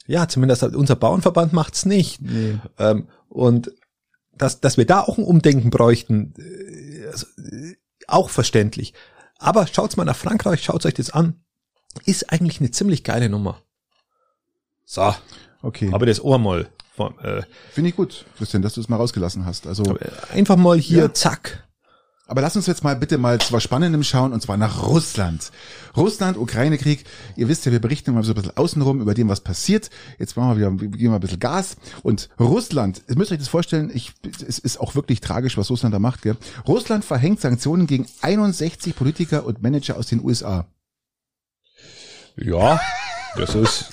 ja, 0.07 0.27
zumindest 0.29 0.63
unser 0.63 0.97
Bauernverband 0.97 1.53
macht's 1.53 1.85
nicht. 1.87 2.21
Nee. 2.21 2.59
Ähm, 2.79 3.09
und 3.29 3.73
dass, 4.33 4.61
dass 4.61 4.77
wir 4.77 4.87
da 4.87 5.01
auch 5.03 5.19
ein 5.19 5.25
Umdenken 5.25 5.71
bräuchten, 5.71 6.35
äh, 6.39 7.07
also, 7.07 7.27
äh, 7.39 7.77
auch 8.09 8.31
verständlich. 8.31 8.95
Aber 9.39 9.67
schaut's 9.67 9.97
mal 9.97 10.05
nach 10.05 10.17
Frankreich, 10.17 10.63
schaut 10.65 10.85
euch 10.87 10.95
das 10.95 11.11
an. 11.11 11.43
Ist 12.07 12.33
eigentlich 12.33 12.61
eine 12.61 12.71
ziemlich 12.71 13.05
geile 13.05 13.29
Nummer. 13.29 13.63
So, 14.85 15.15
Okay. 15.63 15.91
aber 15.93 16.07
das 16.07 16.23
Ohr 16.23 16.39
mal. 16.39 16.69
Äh, 17.23 17.43
Finde 17.73 17.89
ich 17.91 17.97
gut, 17.97 18.27
Christian, 18.37 18.61
dass 18.63 18.75
du 18.75 18.81
es 18.83 18.89
mal 18.91 18.97
rausgelassen 18.97 19.47
hast. 19.47 19.67
Also, 19.67 19.97
einfach 20.33 20.57
mal 20.57 20.79
hier, 20.79 21.05
Ja. 21.05 21.15
zack. 21.15 21.67
Aber 22.31 22.43
lass 22.43 22.55
uns 22.55 22.69
jetzt 22.69 22.85
mal 22.85 22.95
bitte 22.95 23.19
mal 23.19 23.41
zu 23.41 23.53
was 23.53 23.65
Spannendem 23.65 24.05
schauen, 24.05 24.33
und 24.33 24.41
zwar 24.41 24.57
nach 24.57 24.87
Russland. 24.87 25.51
Russland, 25.97 26.39
Ukraine-Krieg. 26.39 27.05
Ihr 27.35 27.49
wisst 27.49 27.67
ja, 27.67 27.73
wir 27.73 27.81
berichten 27.81 28.11
immer 28.11 28.23
so 28.23 28.31
ein 28.31 28.37
bisschen 28.37 28.57
außenrum 28.57 29.01
über 29.01 29.15
dem, 29.15 29.29
was 29.29 29.41
passiert. 29.41 29.91
Jetzt 30.17 30.37
machen 30.37 30.51
wir 30.51 30.57
wieder, 30.57 30.81
wir 30.81 30.89
geben 30.97 31.09
mal 31.09 31.17
ein 31.17 31.21
bisschen 31.21 31.41
Gas. 31.41 31.77
Und 32.05 32.29
Russland, 32.39 33.03
ihr 33.09 33.19
müsst 33.19 33.33
euch 33.33 33.39
das 33.39 33.49
vorstellen, 33.49 33.91
ich, 33.93 34.13
es 34.47 34.61
ist 34.61 34.79
auch 34.79 34.95
wirklich 34.95 35.21
tragisch, 35.21 35.59
was 35.59 35.71
Russland 35.71 35.93
da 35.93 35.99
macht, 35.99 36.23
gell? 36.23 36.37
Russland 36.69 37.05
verhängt 37.05 37.41
Sanktionen 37.41 37.89
gegen 37.89 38.07
61 38.21 38.95
Politiker 38.95 39.45
und 39.45 39.61
Manager 39.61 39.97
aus 39.97 40.07
den 40.07 40.23
USA. 40.23 40.67
Ja, 42.37 42.81
das 43.35 43.57
ist, 43.57 43.91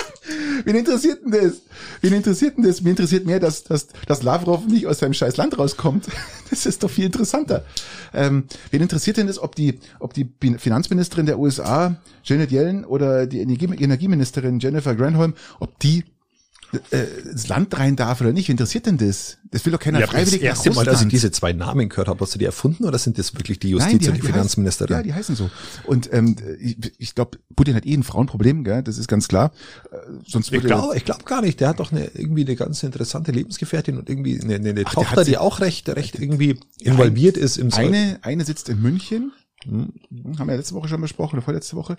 Wen 0.65 0.75
interessiert 0.75 1.23
denn 1.23 1.31
das? 1.31 1.61
Wen 2.01 2.13
interessiert 2.13 2.57
denn 2.57 2.63
das? 2.63 2.81
Mir 2.81 2.91
interessiert 2.91 3.25
mehr, 3.25 3.39
dass, 3.39 3.63
dass, 3.63 3.87
dass 4.05 4.23
Lavrov 4.23 4.65
nicht 4.67 4.87
aus 4.87 4.99
seinem 4.99 5.13
scheiß 5.13 5.37
Land 5.37 5.57
rauskommt. 5.57 6.07
Das 6.49 6.65
ist 6.65 6.81
doch 6.81 6.89
viel 6.89 7.07
interessanter. 7.07 7.65
Ähm, 8.13 8.45
wen 8.71 8.81
interessiert 8.81 9.17
denn 9.17 9.27
das, 9.27 9.37
ob 9.37 9.53
die, 9.55 9.81
ob 9.99 10.13
die 10.13 10.29
Finanzministerin 10.57 11.25
der 11.25 11.39
USA, 11.39 11.97
Janet 12.23 12.51
Yellen, 12.53 12.85
oder 12.85 13.27
die 13.27 13.41
Energie 13.41 13.65
Energieministerin 13.65 14.59
Jennifer 14.59 14.95
Granholm, 14.95 15.33
ob 15.59 15.77
die 15.79 16.05
äh, 16.91 17.30
ins 17.30 17.47
Land 17.47 17.78
rein 17.78 17.95
darf 17.95 18.22
oder 18.22 18.34
nicht? 18.34 18.47
Wen 18.47 18.53
interessiert 18.53 18.86
denn 18.86 18.97
das? 18.97 19.38
Das 19.51 19.65
will 19.65 19.72
doch 19.72 19.80
keiner 19.80 19.99
ja, 19.99 20.05
das 20.05 20.13
freiwillig 20.13 20.41
nach 20.41 20.47
erste 20.47 20.72
Mal, 20.72 20.86
dass 20.86 21.01
ich 21.01 21.07
diese 21.07 21.32
zwei 21.32 21.53
Namen 21.53 21.89
gehört 21.89 22.07
habe. 22.07 22.20
Hast 22.20 22.36
du 22.36 22.39
die 22.39 22.45
erfunden 22.45 22.86
oder 22.86 22.97
sind 22.97 23.18
das 23.18 23.34
wirklich 23.36 23.59
die 23.59 23.70
Justiz 23.70 23.91
Nein, 23.91 23.99
die, 23.99 24.07
und 24.09 24.15
die, 24.15 24.22
die 24.22 24.28
Finanzministerin? 24.28 24.95
Heißen, 24.95 25.07
ja, 25.07 25.13
die 25.13 25.18
heißen 25.18 25.36
so. 25.36 25.49
Und 25.86 26.11
ähm, 26.13 26.36
ich, 26.59 26.78
ich 26.97 27.15
glaube, 27.15 27.38
Putin 27.55 27.76
hat 27.76 27.86
eh 27.86 27.93
ein 27.93 28.03
Frauenproblem, 28.03 28.63
gell? 28.63 28.84
das 28.84 28.97
ist 28.97 29.07
ganz 29.07 29.28
klar. 29.28 29.51
Äh, 29.91 29.97
sonst 30.26 30.47
Ich 30.47 30.53
würde 30.53 30.68
glaube, 30.68 30.97
ich 30.97 31.05
glaube 31.05 31.24
gar 31.24 31.41
nicht. 31.41 31.59
Der 31.61 31.70
hat 31.70 31.80
doch 31.80 31.91
eine, 31.91 32.05
irgendwie 32.13 32.45
eine 32.45 32.55
ganz 32.55 32.84
interessante 32.84 33.32
Lebensgefährtin 33.32 33.97
und 33.97 34.09
irgendwie 34.09 34.39
eine, 34.41 34.55
eine, 34.55 34.70
eine 34.70 34.84
Ach, 34.86 34.93
Tochter, 34.93 35.24
die 35.24 35.38
auch 35.38 35.61
recht, 35.61 35.88
recht 35.89 36.20
irgendwie 36.20 36.59
involviert 36.80 37.38
ist 37.38 37.57
im 37.57 37.74
Eine, 37.74 38.20
eine 38.24 38.43
sitzt 38.43 38.70
in 38.70 38.82
München, 38.82 39.32
hm, 39.63 39.93
haben 40.38 40.47
wir 40.47 40.55
letzte 40.55 40.76
Woche 40.76 40.88
schon 40.88 41.01
besprochen, 41.01 41.38
oder 41.38 41.43
vorletzte 41.43 41.76
Woche. 41.76 41.95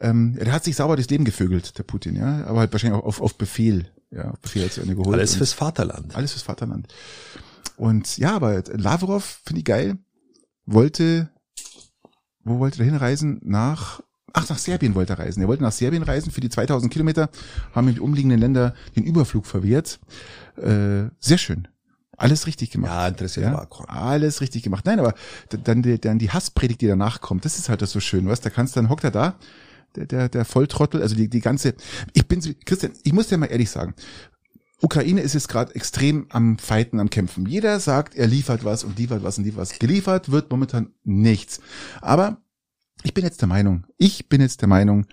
Ähm, 0.00 0.36
der 0.36 0.52
hat 0.52 0.64
sich 0.64 0.76
sauber 0.76 0.96
das 0.96 1.08
Leben 1.08 1.24
gevögelt, 1.24 1.78
der 1.78 1.82
Putin, 1.82 2.16
ja, 2.16 2.44
aber 2.46 2.60
halt 2.60 2.72
wahrscheinlich 2.72 3.00
auch 3.00 3.04
auf, 3.04 3.20
auf 3.20 3.36
Befehl, 3.36 3.90
ja, 4.14 4.32
hat 4.32 4.72
sie 4.72 4.80
eine 4.82 4.94
geholt. 4.94 5.14
Alles 5.14 5.34
fürs 5.34 5.52
Vaterland. 5.52 6.14
alles 6.16 6.32
fürs 6.32 6.42
Vaterland. 6.42 6.88
Und 7.76 8.16
ja, 8.18 8.34
aber 8.36 8.62
Lavrov 8.72 9.40
finde 9.44 9.58
ich 9.60 9.64
geil, 9.64 9.98
wollte, 10.66 11.30
wo 12.44 12.58
wollte 12.58 12.78
er 12.80 12.84
hinreisen? 12.84 13.40
Nach, 13.42 14.00
ach, 14.32 14.48
nach 14.48 14.58
Serbien 14.58 14.94
wollte 14.94 15.14
er 15.14 15.18
reisen. 15.18 15.40
Er 15.42 15.48
wollte 15.48 15.62
nach 15.62 15.72
Serbien 15.72 16.02
reisen 16.02 16.30
für 16.30 16.40
die 16.40 16.48
2000 16.50 16.92
Kilometer, 16.92 17.30
haben 17.74 17.88
ihm 17.88 17.94
die 17.94 18.00
umliegenden 18.00 18.38
Länder 18.40 18.74
den 18.96 19.04
Überflug 19.04 19.46
verwehrt. 19.46 19.98
Äh, 20.56 21.08
sehr 21.18 21.38
schön. 21.38 21.68
Alles 22.16 22.46
richtig 22.46 22.70
gemacht. 22.70 22.92
Ja, 22.92 23.08
interessiert 23.08 23.46
Ja, 23.46 23.52
Macron. 23.52 23.88
alles 23.88 24.40
richtig 24.40 24.62
gemacht. 24.62 24.86
Nein, 24.86 25.00
aber 25.00 25.14
dann 25.48 25.82
die, 25.82 26.00
dann 26.00 26.20
die 26.20 26.30
Hasspredigt, 26.30 26.80
die 26.80 26.86
danach 26.86 27.20
kommt, 27.20 27.44
das 27.44 27.58
ist 27.58 27.68
halt 27.68 27.82
das 27.82 27.90
so 27.90 27.98
schön, 27.98 28.28
was? 28.28 28.40
Da 28.40 28.50
kannst 28.50 28.76
dann 28.76 28.88
hockt 28.88 29.02
er 29.02 29.10
da, 29.10 29.34
der, 29.96 30.06
der, 30.06 30.28
der 30.28 30.44
Volltrottel, 30.44 31.02
also 31.02 31.14
die, 31.14 31.28
die 31.28 31.40
ganze, 31.40 31.74
ich 32.12 32.26
bin, 32.26 32.40
Christian, 32.64 32.92
ich 33.02 33.12
muss 33.12 33.28
dir 33.28 33.38
mal 33.38 33.46
ehrlich 33.46 33.70
sagen, 33.70 33.94
Ukraine 34.80 35.22
ist 35.22 35.34
jetzt 35.34 35.48
gerade 35.48 35.74
extrem 35.74 36.26
am 36.30 36.58
Fighten, 36.58 37.00
am 37.00 37.08
Kämpfen. 37.08 37.46
Jeder 37.46 37.80
sagt, 37.80 38.14
er 38.14 38.26
liefert 38.26 38.64
was 38.64 38.84
und 38.84 38.98
liefert 38.98 39.22
was 39.22 39.38
und 39.38 39.44
liefert 39.44 39.60
was. 39.60 39.78
Geliefert 39.78 40.30
wird 40.30 40.50
momentan 40.50 40.92
nichts. 41.04 41.60
Aber 42.02 42.38
ich 43.02 43.14
bin 43.14 43.24
jetzt 43.24 43.40
der 43.40 43.48
Meinung, 43.48 43.86
ich 43.96 44.28
bin 44.28 44.40
jetzt 44.40 44.60
der 44.60 44.68
Meinung, 44.68 45.06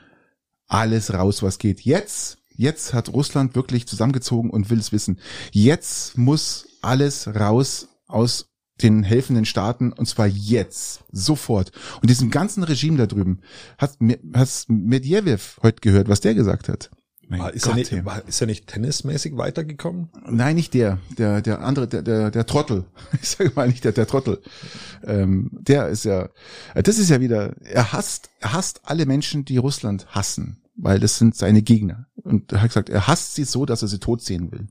alles 0.67 1.13
raus, 1.13 1.41
was 1.43 1.57
geht. 1.57 1.81
Jetzt, 1.81 2.39
jetzt 2.49 2.93
hat 2.93 3.09
Russland 3.09 3.55
wirklich 3.55 3.87
zusammengezogen 3.87 4.49
und 4.49 4.69
will 4.69 4.79
es 4.79 4.91
wissen. 4.91 5.19
Jetzt 5.51 6.17
muss 6.17 6.67
alles 6.81 7.27
raus 7.27 7.89
aus 8.07 8.50
den 8.83 9.03
helfenden 9.03 9.45
Staaten 9.45 9.91
und 9.93 10.07
zwar 10.07 10.27
jetzt, 10.27 11.03
sofort. 11.11 11.71
Und 12.01 12.09
diesem 12.09 12.31
ganzen 12.31 12.63
Regime 12.63 12.97
da 12.97 13.05
drüben, 13.05 13.39
hast, 13.77 13.99
hast 14.33 14.69
Medvedev 14.69 15.59
heute 15.61 15.81
gehört, 15.81 16.09
was 16.09 16.21
der 16.21 16.35
gesagt 16.35 16.69
hat? 16.69 16.89
Mein 17.31 17.53
ist, 17.53 17.63
Gott, 17.63 17.71
er 17.71 17.75
nicht, 17.77 18.05
war, 18.05 18.27
ist 18.27 18.41
er 18.41 18.47
nicht 18.47 18.67
tennismäßig 18.67 19.37
weitergekommen? 19.37 20.09
Nein, 20.29 20.57
nicht 20.57 20.73
der, 20.73 20.97
der, 21.17 21.41
der 21.41 21.61
andere, 21.61 21.87
der, 21.87 22.01
der, 22.01 22.29
der 22.29 22.45
Trottel. 22.45 22.83
Ich 23.21 23.29
sage 23.29 23.53
mal 23.55 23.69
nicht 23.69 23.85
der, 23.85 23.93
der 23.93 24.05
Trottel. 24.05 24.41
Ähm, 25.05 25.49
der 25.53 25.87
ist 25.87 26.03
ja, 26.03 26.27
das 26.73 26.97
ist 26.97 27.09
ja 27.09 27.21
wieder, 27.21 27.55
er 27.61 27.93
hasst, 27.93 28.31
er 28.41 28.51
hasst 28.51 28.81
alle 28.83 29.05
Menschen, 29.05 29.45
die 29.45 29.55
Russland 29.55 30.07
hassen, 30.07 30.61
weil 30.75 30.99
das 30.99 31.17
sind 31.17 31.35
seine 31.35 31.61
Gegner. 31.61 32.07
Und 32.15 32.51
er 32.51 32.61
hat 32.61 32.71
gesagt, 32.71 32.89
er 32.89 33.07
hasst 33.07 33.35
sie 33.35 33.45
so, 33.45 33.65
dass 33.65 33.81
er 33.81 33.87
sie 33.87 33.99
tot 33.99 34.21
sehen 34.21 34.51
will. 34.51 34.67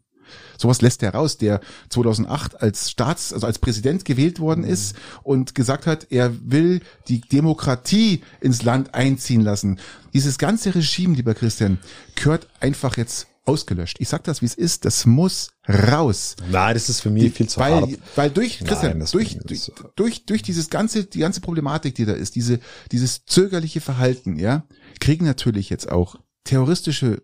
Sowas 0.59 0.83
lässt 0.83 1.03
er 1.03 1.15
raus, 1.15 1.39
der 1.39 1.61
2008 1.89 2.61
als 2.61 2.91
Staats, 2.91 3.33
also 3.33 3.47
als 3.47 3.59
Präsident 3.59 4.05
gewählt 4.05 4.41
worden 4.41 4.65
ist 4.65 4.95
und 5.23 5.55
gesagt 5.55 5.87
hat, 5.87 6.07
er 6.11 6.33
will 6.43 6.81
die 7.09 7.21
Demokratie 7.21 8.23
ins 8.41 8.63
Land 8.63 8.95
einziehen 8.95 9.41
lassen. 9.41 9.79
Dieses 10.13 10.39
ganze 10.39 10.75
Regime, 10.75 11.15
lieber 11.15 11.35
Christian, 11.35 11.79
gehört 12.15 12.49
einfach 12.61 12.97
jetzt 12.97 13.27
ausgelöscht. 13.51 13.97
Ich 14.01 14.09
sag 14.09 14.25
das, 14.25 14.43
wie 14.43 14.47
es 14.47 14.55
ist. 14.55 14.85
Das 14.85 15.07
muss 15.07 15.51
raus. 15.69 16.37
Nein, 16.51 16.75
das 16.75 16.89
ist 16.89 17.01
für 17.01 17.11
mich 17.11 17.33
viel 17.33 17.49
zu 17.49 17.61
weil, 17.61 17.81
hart. 17.81 17.91
weil 18.17 18.31
durch, 18.31 18.61
Christian, 18.61 19.01
das 19.01 19.11
durch, 19.11 19.39
durch, 19.45 19.73
durch, 19.97 20.27
durch 20.27 20.43
dieses 20.43 20.71
ganze, 20.71 21.05
die 21.05 21.19
ganze 21.19 21.41
Problematik, 21.41 21.95
die 21.95 22.05
da 22.05 22.13
ist, 22.13 22.37
diese, 22.37 22.61
dieses 22.93 23.25
zögerliche 23.25 23.81
Verhalten, 23.81 24.37
ja, 24.37 24.65
kriegen 25.01 25.25
natürlich 25.25 25.71
jetzt 25.71 25.91
auch 25.91 26.17
terroristische 26.45 27.23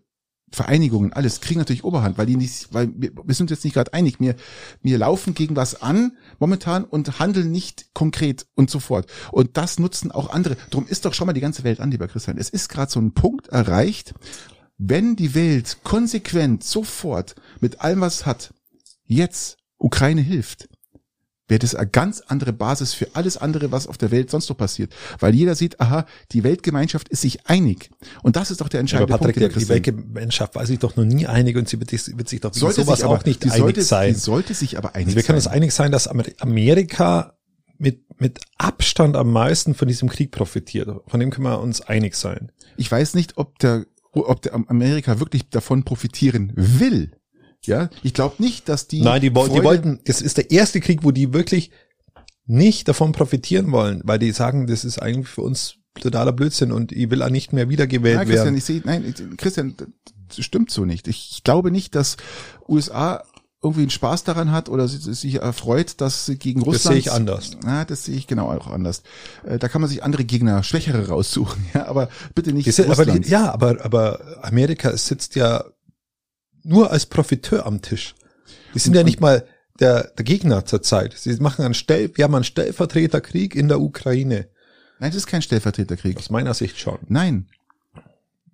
Vereinigungen, 0.51 1.11
alles 1.11 1.41
kriegen 1.41 1.59
natürlich 1.59 1.83
Oberhand, 1.83 2.17
weil 2.17 2.25
die 2.25 2.37
nicht, 2.37 2.73
weil 2.73 2.89
wir, 2.95 3.11
wir 3.21 3.35
sind 3.35 3.49
jetzt 3.49 3.65
nicht 3.65 3.73
gerade 3.73 3.93
einig. 3.93 4.19
Wir, 4.19 4.35
wir 4.81 4.97
laufen 4.97 5.33
gegen 5.33 5.55
was 5.55 5.81
an 5.81 6.13
momentan 6.39 6.85
und 6.85 7.19
handeln 7.19 7.51
nicht 7.51 7.93
konkret 7.93 8.47
und 8.55 8.69
so 8.69 8.79
fort. 8.79 9.11
Und 9.31 9.57
das 9.57 9.77
nutzen 9.77 10.11
auch 10.11 10.29
andere. 10.29 10.55
Drum 10.69 10.87
ist 10.87 11.05
doch 11.05 11.13
schon 11.13 11.27
mal 11.27 11.33
die 11.33 11.41
ganze 11.41 11.63
Welt 11.63 11.81
an, 11.81 11.91
lieber 11.91 12.07
Christian. 12.07 12.37
Es 12.37 12.49
ist 12.49 12.69
gerade 12.69 12.91
so 12.91 12.99
ein 12.99 13.13
Punkt 13.13 13.49
erreicht, 13.49 14.13
wenn 14.77 15.15
die 15.15 15.35
Welt 15.35 15.79
konsequent 15.83 16.63
sofort 16.63 17.35
mit 17.59 17.81
allem, 17.81 18.01
was 18.01 18.25
hat, 18.25 18.53
jetzt 19.05 19.57
Ukraine 19.77 20.21
hilft, 20.21 20.69
wäre 21.47 21.59
das 21.59 21.75
eine 21.75 21.87
ganz 21.89 22.21
andere 22.27 22.51
Basis 22.53 22.93
für 22.93 23.07
alles 23.13 23.37
andere, 23.37 23.71
was 23.71 23.87
auf 23.87 23.97
der 23.97 24.11
Welt 24.11 24.29
sonst 24.29 24.49
noch 24.49 24.57
passiert. 24.57 24.93
Weil 25.19 25.33
jeder 25.33 25.55
sieht, 25.55 25.79
aha, 25.79 26.05
die 26.31 26.43
Weltgemeinschaft 26.43 27.07
ist 27.09 27.21
sich 27.21 27.47
einig. 27.47 27.89
Und 28.23 28.35
das 28.35 28.51
ist 28.51 28.59
doch 28.61 28.67
der 28.69 28.79
Aber 28.79 28.81
entscheidende 28.81 29.17
Patrick, 29.17 29.35
Punkt. 29.37 29.55
die, 29.55 29.59
lieber 29.59 29.79
die. 29.79 29.85
Weltgemeinschaft 29.95 30.55
war 30.55 30.65
sich 30.65 30.79
doch 30.79 30.95
noch 30.95 31.05
nie 31.05 31.25
einig 31.27 31.55
und 31.55 31.69
sie 31.69 31.79
wird, 31.79 31.91
wird 31.91 32.27
sich 32.29 32.41
doch 32.41 32.53
sowas 32.53 33.01
aber, 33.03 33.13
auch 33.19 33.25
nicht 33.25 33.43
die 33.43 33.49
einig 33.49 33.59
sollte, 33.61 33.81
sein. 33.83 34.13
Die 34.13 34.19
sollte 34.19 34.53
sich 34.53 34.77
aber 34.77 34.95
einig 34.95 35.07
Also 35.07 35.15
wir 35.15 35.23
können 35.23 35.37
uns 35.37 35.45
sein. 35.45 35.53
einig 35.53 35.71
sein, 35.73 35.91
dass 35.91 36.07
Amer- 36.07 36.25
Amerika 36.39 37.33
mit, 37.77 38.19
mit 38.19 38.39
Abstand 38.57 39.15
am 39.15 39.31
meisten 39.31 39.73
von 39.75 39.87
diesem 39.87 40.09
Krieg 40.09 40.31
profitiert. 40.31 40.89
Von 41.07 41.19
dem 41.19 41.29
können 41.29 41.45
wir 41.45 41.59
uns 41.61 41.79
einig 41.81 42.15
sein. 42.15 42.51
Ich 42.75 42.91
weiß 42.91 43.13
nicht, 43.13 43.37
ob 43.37 43.57
der, 43.59 43.85
ob 44.11 44.41
der 44.41 44.53
Amerika 44.55 45.19
wirklich 45.19 45.49
davon 45.49 45.83
profitieren 45.83 46.51
will. 46.55 47.11
Ja, 47.65 47.89
ich 48.03 48.13
glaube 48.13 48.35
nicht, 48.41 48.69
dass 48.69 48.87
die. 48.87 49.01
Nein, 49.01 49.21
die, 49.21 49.33
woll- 49.35 49.49
die 49.49 49.63
wollten, 49.63 49.99
das 50.05 50.21
ist 50.21 50.37
der 50.37 50.51
erste 50.51 50.79
Krieg, 50.79 51.03
wo 51.03 51.11
die 51.11 51.33
wirklich 51.33 51.71
nicht 52.45 52.87
davon 52.87 53.11
profitieren 53.11 53.71
wollen, 53.71 54.01
weil 54.05 54.19
die 54.19 54.31
sagen, 54.31 54.67
das 54.67 54.85
ist 54.85 54.99
eigentlich 55.01 55.27
für 55.27 55.41
uns 55.41 55.75
totaler 55.99 56.31
Blödsinn 56.31 56.71
und 56.71 56.91
ich 56.91 57.09
will 57.09 57.21
auch 57.23 57.29
nicht 57.29 57.51
mehr 57.53 57.67
wiedergewählt 57.69 58.17
Nein, 58.17 58.27
Christian, 58.27 58.45
werden. 58.45 58.57
ich 58.57 58.63
sehe, 58.63 58.81
nein, 58.85 59.13
Christian, 59.37 59.75
das 60.29 60.45
stimmt 60.45 60.71
so 60.71 60.85
nicht. 60.85 61.07
Ich 61.07 61.41
glaube 61.43 61.71
nicht, 61.71 61.95
dass 61.95 62.15
USA 62.69 63.23
irgendwie 63.63 63.81
einen 63.81 63.89
Spaß 63.89 64.23
daran 64.23 64.51
hat 64.51 64.69
oder 64.69 64.87
si- 64.87 65.11
sich 65.13 65.35
erfreut, 65.41 65.99
dass 65.99 66.27
sie 66.27 66.37
gegen 66.37 66.59
Das 66.59 66.67
Russland. 66.67 66.93
sehe 66.93 66.99
ich 66.99 67.11
anders. 67.11 67.51
Na, 67.63 67.83
das 67.83 68.05
sehe 68.05 68.15
ich 68.15 68.27
genau 68.27 68.49
auch 68.51 68.67
anders. 68.67 69.01
Äh, 69.45 69.57
Da 69.57 69.67
kann 69.67 69.81
man 69.81 69.89
sich 69.89 70.03
andere 70.03 70.23
Gegner, 70.23 70.61
schwächere 70.63 71.07
raussuchen, 71.09 71.65
ja, 71.73 71.87
aber 71.87 72.07
bitte 72.35 72.53
nicht 72.53 72.67
Das 72.67 72.77
ist, 72.79 72.85
aber, 72.85 72.95
Russland. 72.97 73.25
die- 73.25 73.31
ja, 73.31 73.51
aber, 73.51 73.83
aber 73.83 74.21
Amerika 74.43 74.95
sitzt 74.95 75.35
ja 75.35 75.65
nur 76.67 76.91
als 76.91 77.05
Profiteur 77.05 77.65
am 77.65 77.81
Tisch. 77.81 78.15
Die 78.73 78.79
sind 78.79 78.95
ja 78.95 79.03
nicht 79.03 79.19
mal 79.21 79.45
der, 79.79 80.11
der 80.17 80.25
Gegner 80.25 80.65
zurzeit. 80.65 81.13
Sie 81.17 81.33
machen 81.37 81.63
einen 81.63 81.73
Stell, 81.73 82.11
wir 82.15 82.23
haben 82.23 82.35
einen 82.35 82.43
Stellvertreterkrieg 82.43 83.55
in 83.55 83.67
der 83.67 83.79
Ukraine. 83.79 84.47
Nein, 84.99 85.11
das 85.11 85.15
ist 85.17 85.27
kein 85.27 85.41
Stellvertreterkrieg. 85.41 86.17
Aus 86.17 86.29
meiner 86.29 86.53
Sicht 86.53 86.79
schon. 86.79 86.97
Nein. 87.07 87.47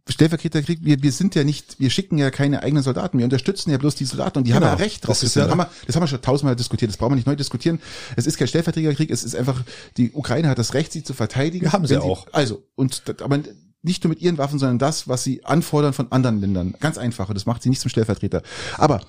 Stellvertreterkrieg, 0.09 0.79
wir, 0.83 1.01
wir 1.01 1.13
sind 1.13 1.33
ja 1.33 1.45
nicht, 1.45 1.79
wir 1.79 1.89
schicken 1.89 2.17
ja 2.17 2.29
keine 2.29 2.61
eigenen 2.61 2.83
Soldaten, 2.83 3.17
wir 3.17 3.23
unterstützen 3.23 3.71
ja 3.71 3.77
bloß 3.77 3.95
die 3.95 4.03
Soldaten 4.03 4.39
und 4.39 4.43
die 4.45 4.51
Genau. 4.51 4.65
haben 4.65 4.77
ja 4.77 4.83
Recht 4.83 5.07
drauf. 5.07 5.17
Das 5.21 5.31
Das, 5.31 5.49
haben 5.49 5.57
wir, 5.57 5.69
das 5.87 5.95
haben 5.95 6.03
wir 6.03 6.07
schon 6.07 6.21
tausendmal 6.21 6.57
diskutiert, 6.57 6.91
das 6.91 6.97
brauchen 6.97 7.11
wir 7.13 7.15
nicht 7.15 7.27
neu 7.27 7.37
diskutieren. 7.37 7.79
Es 8.17 8.27
ist 8.27 8.37
kein 8.37 8.49
Stellvertreterkrieg, 8.49 9.09
es 9.09 9.23
ist 9.23 9.33
einfach, 9.33 9.63
die 9.95 10.11
Ukraine 10.11 10.49
hat 10.49 10.59
das 10.59 10.73
Recht, 10.73 10.91
sie 10.91 11.03
zu 11.03 11.13
verteidigen. 11.13 11.67
Wir 11.67 11.71
haben 11.71 11.87
sie 11.87 11.97
auch. 11.97 12.27
Also, 12.33 12.63
und, 12.75 13.01
aber 13.21 13.39
nicht 13.83 14.03
nur 14.03 14.09
mit 14.09 14.21
ihren 14.21 14.37
Waffen, 14.37 14.59
sondern 14.59 14.79
das, 14.79 15.07
was 15.07 15.23
sie 15.23 15.43
anfordern 15.45 15.93
von 15.93 16.11
anderen 16.11 16.39
Ländern. 16.39 16.73
Ganz 16.79 16.97
einfach, 16.97 17.27
und 17.29 17.35
das 17.35 17.45
macht 17.45 17.61
sie 17.61 17.69
nicht 17.69 17.81
zum 17.81 17.89
Stellvertreter. 17.89 18.41
Aber 18.77 19.01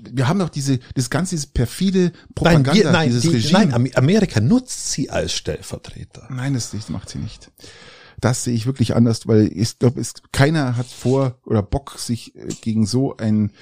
wir 0.00 0.28
haben 0.28 0.38
doch 0.38 0.50
diese, 0.50 0.78
das 0.94 1.10
ganze 1.10 1.34
dieses 1.34 1.46
perfide 1.46 2.12
Propaganda, 2.34 2.72
nein, 2.72 2.82
wir, 2.84 2.92
nein, 2.92 3.08
dieses 3.08 3.22
die, 3.22 3.28
Regime. 3.28 3.66
nein, 3.66 3.90
Amerika 3.96 4.40
nutzt 4.40 4.92
sie 4.92 5.10
als 5.10 5.32
Stellvertreter. 5.32 6.28
Nein, 6.30 6.54
das, 6.54 6.70
das 6.70 6.88
macht 6.88 7.08
sie 7.08 7.18
nicht. 7.18 7.50
Das 8.20 8.44
sehe 8.44 8.54
ich 8.54 8.66
wirklich 8.66 8.96
anders, 8.96 9.28
weil 9.28 9.48
ich 9.54 9.78
glaube, 9.78 10.00
es 10.00 10.14
keiner 10.32 10.76
hat 10.76 10.86
vor 10.86 11.38
oder 11.44 11.62
Bock, 11.62 11.94
sich 11.98 12.34
äh, 12.34 12.48
gegen 12.60 12.84
so 12.84 13.16
einen 13.16 13.52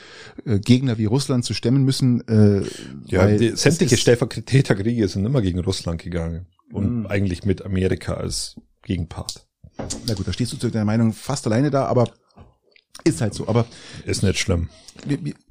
äh, 0.47 0.59
Gegner 0.59 0.97
wie 0.99 1.05
Russland 1.05 1.45
zu 1.45 1.53
stemmen 1.55 1.85
müssen. 1.85 2.27
Äh, 2.27 2.63
Ja, 3.07 3.27
die, 3.27 3.55
sämtliche 3.55 3.99
Stellvertreterkriege 3.99 5.07
sind 5.09 5.27
immer 5.27 5.43
gegen 5.43 5.61
Russland 5.61 6.03
gegangen. 6.03 6.47
Und 6.73 7.01
Mhm. 7.01 7.07
eigentlich 7.07 7.45
mit 7.45 7.65
Amerika 7.65 8.15
als 8.15 8.57
Gegenpart. 8.83 9.46
Na 10.07 10.15
gut, 10.15 10.27
da 10.27 10.33
stehst 10.33 10.53
du 10.53 10.57
zu 10.57 10.71
deiner 10.71 10.85
Meinung 10.85 11.13
fast 11.13 11.47
alleine 11.47 11.71
da, 11.71 11.87
aber 11.87 12.11
ist 13.05 13.21
halt 13.21 13.35
so. 13.35 13.47
Aber 13.47 13.67
Ist 14.05 14.23
nicht 14.23 14.39
schlimm. 14.39 14.69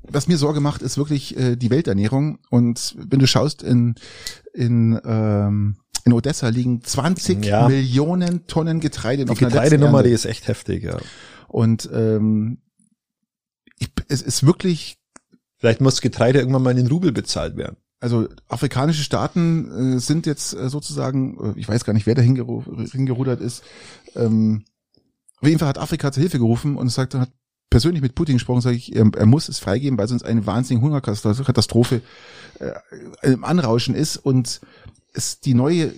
was 0.04 0.28
mir 0.28 0.38
Sorge 0.38 0.60
macht, 0.60 0.82
ist 0.82 0.98
wirklich 0.98 1.38
äh, 1.38 1.56
die 1.56 1.70
Welternährung. 1.70 2.40
Und 2.50 2.96
wenn 2.98 3.20
du 3.20 3.28
schaust, 3.28 3.64
in, 3.64 3.96
in, 4.54 5.00
ähm, 5.06 5.78
in 6.04 6.14
Odessa 6.14 6.50
liegen 6.50 6.84
20 6.84 7.46
Ja. 7.46 7.68
Millionen 7.68 8.48
Tonnen 8.48 8.80
Getreide 8.80 9.26
Die 9.26 9.34
Getreidenummer, 9.36 10.04
die 10.04 10.10
ist 10.10 10.26
echt 10.26 10.48
heftig, 10.48 10.84
ja. 10.84 10.98
Und 11.48 11.90
ähm, 11.94 12.58
ich, 13.78 13.90
es 14.08 14.22
ist 14.22 14.46
wirklich, 14.46 14.98
Vielleicht 15.58 15.82
muss 15.82 16.02
Getreide 16.02 16.40
irgendwann 16.40 16.64
mal 16.64 16.72
in 16.72 16.78
den 16.78 16.88
Rubel 16.88 17.12
bezahlt 17.12 17.56
werden. 17.56 17.78
Also 18.06 18.30
afrikanische 18.48 19.02
Staaten 19.02 19.96
äh, 19.96 20.00
sind 20.00 20.28
jetzt 20.28 20.54
äh, 20.54 20.70
sozusagen, 20.70 21.56
äh, 21.56 21.60
ich 21.60 21.68
weiß 21.68 21.86
gar 21.86 21.94
nicht, 21.94 22.06
wer 22.06 22.14
da 22.14 22.22
hingeru- 22.22 22.92
hingerudert 22.92 23.42
ist. 23.42 23.64
Ähm, 24.16 24.64
auf 25.42 25.48
jeden 25.48 25.58
Fall 25.58 25.70
hat 25.70 25.80
Afrika 25.80 26.12
zur 26.12 26.22
Hilfe 26.22 26.38
gerufen 26.38 26.78
und 26.78 26.90
sagt, 26.90 27.16
hat 27.16 27.32
persönlich 27.72 28.04
mit 28.04 28.14
Putin 28.14 28.36
gesprochen, 28.36 28.62
sage 28.62 28.78
ich, 28.78 28.96
er, 28.96 29.10
er 29.18 29.26
muss 29.26 29.50
es 29.50 29.58
freigeben, 29.58 29.98
weil 29.98 30.08
sonst 30.08 30.24
eine 30.24 30.46
wahnsinnige 30.46 30.86
Hungerkatastrophe 30.86 32.02
äh, 32.60 32.74
im 33.24 33.44
Anrauschen 33.44 33.96
ist 33.96 34.18
und 34.18 34.62
es 35.14 35.40
die 35.40 35.56
neue 35.56 35.92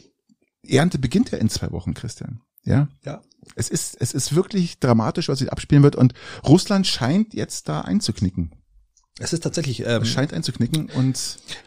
Ernte 0.66 1.00
beginnt 1.00 1.32
ja 1.32 1.40
in 1.40 1.50
zwei 1.50 1.72
Wochen, 1.72 1.94
Christian. 1.94 2.40
Ja. 2.64 2.88
Ja. 3.04 3.22
Es 3.56 3.70
ist, 3.70 3.98
es 4.00 4.14
ist 4.14 4.34
wirklich 4.34 4.80
dramatisch, 4.80 5.28
was 5.28 5.40
sich 5.40 5.52
abspielen 5.52 5.84
wird 5.84 5.98
und 5.98 6.14
Russland 6.46 6.88
scheint 6.88 7.34
jetzt 7.34 7.68
da 7.68 7.82
einzuknicken. 7.82 8.52
Es 9.20 9.34
ist 9.34 9.42
tatsächlich, 9.44 9.82
ähm, 9.86 10.02
Es 10.04 10.10
scheint 10.10 10.34
einzuknicken 10.34 10.90
und 10.96 11.18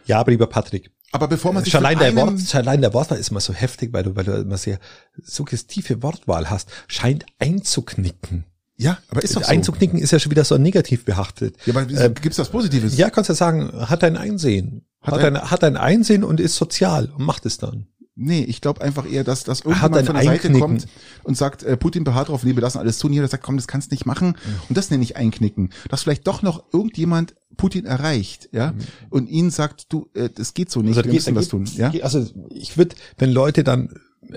ja, 0.05 0.19
aber 0.19 0.31
lieber 0.31 0.47
Patrick, 0.47 0.91
aber 1.11 1.27
bevor 1.27 1.51
man 1.51 1.63
sich 1.63 1.73
schon 1.73 1.85
allein, 1.85 1.99
der 1.99 2.15
Wort, 2.15 2.39
schon 2.39 2.61
allein 2.61 2.79
der 2.81 2.93
Wortwahl 2.93 3.19
ist 3.19 3.29
immer 3.31 3.41
so 3.41 3.53
heftig, 3.53 3.91
weil 3.91 4.03
du, 4.03 4.15
weil 4.15 4.23
du 4.23 4.31
immer 4.31 4.57
sehr 4.57 4.79
suggestive 5.21 6.01
Wortwahl 6.03 6.49
hast, 6.49 6.69
scheint 6.87 7.25
einzuknicken. 7.39 8.45
ja, 8.77 8.97
aber 9.09 9.23
ist 9.23 9.35
doch 9.35 9.43
so. 9.43 9.49
Einzuknicken 9.49 9.99
ist 9.99 10.11
ja 10.11 10.19
schon 10.19 10.31
wieder 10.31 10.43
so 10.45 10.57
negativ 10.57 11.05
behaftet. 11.05 11.55
Ja, 11.65 11.75
aber 11.75 11.89
Ähm, 11.91 12.13
gibt's 12.15 12.39
was 12.39 12.49
Positives? 12.49 12.97
Ja, 12.97 13.09
kannst 13.09 13.29
du 13.29 13.33
sagen, 13.33 13.71
hat 13.89 14.03
ein 14.03 14.17
Einsehen. 14.17 14.85
Hat 15.01 15.15
Hat, 15.15 15.21
ein- 15.23 15.35
ein, 15.35 15.51
hat 15.51 15.63
ein 15.63 15.77
Einsehen 15.77 16.23
und 16.23 16.39
ist 16.39 16.55
sozial 16.55 17.11
und 17.17 17.25
macht 17.25 17.45
es 17.45 17.57
dann. 17.57 17.87
Nee, 18.15 18.43
ich 18.43 18.59
glaube 18.59 18.81
einfach 18.81 19.09
eher, 19.09 19.23
dass, 19.23 19.47
Hat 19.47 19.65
irgendjemand 19.65 20.05
von 20.05 20.15
der 20.15 20.23
Seite 20.25 20.31
Einknicken. 20.47 20.59
kommt 20.59 20.87
und 21.23 21.37
sagt, 21.37 21.63
äh, 21.63 21.77
Putin 21.77 22.03
beharrt 22.03 22.27
drauf, 22.27 22.43
nee, 22.43 22.53
wir 22.55 22.61
lassen 22.61 22.77
alles 22.77 22.99
tun. 22.99 23.13
Jeder 23.13 23.27
sagt, 23.29 23.41
komm, 23.43 23.55
das 23.55 23.67
kannst 23.67 23.91
nicht 23.91 24.05
machen. 24.05 24.27
Mhm. 24.29 24.35
Und 24.69 24.77
das 24.77 24.89
nenne 24.91 25.01
ich 25.03 25.15
Einknicken. 25.15 25.69
Dass 25.89 26.03
vielleicht 26.03 26.27
doch 26.27 26.41
noch 26.41 26.65
irgendjemand 26.73 27.35
Putin 27.55 27.85
erreicht, 27.85 28.49
ja, 28.51 28.73
und 29.09 29.29
ihnen 29.29 29.49
sagt, 29.49 29.91
du, 29.93 30.09
äh, 30.13 30.29
das 30.29 30.53
geht 30.53 30.69
so 30.71 30.81
nicht, 30.81 30.95
wir 30.95 31.03
Mhm. 31.03 31.07
da 31.07 31.13
müssen 31.13 31.25
geht- 31.33 31.35
was 31.35 31.47
tun, 31.47 31.63
geht- 31.63 31.75
ja. 31.77 31.89
geht- 31.89 32.03
Also 32.03 32.25
ich 32.49 32.77
würde, 32.77 32.95
wenn 33.17 33.31
Leute 33.31 33.63
dann 33.63 33.89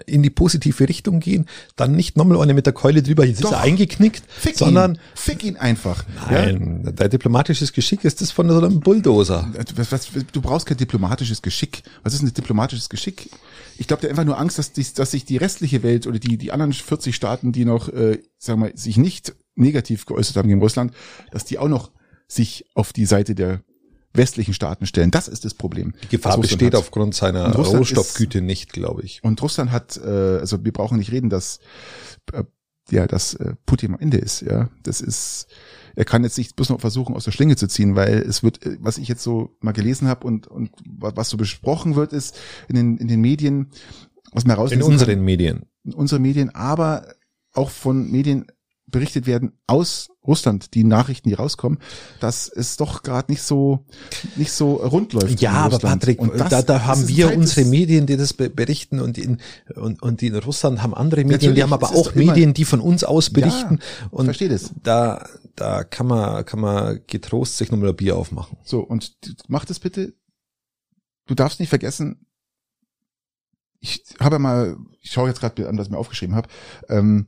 in 0.07 0.23
die 0.23 0.31
positive 0.31 0.89
Richtung 0.89 1.21
gehen, 1.21 1.47
dann 1.77 1.93
nicht 1.93 2.17
nochmal 2.17 2.41
eine 2.41 2.55
mit 2.55 2.67
der 2.67 2.73
Keule 2.73 3.03
drüber, 3.03 3.25
jetzt 3.25 3.43
Doch. 3.43 3.51
ist 3.51 3.57
er 3.57 3.61
eingeknickt, 3.61 4.23
Fick 4.29 4.57
sondern 4.57 4.95
ihn, 4.95 5.01
fick 5.15 5.45
ihn 5.45 5.57
einfach. 5.57 6.05
Ja? 6.31 6.47
nein, 6.47 6.93
dein 6.95 7.11
diplomatisches 7.11 7.73
Geschick 7.73 8.05
ist 8.05 8.21
das 8.21 8.31
von 8.31 8.49
so 8.49 8.59
einem 8.59 8.81
Bulldozer. 8.81 9.53
Was, 9.77 9.93
was, 9.93 10.09
du 10.33 10.41
brauchst 10.41 10.67
kein 10.67 10.77
diplomatisches 10.77 11.43
Geschick. 11.43 11.83
Was 12.03 12.15
ist 12.15 12.23
ein 12.23 12.33
diplomatisches 12.33 12.89
Geschick? 12.89 13.31
Ich 13.79 13.87
glaube, 13.87 14.01
der 14.01 14.11
hat 14.11 14.19
einfach 14.19 14.27
nur 14.27 14.39
Angst, 14.39 14.59
dass, 14.59 14.73
die, 14.73 14.87
dass 14.95 15.11
sich 15.11 15.25
die 15.25 15.37
restliche 15.37 15.83
Welt 15.83 16.07
oder 16.07 16.19
die, 16.19 16.39
die 16.39 16.53
anderen 16.53 16.73
40 16.73 17.15
Staaten, 17.15 17.53
die 17.53 17.65
noch, 17.65 17.89
äh, 17.89 18.23
sagen 18.39 18.61
wir, 18.61 18.69
mal, 18.69 18.77
sich 18.77 18.97
nicht 18.97 19.35
negativ 19.57 20.07
geäußert 20.07 20.37
haben 20.37 20.49
gegen 20.49 20.61
Russland, 20.61 20.93
dass 21.31 21.45
die 21.45 21.59
auch 21.59 21.69
noch 21.69 21.91
sich 22.27 22.67
auf 22.75 22.93
die 22.93 23.07
Seite 23.07 23.35
der 23.35 23.63
westlichen 24.15 24.55
Staaten 24.55 24.87
stellen. 24.87 25.11
Das 25.11 25.29
ist 25.29 25.45
das 25.45 25.55
Problem. 25.55 25.93
Die 26.03 26.09
Gefahr 26.09 26.37
Russland 26.37 26.43
besteht 26.59 26.75
hat. 26.75 26.81
aufgrund 26.81 27.15
seiner 27.15 27.53
Rohstoffgüte 27.55 28.41
nicht, 28.41 28.73
glaube 28.73 29.03
ich. 29.03 29.23
Und 29.23 29.43
Russland 29.43 29.73
hat, 29.73 29.97
äh, 29.97 30.09
also 30.39 30.65
wir 30.65 30.73
brauchen 30.73 30.99
nicht 30.99 31.11
reden, 31.13 31.31
dass 31.31 31.59
äh, 32.33 32.45
ja, 32.91 33.07
dass 33.07 33.35
äh, 33.35 33.55
Putin 33.67 33.95
am 33.95 34.01
Ende 34.01 34.19
ist. 34.19 34.43
Ja, 34.43 34.69
das 34.83 35.01
ist. 35.01 35.47
Er 35.97 36.05
kann 36.05 36.23
jetzt 36.25 36.37
nicht 36.39 36.55
bloß 36.57 36.69
noch 36.71 36.81
versuchen, 36.81 37.15
aus 37.15 37.25
der 37.25 37.31
Schlinge 37.33 37.57
zu 37.57 37.67
ziehen, 37.69 37.95
weil 37.97 38.19
es 38.19 38.43
wird, 38.43 38.65
äh, 38.67 38.77
was 38.81 38.99
ich 38.99 39.09
jetzt 39.09 39.23
so 39.23 39.57
mal 39.61 39.73
gelesen 39.73 40.07
habe 40.09 40.27
und 40.27 40.47
und 40.47 40.71
wa- 40.87 41.13
was 41.15 41.31
so 41.31 41.37
besprochen 41.37 41.97
wird, 41.97 42.13
ist 42.13 42.39
in 42.69 42.75
den 42.77 42.97
in 42.99 43.09
den 43.09 43.21
Medien, 43.21 43.71
was 44.33 44.45
man 44.45 44.57
In 44.57 44.61
rauslesen 44.63 44.85
unseren 44.85 45.25
Medien. 45.25 45.59
kann, 45.61 45.69
in 45.85 45.95
unseren 45.95 46.23
Medien, 46.23 46.51
aber 46.55 47.07
auch 47.53 47.71
von 47.71 48.11
Medien 48.11 48.47
berichtet 48.95 49.27
werden 49.27 49.53
aus 49.67 50.09
Russland, 50.27 50.73
die 50.75 50.85
Nachrichten, 50.85 51.29
die 51.29 51.35
rauskommen, 51.35 51.79
dass 52.21 52.49
es 52.49 52.79
doch 52.79 53.03
gerade 53.03 53.31
nicht 53.31 53.43
so 53.43 53.85
nicht 54.37 54.53
so 54.53 54.77
rund 54.77 55.13
läuft. 55.13 55.41
Ja, 55.43 55.53
aber 55.53 55.75
Russland. 55.75 56.01
Patrick, 56.01 56.21
Und 56.21 56.39
das- 56.41 56.49
da, 56.49 56.63
da 56.63 56.85
haben 56.87 57.07
wir 57.09 57.37
unsere 57.37 57.69
Medien, 57.69 58.07
die 58.07 58.17
das 58.17 58.33
be- 58.33 58.49
berichten 58.49 59.01
und 59.01 59.19
in, 59.19 59.39
und, 59.77 60.01
und 60.03 60.23
die 60.23 60.29
in 60.29 60.37
Russland 60.37 60.83
haben 60.83 60.95
andere 60.95 61.21
Medien, 61.21 61.33
Natürlich, 61.33 61.55
die 61.57 61.63
haben 61.63 61.73
aber 61.75 61.91
auch 61.91 62.15
Medien, 62.15 62.55
die 62.55 62.65
von 62.65 62.81
uns 62.81 63.05
aus 63.05 63.29
berichten. 63.31 63.81
und 64.11 64.25
verstehe 64.25 64.49
das. 64.49 64.71
da, 64.83 65.29
da 65.57 65.85
kann 65.85 66.07
man, 66.07 66.45
kann 66.47 66.61
man 66.61 67.01
getrost 67.07 67.59
sich 67.59 67.71
nochmal 67.71 67.91
ein 67.91 67.97
Bier 67.97 68.17
aufmachen. 68.17 68.57
So, 68.65 68.81
und 68.81 69.13
mach 69.49 69.67
das 69.67 69.79
bitte. 69.79 70.15
Du 71.27 71.35
darfst 71.35 71.61
nicht 71.61 71.69
vergessen, 71.69 72.27
ich 73.81 74.03
habe 74.19 74.39
mal, 74.39 74.77
ich 75.03 75.11
schaue 75.13 75.29
jetzt 75.29 75.41
gerade 75.41 75.69
an, 75.69 75.77
was 75.77 75.87
ich 75.89 75.91
mir 75.93 75.99
aufgeschrieben 75.99 76.35
habe. 76.35 76.49
Ähm, 76.89 77.27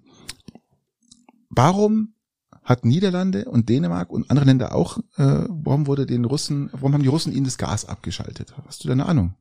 warum 1.49 2.15
hat 2.63 2.85
Niederlande 2.85 3.45
und 3.45 3.69
Dänemark 3.69 4.11
und 4.11 4.31
andere 4.31 4.47
Länder 4.47 4.75
auch, 4.75 4.99
äh, 5.17 5.45
warum 5.49 5.87
wurde 5.87 6.05
den 6.05 6.25
Russen, 6.25 6.69
warum 6.73 6.95
haben 6.95 7.03
die 7.03 7.09
Russen 7.09 7.33
ihnen 7.33 7.45
das 7.45 7.59
Gas 7.59 7.85
abgeschaltet? 7.85 8.55
Hast 8.67 8.83
du 8.83 8.89
da 8.89 8.93
eine 8.93 9.07
Ahnung? 9.07 9.35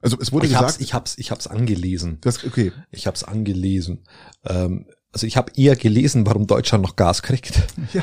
Also 0.00 0.18
es 0.20 0.32
wurde 0.32 0.46
Ich 0.46 0.52
gesagt, 0.52 0.72
hab's, 0.72 0.80
ich 0.80 0.94
hab's, 0.94 1.18
ich 1.18 1.30
hab's 1.30 1.46
angelesen. 1.46 2.18
das, 2.20 2.44
okay, 2.44 2.72
Ich 2.90 3.06
hab's 3.06 3.24
angelesen. 3.24 4.04
Ähm, 4.44 4.86
also 5.12 5.26
ich 5.26 5.36
habe 5.36 5.52
eher 5.56 5.74
gelesen, 5.74 6.26
warum 6.26 6.46
Deutschland 6.46 6.82
noch 6.82 6.96
Gas 6.96 7.22
kriegt. 7.22 7.62
ja, 7.92 8.02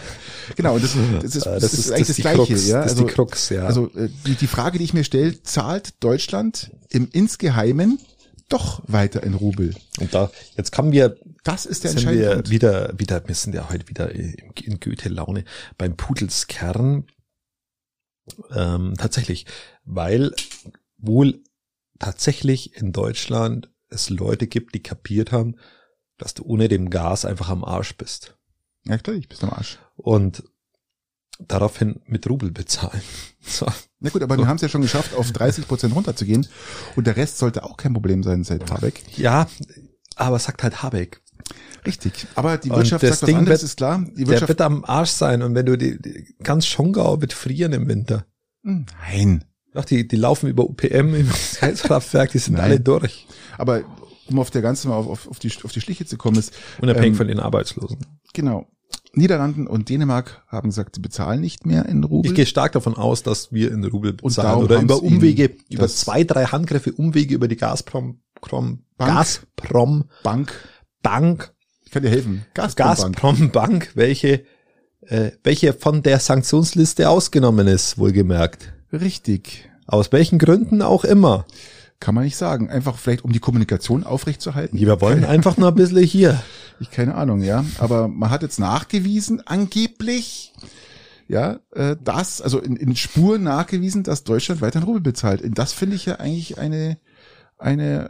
genau, 0.55 0.75
und 0.75 0.83
das, 0.83 0.95
das, 1.21 1.35
ist, 1.35 1.45
Äh, 1.45 1.59
das, 1.59 1.73
ist 1.73 1.91
eigentlich 1.91 2.07
das, 2.07 2.15
die 2.15 2.21
Gleiche, 2.23 2.37
Krux, 2.37 2.67
ja. 2.67 2.77
Das 2.81 2.85
ist 2.87 2.91
also, 2.91 3.03
die 3.05 3.13
Krux, 3.13 3.49
ja. 3.49 3.65
Also 3.65 3.89
äh, 3.95 4.09
die, 4.25 4.35
die 4.35 4.47
Frage, 4.47 4.77
die 4.77 4.83
ich 4.85 4.93
mir 4.93 5.03
stelle, 5.03 5.41
zahlt 5.43 6.03
Deutschland 6.03 6.71
im 6.89 7.07
insgeheimen 7.11 7.99
doch 8.49 8.81
weiter 8.87 9.23
in 9.23 9.33
Rubel? 9.33 9.75
und 9.99 10.13
da, 10.13 10.31
jetzt 10.55 10.71
kommen 10.71 10.91
wir 10.91 11.17
Das 11.43 11.65
ist 11.65 11.83
der 11.83 11.91
sind 11.91 12.07
entscheidende 12.07 12.45
wir 12.45 12.51
wieder, 12.51 12.99
wieder, 12.99 13.27
wir 13.27 13.35
sind 13.35 13.55
ja 13.55 13.69
heute 13.69 13.87
wieder 13.87 14.11
in 14.11 14.51
in 14.63 14.79
Goethe-Laune 14.79 15.45
beim 15.77 15.95
Pudelskern. 15.95 17.05
Ähm, 18.51 18.95
tatsächlich, 18.97 19.45
weil 19.83 20.33
wohl 20.97 21.43
tatsächlich 21.99 22.75
in 22.75 22.91
Deutschland 22.91 23.69
es 23.89 24.09
Leute 24.09 24.47
gibt, 24.47 24.73
die 24.73 24.81
kapiert 24.81 25.31
haben, 25.31 25.55
dass 26.17 26.33
du 26.33 26.43
ohne 26.43 26.67
dem 26.67 26.89
Gas 26.89 27.25
einfach 27.25 27.49
am 27.49 27.63
Arsch 27.63 27.95
bist. 27.97 28.35
Ja 28.85 28.97
klar, 28.97 29.15
ich 29.15 29.27
bist 29.27 29.43
am 29.43 29.51
Arsch. 29.51 29.79
Und 29.95 30.43
daraufhin 31.39 32.01
mit 32.05 32.29
Rubel 32.29 32.51
bezahlen. 32.51 33.01
So. 33.47 33.67
Na 34.06 34.12
gut, 34.12 34.22
aber 34.22 34.38
wir 34.38 34.47
haben 34.47 34.58
es 34.58 34.62
ja 34.62 34.70
schon 34.70 34.82
geschafft, 34.84 35.16
auf 35.16 35.32
30 35.32 35.68
Prozent 35.68 35.95
runterzugehen. 35.95 36.45
Und 36.95 37.08
der 37.08 37.18
Rest 37.18 37.39
sollte 37.39 37.64
auch 37.64 37.76
kein 37.76 37.91
Problem 37.91 38.22
sein, 38.22 38.43
seit 38.43 38.70
Habeck. 38.70 39.01
Ja, 39.18 39.47
aber 40.16 40.38
sagt 40.38 40.62
halt 40.62 40.84
Habeck. 40.84 41.22
Richtig. 41.88 42.28
Aber 42.36 42.58
die 42.58 42.70
Wirtschaft 42.70 43.01
sagt 43.06 43.22
was 43.24 43.28
Ding 43.28 43.38
anderes, 43.38 43.62
wird- 43.62 43.70
ist 43.72 43.78
klar. 43.78 44.06
Die 44.08 44.14
Der 44.24 44.28
Wirtschaft. 44.28 44.49
wird 44.49 44.62
am 44.62 44.86
Arsch 44.86 45.10
sein 45.10 45.41
und 45.41 45.56
wenn 45.56 45.66
du 45.66 45.76
die, 45.76 45.99
die 45.99 46.36
ganz 46.43 46.68
Schongau 46.68 47.20
wird 47.20 47.34
frieren 47.34 47.74
im 47.74 47.88
Winter. 47.88 48.26
Hm, 48.64 48.86
Nein. 49.12 49.43
Ach, 49.74 49.86
die, 49.86 50.08
die 50.08 50.16
laufen 50.16 50.47
über 50.49 50.64
UPM 50.70 51.16
im 51.16 51.30
Heizkraftwerk, 51.62 52.32
die 52.32 52.38
sind 52.39 52.53
Nein. 52.53 52.64
alle 52.64 52.80
durch. 52.80 53.28
Aber 53.58 53.82
um 54.28 54.38
auf 54.39 54.49
der 54.51 54.62
ganzen 54.62 54.89
mal 54.89 54.95
auf, 54.97 55.08
auf, 55.08 55.28
auf, 55.28 55.39
die, 55.39 55.51
auf 55.64 55.72
die 55.72 55.82
Schliche 55.82 56.06
zu 56.06 56.18
kommen, 56.18 56.38
ist, 56.38 56.53
Unabhängig 56.80 57.10
Ähm, 57.10 57.16
von 57.16 57.28
den 57.28 57.39
Arbeitslosen. 57.39 57.97
genau. 58.34 58.68
Niederlanden 59.18 59.68
und 59.68 59.89
Dänemark 59.89 60.43
haben 60.47 60.70
gesagt, 60.70 60.95
sie 60.95 61.01
bezahlen 61.01 61.41
nicht 61.41 61.66
mehr 61.66 61.86
in 61.86 62.03
Rubel. 62.03 62.32
Ich 62.32 62.36
gehe 62.36 62.45
stark 62.45 62.74
davon 62.74 62.95
aus, 62.95 63.24
dass 63.24 63.51
wir 63.51 63.72
in 63.72 63.84
Rubel 63.84 64.13
bezahlen 64.13 64.63
oder 64.63 64.82
über 64.82 65.01
Umwege, 65.01 65.55
über 65.70 65.88
zwei, 65.88 66.24
drei 66.24 66.45
Handgriffe, 66.45 66.91
Umwege 66.93 67.36
über 67.36 67.47
die 67.47 67.57
Gazprom, 67.57 68.20
Prom, 68.41 68.80
Bank. 68.97 69.11
Gazprom 69.11 70.05
Bank. 70.24 70.53
Bank, 71.01 71.53
Ich 71.86 71.91
kann 71.91 72.03
dir 72.03 72.09
helfen. 72.09 72.45
Gazprom 72.53 72.86
Bank. 72.88 73.16
Gazprom 73.16 73.51
Bank, 73.51 73.91
welche, 73.95 74.43
äh, 75.01 75.32
welche 75.43 75.74
von 75.74 76.01
der 76.03 76.20
Sanktionsliste 76.20 77.09
ausgenommen 77.09 77.68
ist, 77.68 77.97
wohlgemerkt. 77.97 78.74
Richtig. 78.91 79.70
Aus 79.88 80.11
welchen 80.11 80.39
Gründen 80.39 80.82
auch 80.82 81.03
immer. 81.03 81.45
Kann 81.99 82.16
man 82.16 82.24
nicht 82.24 82.36
sagen. 82.38 82.70
Einfach 82.70 82.97
vielleicht, 82.97 83.24
um 83.24 83.32
die 83.32 83.39
Kommunikation 83.39 84.03
aufrechtzuerhalten. 84.03 84.80
Wir 84.80 84.99
wollen 85.01 85.24
einfach 85.24 85.57
nur 85.57 85.70
ein 85.70 85.76
bisschen 85.76 86.03
hier. 86.03 86.41
Ich 86.80 86.91
keine 86.91 87.15
Ahnung, 87.15 87.41
ja. 87.41 87.63
Aber 87.78 88.07
man 88.07 88.30
hat 88.30 88.41
jetzt 88.41 88.59
nachgewiesen, 88.59 89.45
angeblich, 89.45 90.53
ja, 91.28 91.59
äh, 91.71 91.95
das, 92.01 92.41
also 92.41 92.59
in, 92.59 92.76
in 92.76 92.95
Spuren 92.95 93.43
nachgewiesen, 93.43 94.03
dass 94.03 94.23
Deutschland 94.23 94.61
weiterhin 94.61 94.88
Rubel 94.88 95.01
bezahlt. 95.01 95.41
Und 95.41 95.57
das 95.57 95.73
finde 95.73 95.95
ich 95.95 96.05
ja 96.05 96.15
eigentlich 96.15 96.57
eine, 96.57 96.97
eine, 97.57 98.09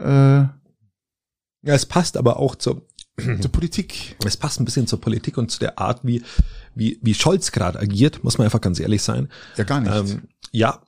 Ja, 1.62 1.74
es 1.74 1.86
passt 1.86 2.16
aber 2.16 2.38
auch 2.38 2.56
zur, 2.56 2.86
äh, 3.16 3.38
zur 3.40 3.52
Politik. 3.52 4.16
es 4.24 4.36
passt 4.36 4.60
ein 4.60 4.64
bisschen 4.64 4.86
zur 4.86 5.00
Politik 5.00 5.38
und 5.38 5.50
zu 5.50 5.58
der 5.58 5.78
Art, 5.78 6.00
wie, 6.02 6.22
wie, 6.74 6.98
wie 7.02 7.14
Scholz 7.14 7.52
gerade 7.52 7.78
agiert, 7.78 8.22
muss 8.24 8.38
man 8.38 8.46
einfach 8.46 8.60
ganz 8.60 8.80
ehrlich 8.80 9.02
sein. 9.02 9.28
Ja, 9.56 9.64
gar 9.64 9.80
nicht. 9.80 9.94
Ähm, 9.94 10.28
ja, 10.52 10.82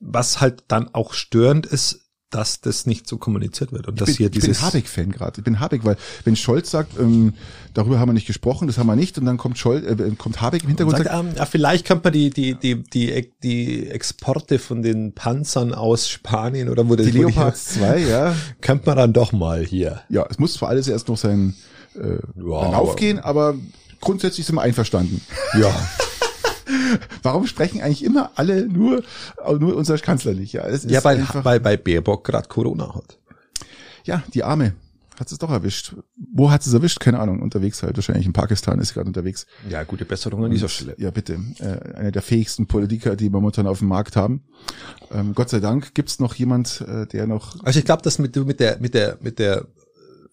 was 0.00 0.40
halt 0.40 0.64
dann 0.68 0.94
auch 0.94 1.14
störend 1.14 1.66
ist, 1.66 2.03
dass 2.34 2.60
das 2.60 2.84
nicht 2.84 3.06
so 3.08 3.16
kommuniziert 3.16 3.70
wird 3.70 3.86
und 3.86 4.00
dass 4.00 4.08
ich 4.08 4.16
bin, 4.16 4.24
hier 4.24 4.26
ich 4.26 4.32
bin 4.32 4.40
dieses 4.40 4.62
Habeck-Fan 4.62 5.12
gerade. 5.12 5.38
Ich 5.38 5.44
bin 5.44 5.60
Habeck, 5.60 5.84
weil 5.84 5.96
wenn 6.24 6.34
Scholz 6.34 6.70
sagt, 6.70 6.98
ähm, 6.98 7.34
darüber 7.74 8.00
haben 8.00 8.08
wir 8.08 8.12
nicht 8.12 8.26
gesprochen, 8.26 8.66
das 8.66 8.76
haben 8.76 8.88
wir 8.88 8.96
nicht, 8.96 9.16
und 9.18 9.24
dann 9.24 9.36
kommt 9.36 9.56
Scholz, 9.56 9.84
äh, 9.86 10.10
kommt 10.18 10.40
Habeck 10.40 10.62
im 10.62 10.68
Hintergrund 10.68 10.98
und 10.98 11.04
sagt, 11.04 11.14
sagt, 11.26 11.36
ja, 11.38 11.46
vielleicht 11.46 11.86
könnte 11.86 12.04
man 12.04 12.12
die, 12.12 12.30
die, 12.30 12.54
die, 12.56 12.82
die, 12.82 13.30
die 13.42 13.88
Exporte 13.88 14.58
von 14.58 14.82
den 14.82 15.12
Panzern 15.12 15.72
aus 15.72 16.08
Spanien 16.08 16.68
oder 16.68 16.88
wo 16.88 16.96
die 16.96 17.04
Leopards 17.04 17.66
2, 17.74 17.98
ja, 18.00 18.34
könnte 18.60 18.86
man 18.86 18.96
dann 18.96 19.12
doch 19.12 19.30
mal 19.32 19.64
hier. 19.64 20.00
ja, 20.08 20.26
es 20.28 20.38
muss 20.40 20.54
zwar 20.54 20.70
alles 20.70 20.88
erst 20.88 21.08
noch 21.08 21.16
sein 21.16 21.54
äh, 21.94 22.00
Ja, 22.36 22.70
Lauf 22.70 22.74
aber- 22.74 22.96
gehen, 22.96 23.20
aber 23.20 23.54
grundsätzlich 24.00 24.44
sind 24.44 24.56
wir 24.56 24.62
einverstanden. 24.62 25.20
Ja. 25.58 25.72
Warum 27.22 27.46
sprechen 27.46 27.80
eigentlich 27.80 28.04
immer 28.04 28.30
alle 28.36 28.66
nur, 28.66 29.02
nur 29.58 29.76
unser 29.76 29.98
Kanzler 29.98 30.34
nicht? 30.34 30.52
Ja, 30.52 30.62
es 30.66 30.84
ist 30.84 30.90
Ja, 30.90 31.04
weil, 31.04 31.26
weil, 31.42 31.64
weil 31.64 31.78
Baerbock 31.78 32.24
gerade 32.24 32.48
Corona 32.48 32.94
hat. 32.94 33.18
ja, 34.04 34.22
die 34.32 34.44
Arme 34.44 34.74
hat 35.18 35.30
es 35.30 35.38
doch 35.38 35.50
erwischt. 35.50 35.94
Wo 36.32 36.50
hat 36.50 36.66
es 36.66 36.72
erwischt? 36.72 36.98
Keine 37.00 37.20
Ahnung. 37.20 37.40
Unterwegs 37.40 37.82
halt. 37.82 37.96
Wahrscheinlich 37.96 38.26
in 38.26 38.32
Pakistan 38.32 38.80
ist 38.80 38.88
sie 38.88 38.94
gerade 38.94 39.06
unterwegs. 39.06 39.46
Ja, 39.68 39.84
gute 39.84 40.04
Besserung 40.04 40.44
an 40.44 40.50
dieser 40.50 40.68
Stelle. 40.68 40.96
Ja, 40.98 41.10
bitte. 41.10 41.38
Äh, 41.60 41.94
einer 41.96 42.10
der 42.10 42.22
fähigsten 42.22 42.66
Politiker, 42.66 43.14
die 43.14 43.26
wir 43.26 43.30
momentan 43.30 43.66
auf 43.66 43.78
dem 43.78 43.88
Markt 43.88 44.16
haben. 44.16 44.42
Ähm, 45.12 45.34
Gott 45.34 45.50
sei 45.50 45.60
Dank 45.60 45.94
gibt's 45.94 46.18
noch 46.18 46.34
jemand, 46.34 46.80
äh, 46.80 47.06
der 47.06 47.26
noch. 47.26 47.62
Also 47.62 47.78
ich 47.78 47.84
glaube, 47.84 48.02
dass 48.02 48.18
mit, 48.18 48.34
mit 48.34 48.58
der, 48.58 48.78
mit 48.80 48.94
der, 48.94 49.18
mit 49.20 49.38
der, 49.38 49.68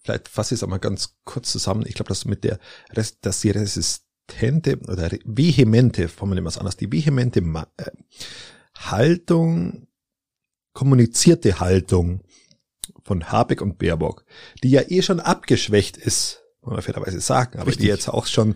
vielleicht 0.02 0.28
fasse 0.28 0.54
ich 0.54 0.58
es 0.58 0.64
auch 0.64 0.68
mal 0.68 0.78
ganz 0.78 1.14
kurz 1.24 1.52
zusammen. 1.52 1.84
Ich 1.86 1.94
glaube, 1.94 2.08
dass 2.08 2.20
du 2.20 2.28
mit 2.28 2.42
der, 2.42 2.58
Rest, 2.92 3.18
dass 3.20 3.40
die 3.40 3.50
resistente 4.32 4.78
oder 4.88 5.10
vehemente, 5.24 6.08
formulieren 6.08 6.44
wir 6.44 6.48
es 6.50 6.58
anders, 6.58 6.76
die 6.76 6.90
vehemente 6.90 7.40
Ma 7.40 7.66
äh, 7.76 7.90
Haltung, 8.76 9.86
kommunizierte 10.72 11.60
Haltung 11.60 12.22
von 13.04 13.30
Habeck 13.30 13.60
und 13.60 13.78
Baerbock, 13.78 14.24
die 14.62 14.70
ja 14.70 14.82
eh 14.88 15.02
schon 15.02 15.20
abgeschwächt 15.20 15.96
ist, 15.96 16.42
muss 16.62 16.74
man 16.74 16.82
fairerweise 16.82 17.20
sagen, 17.20 17.58
aber 17.58 17.68
Richtig. 17.68 17.82
die 17.82 17.88
jetzt 17.88 18.08
auch 18.08 18.26
schon, 18.26 18.54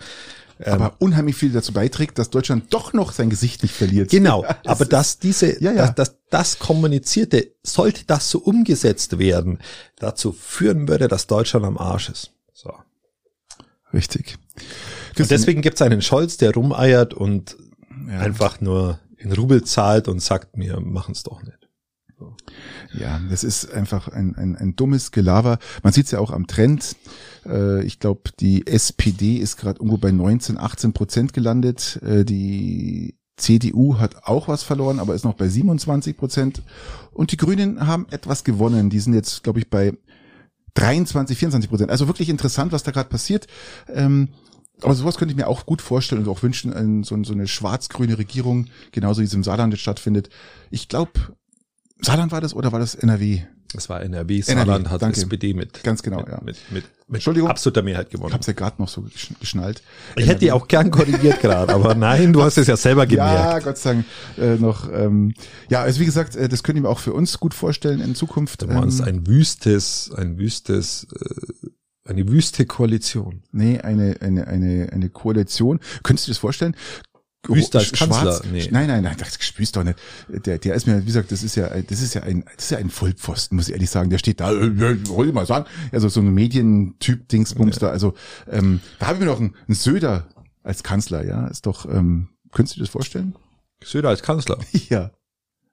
ähm, 0.60 0.80
aber 0.80 0.96
unheimlich 1.00 1.36
viel 1.36 1.52
dazu 1.52 1.72
beiträgt, 1.72 2.18
dass 2.18 2.30
Deutschland 2.30 2.72
doch 2.72 2.92
noch 2.92 3.12
sein 3.12 3.28
Gesicht 3.28 3.62
nicht 3.62 3.74
verliert. 3.74 4.10
Genau, 4.10 4.42
Ja, 4.42 4.58
es 4.64 4.70
aber 4.70 4.84
dass 4.86 5.18
diese, 5.18 5.62
Ja, 5.62 5.72
ja. 5.72 5.90
Dass, 5.90 5.94
dass 5.94 6.16
das 6.30 6.58
kommunizierte, 6.58 7.52
sollte 7.62 8.04
das 8.06 8.30
so 8.30 8.38
umgesetzt 8.38 9.18
werden, 9.18 9.58
dazu 9.96 10.32
führen 10.32 10.88
würde, 10.88 11.08
dass 11.08 11.26
Deutschland 11.26 11.66
am 11.66 11.78
Arsch 11.78 12.08
ist. 12.08 12.32
So. 12.52 12.72
Richtig. 13.92 14.38
Und 15.18 15.30
deswegen 15.30 15.62
gibt's 15.62 15.82
einen 15.82 16.02
Scholz, 16.02 16.36
der 16.36 16.52
rumeiert 16.54 17.14
und 17.14 17.56
ja, 18.08 18.18
einfach 18.20 18.60
nur 18.60 19.00
in 19.16 19.32
Rubel 19.32 19.64
zahlt 19.64 20.08
und 20.08 20.20
sagt, 20.20 20.56
wir 20.58 20.80
machen's 20.80 21.22
doch 21.22 21.42
nicht. 21.42 21.58
Ja, 22.98 23.20
das 23.28 23.44
ist 23.44 23.70
einfach 23.72 24.08
ein, 24.08 24.34
ein, 24.36 24.56
ein 24.56 24.74
dummes 24.74 25.10
Gelaber. 25.12 25.58
Man 25.82 25.92
sieht 25.92 26.06
es 26.06 26.12
ja 26.12 26.18
auch 26.18 26.30
am 26.30 26.46
Trend. 26.46 26.96
Äh, 27.44 27.84
Ich 27.84 27.98
glaube, 27.98 28.30
die 28.40 28.66
SPD 28.66 29.36
ist 29.36 29.56
gerade 29.58 29.80
irgendwo 29.80 29.98
bei 29.98 30.12
19, 30.12 30.56
18 30.58 30.92
Prozent 30.94 31.32
gelandet. 31.34 32.00
Äh, 32.02 32.24
Die 32.24 33.16
CDU 33.36 33.98
hat 33.98 34.24
auch 34.24 34.48
was 34.48 34.62
verloren, 34.62 34.98
aber 34.98 35.14
ist 35.14 35.24
noch 35.24 35.34
bei 35.34 35.48
27 35.48 36.16
Prozent. 36.16 36.62
Und 37.12 37.32
die 37.32 37.36
Grünen 37.36 37.86
haben 37.86 38.06
etwas 38.10 38.44
gewonnen. 38.44 38.88
Die 38.88 39.00
sind 39.00 39.12
jetzt, 39.12 39.42
glaube 39.42 39.58
ich, 39.58 39.68
bei 39.68 39.92
23, 40.74 41.36
24 41.36 41.68
Prozent. 41.68 41.90
Also 41.90 42.06
wirklich 42.06 42.30
interessant, 42.30 42.72
was 42.72 42.82
da 42.82 42.92
gerade 42.92 43.10
passiert. 43.10 43.46
Ähm, 43.92 44.28
aber 44.82 44.94
sowas 44.94 45.16
könnte 45.16 45.32
ich 45.32 45.36
mir 45.36 45.46
auch 45.48 45.66
gut 45.66 45.80
vorstellen 45.82 46.22
und 46.22 46.28
auch 46.28 46.42
wünschen, 46.42 46.72
ein, 46.72 47.02
so, 47.02 47.22
so 47.24 47.32
eine 47.32 47.46
schwarz-grüne 47.48 48.18
Regierung, 48.18 48.66
genauso 48.92 49.20
wie 49.22 49.26
es 49.26 49.34
im 49.34 49.44
Saarland 49.44 49.72
jetzt 49.72 49.82
stattfindet. 49.82 50.28
Ich 50.70 50.88
glaube, 50.88 51.12
Saarland 52.00 52.30
war 52.32 52.40
das 52.40 52.54
oder 52.54 52.72
war 52.72 52.78
das 52.80 52.94
NRW? 52.94 53.42
Das 53.72 53.88
war 53.88 54.00
NRW, 54.00 54.40
Saarland 54.42 54.88
hat 54.90 55.02
danke. 55.02 55.16
SPD 55.18 55.52
mit, 55.52 55.82
Ganz 55.82 56.02
genau, 56.02 56.18
mit, 56.18 56.28
ja. 56.28 56.40
mit, 56.42 56.56
mit, 56.70 56.84
mit 57.08 57.14
Entschuldigung. 57.16 57.50
absoluter 57.50 57.82
Mehrheit 57.82 58.06
Ich 58.06 58.12
gewonnen. 58.12 58.32
habe 58.32 58.40
es 58.40 58.46
ja 58.46 58.52
gerade 58.52 58.80
noch 58.80 58.88
so 58.88 59.00
gesch- 59.02 59.32
geschnallt. 59.40 59.82
Ich 60.14 60.26
hätte 60.28 60.40
die 60.40 60.52
auch 60.52 60.68
gern 60.68 60.90
korrigiert 60.92 61.40
gerade, 61.40 61.74
aber 61.74 61.94
nein, 61.96 62.32
du 62.32 62.42
hast 62.42 62.58
es 62.58 62.68
ja 62.68 62.76
selber 62.76 63.06
Ja, 63.08 63.42
gemerkt. 63.42 63.64
Gott 63.66 63.76
sei 63.78 63.92
Dank 63.94 64.04
äh, 64.38 64.54
noch. 64.56 64.90
Ähm, 64.92 65.34
ja, 65.68 65.82
also 65.82 66.00
wie 66.00 66.04
gesagt, 66.06 66.36
äh, 66.36 66.48
das 66.48 66.62
können 66.62 66.82
wir 66.84 66.88
auch 66.90 67.00
für 67.00 67.12
uns 67.12 67.38
gut 67.40 67.54
vorstellen 67.54 68.00
in 68.00 68.14
Zukunft. 68.14 68.62
Du 68.62 68.66
meinst 68.68 69.00
Ähm, 69.00 69.06
ein 69.06 69.26
wüstes, 69.26 70.12
ein 70.16 70.38
wüstes, 70.38 71.08
äh, 71.12 71.68
eine 72.06 72.28
wüste 72.28 72.66
Koalition. 72.66 73.42
nee, 73.52 73.80
eine, 73.80 74.16
eine, 74.20 74.46
eine, 74.46 74.90
eine 74.92 75.10
Koalition. 75.10 75.80
Könntest 76.02 76.26
du 76.26 76.30
dir 76.30 76.34
das 76.34 76.38
vorstellen? 76.38 76.76
Wüster 77.48 77.78
als 77.78 77.92
Kanzler? 77.92 78.42
Nee. 78.50 78.68
Nein, 78.70 78.88
nein, 78.88 79.02
nein, 79.02 79.16
das 79.18 79.38
spürst 79.40 79.76
doch 79.76 79.84
nicht. 79.84 79.98
Der, 80.28 80.58
der 80.58 80.74
ist 80.74 80.86
mir, 80.86 81.02
wie 81.02 81.06
gesagt, 81.06 81.30
das 81.32 81.42
ist 81.42 81.54
ja, 81.54 81.68
das 81.68 82.00
ist 82.02 82.14
ja 82.14 82.22
ein, 82.22 82.44
das 82.56 82.64
ist 82.64 82.70
ja 82.70 82.78
ein 82.78 82.90
Vollpfosten, 82.90 83.56
muss 83.56 83.68
ich 83.68 83.74
ehrlich 83.74 83.90
sagen. 83.90 84.10
Der 84.10 84.18
steht 84.18 84.40
da, 84.40 84.50
äh, 84.50 84.66
äh, 84.66 85.08
wollte 85.08 85.28
ich 85.28 85.34
mal 85.34 85.46
sagen, 85.46 85.66
also 85.92 86.08
so 86.08 86.20
ein 86.20 86.32
Medientyp 86.32 87.28
Dingsbums 87.28 87.78
da. 87.78 87.90
Also 87.90 88.14
ähm, 88.50 88.80
da 88.98 89.06
haben 89.08 89.20
wir 89.20 89.26
noch 89.26 89.38
einen, 89.38 89.54
einen 89.68 89.74
Söder 89.74 90.28
als 90.62 90.82
Kanzler, 90.82 91.24
ja, 91.24 91.46
ist 91.46 91.66
doch. 91.66 91.86
Ähm, 91.86 92.28
könntest 92.52 92.76
du 92.76 92.80
dir 92.80 92.84
das 92.84 92.90
vorstellen? 92.90 93.36
Söder 93.82 94.08
als 94.08 94.22
Kanzler. 94.22 94.58
Ja. 94.88 95.12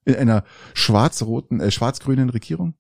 In 0.06 0.16
einer 0.16 0.44
schwarz-roten, 0.74 1.62
äh, 1.62 1.72
schwarz-grünen 1.72 2.30
Regierung? 2.30 2.74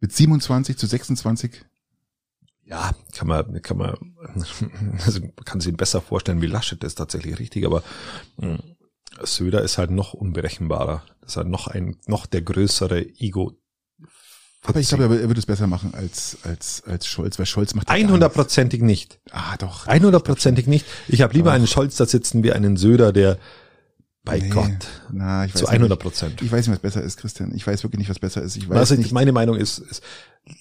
Mit 0.00 0.12
27 0.12 0.76
zu 0.76 0.86
26? 0.86 1.64
Ja, 2.64 2.92
kann 3.14 3.28
man, 3.28 3.62
kann 3.62 3.78
man, 3.78 3.96
also 5.04 5.20
kann 5.44 5.60
sich 5.60 5.76
besser 5.76 6.00
vorstellen, 6.00 6.42
wie 6.42 6.46
Laschet 6.46 6.82
ist 6.84 6.96
tatsächlich 6.96 7.38
richtig, 7.38 7.64
aber 7.64 7.82
mh, 8.36 8.58
Söder 9.22 9.62
ist 9.62 9.78
halt 9.78 9.90
noch 9.90 10.12
unberechenbarer. 10.14 11.02
Das 11.20 11.32
ist 11.32 11.36
halt 11.36 11.48
noch 11.48 11.66
ein, 11.66 11.96
noch 12.06 12.26
der 12.26 12.42
größere 12.42 13.00
Ego. 13.18 13.52
Aber 14.64 14.80
ich 14.80 14.88
glaube, 14.88 15.04
er, 15.04 15.28
würde 15.28 15.38
es 15.38 15.46
besser 15.46 15.66
machen 15.66 15.94
als, 15.94 16.38
als, 16.42 16.82
als 16.84 17.06
Scholz, 17.06 17.38
weil 17.38 17.46
Scholz 17.46 17.74
macht 17.74 17.88
ja 17.88 17.96
gar 17.96 18.30
100%ig 18.30 18.82
nicht. 18.82 19.18
Ah, 19.30 19.56
doch. 19.56 19.86
100%ig 19.86 20.66
nicht. 20.66 20.84
Ich 21.06 21.22
habe 21.22 21.32
lieber 21.32 21.50
Doch. 21.50 21.56
einen 21.56 21.66
Scholz 21.66 21.96
da 21.96 22.06
sitzen 22.06 22.42
wie 22.42 22.52
einen 22.52 22.76
Söder, 22.76 23.12
der 23.12 23.38
bei 24.28 24.38
Nee. 24.38 24.48
Gott 24.48 24.70
Na, 25.10 25.44
ich 25.44 25.52
weiß 25.54 25.60
zu 25.60 25.64
nicht. 25.66 25.74
100 25.74 25.98
Prozent. 25.98 26.42
Ich 26.42 26.52
weiß 26.52 26.66
nicht, 26.66 26.74
was 26.76 26.80
besser 26.82 27.02
ist, 27.02 27.16
Christian. 27.16 27.52
Ich 27.54 27.66
weiß 27.66 27.82
wirklich 27.82 27.98
nicht, 27.98 28.10
was 28.10 28.18
besser 28.18 28.42
ist. 28.42 28.56
Ich 28.56 28.68
weiß 28.68 28.76
Also 28.78 28.94
nicht. 28.94 29.12
meine 29.12 29.32
Meinung 29.32 29.56
ist, 29.56 29.78
ist 29.78 30.02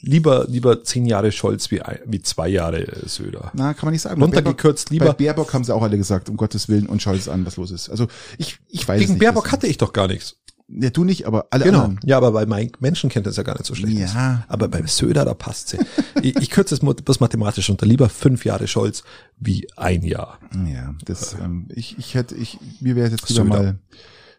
lieber 0.01 0.45
lieber 0.49 0.83
zehn 0.83 1.05
Jahre 1.05 1.31
Scholz 1.31 1.69
wie 1.71 1.81
ein- 1.81 1.99
wie 2.05 2.21
zwei 2.21 2.47
Jahre 2.49 2.87
äh, 2.87 3.07
Söder. 3.07 3.51
Na, 3.53 3.73
kann 3.73 3.85
man 3.87 3.93
nicht 3.93 4.01
sagen. 4.01 4.21
Runtergekürzt 4.21 4.87
Baerbock- 4.87 4.91
lieber. 4.91 5.05
Bei 5.05 5.13
Baerbock 5.13 5.53
haben 5.53 5.63
sie 5.63 5.73
auch 5.73 5.83
alle 5.83 5.97
gesagt, 5.97 6.29
um 6.29 6.37
Gottes 6.37 6.67
Willen, 6.69 6.87
und 6.87 7.01
Scholz 7.01 7.27
an, 7.27 7.45
was 7.45 7.57
los 7.57 7.71
ist. 7.71 7.89
Also, 7.89 8.07
ich, 8.37 8.57
ich 8.69 8.87
weiß 8.87 8.99
Gegen 8.99 9.13
nicht. 9.13 9.19
Baerbock 9.21 9.43
Christian. 9.43 9.59
hatte 9.61 9.67
ich 9.67 9.77
doch 9.77 9.93
gar 9.93 10.07
nichts. 10.07 10.35
Ja, 10.69 10.89
du 10.89 11.05
nicht, 11.05 11.25
aber 11.25 11.47
alle 11.51 11.63
Genau. 11.63 11.83
anderen. 11.83 11.99
Ja, 12.03 12.17
aber 12.17 12.31
bei 12.33 12.45
mein 12.45 12.71
Menschenkenntnis 12.79 13.37
ja 13.37 13.43
gar 13.43 13.53
nicht 13.53 13.65
so 13.65 13.73
schlecht 13.73 13.97
ist. 13.99 14.13
Ja. 14.13 14.43
Aber 14.49 14.67
beim 14.67 14.85
Söder, 14.87 15.23
da 15.23 15.33
passt 15.33 15.69
sie. 15.69 15.77
ich, 16.21 16.35
ich 16.35 16.49
kürze 16.49 16.75
es 16.75 16.81
mo- 16.81 16.93
bloß 16.93 17.21
mathematisch 17.21 17.69
unter. 17.69 17.85
Lieber 17.85 18.09
fünf 18.09 18.43
Jahre 18.43 18.67
Scholz 18.67 19.03
wie 19.39 19.67
ein 19.77 20.03
Jahr. 20.03 20.39
Ja, 20.67 20.93
das, 21.05 21.35
ähm, 21.41 21.67
ich, 21.73 21.97
ich 21.97 22.15
hätte, 22.15 22.35
ich, 22.35 22.59
mir 22.81 22.97
wäre 22.97 23.09
jetzt 23.09 23.29
lieber 23.29 23.43
Söder. 23.43 23.57
mal, 23.63 23.79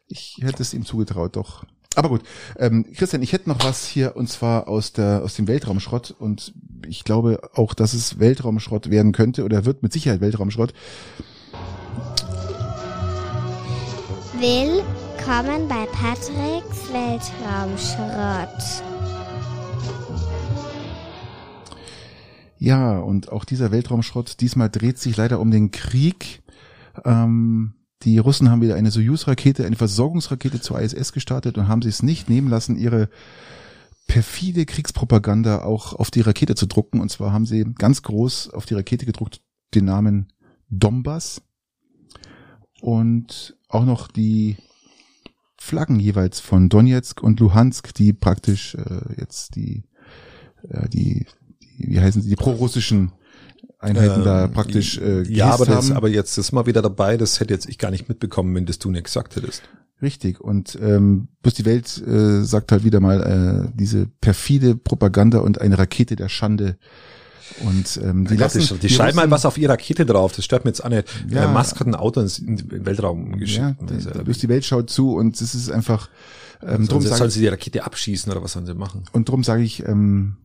ich 0.07 0.37
hätte 0.43 0.63
es 0.63 0.75
ihm 0.75 0.85
zugetraut, 0.85 1.35
doch. 1.37 1.65
Aber 1.95 2.11
gut, 2.11 2.21
ähm, 2.59 2.85
Christian, 2.95 3.23
ich 3.23 3.33
hätte 3.33 3.49
noch 3.49 3.65
was 3.65 3.87
hier 3.87 4.15
und 4.15 4.29
zwar 4.29 4.69
aus 4.69 4.93
der 4.93 5.23
aus 5.25 5.35
dem 5.35 5.49
Weltraumschrott 5.49 6.11
und 6.17 6.53
ich 6.87 7.03
glaube 7.05 7.41
auch, 7.55 7.73
dass 7.75 7.95
es 7.95 8.19
Weltraumschrott 8.21 8.91
werden 8.91 9.13
könnte 9.13 9.45
oder 9.45 9.65
wird 9.65 9.83
mit 9.83 9.93
Sicherheit 9.95 10.21
Weltraumschrott. 10.21 10.75
Willkommen 15.29 15.69
bei 15.69 15.85
Patricks 15.85 16.91
Weltraumschrott. 16.91 18.83
Ja, 22.57 22.99
und 23.01 23.31
auch 23.31 23.45
dieser 23.45 23.71
Weltraumschrott 23.71 24.41
diesmal 24.41 24.71
dreht 24.71 24.97
sich 24.99 25.19
leider 25.19 25.39
um 25.39 25.51
den 25.51 25.71
Krieg. 25.71 26.43
Ähm, 27.05 27.75
die 28.05 28.17
Russen 28.17 28.51
haben 28.51 28.63
wieder 28.63 28.77
eine 28.77 28.91
Soyuz-Rakete, 28.91 29.67
eine 29.67 29.77
Versorgungsrakete 29.77 30.63
zur 30.63 30.81
ISS 30.81 31.13
gestartet 31.13 31.59
und 31.59 31.69
haben 31.69 31.83
sich 31.83 31.97
es 31.97 32.03
nicht 32.03 32.31
nehmen 32.31 32.49
lassen, 32.49 32.77
ihre 32.77 33.11
perfide 34.07 34.65
Kriegspropaganda 34.65 35.61
auch 35.61 35.93
auf 35.93 36.11
die 36.11 36.23
Rakete 36.23 36.55
zu 36.55 36.65
drucken. 36.65 37.03
Und 37.03 37.11
zwar 37.11 37.35
haben 37.35 37.45
sie 37.45 37.67
ganz 37.75 38.01
groß 38.01 38.49
auf 38.55 38.65
die 38.65 38.75
Rakete 38.75 39.05
gedruckt 39.05 39.43
den 39.75 39.85
Namen 39.85 40.33
Donbass 40.71 41.43
und 42.81 43.59
auch 43.69 43.85
noch 43.85 44.09
die 44.09 44.57
Flaggen 45.59 45.99
jeweils 46.01 46.41
von 46.41 46.69
Donetsk 46.69 47.23
und 47.23 47.41
Luhansk, 47.41 47.93
die 47.95 48.13
praktisch 48.13 48.75
äh, 48.75 49.01
jetzt 49.19 49.55
die, 49.57 49.85
äh, 50.69 50.89
die, 50.89 51.27
die, 51.63 51.89
wie 51.89 52.01
heißen 52.01 52.23
sie, 52.23 52.31
die 52.31 52.37
prorussischen 52.37 53.13
Einheiten 53.79 54.25
da 54.25 54.45
Ähm, 54.45 54.53
praktisch 54.53 54.99
äh, 54.99 55.23
Ja, 55.23 55.51
aber, 55.51 55.67
das, 55.67 55.91
haben. 55.91 55.97
aber 55.97 56.09
jetzt 56.09 56.37
ist 56.39 56.53
mal 56.53 56.67
wieder 56.67 56.83
dabei, 56.83 57.17
das 57.17 57.41
hätte 57.41 57.55
jetzt 57.55 57.69
ich 57.69 57.79
gar 57.79 57.91
nicht 57.91 58.09
mitbekommen, 58.09 58.55
wenn 58.55 58.67
das 58.67 58.79
du 58.79 58.91
nicht 58.91 59.05
gesagt 59.05 59.37
hättest. 59.37 59.63
Richtig. 60.01 60.41
Und 60.41 60.79
ähm, 60.81 61.29
bloß 61.43 61.55
die 61.55 61.65
Welt 61.65 62.01
äh, 62.07 62.45
sagt 62.45 62.71
halt 62.73 62.85
wieder 62.85 63.01
mal 63.01 63.69
äh, 63.69 63.73
diese 63.75 64.07
perfide 64.07 64.77
Propaganda 64.77 65.39
und 65.39 65.61
eine 65.61 65.79
Rakete 65.79 66.15
der 66.17 66.29
Schande. 66.29 66.79
Und 67.65 68.01
ähm, 68.03 68.27
die 68.27 68.37
lassen 68.37 68.61
die, 68.61 68.79
die 68.79 68.89
schreiben 68.89 69.17
mal 69.17 69.23
Russen- 69.23 69.31
was 69.31 69.45
auf 69.47 69.59
ihre 69.59 69.73
Rakete 69.73 70.07
drauf. 70.07 70.33
Das 70.33 70.45
stört 70.45 70.65
mir 70.65 70.71
jetzt 70.71 70.85
auch 70.85 70.89
nicht. 70.89 71.09
Ja. 71.29 71.43
Ja. 71.43 71.49
Musk 71.49 71.79
hat 71.81 71.87
ein 71.87 71.95
Auto 71.95 72.21
ins 72.21 72.39
in 72.39 72.85
Weltraum 72.87 73.39
geschickt. 73.39 73.59
Ja, 73.59 73.77
ja- 74.15 74.23
die, 74.23 74.49
Welt 74.49 74.65
schaut 74.65 74.91
zu 74.91 75.15
und 75.15 75.41
es 75.41 75.55
ist 75.55 75.71
einfach 75.71 76.09
ähm, 76.63 76.87
drum 76.89 77.01
Sonst 77.01 77.09
sag, 77.11 77.19
sollen 77.19 77.31
sie 77.31 77.41
die 77.41 77.49
Rakete 77.49 77.85
abschießen 77.85 78.31
oder 78.33 78.43
was 78.43 78.53
sollen 78.53 78.67
sie 78.67 78.75
machen? 78.75 79.05
und 79.13 79.29
drum 79.29 79.45
sage 79.45 79.63
ich 79.63 79.85
ähm, 79.87 80.37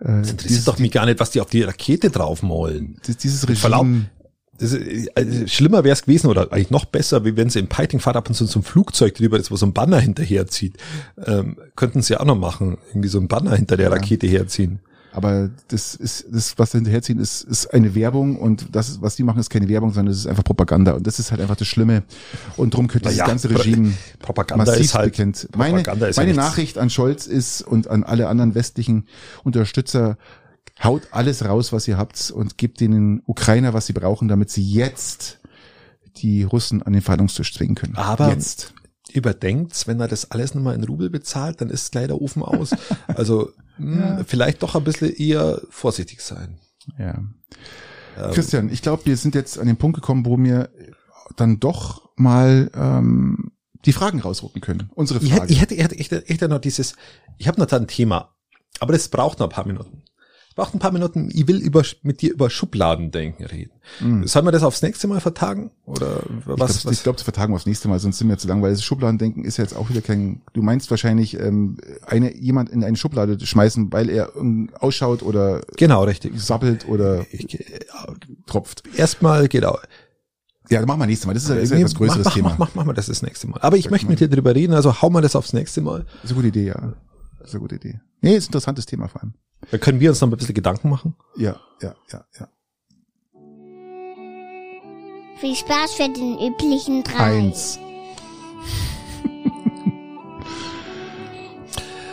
äh, 0.00 0.04
Das 0.20 0.30
interessiert 0.32 0.68
doch 0.68 0.78
mich 0.78 0.92
gar 0.92 1.06
nicht, 1.06 1.20
was 1.20 1.30
die 1.30 1.40
auf 1.40 1.48
die 1.50 1.62
Rakete 1.62 2.10
draufmalen. 2.10 2.98
dieses, 3.06 3.18
dieses 3.18 3.44
Verlaub- 3.60 3.82
Regime 3.86 4.10
Das 4.58 4.76
also 5.14 5.46
schlimmer 5.46 5.84
wäre 5.84 5.92
es 5.94 6.02
gewesen 6.02 6.26
oder 6.26 6.52
eigentlich 6.52 6.70
noch 6.70 6.84
besser, 6.84 7.24
wie 7.24 7.36
wenn 7.36 7.48
sie 7.48 7.60
im 7.60 7.68
Piting 7.68 8.00
Fahrt 8.00 8.16
ab 8.16 8.28
und 8.28 8.34
zu 8.34 8.44
zum 8.46 8.62
Flugzeug 8.62 9.14
drüber 9.14 9.38
ist, 9.38 9.50
wo 9.50 9.56
so 9.56 9.66
ein 9.66 9.72
Banner 9.72 10.00
hinterherzieht. 10.00 10.76
Ähm, 11.24 11.56
könnten 11.76 12.02
sie 12.02 12.16
auch 12.16 12.24
noch 12.24 12.36
machen, 12.36 12.76
irgendwie 12.88 13.08
so 13.08 13.18
ein 13.20 13.28
Banner 13.28 13.54
hinter 13.56 13.76
der 13.76 13.90
Rakete 13.92 14.26
herziehen. 14.26 14.80
Aber 15.18 15.50
das 15.68 15.94
ist, 15.94 16.24
das, 16.30 16.58
was 16.58 16.70
da 16.70 16.78
hinterherziehen, 16.78 17.18
ist, 17.18 17.42
ist 17.44 17.66
eine 17.74 17.94
Werbung 17.94 18.36
und 18.38 18.74
das, 18.74 18.88
ist, 18.88 19.02
was 19.02 19.16
die 19.16 19.22
machen, 19.22 19.38
ist 19.38 19.50
keine 19.50 19.68
Werbung, 19.68 19.92
sondern 19.92 20.12
es 20.12 20.20
ist 20.20 20.26
einfach 20.26 20.44
Propaganda. 20.44 20.92
Und 20.92 21.06
das 21.06 21.18
ist 21.18 21.30
halt 21.30 21.40
einfach 21.42 21.56
das 21.56 21.68
Schlimme. 21.68 22.02
Und 22.56 22.72
drum 22.74 22.88
könnte 22.88 23.08
dieses 23.08 23.18
Naja, 23.18 23.28
ganze 23.28 23.48
Pro- 23.48 23.58
Regime 23.58 23.92
Propaganda 24.20 24.64
massiv 24.64 24.84
ist 24.86 24.94
halt- 24.94 25.12
bekennt. 25.12 25.48
Meine, 25.56 25.82
ja 25.84 25.94
meine 25.94 26.08
nichts. 26.08 26.36
Nachricht 26.36 26.78
an 26.78 26.88
Scholz 26.88 27.26
ist 27.26 27.60
und 27.62 27.88
an 27.88 28.02
alle 28.04 28.28
anderen 28.28 28.54
westlichen 28.54 29.06
Unterstützer, 29.44 30.16
haut 30.82 31.02
alles 31.10 31.44
raus, 31.44 31.72
was 31.72 31.86
ihr 31.88 31.98
habt 31.98 32.30
und 32.30 32.56
gebt 32.56 32.80
den 32.80 33.22
Ukrainer, 33.26 33.74
was 33.74 33.86
sie 33.86 33.92
brauchen, 33.92 34.28
damit 34.28 34.50
sie 34.50 34.62
jetzt 34.64 35.38
die 36.18 36.42
Russen 36.44 36.82
an 36.82 36.92
den 36.92 37.02
Verhandlungstisch 37.02 37.54
zwingen 37.54 37.74
können. 37.74 37.96
Aber- 37.96 38.30
jetzt. 38.30 38.72
Überdenkt's, 39.12 39.86
wenn 39.86 40.00
er 40.00 40.08
das 40.08 40.30
alles 40.30 40.54
nochmal 40.54 40.74
in 40.74 40.84
Rubel 40.84 41.10
bezahlt, 41.10 41.60
dann 41.60 41.70
ist 41.70 41.92
gleich 41.92 42.06
der 42.06 42.20
Ofen 42.20 42.42
aus. 42.42 42.70
Also 43.06 43.50
mh, 43.78 44.24
vielleicht 44.26 44.62
doch 44.62 44.74
ein 44.74 44.84
bisschen 44.84 45.14
eher 45.14 45.60
vorsichtig 45.70 46.20
sein. 46.20 46.58
Ja. 46.98 47.18
Ähm, 48.16 48.32
Christian, 48.32 48.70
ich 48.70 48.82
glaube, 48.82 49.06
wir 49.06 49.16
sind 49.16 49.34
jetzt 49.34 49.58
an 49.58 49.66
den 49.66 49.76
Punkt 49.76 49.96
gekommen, 49.96 50.26
wo 50.26 50.38
wir 50.38 50.70
dann 51.36 51.60
doch 51.60 52.10
mal 52.16 52.70
ähm, 52.74 53.52
die 53.84 53.92
Fragen 53.92 54.20
rausrucken 54.20 54.60
können. 54.60 54.90
Unsere 54.94 55.20
Fragen. 55.20 55.50
ich 55.50 55.60
hätte, 55.60 55.74
ich 55.74 55.82
hätte, 55.82 55.94
ich 55.94 56.10
hätte, 56.10 56.24
ich 56.26 56.34
hätte 56.34 56.48
noch 56.48 56.60
dieses, 56.60 56.94
ich 57.36 57.48
habe 57.48 57.60
noch 57.60 57.66
da 57.66 57.76
ein 57.76 57.86
Thema, 57.86 58.34
aber 58.80 58.92
das 58.92 59.08
braucht 59.08 59.38
noch 59.38 59.46
ein 59.46 59.52
paar 59.52 59.66
Minuten. 59.66 60.02
Braucht 60.58 60.74
ein 60.74 60.80
paar 60.80 60.90
Minuten, 60.90 61.30
ich 61.32 61.46
will 61.46 61.58
über, 61.58 61.84
mit 62.02 62.20
dir 62.20 62.32
über 62.32 62.50
Schubladendenken 62.50 63.46
reden. 63.46 63.70
Mhm. 64.00 64.26
Sollen 64.26 64.44
wir 64.44 64.50
das 64.50 64.64
aufs 64.64 64.82
nächste 64.82 65.06
Mal 65.06 65.20
vertagen? 65.20 65.70
Oder 65.86 66.18
Ich 66.40 66.46
was? 66.48 66.80
glaube, 66.80 66.94
ich 66.94 67.02
glaub, 67.04 67.16
das 67.16 67.22
vertagen 67.22 67.52
wir 67.52 67.54
aufs 67.54 67.66
nächste 67.66 67.86
Mal, 67.86 68.00
sonst 68.00 68.18
sind 68.18 68.28
wir 68.28 68.38
zu 68.38 68.48
lang, 68.48 68.60
weil 68.60 68.72
das 68.72 68.82
Schubladendenken 68.82 69.44
ist 69.44 69.56
ja 69.58 69.62
jetzt 69.62 69.76
auch 69.76 69.88
wieder 69.88 70.00
kein, 70.00 70.42
du 70.54 70.62
meinst 70.62 70.90
wahrscheinlich 70.90 71.38
ähm, 71.38 71.78
eine, 72.04 72.34
jemand 72.36 72.70
in 72.70 72.82
eine 72.82 72.96
Schublade 72.96 73.38
schmeißen, 73.38 73.92
weil 73.92 74.10
er 74.10 74.32
ausschaut 74.80 75.22
oder 75.22 75.60
genau, 75.76 76.02
richtig. 76.02 76.32
sabbelt 76.42 76.88
oder 76.88 77.24
Ich, 77.30 77.54
äh, 77.60 77.78
tropft. 78.46 78.82
erstmal, 78.96 79.46
genau. 79.46 79.78
Ja, 80.70 80.84
machen 80.84 80.98
wir 80.98 81.06
nächstes 81.06 81.26
Mal. 81.28 81.34
Das 81.34 81.44
ist, 81.44 81.50
ja- 81.50 81.54
ist 81.54 81.70
ja 81.70 81.76
etwas 81.78 81.94
größeres 81.94 82.24
mach, 82.24 82.34
Thema. 82.34 82.48
Mach, 82.50 82.58
mach, 82.58 82.74
mach 82.74 82.84
mal 82.84 82.94
das 82.94 83.06
das 83.06 83.22
nächste 83.22 83.46
Mal. 83.46 83.60
Aber 83.62 83.76
ich 83.76 83.90
möchte 83.90 84.08
mit 84.08 84.18
dir 84.18 84.28
drüber 84.28 84.56
reden, 84.56 84.72
also 84.74 85.00
hau 85.00 85.08
mal 85.08 85.20
das 85.22 85.36
aufs 85.36 85.52
nächste 85.52 85.82
Mal. 85.82 86.04
Das 86.22 86.24
ist 86.24 86.30
eine 86.32 86.34
gute 86.42 86.48
Idee, 86.48 86.66
ja. 86.66 86.94
Das 87.38 87.50
ist 87.50 87.54
eine 87.54 87.60
gute 87.60 87.76
Idee. 87.76 88.00
Nee, 88.22 88.34
ist 88.34 88.46
ein 88.46 88.48
interessantes 88.48 88.86
Thema 88.86 89.06
vor 89.06 89.22
allem. 89.22 89.34
Da 89.70 89.78
können 89.78 90.00
wir 90.00 90.10
uns 90.10 90.20
noch 90.20 90.28
ein 90.28 90.36
bisschen 90.36 90.54
Gedanken 90.54 90.88
machen. 90.88 91.14
Ja, 91.36 91.60
ja, 91.82 91.94
ja, 92.12 92.24
ja. 92.38 92.48
Viel 95.40 95.54
Spaß 95.54 95.92
für 95.94 96.08
den 96.08 96.38
üblichen 96.38 97.04
drei. 97.04 97.38
Eins. 97.38 97.78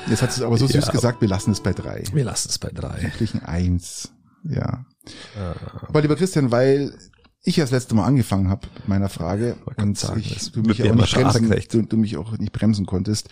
Jetzt 0.08 0.22
hat 0.22 0.30
es 0.30 0.42
aber 0.42 0.58
so 0.58 0.68
süß 0.68 0.86
Ja. 0.86 0.92
gesagt, 0.92 1.22
wir 1.22 1.28
lassen 1.28 1.52
es 1.52 1.62
bei 1.62 1.74
drei. 1.74 2.04
Wir 2.14 2.24
lassen 2.24 2.50
es 2.50 2.60
bei 2.60 2.70
drei. 2.70 3.02
Üblichen 3.02 3.44
eins. 3.44 4.12
Ja. 4.44 4.86
Aber 5.88 6.02
lieber 6.02 6.16
Christian, 6.16 6.52
weil 6.52 6.96
ich 7.46 7.56
das 7.56 7.72
letzte 7.72 7.96
Mal 7.96 8.06
angefangen 8.06 8.50
habe 8.50 8.68
mit 8.76 8.88
meiner 8.88 9.08
Frage 9.10 9.56
und 9.78 9.98
sagen, 9.98 10.20
ich, 10.20 10.52
du 10.52 10.62
mich 10.62 10.82
auch 10.82 10.86
immer 10.88 11.02
nicht 11.04 11.14
bremsen, 11.16 11.52
recht. 11.52 11.74
du, 11.74 11.82
du 11.84 11.98
mich 11.98 12.18
auch 12.18 12.38
nicht 12.38 12.52
bremsen 12.52 12.86
konntest. 12.86 13.30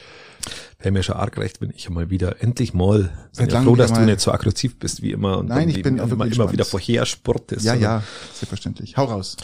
Wäre 0.79 0.91
mir 0.91 1.03
schon 1.03 1.15
arg 1.15 1.37
recht, 1.37 1.61
wenn 1.61 1.71
ich 1.71 1.87
einmal 1.87 2.09
wieder, 2.09 2.41
endlich 2.41 2.73
mal, 2.73 3.11
bin 3.37 3.49
ja 3.49 3.61
froh, 3.61 3.73
wieder 3.73 3.83
dass 3.83 3.93
du 3.93 3.99
mal- 3.99 4.05
nicht 4.05 4.19
so 4.21 4.31
aggressiv 4.31 4.77
bist 4.79 5.01
wie 5.01 5.11
immer 5.11 5.37
und 5.39 5.47
Nein, 5.49 5.69
ich 5.69 5.81
bin 5.81 5.97
immer, 5.97 6.03
immer 6.11 6.25
wieder 6.25 6.47
gespannt. 6.47 6.67
vorher 6.69 7.05
sportest. 7.05 7.65
Ja, 7.65 7.73
ja, 7.75 8.03
selbstverständlich. 8.33 8.95
Hau 8.97 9.05
raus. 9.05 9.37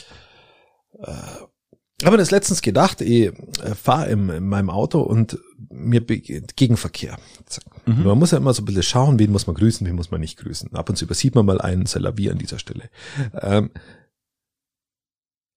Ich 2.02 2.06
habe 2.06 2.18
das 2.18 2.32
letztens 2.32 2.62
gedacht, 2.62 3.02
ich 3.02 3.28
äh, 3.28 3.34
fahre 3.76 4.10
in, 4.10 4.30
in 4.30 4.48
meinem 4.48 4.70
Auto 4.70 5.02
und 5.02 5.38
mir 5.70 6.06
begeht 6.06 6.56
Gegenverkehr. 6.56 7.18
Mhm. 7.86 8.04
Man 8.04 8.18
muss 8.18 8.32
ja 8.32 8.38
immer 8.38 8.54
so 8.54 8.62
ein 8.62 8.66
bisschen 8.66 8.84
schauen, 8.84 9.20
wen 9.20 9.32
muss 9.32 9.48
man 9.48 9.56
grüßen, 9.56 9.86
wen 9.86 9.96
muss 9.96 10.10
man 10.12 10.22
nicht 10.22 10.38
grüßen. 10.38 10.74
Ab 10.76 10.90
und 10.90 10.96
zu 10.96 11.06
übersieht 11.06 11.36
man 11.36 11.46
mal 11.46 11.60
einen 11.60 11.86
Salavi 11.86 12.30
an 12.30 12.38
dieser 12.38 12.58
Stelle. 12.60 12.90
Ähm, 13.42 13.72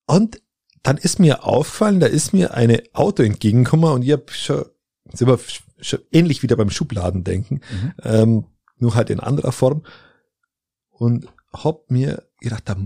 und 0.06 0.42
dann 0.82 0.96
ist 0.96 1.18
mir 1.18 1.44
aufgefallen, 1.44 2.00
da 2.00 2.06
ist 2.06 2.32
mir 2.32 2.54
eine 2.54 2.82
Auto 2.92 3.22
entgegengekommen 3.22 3.92
und 3.92 4.02
ich 4.02 4.12
habe 4.12 4.32
schon, 4.32 4.64
sind 5.12 5.28
wir 5.28 5.38
schon 5.80 6.00
ähnlich 6.10 6.42
wieder 6.42 6.56
beim 6.56 6.70
Schubladendenken, 6.70 7.60
Mhm. 7.70 7.92
ähm, 8.02 8.44
nur 8.78 8.94
halt 8.94 9.10
in 9.10 9.20
anderer 9.20 9.52
Form 9.52 9.84
und 10.90 11.28
hab 11.52 11.90
mir 11.90 12.26
gedacht, 12.40 12.64
da 12.66 12.76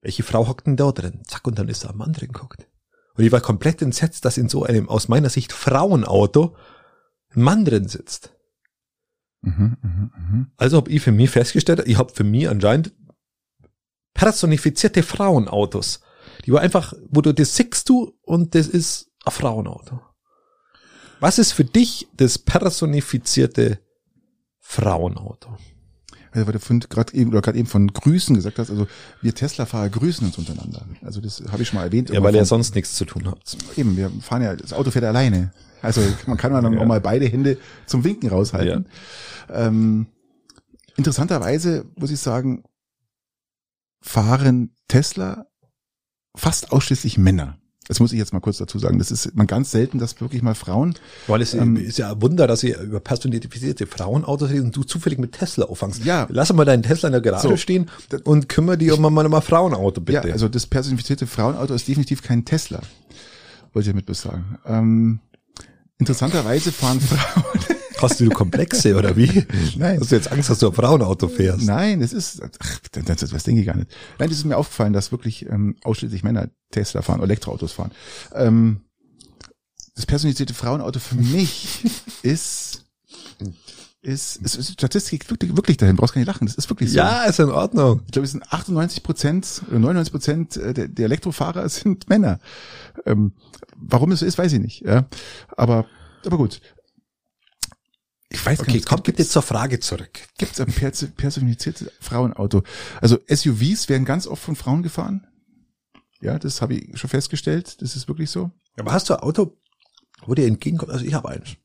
welche 0.00 0.22
Frau 0.22 0.46
hockt 0.46 0.66
denn 0.68 0.76
da 0.76 0.92
drin? 0.92 1.22
Zack, 1.26 1.46
und 1.48 1.58
dann 1.58 1.68
ist 1.68 1.84
da 1.84 1.90
ein 1.90 1.96
Mann 1.96 2.12
drin 2.12 2.30
geguckt. 2.32 2.68
Und 3.14 3.24
ich 3.24 3.32
war 3.32 3.40
komplett 3.40 3.82
entsetzt, 3.82 4.24
dass 4.24 4.38
in 4.38 4.48
so 4.48 4.62
einem, 4.62 4.88
aus 4.88 5.08
meiner 5.08 5.30
Sicht, 5.30 5.52
Frauenauto 5.52 6.54
ein 7.34 7.42
Mann 7.42 7.64
drin 7.64 7.88
sitzt. 7.88 8.32
Mhm, 9.40 9.76
mhm, 9.82 10.12
mhm. 10.16 10.46
Also 10.56 10.76
habe 10.76 10.90
ich 10.90 11.02
für 11.02 11.12
mich 11.12 11.30
festgestellt, 11.30 11.82
ich 11.86 11.98
habe 11.98 12.12
für 12.12 12.24
mich 12.24 12.48
anscheinend 12.48 12.92
personifizierte 14.16 15.02
Frauenautos. 15.02 16.00
Die 16.44 16.52
war 16.52 16.60
einfach, 16.60 16.92
wo 17.08 17.20
du 17.20 17.32
das 17.32 17.54
siehst 17.56 17.88
du 17.88 18.12
und 18.22 18.54
das 18.54 18.66
ist 18.66 19.08
ein 19.24 19.32
Frauenauto. 19.32 20.00
Was 21.20 21.38
ist 21.38 21.52
für 21.52 21.64
dich 21.64 22.08
das 22.14 22.38
personifizierte 22.38 23.78
Frauenauto? 24.60 25.56
Also, 26.32 26.46
weil 26.46 26.52
du 26.58 26.88
gerade 26.88 27.14
eben, 27.14 27.30
oder 27.30 27.40
gerade 27.40 27.58
eben 27.58 27.66
von 27.68 27.88
Grüßen 27.88 28.34
gesagt 28.36 28.58
hast, 28.58 28.70
also 28.70 28.86
wir 29.22 29.34
Tesla-Fahrer 29.34 29.88
grüßen 29.88 30.26
uns 30.26 30.36
untereinander. 30.36 30.84
Also 31.02 31.20
das 31.22 31.42
habe 31.50 31.62
ich 31.62 31.68
schon 31.68 31.78
mal 31.78 31.84
erwähnt. 31.84 32.10
Ja, 32.10 32.22
weil 32.22 32.34
ihr 32.34 32.44
sonst 32.44 32.74
nichts 32.74 32.94
zu 32.94 33.06
tun 33.06 33.26
habt. 33.26 33.56
Eben, 33.76 33.96
wir 33.96 34.10
fahren 34.20 34.42
ja, 34.42 34.54
das 34.54 34.74
Auto 34.74 34.90
fährt 34.90 35.04
alleine. 35.06 35.52
Also 35.80 36.02
man 36.26 36.36
kann 36.36 36.52
dann 36.52 36.72
Ja. 36.74 36.80
auch 36.80 36.86
mal 36.86 37.00
beide 37.00 37.26
Hände 37.26 37.56
zum 37.86 38.04
Winken 38.04 38.28
raushalten. 38.28 38.86
Ähm, 39.50 40.08
interessanterweise 40.96 41.86
muss 41.96 42.10
ich 42.10 42.20
sagen, 42.20 42.64
fahren 44.00 44.74
Tesla 44.88 45.46
fast 46.36 46.72
ausschließlich 46.72 47.18
Männer. 47.18 47.58
Das 47.88 48.00
muss 48.00 48.12
ich 48.12 48.18
jetzt 48.18 48.32
mal 48.32 48.40
kurz 48.40 48.58
dazu 48.58 48.80
sagen. 48.80 48.98
Das 48.98 49.12
ist 49.12 49.36
man 49.36 49.46
ganz 49.46 49.70
selten, 49.70 49.98
dass 50.00 50.20
wirklich 50.20 50.42
mal 50.42 50.56
Frauen. 50.56 50.94
Weil 51.28 51.40
es 51.40 51.54
Ähm, 51.54 51.76
ist 51.76 51.98
ja 51.98 52.10
ein 52.12 52.20
Wunder, 52.20 52.48
dass 52.48 52.64
ihr 52.64 52.80
über 52.80 52.98
personifizierte 52.98 53.86
Frauenautos 53.86 54.50
redet 54.50 54.64
und 54.64 54.76
du 54.76 54.82
zufällig 54.82 55.20
mit 55.20 55.32
Tesla 55.32 55.66
auffangst. 55.66 56.04
Ja. 56.04 56.26
Lass 56.28 56.52
mal 56.52 56.64
deinen 56.64 56.82
Tesla 56.82 57.08
in 57.08 57.12
der 57.12 57.20
Garage 57.20 57.48
So. 57.48 57.56
stehen 57.56 57.88
und 58.24 58.48
kümmere 58.48 58.76
dich 58.76 58.90
um 58.90 59.00
mal 59.00 59.10
mal 59.28 59.40
Frauenauto, 59.40 60.00
bitte. 60.00 60.26
Ja, 60.26 60.32
also 60.32 60.48
das 60.48 60.66
personifizierte 60.66 61.28
Frauenauto 61.28 61.74
ist 61.74 61.86
definitiv 61.86 62.22
kein 62.22 62.44
Tesla. 62.44 62.80
Wollte 63.72 63.88
ich 63.88 63.94
damit 63.94 64.16
sagen. 64.16 64.58
Ähm, 64.66 65.20
interessanterweise 65.98 66.72
fahren 66.72 67.00
Frauen. 67.00 67.44
Hast 68.00 68.20
du 68.20 68.28
Komplexe 68.28 68.96
oder 68.96 69.16
wie? 69.16 69.46
Nein. 69.76 70.00
Hast 70.00 70.12
du 70.12 70.16
jetzt 70.16 70.30
Angst, 70.30 70.50
dass 70.50 70.58
du 70.58 70.68
ein 70.68 70.72
Frauenauto 70.72 71.28
fährst? 71.28 71.66
Nein, 71.66 72.00
das 72.00 72.12
ist, 72.12 72.42
ach, 72.42 72.78
das, 72.92 73.04
das, 73.04 73.30
das 73.30 73.44
denke 73.44 73.60
ich 73.60 73.66
gar 73.66 73.76
nicht. 73.76 73.90
Nein, 74.18 74.28
das 74.28 74.38
ist 74.38 74.44
mir 74.44 74.56
aufgefallen, 74.56 74.92
dass 74.92 75.12
wirklich 75.12 75.46
ähm, 75.48 75.76
ausschließlich 75.82 76.22
Männer 76.22 76.48
Tesla 76.70 77.02
fahren, 77.02 77.22
Elektroautos 77.22 77.72
fahren. 77.72 77.92
Ähm, 78.34 78.82
das 79.94 80.04
personifizierte 80.04 80.52
Frauenauto 80.52 81.00
für 81.00 81.16
mich 81.16 81.84
ist, 82.22 82.84
ist, 84.02 84.36
ist, 84.36 84.56
ist 84.56 84.72
Statistik 84.72 85.30
wirklich, 85.30 85.56
wirklich 85.56 85.78
dahin. 85.78 85.96
Brauchst 85.96 86.14
gar 86.14 86.20
nicht 86.20 86.28
lachen. 86.28 86.46
Das 86.46 86.56
ist 86.56 86.68
wirklich 86.68 86.92
so. 86.92 86.98
Ja, 86.98 87.24
ist 87.24 87.40
in 87.40 87.50
Ordnung. 87.50 88.02
Ich 88.06 88.12
glaube, 88.12 88.26
es 88.26 88.32
sind 88.32 88.52
98 88.52 89.02
Prozent 89.02 89.62
oder 89.68 89.78
99 89.78 90.12
Prozent 90.12 90.56
der, 90.56 90.88
der 90.88 91.04
Elektrofahrer 91.06 91.68
sind 91.70 92.08
Männer. 92.10 92.40
Ähm, 93.06 93.32
warum 93.74 94.12
es 94.12 94.20
so 94.20 94.26
ist, 94.26 94.36
weiß 94.36 94.52
ich 94.52 94.60
nicht. 94.60 94.82
Ja, 94.82 95.06
aber, 95.56 95.86
aber 96.26 96.36
gut. 96.36 96.60
Ich 98.36 98.44
weiß 98.46 98.60
Okay, 98.60 98.80
komm 98.80 99.02
gibt 99.02 99.16
bitte 99.16 99.28
zur 99.28 99.42
Frage 99.42 99.80
zurück. 99.80 100.10
Gibt 100.38 100.52
es 100.52 100.60
ein 100.60 100.68
perso- 100.72 101.08
personifiziertes 101.08 101.90
Frauenauto? 102.00 102.62
Also 103.00 103.18
SUVs 103.28 103.88
werden 103.88 104.04
ganz 104.04 104.26
oft 104.26 104.42
von 104.42 104.56
Frauen 104.56 104.82
gefahren. 104.82 105.26
Ja, 106.20 106.38
das 106.38 106.60
habe 106.62 106.74
ich 106.74 106.98
schon 106.98 107.10
festgestellt. 107.10 107.80
Das 107.80 107.96
ist 107.96 108.08
wirklich 108.08 108.30
so. 108.30 108.50
Aber 108.78 108.92
hast 108.92 109.08
du 109.08 109.14
ein 109.14 109.20
Auto, 109.20 109.56
wo 110.26 110.34
dir 110.34 110.46
entgegenkommt? 110.46 110.92
Also 110.92 111.04
ich 111.04 111.14
habe 111.14 111.28
eins. 111.28 111.56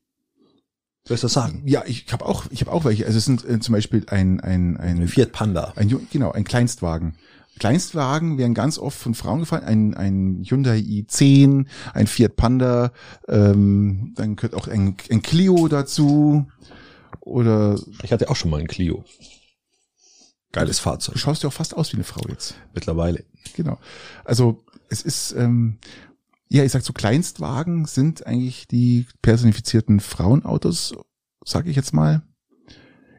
Willst 1.06 1.22
du 1.22 1.26
das 1.26 1.32
sagen? 1.32 1.62
Ja, 1.66 1.84
ich 1.86 2.06
habe 2.12 2.24
auch, 2.24 2.44
ich 2.50 2.60
habe 2.60 2.70
auch 2.72 2.84
welche. 2.84 3.04
Also 3.06 3.18
es 3.18 3.24
sind 3.24 3.44
äh, 3.44 3.58
zum 3.60 3.72
Beispiel 3.72 4.04
ein 4.08 4.40
ein 4.40 4.76
ein 4.76 5.00
Ein 5.00 5.08
Fiat 5.08 5.32
Panda. 5.32 5.72
Ein, 5.76 6.06
genau, 6.10 6.32
ein 6.32 6.44
Kleinstwagen. 6.44 7.16
Kleinstwagen 7.58 8.38
werden 8.38 8.54
ganz 8.54 8.78
oft 8.78 8.98
von 8.98 9.14
Frauen 9.14 9.40
gefallen. 9.40 9.64
Ein, 9.64 9.94
ein 9.94 10.44
Hyundai 10.44 10.78
i10, 10.78 11.66
ein 11.94 12.06
Fiat 12.06 12.36
Panda, 12.36 12.92
ähm, 13.28 14.12
dann 14.16 14.36
gehört 14.36 14.54
auch 14.54 14.68
ein, 14.68 14.96
ein 15.10 15.22
Clio 15.22 15.68
dazu. 15.68 16.46
Oder 17.20 17.78
Ich 18.02 18.12
hatte 18.12 18.30
auch 18.30 18.36
schon 18.36 18.50
mal 18.50 18.60
ein 18.60 18.66
Clio. 18.66 19.04
Geiles 20.50 20.78
du 20.78 20.82
Fahrzeug. 20.84 21.18
schaust 21.18 21.42
ja 21.42 21.48
auch 21.48 21.52
fast 21.52 21.74
aus 21.74 21.92
wie 21.92 21.96
eine 21.96 22.04
Frau 22.04 22.22
jetzt. 22.28 22.56
Mittlerweile. 22.74 23.24
Genau. 23.54 23.78
Also 24.24 24.64
es 24.88 25.02
ist, 25.02 25.32
ähm, 25.32 25.78
ja, 26.48 26.64
ich 26.64 26.72
sag 26.72 26.82
so 26.82 26.92
Kleinstwagen 26.92 27.86
sind 27.86 28.26
eigentlich 28.26 28.68
die 28.68 29.06
personifizierten 29.22 30.00
Frauenautos, 30.00 30.94
sage 31.44 31.70
ich 31.70 31.76
jetzt 31.76 31.94
mal. 31.94 32.22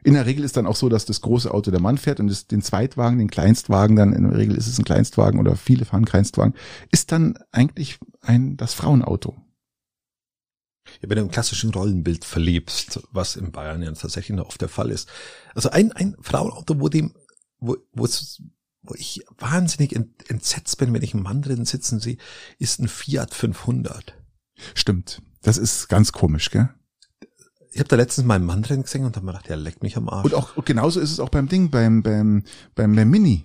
In 0.04 0.12
der 0.12 0.26
Regel 0.26 0.44
ist 0.44 0.58
dann 0.58 0.66
auch 0.66 0.76
so, 0.76 0.90
dass 0.90 1.06
das 1.06 1.22
große 1.22 1.52
Auto 1.52 1.70
der 1.70 1.80
Mann 1.80 1.96
fährt 1.96 2.20
und 2.20 2.28
das, 2.28 2.46
den 2.46 2.60
Zweitwagen, 2.60 3.18
den 3.18 3.30
Kleinstwagen, 3.30 3.96
dann 3.96 4.12
in 4.12 4.28
der 4.28 4.36
Regel 4.36 4.54
ist 4.54 4.66
es 4.66 4.78
ein 4.78 4.84
Kleinstwagen 4.84 5.40
oder 5.40 5.56
viele 5.56 5.86
fahren 5.86 6.04
Kleinstwagen, 6.04 6.54
ist 6.92 7.10
dann 7.10 7.38
eigentlich 7.52 7.98
ein 8.20 8.58
das 8.58 8.74
Frauenauto. 8.74 9.34
Ja, 11.00 11.08
wenn 11.08 11.16
du 11.16 11.22
im 11.22 11.30
klassischen 11.30 11.70
Rollenbild 11.70 12.26
verlebst, 12.26 13.00
was 13.12 13.36
in 13.36 13.50
Bayern 13.50 13.82
ja 13.82 13.90
tatsächlich 13.92 14.36
noch 14.36 14.48
oft 14.48 14.60
der 14.60 14.68
Fall 14.68 14.90
ist. 14.90 15.08
Also 15.54 15.70
ein, 15.70 15.90
ein 15.92 16.14
Frauenauto, 16.20 16.78
wo 16.80 16.90
dem, 16.90 17.14
wo, 17.58 17.78
wo, 17.94 18.04
es, 18.04 18.42
wo 18.82 18.94
ich 18.94 19.24
wahnsinnig 19.38 19.96
ent, 19.96 20.28
entsetzt 20.28 20.76
bin, 20.76 20.92
wenn 20.92 21.02
ich 21.02 21.14
einen 21.14 21.22
Mann 21.22 21.40
drin 21.40 21.64
sitzen 21.64 21.98
sehe, 21.98 22.18
ist 22.58 22.78
ein 22.78 22.88
Fiat 22.88 23.32
500. 23.32 24.14
Stimmt. 24.74 25.22
Das 25.40 25.56
ist 25.56 25.88
ganz 25.88 26.12
komisch, 26.12 26.50
gell? 26.50 26.68
Ich 27.74 27.80
habe 27.80 27.88
da 27.88 27.96
letztens 27.96 28.24
mal 28.24 28.36
einen 28.36 28.46
Mann 28.46 28.62
drin 28.62 28.82
gesehen 28.82 29.04
und 29.04 29.16
habe 29.16 29.26
mir 29.26 29.32
gedacht, 29.32 29.48
der 29.48 29.56
leckt 29.56 29.82
mich 29.82 29.96
am 29.96 30.08
Arsch. 30.08 30.24
Und 30.24 30.34
auch 30.34 30.64
genauso 30.64 31.00
ist 31.00 31.10
es 31.10 31.18
auch 31.18 31.28
beim 31.28 31.48
Ding, 31.48 31.70
beim, 31.70 32.04
beim, 32.04 32.44
beim, 32.76 32.94
beim 32.94 33.10
Mini. 33.10 33.44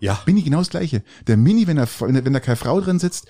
ja, 0.00 0.18
Mini 0.24 0.42
genau 0.42 0.58
das 0.58 0.70
gleiche. 0.70 1.02
Der 1.26 1.36
Mini, 1.36 1.66
wenn 1.66 1.76
da, 1.76 1.86
wenn 2.00 2.32
da 2.32 2.40
keine 2.40 2.56
Frau 2.56 2.80
drin 2.80 2.98
sitzt, 2.98 3.26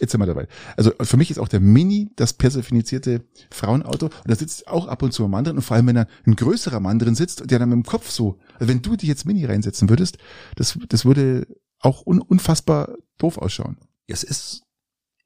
jetzt 0.00 0.10
sind 0.10 0.20
wir 0.20 0.26
dabei. 0.26 0.48
Also 0.76 0.90
für 1.00 1.16
mich 1.16 1.30
ist 1.30 1.38
auch 1.38 1.46
der 1.46 1.60
Mini 1.60 2.10
das 2.16 2.32
personifizierte 2.32 3.24
Frauenauto 3.52 4.06
und 4.06 4.28
da 4.28 4.34
sitzt 4.34 4.66
auch 4.66 4.88
ab 4.88 5.02
und 5.02 5.12
zu 5.12 5.24
ein 5.24 5.30
Mann 5.30 5.44
drin 5.44 5.56
und 5.56 5.62
vor 5.62 5.76
allem, 5.76 5.86
wenn 5.86 5.94
da 5.94 6.06
ein 6.26 6.34
größerer 6.34 6.80
Mann 6.80 6.98
drin 6.98 7.14
sitzt, 7.14 7.48
der 7.48 7.60
dann 7.60 7.68
mit 7.68 7.76
dem 7.76 7.84
Kopf 7.84 8.10
so, 8.10 8.40
also 8.54 8.66
wenn 8.66 8.82
du 8.82 8.96
dich 8.96 9.08
jetzt 9.08 9.26
Mini 9.26 9.44
reinsetzen 9.44 9.88
würdest, 9.88 10.18
das, 10.56 10.76
das 10.88 11.04
würde 11.04 11.46
auch 11.78 12.04
un, 12.04 12.20
unfassbar 12.20 12.96
doof 13.18 13.38
ausschauen. 13.38 13.76
es 14.08 14.24
ist, 14.24 14.63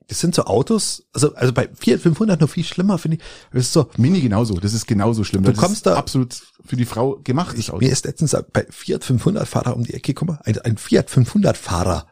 das 0.08 0.20
sind 0.20 0.34
so 0.34 0.44
Autos, 0.44 1.04
also, 1.12 1.34
also 1.34 1.52
bei 1.52 1.68
Fiat 1.78 2.00
500 2.00 2.40
noch 2.40 2.48
viel 2.48 2.64
schlimmer, 2.64 2.96
finde 2.98 3.18
ich. 3.18 3.22
Das 3.52 3.64
ist 3.64 3.72
so, 3.74 3.88
Mini 3.98 4.20
genauso, 4.20 4.54
das 4.58 4.72
ist 4.72 4.86
genauso 4.86 5.22
schlimm. 5.22 5.42
Du 5.42 5.50
das 5.52 5.60
kommst 5.60 5.76
ist 5.76 5.86
da- 5.86 5.96
absolut 5.96 6.34
für 6.64 6.76
die 6.76 6.86
Frau 6.86 7.20
gemachtes 7.22 7.68
Auto. 7.70 7.84
Mir 7.84 7.90
ist 7.92 8.04
letztens 8.06 8.34
bei 8.52 8.66
Fiat 8.70 9.04
500 9.04 9.46
Fahrer 9.46 9.76
um 9.76 9.84
die 9.84 9.94
Ecke 9.94 10.14
gekommen, 10.14 10.38
ein, 10.44 10.58
ein 10.60 10.76
Fiat 10.78 11.10
500 11.10 11.56
Fahrer. 11.56 12.06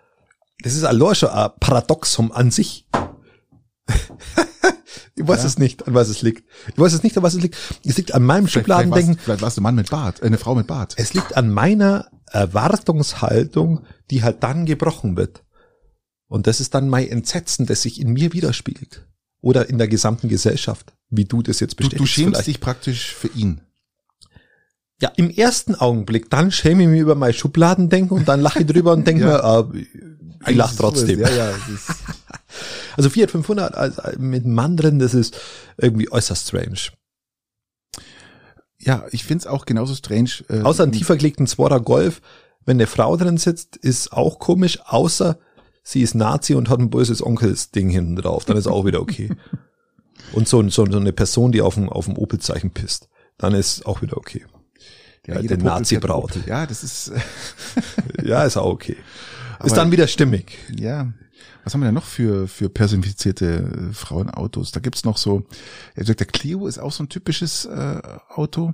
Das 0.62 0.74
ist 0.74 0.84
ein 0.84 0.98
Paradoxum 1.60 2.32
an 2.32 2.50
sich. 2.50 2.86
ich 5.14 5.26
weiß 5.26 5.40
Ja. 5.40 5.46
es 5.46 5.58
nicht, 5.58 5.86
an 5.86 5.94
was 5.94 6.08
es 6.08 6.22
liegt. 6.22 6.44
Ich 6.72 6.78
weiß 6.78 6.92
es 6.92 7.02
nicht, 7.02 7.16
an 7.16 7.22
was 7.22 7.34
es 7.34 7.42
liegt. 7.42 7.56
Es 7.84 7.96
liegt 7.96 8.12
an 8.14 8.22
meinem 8.22 8.46
Vielleicht, 8.46 8.66
vielleicht, 8.66 8.82
Schubladendenken. 8.84 9.14
warst, 9.16 9.24
vielleicht 9.24 9.42
warst 9.42 9.56
du 9.56 9.60
ein 9.60 9.64
Mann 9.64 9.74
mit 9.74 9.90
Bart, 9.90 10.22
eine 10.22 10.38
Frau 10.38 10.54
mit 10.54 10.66
Bart. 10.66 10.94
Es 10.96 11.14
liegt 11.14 11.36
an 11.36 11.50
meiner 11.50 12.06
Erwartungshaltung, 12.30 13.84
die 14.10 14.22
halt 14.22 14.42
dann 14.42 14.66
gebrochen 14.66 15.16
wird. 15.16 15.44
Und 16.28 16.46
das 16.46 16.60
ist 16.60 16.74
dann 16.74 16.88
mein 16.88 17.08
Entsetzen, 17.08 17.66
das 17.66 17.82
sich 17.82 18.00
in 18.00 18.12
mir 18.12 18.32
widerspiegelt. 18.32 19.06
Oder 19.40 19.68
in 19.68 19.78
der 19.78 19.86
gesamten 19.88 20.28
Gesellschaft, 20.28 20.92
wie 21.08 21.24
du 21.24 21.42
das 21.42 21.60
jetzt 21.60 21.74
Du, 21.74 21.84
bestätigst. 21.84 22.00
du 22.02 22.06
schämst 22.06 22.30
vielleicht. 22.32 22.46
dich 22.48 22.60
praktisch 22.60 23.14
für 23.14 23.28
ihn. 23.28 23.60
Ja, 25.00 25.10
im 25.16 25.30
ersten 25.30 25.74
Augenblick, 25.74 26.30
dann 26.30 26.50
schäme 26.50 26.82
ich 26.84 26.88
mich 26.88 27.00
über 27.00 27.14
mein 27.14 27.34
Schubladendenken 27.34 28.16
und 28.16 28.26
dann 28.28 28.40
lache 28.40 28.60
ich 28.60 28.66
drüber 28.66 28.92
und 28.92 29.06
denke 29.06 29.22
Ja. 29.26 29.28
mir, 29.28 29.44
ah, 29.44 29.70
ich 30.48 30.56
lache 30.56 30.74
trotzdem. 30.76 31.20
Ja, 31.20 31.28
ja, 31.30 31.52
Also 32.96 33.10
Fiat 33.10 33.30
500 33.30 33.74
als, 33.74 33.98
als 33.98 34.18
mit 34.18 34.44
einem 34.44 34.54
Mann 34.54 34.76
drin, 34.76 34.98
das 34.98 35.12
ist 35.14 35.38
irgendwie 35.76 36.10
äußerst 36.10 36.48
strange. 36.48 36.78
ja, 38.78 39.04
ich 39.10 39.24
find's 39.24 39.46
auch 39.46 39.66
genauso 39.66 39.94
strange. 39.94 40.30
Äh, 40.48 40.62
Außer 40.62 40.82
einen 40.84 40.92
tiefer 40.92 41.16
gelegten 41.16 41.46
Zworer 41.46 41.80
Golf, 41.80 42.20
wenn 42.64 42.78
eine 42.78 42.86
Frau 42.86 43.16
drin 43.16 43.36
sitzt, 43.38 43.76
ist 43.76 44.12
auch 44.12 44.38
komisch, 44.38 44.78
außer 44.86 45.38
sie 45.86 46.02
ist 46.02 46.14
Nazi 46.16 46.54
und 46.54 46.68
hat 46.68 46.80
ein 46.80 46.90
böses 46.90 47.24
Onkels-Ding 47.24 47.88
hinten 47.88 48.16
drauf, 48.16 48.44
dann 48.44 48.56
ist 48.56 48.66
auch 48.66 48.84
wieder 48.84 49.00
okay. 49.00 49.30
Und 50.32 50.48
so, 50.48 50.60
so, 50.68 50.84
so 50.86 50.98
eine 50.98 51.12
Person, 51.12 51.52
die 51.52 51.60
auf 51.60 51.74
dem, 51.74 51.88
auf 51.88 52.06
dem 52.06 52.16
Opel-Zeichen 52.18 52.70
pisst, 52.72 53.08
dann 53.38 53.54
ist 53.54 53.86
auch 53.86 54.02
wieder 54.02 54.16
okay. 54.16 54.44
Ja, 55.26 55.38
jeder 55.38 55.56
den 55.56 55.66
Nazi-Braut. 55.66 56.46
Ja, 56.46 56.66
das 56.66 56.82
ist, 56.82 57.12
Ja, 58.24 58.42
ist 58.44 58.56
auch 58.56 58.72
okay. 58.72 58.96
Aber- 59.58 59.66
Ist 59.66 59.76
dann 59.76 59.92
wieder 59.92 60.06
stimmig. 60.08 60.58
ja. 60.74 61.12
Was 61.62 61.74
haben 61.74 61.80
wir 61.80 61.86
denn 61.86 61.94
noch 61.94 62.04
für, 62.04 62.46
für 62.46 62.68
personifizierte 62.68 63.90
äh, 63.90 63.92
Frauenautos? 63.92 64.70
Da 64.70 64.78
gibt's 64.80 65.04
noch 65.04 65.16
so, 65.16 65.42
er 65.96 66.04
der 66.04 66.26
Clio 66.26 66.66
ist 66.68 66.78
auch 66.78 66.92
so 66.92 67.02
ein 67.02 67.08
typisches 67.08 67.64
äh, 67.64 68.00
Auto. 68.28 68.72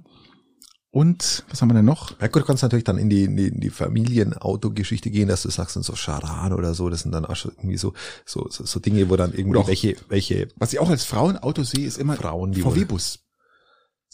Und, 0.94 1.44
was 1.48 1.62
haben 1.62 1.70
wir 1.70 1.74
denn 1.74 1.86
noch? 1.86 2.20
Ja 2.20 2.26
gut, 2.26 2.42
du 2.42 2.46
kannst 2.46 2.62
natürlich 2.62 2.84
dann 2.84 2.98
in 2.98 3.08
die, 3.08 3.24
in 3.24 3.34
die, 3.34 3.48
in 3.48 3.60
die 3.60 3.70
Familienautogeschichte 3.70 5.10
gehen, 5.10 5.26
dass 5.26 5.40
du 5.40 5.48
sagst, 5.48 5.74
dann 5.74 5.82
so 5.82 5.94
Charan 5.94 6.52
oder 6.52 6.74
so, 6.74 6.90
das 6.90 7.00
sind 7.00 7.12
dann 7.12 7.24
auch 7.24 7.34
schon 7.34 7.52
irgendwie 7.52 7.78
so, 7.78 7.94
so, 8.26 8.46
so, 8.50 8.66
so 8.66 8.78
Dinge, 8.78 9.08
wo 9.08 9.16
dann 9.16 9.32
irgendwie 9.32 9.66
welche, 9.66 9.96
welche, 10.08 10.48
Was 10.56 10.74
ich 10.74 10.80
auch 10.80 10.90
als 10.90 11.04
Frauenauto 11.04 11.62
sehe, 11.62 11.86
ist 11.86 11.96
immer 11.96 12.16
Frauen, 12.16 12.52
VW-Bus. 12.52 13.20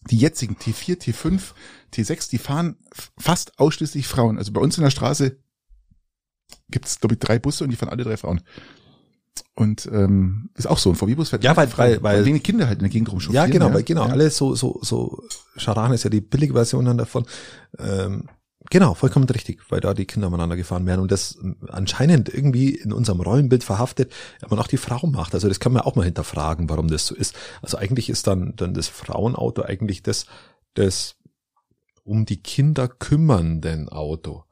Die 0.08 0.18
jetzigen 0.18 0.54
T4, 0.54 1.00
T5, 1.02 1.40
T6, 1.92 2.30
die 2.30 2.38
fahren 2.38 2.76
fast 3.18 3.58
ausschließlich 3.58 4.06
Frauen. 4.06 4.38
Also 4.38 4.52
bei 4.52 4.60
uns 4.60 4.78
in 4.78 4.84
der 4.84 4.90
Straße 4.90 5.36
gibt's 6.70 7.00
glaube 7.00 7.14
ich, 7.14 7.18
drei 7.18 7.40
Busse 7.40 7.64
und 7.64 7.70
die 7.70 7.76
fahren 7.76 7.90
alle 7.90 8.04
drei 8.04 8.16
Frauen. 8.16 8.40
Und 9.54 9.86
ähm, 9.92 10.50
ist 10.54 10.66
auch 10.66 10.78
so, 10.78 10.90
ein 10.90 10.96
VW-Bus 10.96 11.30
fährt 11.30 11.44
Ja, 11.44 11.56
weil- 11.56 11.68
Frauen, 11.68 11.88
weil- 11.90 12.02
weil- 12.02 12.24
wenig 12.24 12.42
Kinder 12.42 12.66
halt 12.66 12.78
in 12.78 12.84
der 12.84 12.90
Gegend 12.90 13.08
ja 13.08 13.12
rumchauffieren. 13.12 13.50
genau, 13.50 13.72
weil 13.74 13.82
genau, 13.82 14.06
ja. 14.06 14.12
alles 14.12 14.36
so, 14.36 14.54
so, 14.54 14.78
so, 14.82 15.22
Charan 15.56 15.92
ist 15.92 16.04
ja 16.04 16.10
die 16.10 16.20
billige 16.20 16.52
Version 16.54 16.84
dann 16.84 16.98
davon, 16.98 17.26
ähm, 17.78 18.28
Genau, 18.70 18.92
vollkommen 18.92 19.26
richtig, 19.30 19.62
weil 19.70 19.80
da 19.80 19.94
die 19.94 20.04
Kinder 20.04 20.26
umeinander 20.28 20.54
gefahren 20.56 20.84
werden 20.84 21.00
und 21.00 21.10
das 21.10 21.38
ähm, 21.42 21.56
anscheinend 21.68 22.28
irgendwie 22.28 22.74
in 22.74 22.92
unserem 22.92 23.20
Rollenbild 23.22 23.64
verhaftet, 23.64 24.12
man 24.50 24.58
auch 24.58 24.66
die 24.66 24.76
Frau 24.76 25.06
macht. 25.06 25.32
Also 25.32 25.48
das 25.48 25.58
kann 25.58 25.72
man 25.72 25.80
auch 25.82 25.94
mal 25.94 26.04
hinterfragen, 26.04 26.68
warum 26.68 26.88
das 26.88 27.06
so 27.06 27.14
ist. 27.14 27.34
Also 27.62 27.78
eigentlich 27.78 28.10
ist 28.10 28.26
dann, 28.26 28.54
dann 28.56 28.74
das 28.74 28.88
Frauenauto 28.88 29.62
eigentlich 29.62 30.02
das, 30.02 30.26
das 30.74 31.16
um 32.04 32.26
die 32.26 32.42
Kinder 32.42 32.88
kümmernden 32.88 33.88
Auto, 33.88 34.44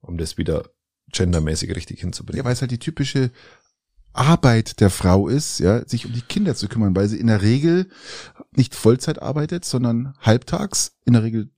um 0.00 0.16
das 0.16 0.38
wieder 0.38 0.64
gendermäßig 1.12 1.74
richtig 1.76 2.00
hinzubringen. 2.00 2.38
Ja, 2.38 2.44
weil 2.44 2.52
es 2.54 2.62
halt 2.62 2.70
die 2.70 2.78
typische 2.78 3.32
Arbeit 4.12 4.80
der 4.80 4.90
Frau 4.90 5.28
ist, 5.28 5.60
ja, 5.60 5.86
sich 5.86 6.06
um 6.06 6.12
die 6.12 6.22
Kinder 6.22 6.54
zu 6.54 6.68
kümmern, 6.68 6.96
weil 6.96 7.08
sie 7.08 7.18
in 7.20 7.26
der 7.28 7.42
Regel 7.42 7.88
nicht 8.52 8.74
Vollzeit 8.74 9.22
arbeitet, 9.22 9.64
sondern 9.64 10.14
halbtags, 10.20 10.92
in 11.04 11.12
der 11.12 11.22
Regel 11.22 11.50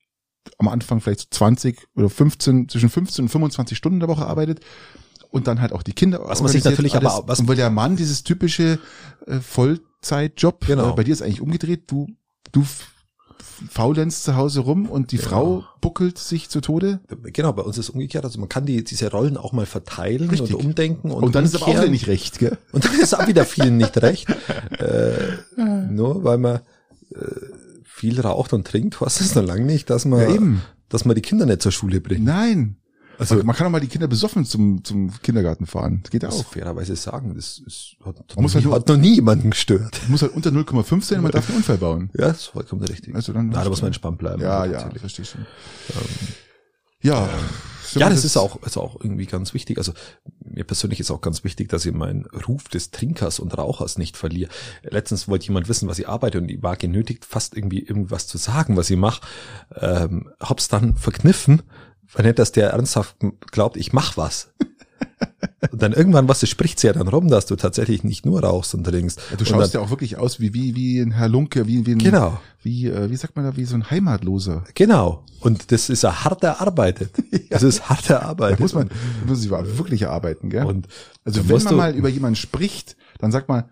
am 0.59 0.69
Anfang 0.69 1.01
vielleicht 1.01 1.21
so 1.21 1.27
20 1.31 1.87
oder 1.97 2.11
15, 2.11 2.69
zwischen 2.69 2.89
15 2.91 3.25
und 3.25 3.29
25 3.29 3.77
Stunden 3.79 4.01
der 4.01 4.09
Woche 4.09 4.27
arbeitet 4.27 4.61
und 5.31 5.47
dann 5.47 5.61
halt 5.61 5.73
auch 5.73 5.83
die 5.83 5.93
Kinder 5.93 6.21
Was 6.25 6.43
man 6.43 6.51
sich 6.51 6.65
natürlich 6.65 6.97
aber- 6.97 7.15
alles. 7.15 7.29
was- 7.29 7.41
und 7.41 7.49
weil 7.49 7.57
der 7.57 7.71
Mann 7.71 7.97
dieses 7.97 8.25
typische 8.25 8.79
äh, 9.27 9.41
Vollzeitjob, 9.41 10.67
Genau. 10.67 10.91
äh, 10.91 10.97
bei 10.97 11.05
dir 11.05 11.13
ist 11.13 11.23
eigentlich 11.23 11.41
umgedreht, 11.41 11.91
du 11.91 12.09
du 12.53 12.65
faulenzt 13.71 14.25
zu 14.25 14.37
Hause 14.37 14.61
rum 14.61 14.89
und 14.89 15.13
die 15.13 15.17
Genau. 15.17 15.29
Frau 15.29 15.65
buckelt 15.81 16.19
sich 16.19 16.49
zu 16.49 16.61
Tode. 16.61 17.01
Genau, 17.25 17.53
bei 17.53 17.63
uns 17.63 17.79
ist 17.79 17.87
es 17.87 17.91
umgekehrt. 17.91 18.25
Also 18.25 18.39
man 18.41 18.49
kann 18.49 18.67
die, 18.67 18.83
diese 18.85 19.11
Rollen 19.11 19.37
auch 19.37 19.53
mal 19.53 19.67
verteilen 19.67 20.31
Richtig. 20.31 20.55
und 20.55 20.65
umdenken 20.65 21.11
und, 21.11 21.23
Und, 21.25 21.35
dann 21.35 21.45
ist 21.45 21.55
aber 21.55 21.65
auch 21.65 21.69
umkehren. 21.69 21.85
wieder 21.85 21.93
nicht 21.93 22.07
recht, 22.09 22.39
gell? 22.39 22.59
Und 22.73 22.85
dann 22.85 22.99
ist 22.99 23.15
auch 23.15 23.27
wieder 23.27 23.45
vielen 23.45 23.77
nicht 23.77 24.01
recht. 24.03 24.29
Äh, 24.79 25.37
nur 25.91 26.25
weil 26.25 26.39
man 26.39 26.57
äh, 27.15 27.19
viel 27.85 28.21
raucht 28.21 28.53
und 28.53 28.67
trinkt, 28.67 29.01
heißt 29.01 29.21
es 29.21 29.35
noch 29.35 29.43
lange 29.45 29.65
nicht, 29.65 29.91
dass 29.91 30.05
man, 30.07 30.21
Ja, 30.21 30.35
eben. 30.35 30.63
dass 30.89 31.05
man 31.05 31.15
die 31.17 31.23
Kinder 31.23 31.45
nicht 31.45 31.61
zur 31.63 31.73
Schule 31.73 32.01
bringt. 32.01 32.25
Nein. 32.25 32.77
Also- 33.21 33.43
man 33.45 33.55
kann 33.55 33.67
auch 33.67 33.71
mal 33.71 33.81
die 33.81 33.87
Kinder 33.89 34.09
besoffen 34.09 34.45
zum, 34.45 34.83
zum 34.85 35.13
Kindergarten 35.23 35.67
fahren. 35.67 36.01
Das 36.03 36.11
geht 36.11 36.23
Das 36.23 36.41
auch. 36.41 36.53
fairerweise 36.53 36.97
sagen, 36.97 37.35
das 37.37 37.59
ist, 37.65 37.97
hat, 38.05 38.17
Man 38.35 38.43
muss 38.43 38.55
noch, 38.55 38.63
halt 38.63 38.67
nie, 38.67 38.73
hat 38.73 38.89
noch 38.89 38.97
nie 38.97 39.15
jemanden 39.17 39.51
gestört. 39.51 40.01
Muss 40.09 40.23
halt 40.23 40.33
unter 40.35 40.51
0,5 40.51 41.03
sein, 41.05 41.23
man 41.23 41.31
darf 41.33 41.49
einen 41.49 41.59
Unfall 41.59 41.79
bauen. 41.79 42.11
Ja, 42.17 42.29
das 42.29 42.39
ist 42.39 42.47
vollkommen 42.47 42.83
richtig. 42.83 43.15
Also 43.15 43.33
dann- 43.33 43.49
Na, 43.51 43.63
da 43.63 43.69
muss 43.69 43.83
man 43.83 43.89
entspannt 43.89 44.19
bleiben. 44.19 44.41
Ja, 44.43 44.65
ja, 44.65 44.73
natürlich. 44.73 45.01
verstehe 45.01 45.25
schon. 45.25 45.47
Ja. 47.03 47.29
Ja, 47.95 48.09
das 48.09 48.25
ist 48.25 48.37
auch, 48.37 48.63
ist 48.63 48.77
auch 48.77 49.01
irgendwie 49.01 49.27
ganz 49.27 49.53
wichtig. 49.53 49.77
Also 49.79 49.93
mir 50.45 50.63
persönlich 50.63 51.01
ist 51.01 51.11
auch 51.11 51.21
ganz 51.21 51.43
wichtig, 51.43 51.69
dass 51.71 51.85
ich 51.85 51.93
meinen 51.93 52.25
Ruf 52.47 52.69
des 52.69 52.93
Trinkers 52.93 53.41
und 53.41 53.57
Rauchers 53.59 53.99
nicht 53.99 54.17
verliere. 54.17 54.49
Letztens 54.85 55.27
wollte 55.27 55.47
jemand 55.47 55.69
wissen, 55.69 55.89
was 55.89 55.99
ich 55.99 56.09
arbeite 56.09 56.39
und 56.39 56.49
ich 56.53 56.63
war 56.63 56.77
genötigt, 56.77 57.25
fast 57.25 57.57
irgendwie 57.57 57.81
irgendwas 57.81 58.29
zu 58.29 58.39
sagen, 58.39 58.77
was 58.77 58.91
ich 58.91 58.97
mache. 58.97 59.23
Ähm, 59.75 60.31
hab's 60.39 60.69
dann 60.69 60.95
verkniffen, 60.95 61.63
weil 62.15 62.27
nicht, 62.27 62.39
dass 62.39 62.53
der 62.53 62.71
ernsthaft 62.71 63.17
glaubt, 63.51 63.77
ich 63.77 63.93
mach 63.93 64.17
was. 64.17 64.53
Und 65.71 65.83
dann 65.83 65.93
irgendwann, 65.93 66.29
was, 66.29 66.47
spricht 66.49 66.83
ja 66.83 66.93
dann 66.93 67.09
rum, 67.09 67.29
dass 67.29 67.47
du 67.47 67.57
tatsächlich 67.57 68.05
nicht 68.05 68.27
nur 68.27 68.43
rauchst 68.43 68.75
und 68.75 68.85
trinkst. 68.85 69.21
Ja, 69.31 69.37
du 69.37 69.45
schaust 69.45 69.75
dann, 69.75 69.81
ja 69.81 69.87
auch 69.87 69.91
wirklich 69.91 70.17
aus 70.19 70.41
wie, 70.41 70.53
wie, 70.55 70.75
wie 70.75 70.99
ein 71.01 71.13
Herr 71.13 71.29
Lunke, 71.29 71.67
wie, 71.67 71.87
wie 71.87 71.93
ein, 71.93 71.99
Genau. 71.99 72.41
wie, 72.63 72.87
äh, 72.89 73.11
wie 73.11 73.17
sagt 73.17 73.37
man 73.37 73.45
da, 73.45 73.57
wie 73.57 73.65
so 73.65 73.75
ein 73.77 73.91
Heimatloser. 73.91 74.65
Genau. 74.75 75.25
Und 75.41 75.73
das 75.73 75.89
ist 75.89 76.03
ja 76.03 76.25
hart 76.25 76.43
erarbeitet. 76.45 77.13
Das 77.51 77.65
ist 77.65 77.89
hart 77.89 78.09
erarbeitet. 78.09 78.61
Da 78.61 78.63
muss 78.63 78.75
man, 78.75 78.91
muss 79.27 79.45
ich 79.45 79.51
wirklich 79.51 80.03
erarbeiten, 80.03 80.51
gell? 80.51 80.65
Und 80.67 80.87
also 81.25 81.49
wenn 81.49 81.57
man 81.65 81.67
du- 81.67 81.77
mal 81.77 81.95
über 81.97 82.09
jemanden 82.09 82.37
spricht, 82.37 82.97
dann 83.19 83.33
sagt 83.33 83.49
man, 83.49 83.65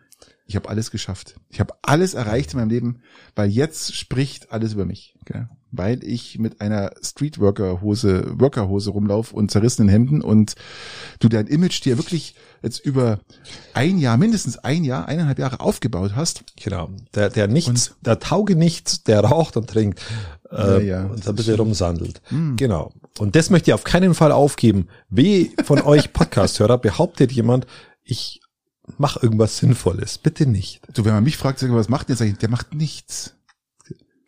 ich 0.48 0.56
habe 0.56 0.70
alles 0.70 0.90
geschafft. 0.90 1.36
Ich 1.50 1.60
habe 1.60 1.74
alles 1.82 2.14
erreicht 2.14 2.54
in 2.54 2.58
meinem 2.58 2.70
Leben, 2.70 3.02
weil 3.36 3.50
jetzt 3.50 3.94
spricht 3.94 4.50
alles 4.50 4.72
über 4.72 4.86
mich. 4.86 5.14
Gell? 5.26 5.46
Weil 5.70 6.02
ich 6.02 6.38
mit 6.38 6.62
einer 6.62 6.92
Streetworker-Hose, 7.02 8.32
Worker-Hose 8.40 8.90
rumlauf 8.90 9.34
und 9.34 9.50
zerrissenen 9.50 9.90
Hemden 9.90 10.22
und 10.22 10.54
du 11.20 11.28
dein 11.28 11.48
Image 11.48 11.84
dir 11.84 11.98
wirklich 11.98 12.34
jetzt 12.62 12.78
über 12.78 13.20
ein 13.74 13.98
Jahr, 13.98 14.16
mindestens 14.16 14.56
ein 14.56 14.84
Jahr, 14.84 15.06
eineinhalb 15.06 15.38
Jahre 15.38 15.60
aufgebaut 15.60 16.12
hast. 16.16 16.44
Genau. 16.56 16.88
Der, 17.14 17.28
der 17.28 17.46
nichts, 17.46 17.94
der 18.00 18.18
tauge 18.18 18.56
nichts, 18.56 19.02
der 19.02 19.20
raucht 19.20 19.58
und 19.58 19.68
trinkt. 19.68 20.00
Äh, 20.50 20.56
Ja, 20.56 20.78
ja, 20.78 21.04
und 21.04 21.20
das 21.20 21.28
ein 21.28 21.34
bisschen 21.36 21.56
rumsandelt. 21.56 22.22
Genau. 22.56 22.90
Und 23.18 23.36
das 23.36 23.50
möchte 23.50 23.70
ich 23.70 23.74
auf 23.74 23.84
keinen 23.84 24.14
Fall 24.14 24.32
aufgeben. 24.32 24.88
Weh 25.10 25.50
von 25.62 25.82
euch 25.82 26.10
Podcast-Hörer 26.14 26.78
behauptet 26.78 27.32
jemand, 27.32 27.66
ich 28.02 28.40
mache 28.96 29.20
irgendwas 29.22 29.58
Sinnvolles. 29.58 30.18
Bitte 30.18 30.46
nicht. 30.46 30.80
Du, 30.94 31.04
wenn 31.04 31.12
man 31.14 31.24
mich 31.24 31.36
fragt, 31.36 31.62
was 31.68 31.88
macht 31.88 32.08
der? 32.08 32.16
Sag 32.16 32.26
ich, 32.28 32.38
der 32.38 32.48
macht 32.48 32.74
nichts. 32.74 33.34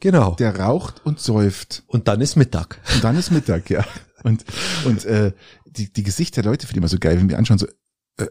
Genau. 0.01 0.35
Der 0.37 0.59
raucht 0.59 1.05
und 1.05 1.21
säuft. 1.21 1.83
und 1.87 2.09
dann 2.09 2.21
ist 2.21 2.37
Mittag. 2.37 2.81
Und 2.95 3.05
dann 3.05 3.17
ist 3.17 3.31
Mittag, 3.31 3.69
ja. 3.71 3.85
Und, 4.23 4.45
und 4.85 5.05
äh, 5.05 5.33
die, 5.67 5.93
die 5.93 6.03
Gesichter 6.03 6.43
der 6.43 6.51
Leute 6.53 6.67
finde 6.67 6.79
ich 6.79 6.83
immer 6.83 6.89
so 6.89 6.99
geil, 6.99 7.19
wenn 7.19 7.29
wir 7.29 7.39
anschauen, 7.39 7.59
so, 7.59 7.67
äh, 8.19 8.27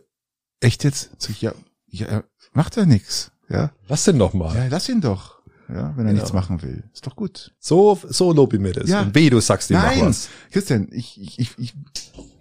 echt 0.59 0.83
jetzt? 0.83 1.09
So, 1.21 1.31
ja, 1.39 1.53
ja, 1.87 2.07
er 2.07 2.23
macht 2.53 2.77
er 2.77 2.85
nix. 2.85 3.31
Ja. 3.49 3.71
Was 3.87 4.03
denn 4.03 4.17
nochmal? 4.17 4.55
ja, 4.55 4.67
lass 4.67 4.89
ihn 4.89 5.01
doch. 5.01 5.39
Ja, 5.67 5.93
wenn 5.95 6.05
er 6.05 6.11
Genau. 6.11 6.13
nichts 6.13 6.33
machen 6.33 6.61
will. 6.63 6.83
Ist 6.93 7.05
doch 7.05 7.15
gut. 7.15 7.53
So, 7.59 7.99
so 8.07 8.33
lobe 8.33 8.55
ich 8.55 8.61
mir 8.61 8.73
das. 8.73 8.89
Ja. 8.89 9.01
Und 9.01 9.13
weh, 9.13 9.29
du 9.29 9.39
sagst 9.39 9.69
ihm 9.69 9.77
Nein, 9.77 10.01
was. 10.01 10.27
Christian, 10.51 10.87
ich, 10.91 11.21
ich, 11.21 11.37
ich, 11.39 11.51
ich, 11.59 11.73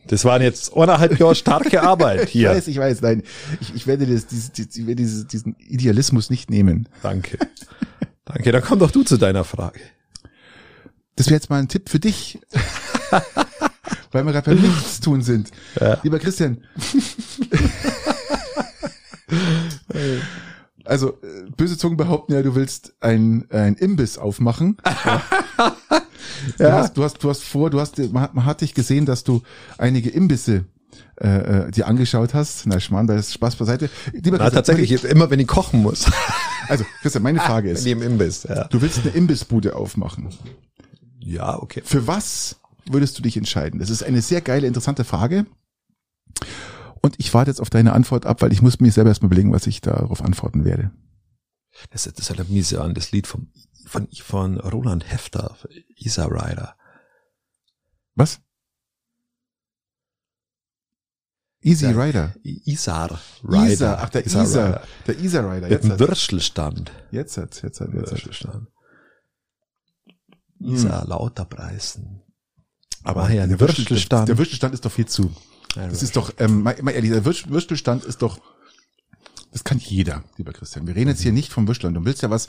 Das 0.08 0.24
waren 0.24 0.42
jetzt 0.42 0.74
eineinhalb 0.74 1.18
Jahre 1.18 1.34
starke 1.34 1.82
Arbeit 1.82 2.24
ich 2.24 2.30
hier. 2.30 2.50
weiß, 2.50 2.66
ich 2.66 2.78
weiß, 2.78 3.02
nein, 3.02 3.22
ich, 3.60 3.74
ich 3.74 3.86
werde 3.86 4.06
das, 4.06 4.26
dieses, 4.26 4.52
dieses, 4.52 4.76
ich 4.76 4.86
werde 4.86 4.96
dieses, 5.02 5.26
diesen 5.26 5.54
Idealismus 5.58 6.30
nicht 6.30 6.50
nehmen. 6.50 6.88
Danke. 7.02 7.38
Danke, 8.24 8.52
dann 8.52 8.62
komm 8.62 8.78
doch 8.78 8.90
du 8.90 9.04
zu 9.04 9.16
deiner 9.16 9.44
Frage. 9.44 9.80
Das 11.16 11.26
wäre 11.26 11.34
jetzt 11.36 11.50
mal 11.50 11.58
ein 11.58 11.68
Tipp 11.68 11.88
für 11.88 12.00
dich. 12.00 12.38
Weil 14.10 14.24
wir 14.24 14.32
gerade 14.32 14.50
beim 14.54 14.60
Nichtstun 14.60 15.22
sind. 15.22 15.50
Ja. 15.78 15.98
Lieber 16.02 16.18
Christian. 16.18 16.64
Also, 20.84 21.18
äh, 21.22 21.50
böse 21.56 21.76
Zungen 21.76 21.98
behaupten 21.98 22.32
ja, 22.32 22.42
du 22.42 22.54
willst 22.54 22.94
ein, 23.00 23.46
ein 23.50 23.74
Imbiss 23.74 24.16
aufmachen. 24.16 24.78
Du, 26.56 26.64
Ja. 26.64 26.72
hast, 26.72 26.96
du, 26.96 27.04
hast, 27.04 27.22
du 27.22 27.30
hast 27.30 27.42
vor, 27.44 27.70
du 27.70 27.80
hast, 27.80 27.98
man 27.98 28.22
hat, 28.22 28.34
man 28.34 28.44
hat 28.44 28.60
dich 28.60 28.74
gesehen, 28.74 29.06
dass 29.06 29.24
du 29.24 29.42
einige 29.78 30.10
Imbisse 30.10 30.64
äh, 31.20 31.28
äh, 31.66 31.70
dir 31.70 31.86
angeschaut 31.86 32.34
hast. 32.34 32.66
Na, 32.66 32.80
Schmarrn, 32.80 33.06
da 33.06 33.14
ist 33.16 33.32
Spaß 33.32 33.56
beiseite. 33.56 33.90
Lieber 34.12 34.38
Na, 34.38 34.50
tatsächlich, 34.50 34.90
jetzt 34.90 35.04
immer 35.04 35.30
wenn 35.30 35.40
ich 35.40 35.46
kochen 35.48 35.82
muss. 35.82 36.06
Also, 36.70 36.84
Christian, 37.00 37.22
meine 37.22 37.40
Frage 37.40 37.68
wenn 37.68 37.76
ist, 37.76 37.86
ich 37.86 37.92
im 37.92 38.02
Imbiss, 38.02 38.42
ja. 38.42 38.64
du 38.64 38.82
willst 38.82 38.98
eine 38.98 39.08
Imbissbude 39.12 39.74
aufmachen. 39.74 40.28
Ja, 41.18 41.58
okay. 41.58 41.80
Für 41.82 42.06
was 42.06 42.56
würdest 42.84 43.16
du 43.18 43.22
dich 43.22 43.38
entscheiden? 43.38 43.80
Das 43.80 43.88
ist 43.88 44.02
eine 44.02 44.20
sehr 44.20 44.42
geile, 44.42 44.66
interessante 44.66 45.04
Frage. 45.04 45.46
Und 47.00 47.14
ich 47.16 47.32
warte 47.32 47.50
jetzt 47.50 47.60
auf 47.62 47.70
deine 47.70 47.94
Antwort 47.94 48.26
ab, 48.26 48.42
weil 48.42 48.52
ich 48.52 48.60
muss 48.60 48.80
mir 48.80 48.92
selber 48.92 49.08
erstmal 49.08 49.28
überlegen, 49.28 49.50
was 49.50 49.66
ich 49.66 49.80
darauf 49.80 50.22
antworten 50.22 50.66
werde. 50.66 50.90
Das, 51.88 52.04
das 52.04 52.28
erinnert 52.28 52.50
mich 52.50 52.66
sehr 52.68 52.82
an 52.82 52.92
das 52.92 53.12
Lied 53.12 53.26
von, 53.26 53.46
von, 53.86 54.08
von 54.12 54.58
Roland 54.60 55.10
Hefter, 55.10 55.56
Isa 55.96 56.26
Rider. 56.26 56.76
Was? 58.14 58.40
Easy 61.60 61.86
Ja. 61.86 61.90
Rider. 61.90 62.34
Isar 62.42 63.18
Rider. 63.42 63.72
Isa, 63.72 63.98
ach 64.00 64.10
der 64.10 64.24
Isar 64.26 64.44
Isa, 64.44 64.66
Rider. 64.66 64.82
der 65.06 65.18
Isa 65.18 65.40
Rider. 65.40 65.60
Mit 65.68 65.70
Jetzt 65.70 65.90
hat, 65.90 65.98
Würstelstand. 65.98 66.92
jetzt 67.10 67.36
hat, 67.36 67.62
jetzt 67.62 67.80
hat, 67.80 67.92
jetzt. 67.92 68.10
Würstelstand. 68.12 68.68
Isa 70.60 71.04
lauter 71.04 71.44
preisen. 71.44 72.22
Aber 73.04 73.28
ja, 73.30 73.46
der 73.46 73.56
der 73.56 73.60
Würstelstand. 73.60 74.28
Der 74.28 74.38
Würstelstand 74.38 74.74
ist 74.74 74.84
doch 74.84 74.92
viel 74.92 75.06
zu. 75.06 75.34
Das 75.74 76.02
ist 76.02 76.16
doch, 76.16 76.32
ähm, 76.38 76.62
mal, 76.62 76.76
mal 76.82 76.92
ehrlich, 76.92 77.10
der 77.10 77.24
Würst- 77.24 77.48
Würstelstand 77.50 78.04
ist 78.04 78.22
doch, 78.22 78.40
das 79.52 79.62
kann 79.64 79.78
jeder, 79.78 80.24
lieber 80.36 80.52
Christian. 80.52 80.86
Wir 80.86 80.96
reden 80.96 81.10
jetzt 81.10 81.22
hier 81.22 81.32
nicht 81.32 81.52
vom 81.52 81.66
Würstelstand. 81.68 81.96
Du 81.96 82.04
willst 82.04 82.22
ja 82.22 82.30
was, 82.30 82.48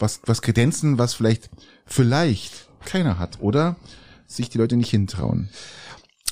was, 0.00 0.20
was 0.24 0.42
kredenzen, 0.42 0.98
was 0.98 1.14
vielleicht, 1.14 1.50
vielleicht 1.86 2.68
keiner 2.84 3.18
hat 3.18 3.40
oder 3.40 3.76
sich 4.26 4.48
die 4.50 4.58
Leute 4.58 4.76
nicht 4.76 4.90
hintrauen. 4.90 5.48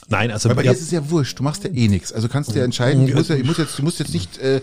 Nein, 0.09 0.31
also 0.31 0.49
Weil 0.49 0.57
bei 0.57 0.65
ja, 0.65 0.73
dir 0.73 0.79
ist 0.79 0.85
es 0.85 0.91
ja 0.91 1.11
wurscht. 1.11 1.39
Du 1.39 1.43
machst 1.43 1.65
ja 1.65 1.71
eh 1.71 1.89
nichts. 1.89 2.13
Also 2.13 2.29
kannst 2.29 2.51
du 2.55 2.59
ja 2.59 2.65
entscheiden. 2.65 3.09
Ich 3.09 3.15
muss 3.15 3.29
ja, 3.29 3.37
ich 3.37 3.45
muss 3.45 3.59
jetzt, 3.59 3.79
du 3.79 3.83
musst 3.83 3.99
jetzt 3.99 4.13
nicht 4.15 4.39
äh, 4.39 4.61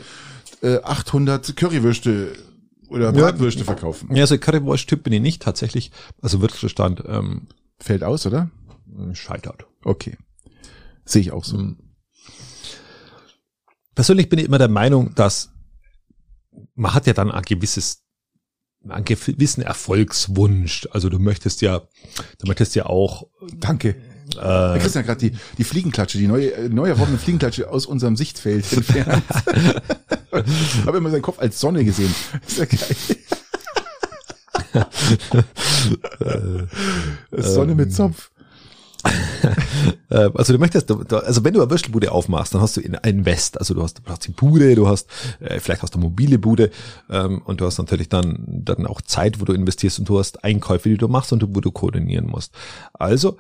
äh, 0.62 0.82
800 0.82 1.56
Currywürste 1.56 2.34
oder 2.88 3.12
Bratwürste 3.12 3.66
verkaufen. 3.66 4.16
ja, 4.16 4.22
also 4.22 4.38
Currywurst-Typ 4.38 5.04
bin 5.04 5.14
ich 5.14 5.22
nicht 5.22 5.42
tatsächlich. 5.42 5.92
Also 6.22 6.42
Würstelstand 6.42 7.04
ähm, 7.08 7.48
Fällt 7.80 8.04
aus, 8.04 8.26
oder? 8.26 8.50
scheitert. 9.14 9.66
Okay. 9.84 10.18
Sehe 11.06 11.22
ich 11.22 11.32
auch 11.32 11.44
so. 11.44 11.58
Mhm. 11.58 11.78
Persönlich 13.96 14.30
bin 14.30 14.40
ich 14.40 14.46
immer 14.46 14.58
der 14.58 14.70
Meinung, 14.70 15.14
dass 15.16 15.52
man 16.76 16.94
hat 16.94 17.08
ja 17.08 17.14
dann 17.14 17.32
ein 17.32 17.44
gewisses, 17.44 18.03
einen 18.90 19.06
gewissen 19.06 19.62
Erfolgswunsch. 19.62 20.88
Also 20.92 21.10
du 21.10 21.20
möchtest 21.20 21.62
ja, 21.62 21.80
du 22.40 22.48
möchtest 22.48 22.76
ja 22.76 22.86
auch 22.86 23.28
Danke. 23.60 23.96
äh, 24.36 24.80
Christian 24.80 25.04
hat 25.04 25.06
gerade 25.06 25.30
die, 25.30 25.38
die 25.58 25.64
Fliegenklatsche, 25.64 26.18
die 26.18 26.28
neue, 26.28 26.70
neu 26.70 26.90
erworbene 26.90 27.18
Fliegenklatsche 27.18 27.70
aus 27.70 27.86
unserem 27.86 28.16
Sichtfeld 28.16 28.72
entfernt. 28.72 29.24
Habe 30.86 30.98
immer 30.98 31.12
seinen 31.12 31.22
Kopf 31.22 31.40
als 31.40 31.60
Sonne 31.60 31.86
gesehen. 31.86 32.14
Ist 32.48 32.58
ja 32.58 32.66
geil. 32.66 32.96
Sonne 37.32 37.76
mit 37.76 37.94
Zopf. 37.94 38.32
Äh, 40.10 40.30
also 40.36 40.54
du 40.54 40.60
möchtest, 40.60 40.90
du- 40.90 41.04
du- 41.04 41.18
also 41.18 41.44
wenn 41.44 41.54
du 41.54 41.62
eine 41.62 41.70
Würstelbude 41.72 42.12
aufmachst, 42.12 42.54
dann 42.54 42.62
hast 42.62 42.78
du 42.78 42.82
in 42.82 42.96
ein 42.96 43.18
Invest, 43.18 43.58
also 43.60 43.74
du 43.74 43.82
hast, 43.82 44.00
du 44.00 44.04
hast 44.12 44.28
die 44.28 44.32
Bude, 44.32 44.76
du 44.76 44.88
hast, 44.88 45.10
äh, 45.40 45.60
vielleicht 45.60 45.82
hast 45.82 45.96
du 45.96 45.98
eine 46.00 46.06
mobile 46.08 46.38
Bude 46.40 46.70
ähm, 47.10 47.42
und 47.46 47.60
du 47.62 47.66
hast 47.66 47.78
natürlich 47.80 48.10
dann, 48.10 48.44
dann 48.48 48.86
auch 48.86 49.02
Zeit, 49.02 49.42
wo 49.42 49.46
du 49.46 49.54
investierst 49.54 50.00
und 50.00 50.08
du 50.08 50.20
hast 50.20 50.44
Einkäufe, 50.44 50.90
die 50.90 50.98
du 50.98 51.08
machst 51.08 51.34
und 51.34 51.44
wo 51.56 51.60
du 51.62 51.72
koordinieren 51.72 52.28
musst. 52.28 52.54
Also 52.94 53.38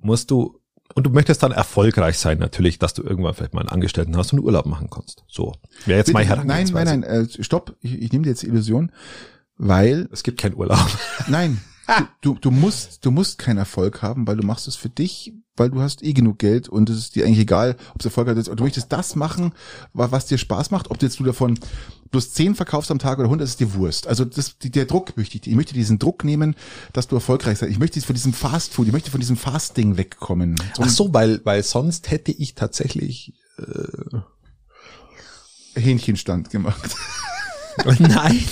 musst 0.00 0.30
du, 0.30 0.60
und 0.94 1.04
du 1.04 1.10
möchtest 1.10 1.42
dann 1.42 1.52
erfolgreich 1.52 2.18
sein 2.18 2.38
natürlich, 2.38 2.78
dass 2.78 2.94
du 2.94 3.02
irgendwann 3.02 3.34
vielleicht 3.34 3.54
mal 3.54 3.60
einen 3.60 3.68
Angestellten 3.70 4.16
hast 4.16 4.32
und 4.32 4.38
Urlaub 4.40 4.66
machen 4.66 4.88
kannst. 4.90 5.24
So, 5.26 5.54
wäre 5.86 5.98
jetzt 5.98 6.06
Bitte, 6.06 6.18
nein, 6.18 6.26
Herangehensweise. 6.28 6.84
nein, 6.90 7.00
nein, 7.00 7.26
äh, 7.28 7.42
stopp. 7.42 7.76
Ich, 7.80 8.00
ich 8.00 8.12
nehme 8.12 8.22
dir 8.24 8.30
jetzt 8.30 8.42
die 8.42 8.46
Illusion, 8.48 8.92
weil 9.56 10.08
Es 10.12 10.22
gibt 10.22 10.40
keinen 10.40 10.54
Urlaub. 10.54 10.78
Nein, 11.26 11.60
du, 12.20 12.34
du, 12.40 12.50
musst, 12.50 13.04
du 13.04 13.10
musst 13.10 13.38
keinen 13.38 13.58
Erfolg 13.58 14.02
haben, 14.02 14.26
weil 14.26 14.36
du 14.36 14.46
machst 14.46 14.68
es 14.68 14.76
für 14.76 14.88
dich, 14.88 15.32
weil 15.56 15.70
du 15.70 15.80
hast 15.80 16.02
eh 16.02 16.12
genug 16.12 16.38
Geld 16.38 16.68
und 16.68 16.88
es 16.90 16.98
ist 16.98 17.14
dir 17.16 17.24
eigentlich 17.24 17.38
egal, 17.40 17.76
ob 17.94 18.00
es 18.00 18.04
Erfolg 18.06 18.28
hat. 18.28 18.36
Du 18.46 18.62
möchtest 18.62 18.92
das 18.92 19.16
machen, 19.16 19.52
wa- 19.92 20.10
was 20.10 20.26
dir 20.26 20.38
Spaß 20.38 20.70
macht, 20.70 20.90
ob 20.90 20.98
du 20.98 21.06
jetzt 21.06 21.18
du 21.18 21.24
davon 21.24 21.58
bloß 22.10 22.32
zehn 22.32 22.54
verkaufst 22.54 22.90
am 22.90 22.98
Tag 22.98 23.18
oder 23.18 23.26
100, 23.26 23.46
ist 23.48 23.60
dir 23.60 23.74
Wurst. 23.74 24.06
Also 24.06 24.24
das, 24.24 24.56
der 24.58 24.86
Druck 24.86 25.16
möchte 25.16 25.36
ich, 25.36 25.46
ich 25.46 25.54
möchte 25.54 25.74
diesen 25.74 25.98
Druck 25.98 26.24
nehmen, 26.24 26.54
dass 26.92 27.06
du 27.08 27.16
erfolgreich 27.16 27.58
sein. 27.58 27.70
Ich 27.70 27.78
möchte 27.78 28.00
von 28.00 28.14
diesem 28.14 28.32
Fast 28.32 28.72
Food, 28.72 28.86
ich 28.86 28.92
möchte 28.92 29.10
von 29.10 29.20
diesem 29.20 29.36
Fasting 29.36 29.96
wegkommen. 29.96 30.56
So 30.76 30.82
Ach 30.84 30.88
so, 30.88 31.12
weil, 31.12 31.40
weil 31.44 31.62
sonst 31.62 32.10
hätte 32.10 32.32
ich 32.32 32.54
tatsächlich 32.54 33.34
einen 33.58 34.22
Hähnchenstand 35.74 36.50
gemacht. 36.50 36.94
Nein. 37.98 38.44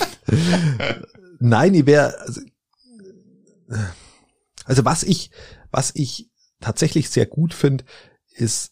Nein, 1.39 1.73
ich 1.73 1.85
wäre, 1.85 2.19
also, 2.21 2.41
also 4.65 4.85
was 4.85 5.03
ich, 5.03 5.31
was 5.71 5.91
ich 5.95 6.29
tatsächlich 6.61 7.09
sehr 7.09 7.25
gut 7.25 7.53
finde, 7.53 7.83
ist, 8.31 8.71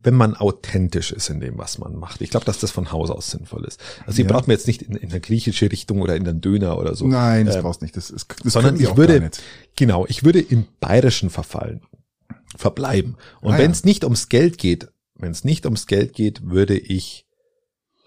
wenn 0.00 0.14
man 0.14 0.36
authentisch 0.36 1.10
ist 1.12 1.28
in 1.28 1.40
dem, 1.40 1.58
was 1.58 1.78
man 1.78 1.96
macht. 1.96 2.20
Ich 2.20 2.30
glaube, 2.30 2.46
dass 2.46 2.58
das 2.60 2.70
von 2.70 2.92
Haus 2.92 3.10
aus 3.10 3.30
sinnvoll 3.30 3.64
ist. 3.64 3.80
Also 4.06 4.22
ich 4.22 4.28
Ja. 4.28 4.32
brauche 4.34 4.46
mir 4.46 4.52
jetzt 4.54 4.66
nicht 4.68 4.82
in, 4.82 4.94
in 4.96 5.08
der 5.08 5.18
griechische 5.20 5.70
Richtung 5.72 6.00
oder 6.02 6.14
in 6.14 6.24
den 6.24 6.40
Döner 6.40 6.78
oder 6.78 6.94
so. 6.94 7.06
Nein, 7.06 7.46
das 7.46 7.56
Ähm, 7.56 7.62
brauchst 7.62 7.82
nicht. 7.82 7.96
Das, 7.96 8.10
ist, 8.10 8.26
das 8.44 8.52
sondern 8.52 8.78
ich 8.80 8.96
würde, 8.96 9.20
nicht. 9.20 9.42
genau, 9.76 10.06
ich 10.06 10.24
würde 10.24 10.40
im 10.40 10.66
Bayerischen 10.78 11.30
verfallen, 11.30 11.82
verbleiben. 12.56 13.16
Und 13.40 13.54
Ah, 13.54 13.58
wenn 13.58 13.66
ja. 13.66 13.70
es 13.72 13.84
nicht 13.84 14.04
ums 14.04 14.28
Geld 14.28 14.58
geht, 14.58 14.88
wenn 15.16 15.32
es 15.32 15.42
nicht 15.42 15.64
ums 15.64 15.86
Geld 15.88 16.12
geht, 16.12 16.48
würde 16.48 16.78
ich 16.78 17.26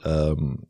ähm, 0.06 0.68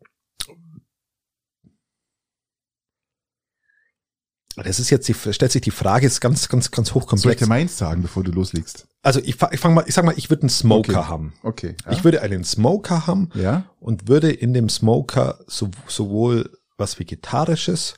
Das 4.64 4.80
ist 4.80 4.90
jetzt 4.90 5.08
die, 5.08 5.14
stellt 5.14 5.52
sich 5.52 5.62
die 5.62 5.72
Frage, 5.72 6.06
ist 6.08 6.20
ganz, 6.22 6.50
ganz, 6.50 6.72
ganz 6.72 6.90
Soll 6.90 6.98
ich 6.98 7.04
hochkomplex. 7.04 7.40
dir 7.40 7.48
meins 7.48 7.78
sagen, 7.78 8.02
bevor 8.02 8.24
du 8.24 8.32
loslegst? 8.32 8.88
Also 9.02 9.20
ich, 9.20 9.38
ich 9.52 9.60
fang 9.60 9.74
mal, 9.74 9.84
ich 9.88 9.94
sag 9.96 10.06
mal, 10.06 10.14
ich 10.18 10.30
würde 10.30 10.44
einen 10.44 10.50
Smoker 10.50 11.00
Okay. 11.00 11.08
haben. 11.08 11.34
Okay. 11.44 11.76
Ja. 11.86 11.92
Ich 11.92 12.04
würde 12.04 12.22
einen 12.22 12.44
Smoker 12.44 13.08
haben 13.08 13.30
ja? 13.34 13.66
und 13.80 14.08
würde 14.08 14.32
in 14.32 14.54
dem 14.54 14.70
Smoker 14.70 15.40
so, 15.48 15.70
sowohl 15.88 16.50
was 16.78 17.00
Vegetarisches, 17.00 17.96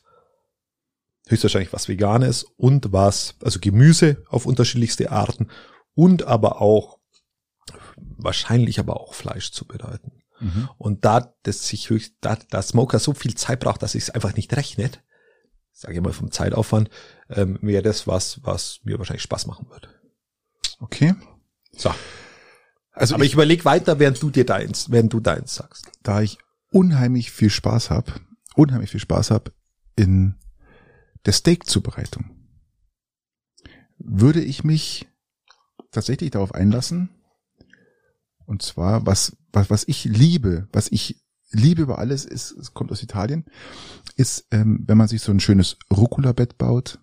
höchstwahrscheinlich 1.27 1.73
was 1.73 1.87
Veganes 1.87 2.45
und 2.57 2.91
was, 2.91 3.35
also 3.41 3.59
Gemüse 3.59 4.23
auf 4.29 4.45
unterschiedlichste 4.45 5.11
Arten 5.11 5.47
und 5.95 6.23
aber 6.23 6.61
auch, 6.61 6.99
wahrscheinlich 8.17 8.79
aber 8.79 8.99
auch 8.99 9.13
Fleisch 9.13 9.51
zubereiten. 9.51 10.11
Mhm. 10.39 10.69
Und 10.77 11.05
da 11.05 11.33
das 11.43 11.67
sich 11.67 11.89
höchst, 11.89 12.13
da 12.21 12.35
der 12.35 12.61
Smoker 12.61 12.99
so 12.99 13.13
viel 13.13 13.35
Zeit 13.35 13.59
braucht, 13.59 13.81
dass 13.81 13.95
es 13.95 14.09
einfach 14.09 14.35
nicht 14.35 14.55
rechnet, 14.55 15.01
sage 15.73 15.95
ich 15.95 16.01
mal 16.01 16.13
vom 16.13 16.31
Zeitaufwand, 16.31 16.89
ähm, 17.29 17.59
wäre 17.61 17.83
das 17.83 18.07
was, 18.07 18.39
was 18.43 18.79
mir 18.83 18.97
wahrscheinlich 18.97 19.23
Spaß 19.23 19.47
machen 19.47 19.69
würde. 19.69 19.89
Okay. 20.79 21.15
So. 21.71 21.93
Also 22.91 23.15
Aber 23.15 23.23
ich, 23.23 23.31
ich 23.31 23.33
überleg 23.33 23.65
weiter, 23.65 23.99
während 23.99 24.21
du 24.21 24.29
dir 24.29 24.45
deins, 24.45 24.91
während 24.91 25.11
du 25.11 25.19
deins 25.19 25.55
sagst. 25.55 25.89
da 26.03 26.21
ich 26.21 26.37
unheimlich 26.69 27.31
viel 27.31 27.49
Spaß 27.49 27.89
habe, 27.89 28.13
unheimlich 28.55 28.91
viel 28.91 28.99
Spaß 28.99 29.31
habe 29.31 29.51
in 29.95 30.35
der 31.25 31.33
Steak-Zubereitung, 31.33 32.31
würde 33.97 34.41
ich 34.41 34.63
mich 34.63 35.07
tatsächlich 35.91 36.31
darauf 36.31 36.53
einlassen. 36.53 37.09
Und 38.45 38.61
zwar, 38.61 39.05
was, 39.05 39.37
was, 39.51 39.69
was 39.69 39.87
ich 39.87 40.03
liebe, 40.03 40.67
was 40.73 40.91
ich 40.91 41.22
liebe 41.53 41.83
über 41.83 41.99
alles, 41.99 42.25
ist, 42.25 42.51
es 42.51 42.73
kommt 42.73 42.91
aus 42.91 43.03
Italien, 43.03 43.45
ist, 44.15 44.47
ähm, 44.51 44.83
wenn 44.85 44.97
man 44.97 45.07
sich 45.07 45.21
so 45.21 45.31
ein 45.31 45.39
schönes 45.39 45.77
Rucola-Bett 45.95 46.57
baut, 46.57 46.99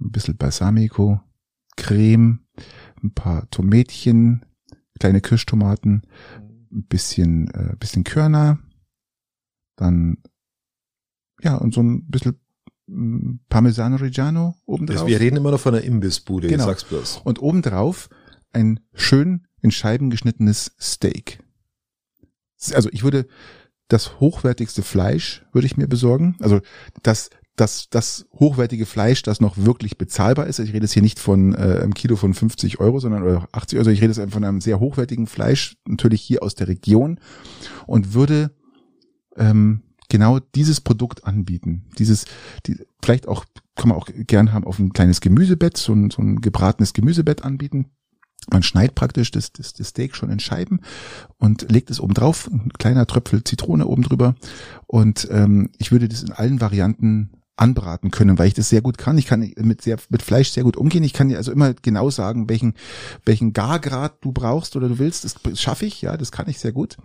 ein 0.00 0.10
bisschen 0.10 0.36
Balsamico, 0.36 1.20
Creme, 1.76 2.40
ein 3.02 3.12
paar 3.14 3.48
Tomätchen, 3.50 4.44
kleine 4.98 5.20
Kirschtomaten, 5.20 6.02
ein 6.72 6.84
bisschen, 6.84 7.48
äh, 7.54 7.76
bisschen 7.78 8.04
Körner, 8.04 8.58
dann, 9.76 10.18
ja, 11.40 11.54
und 11.56 11.72
so 11.72 11.82
ein 11.82 12.06
bisschen 12.08 12.40
mm, 12.86 13.36
Parmesano 13.48 13.96
Reggiano 13.96 14.56
obendrauf. 14.66 15.06
wir 15.06 15.20
reden 15.20 15.36
immer 15.36 15.52
noch 15.52 15.60
von 15.60 15.74
einer 15.74 15.84
Imbissbude, 15.84 16.48
Genau. 16.48 16.66
sag's 16.66 16.84
bloß. 16.84 17.18
Und 17.24 17.40
obendrauf 17.40 18.08
ein 18.52 18.80
schön 18.94 19.46
in 19.60 19.70
Scheiben 19.70 20.10
geschnittenes 20.10 20.72
Steak. 20.80 21.38
Also 22.72 22.88
ich 22.92 23.02
würde 23.02 23.26
das 23.88 24.20
hochwertigste 24.20 24.82
Fleisch 24.82 25.44
würde 25.52 25.66
ich 25.66 25.76
mir 25.76 25.88
besorgen. 25.88 26.36
Also 26.40 26.60
das 27.02 27.30
das 27.56 27.88
das 27.90 28.26
hochwertige 28.32 28.86
Fleisch, 28.86 29.22
das 29.22 29.40
noch 29.40 29.56
wirklich 29.56 29.98
bezahlbar 29.98 30.46
ist. 30.46 30.58
Ich 30.58 30.72
rede 30.72 30.84
jetzt 30.84 30.92
hier 30.92 31.02
nicht 31.02 31.18
von 31.18 31.54
äh, 31.54 31.80
einem 31.82 31.94
Kilo 31.94 32.16
von 32.16 32.34
50 32.34 32.78
Euro, 32.80 33.00
sondern 33.00 33.22
oder 33.22 33.48
80 33.52 33.78
Euro. 33.78 33.90
Ich 33.90 34.00
rede 34.00 34.12
jetzt 34.12 34.32
von 34.32 34.44
einem 34.44 34.60
sehr 34.60 34.80
hochwertigen 34.80 35.26
Fleisch, 35.26 35.76
natürlich 35.86 36.22
hier 36.22 36.42
aus 36.42 36.54
der 36.54 36.68
Region 36.68 37.18
und 37.86 38.14
würde 38.14 38.52
ähm, 39.36 39.82
genau 40.08 40.38
dieses 40.38 40.80
Produkt 40.80 41.24
anbieten. 41.24 41.86
Dieses, 41.98 42.24
die, 42.66 42.76
vielleicht 43.02 43.28
auch, 43.28 43.44
kann 43.76 43.88
man 43.90 43.98
auch 43.98 44.08
gern 44.12 44.52
haben 44.52 44.64
auf 44.64 44.78
ein 44.78 44.92
kleines 44.92 45.20
Gemüsebett, 45.20 45.76
so 45.76 45.92
ein, 45.92 46.10
so 46.10 46.22
ein 46.22 46.40
gebratenes 46.40 46.92
Gemüsebett 46.92 47.44
anbieten. 47.44 47.86
Man 48.50 48.62
schneidet 48.62 48.94
praktisch 48.94 49.30
das, 49.30 49.52
das, 49.52 49.74
das 49.74 49.88
Steak 49.88 50.16
schon 50.16 50.30
in 50.30 50.40
Scheiben 50.40 50.80
und 51.38 51.70
legt 51.70 51.90
es 51.90 52.00
oben 52.00 52.14
drauf, 52.14 52.48
ein 52.50 52.72
kleiner 52.78 53.06
Tröpfel 53.06 53.44
Zitrone 53.44 53.86
oben 53.86 54.02
drüber. 54.02 54.34
Und 54.86 55.28
ähm, 55.30 55.70
ich 55.78 55.92
würde 55.92 56.08
das 56.08 56.22
in 56.22 56.32
allen 56.32 56.60
Varianten 56.60 57.30
anbraten 57.58 58.10
können, 58.10 58.38
weil 58.38 58.48
ich 58.48 58.54
das 58.54 58.68
sehr 58.68 58.80
gut 58.80 58.98
kann. 58.98 59.18
Ich 59.18 59.26
kann 59.26 59.52
mit 59.56 59.82
sehr 59.82 59.98
mit 60.08 60.22
Fleisch 60.22 60.50
sehr 60.50 60.62
gut 60.62 60.76
umgehen. 60.76 61.02
Ich 61.02 61.12
kann 61.12 61.28
dir 61.28 61.36
also 61.36 61.52
immer 61.52 61.74
genau 61.74 62.08
sagen, 62.10 62.48
welchen 62.48 62.74
welchen 63.24 63.52
Gargrad 63.52 64.24
du 64.24 64.32
brauchst 64.32 64.76
oder 64.76 64.88
du 64.88 64.98
willst. 64.98 65.24
Das 65.24 65.60
schaffe 65.60 65.86
ich, 65.86 66.00
ja, 66.00 66.16
das 66.16 66.32
kann 66.32 66.48
ich 66.48 66.58
sehr 66.58 66.72
gut. 66.72 66.96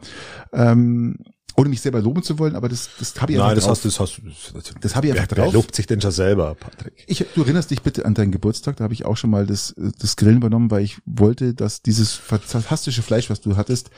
Ähm, 0.54 1.18
ohne 1.56 1.70
mich 1.70 1.82
selber 1.82 2.02
loben 2.02 2.24
zu 2.24 2.40
wollen, 2.40 2.56
aber 2.56 2.70
das 2.70 2.90
das 3.00 3.20
habe 3.22 3.32
ich 3.32 3.38
Nein, 3.38 3.52
einfach 3.52 3.56
das 3.56 3.66
drauf. 3.66 4.00
hast 4.00 4.18
du, 4.18 4.22
das 4.28 4.54
hast 4.54 4.74
du. 4.74 4.80
Das, 4.82 4.96
habe 4.96 5.08
ich 5.08 5.14
einfach 5.14 5.28
wer, 5.30 5.38
wer 5.38 5.44
drauf. 5.46 5.54
lobt 5.54 5.76
sich 5.76 5.86
denn 5.88 6.02
schon 6.02 6.12
selber, 6.12 6.56
Patrick? 6.56 6.94
Ich, 7.08 7.26
du 7.36 7.42
erinnerst 7.42 7.72
dich 7.72 7.82
bitte 7.82 8.06
an 8.06 8.14
deinen 8.14 8.32
Geburtstag, 8.32 8.78
da 8.78 8.84
habe 8.86 8.94
ich 8.94 9.06
auch 9.06 9.18
schon 9.18 9.30
mal 9.30 9.46
das, 9.46 9.76
das 10.00 10.16
Grillen 10.16 10.38
übernommen, 10.38 10.72
weil 10.72 10.84
ich 10.84 10.98
wollte, 11.06 11.54
dass 11.54 11.82
dieses 11.82 12.14
fantastische 12.14 13.02
Fleisch, 13.02 13.30
was 13.30 13.42
du 13.42 13.56
hattest, 13.58 13.90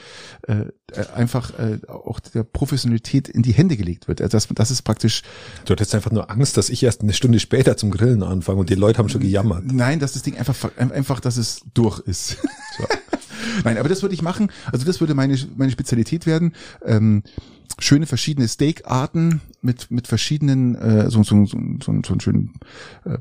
äh, 0.48 0.66
äh, 0.92 1.06
einfach 1.14 1.58
äh, 1.60 1.80
auch 1.88 2.20
der 2.20 2.44
Professionalität 2.44 3.28
in 3.28 3.42
die 3.42 3.54
Hände 3.54 3.78
gelegt 3.78 4.08
wird. 4.08 4.22
Also 4.22 4.36
das, 4.36 4.48
das 4.54 4.72
ist 4.72 4.82
praktisch, 4.82 5.22
Du 5.66 5.72
hattest 5.72 5.96
einfach 5.96 6.12
nur 6.12 6.30
Angst, 6.30 6.58
dass 6.58 6.70
ich 6.70 6.84
erst 6.84 7.02
eine 7.02 7.14
Stunde 7.14 7.40
später 7.40 7.78
zum 7.78 7.92
Grillen 7.92 8.24
anfange 8.24 8.60
und 8.60 8.70
die 8.70 8.76
Leute 8.76 9.00
haben 9.00 9.10
schon 9.10 9.22
gejammert. 9.22 9.64
nein, 9.66 10.00
dass 10.00 10.14
das 10.14 10.22
Ding 10.24 10.38
einfach, 10.38 10.56
einfach, 10.78 11.20
dass 11.20 11.38
es 11.38 11.62
durch 11.74 12.00
ist. 12.00 12.38
So. 12.78 12.86
Nein, 13.64 13.78
aber 13.78 13.90
das 13.90 14.02
würde 14.02 14.16
ich 14.16 14.22
machen. 14.22 14.52
Also 14.72 14.86
das 14.86 15.00
würde 15.00 15.14
meine, 15.14 15.38
meine 15.56 15.72
Spezialität 15.72 16.26
werden. 16.26 16.54
Ähm, 16.84 17.24
schöne 17.80 18.06
verschiedene 18.06 18.48
Steakarten 18.48 19.42
mit, 19.62 19.92
mit 19.92 20.08
verschiedenen, 20.08 20.76
äh, 20.76 21.10
so, 21.10 21.24
so, 21.24 21.46
so, 21.46 21.58
so, 21.84 21.94
so 22.06 22.14
einen 22.14 22.20
schönen 22.22 22.54
äh, 23.06 23.18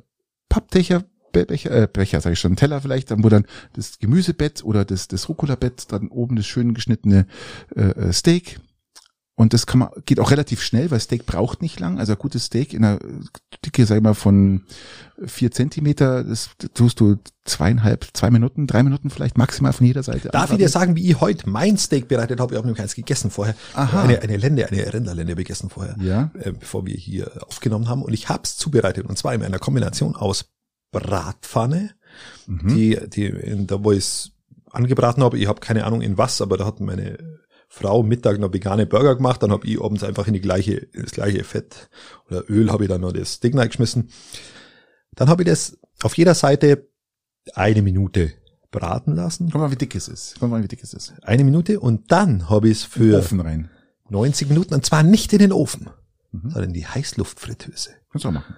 Pappbecher, 0.48 1.05
Be- 1.32 1.47
Becher, 1.47 1.70
äh, 1.73 1.89
Becher, 1.93 2.20
sage 2.20 2.35
ich 2.35 2.40
schon, 2.40 2.55
Teller 2.56 2.81
vielleicht, 2.81 3.11
dann 3.11 3.24
wo 3.24 3.28
dann 3.28 3.47
das 3.73 3.98
Gemüsebett 3.98 4.65
oder 4.65 4.85
das, 4.85 5.09
das 5.09 5.28
Rucola-Bett, 5.28 5.86
dann 5.90 6.09
oben 6.09 6.36
das 6.36 6.47
schön 6.47 6.74
geschnittene 6.74 7.27
äh, 7.74 7.81
äh, 7.81 8.12
Steak. 8.12 8.61
Und 9.36 9.52
das 9.52 9.66
kann 9.66 9.81
man, 9.81 9.89
geht 10.06 10.20
auch 10.20 10.31
relativ 10.31 10.62
schnell, 10.62 10.93
weil 10.93 11.01
Steak 11.01 11.27
braucht 11.27 11.61
nicht 11.61 11.81
lang. 11.81 11.98
Also 11.98 12.12
ein 12.12 12.19
gutes 12.19 12.44
Steak 12.44 12.73
in 12.73 12.85
einer 12.85 13.01
Dicke, 13.66 13.85
sag 13.85 13.97
ich 13.97 14.02
mal, 14.02 14.15
von 14.15 14.62
vier 15.27 15.51
Zentimeter, 15.51 16.23
das 16.23 16.51
tust 16.73 17.01
du 17.01 17.16
zweieinhalb, 17.44 18.06
zwei 18.12 18.31
Minuten, 18.31 18.69
drei 18.69 18.85
Minuten 18.85 19.11
vielleicht 19.11 19.36
maximal 19.36 19.73
von 19.73 19.86
jeder 19.86 20.05
Seite. 20.05 20.28
Darf 20.28 20.52
ich 20.52 20.59
dir 20.59 20.69
sagen, 20.69 20.94
wie 20.94 21.11
ich 21.11 21.20
heute 21.20 21.51
mein 21.51 21.77
Steak 21.78 22.06
bereitet 22.06 22.39
habe? 22.39 22.55
Ich 22.55 22.59
habe 22.59 22.69
nämlich 22.69 22.81
eins 22.81 22.94
gegessen 22.94 23.32
vorher. 23.32 23.56
Aha. 23.74 24.02
Eine, 24.05 24.20
eine 24.23 24.36
Lende, 24.36 24.69
eine 24.69 24.93
Rinderlende 24.94 25.35
gegessen 25.35 25.69
vorher, 25.69 25.97
Ja. 25.98 26.31
äh, 26.39 26.52
bevor 26.52 26.86
wir 26.86 26.94
hier 26.94 27.44
aufgenommen 27.48 27.89
haben. 27.89 28.02
Und 28.02 28.12
ich 28.12 28.28
habe 28.28 28.43
es 28.44 28.56
zubereitet 28.56 29.06
und 29.09 29.19
zwar 29.19 29.35
in 29.35 29.43
einer 29.43 29.59
Kombination 29.59 30.15
aus 30.15 30.47
Bratpfanne, 30.93 31.90
Mhm. 32.47 32.69
die, 32.69 33.01
die, 33.09 33.27
in, 33.27 33.66
da 33.66 33.82
wo 33.82 33.90
ich 33.90 33.98
es 33.98 34.31
angebraten 34.70 35.24
habe, 35.24 35.36
ich 35.39 35.48
habe 35.48 35.59
keine 35.61 35.85
Ahnung 35.85 36.01
in 36.02 36.16
was, 36.19 36.40
aber 36.40 36.56
da 36.56 36.65
hat 36.66 36.78
meine 36.78 37.19
Frau 37.76 38.05
Mittag 38.05 38.38
noch 38.38 38.52
vegane 38.52 38.86
Burger 38.86 39.16
gemacht, 39.16 39.42
dann 39.42 39.51
habe 39.51 39.66
ich 39.66 39.80
abends 39.82 40.05
einfach 40.05 40.28
in 40.28 40.32
die 40.34 40.40
gleiche, 40.40 40.86
das 40.94 41.10
gleiche 41.10 41.42
Fett 41.42 41.88
oder 42.28 42.48
Öl 42.48 42.70
habe 42.70 42.84
ich 42.84 42.88
dann 42.88 43.01
noch 43.01 43.10
das 43.12 43.32
Steak 43.34 43.56
reingeschmissen. 43.56 44.10
Dann 45.16 45.28
habe 45.28 45.42
ich 45.42 45.48
das 45.48 45.76
auf 46.02 46.16
jeder 46.16 46.34
Seite 46.34 46.88
eine 47.55 47.82
Minute 47.82 48.32
braten 48.70 49.16
lassen. 49.16 49.51
Guck 49.51 49.60
mal, 49.60 49.70
wie 49.72 49.76
dick 49.76 49.94
es 49.96 50.06
ist. 50.06 50.36
Guck 50.38 50.51
mal, 50.51 50.62
wie 50.62 50.68
dick 50.68 50.82
es 50.84 50.94
ist. 50.94 51.14
Eine 51.22 51.42
Minute 51.42 51.80
und 51.80 52.12
dann 52.12 52.48
habe 52.48 52.68
ich 52.68 52.78
es 52.78 52.84
für 52.84 53.18
Ofen 53.18 53.40
rein. 53.40 53.70
90 54.09 54.48
Minuten 54.48 54.74
und 54.74 54.86
zwar 54.86 55.02
nicht 55.02 55.32
in 55.32 55.40
den 55.40 55.52
Ofen, 55.52 55.90
Mhm. 56.30 56.51
sondern 56.51 56.64
in 56.70 56.74
die 56.74 56.86
Heißluftfritteuse. 56.86 57.90
Kannst 58.10 58.24
du 58.24 58.28
auch 58.28 58.32
machen. 58.32 58.55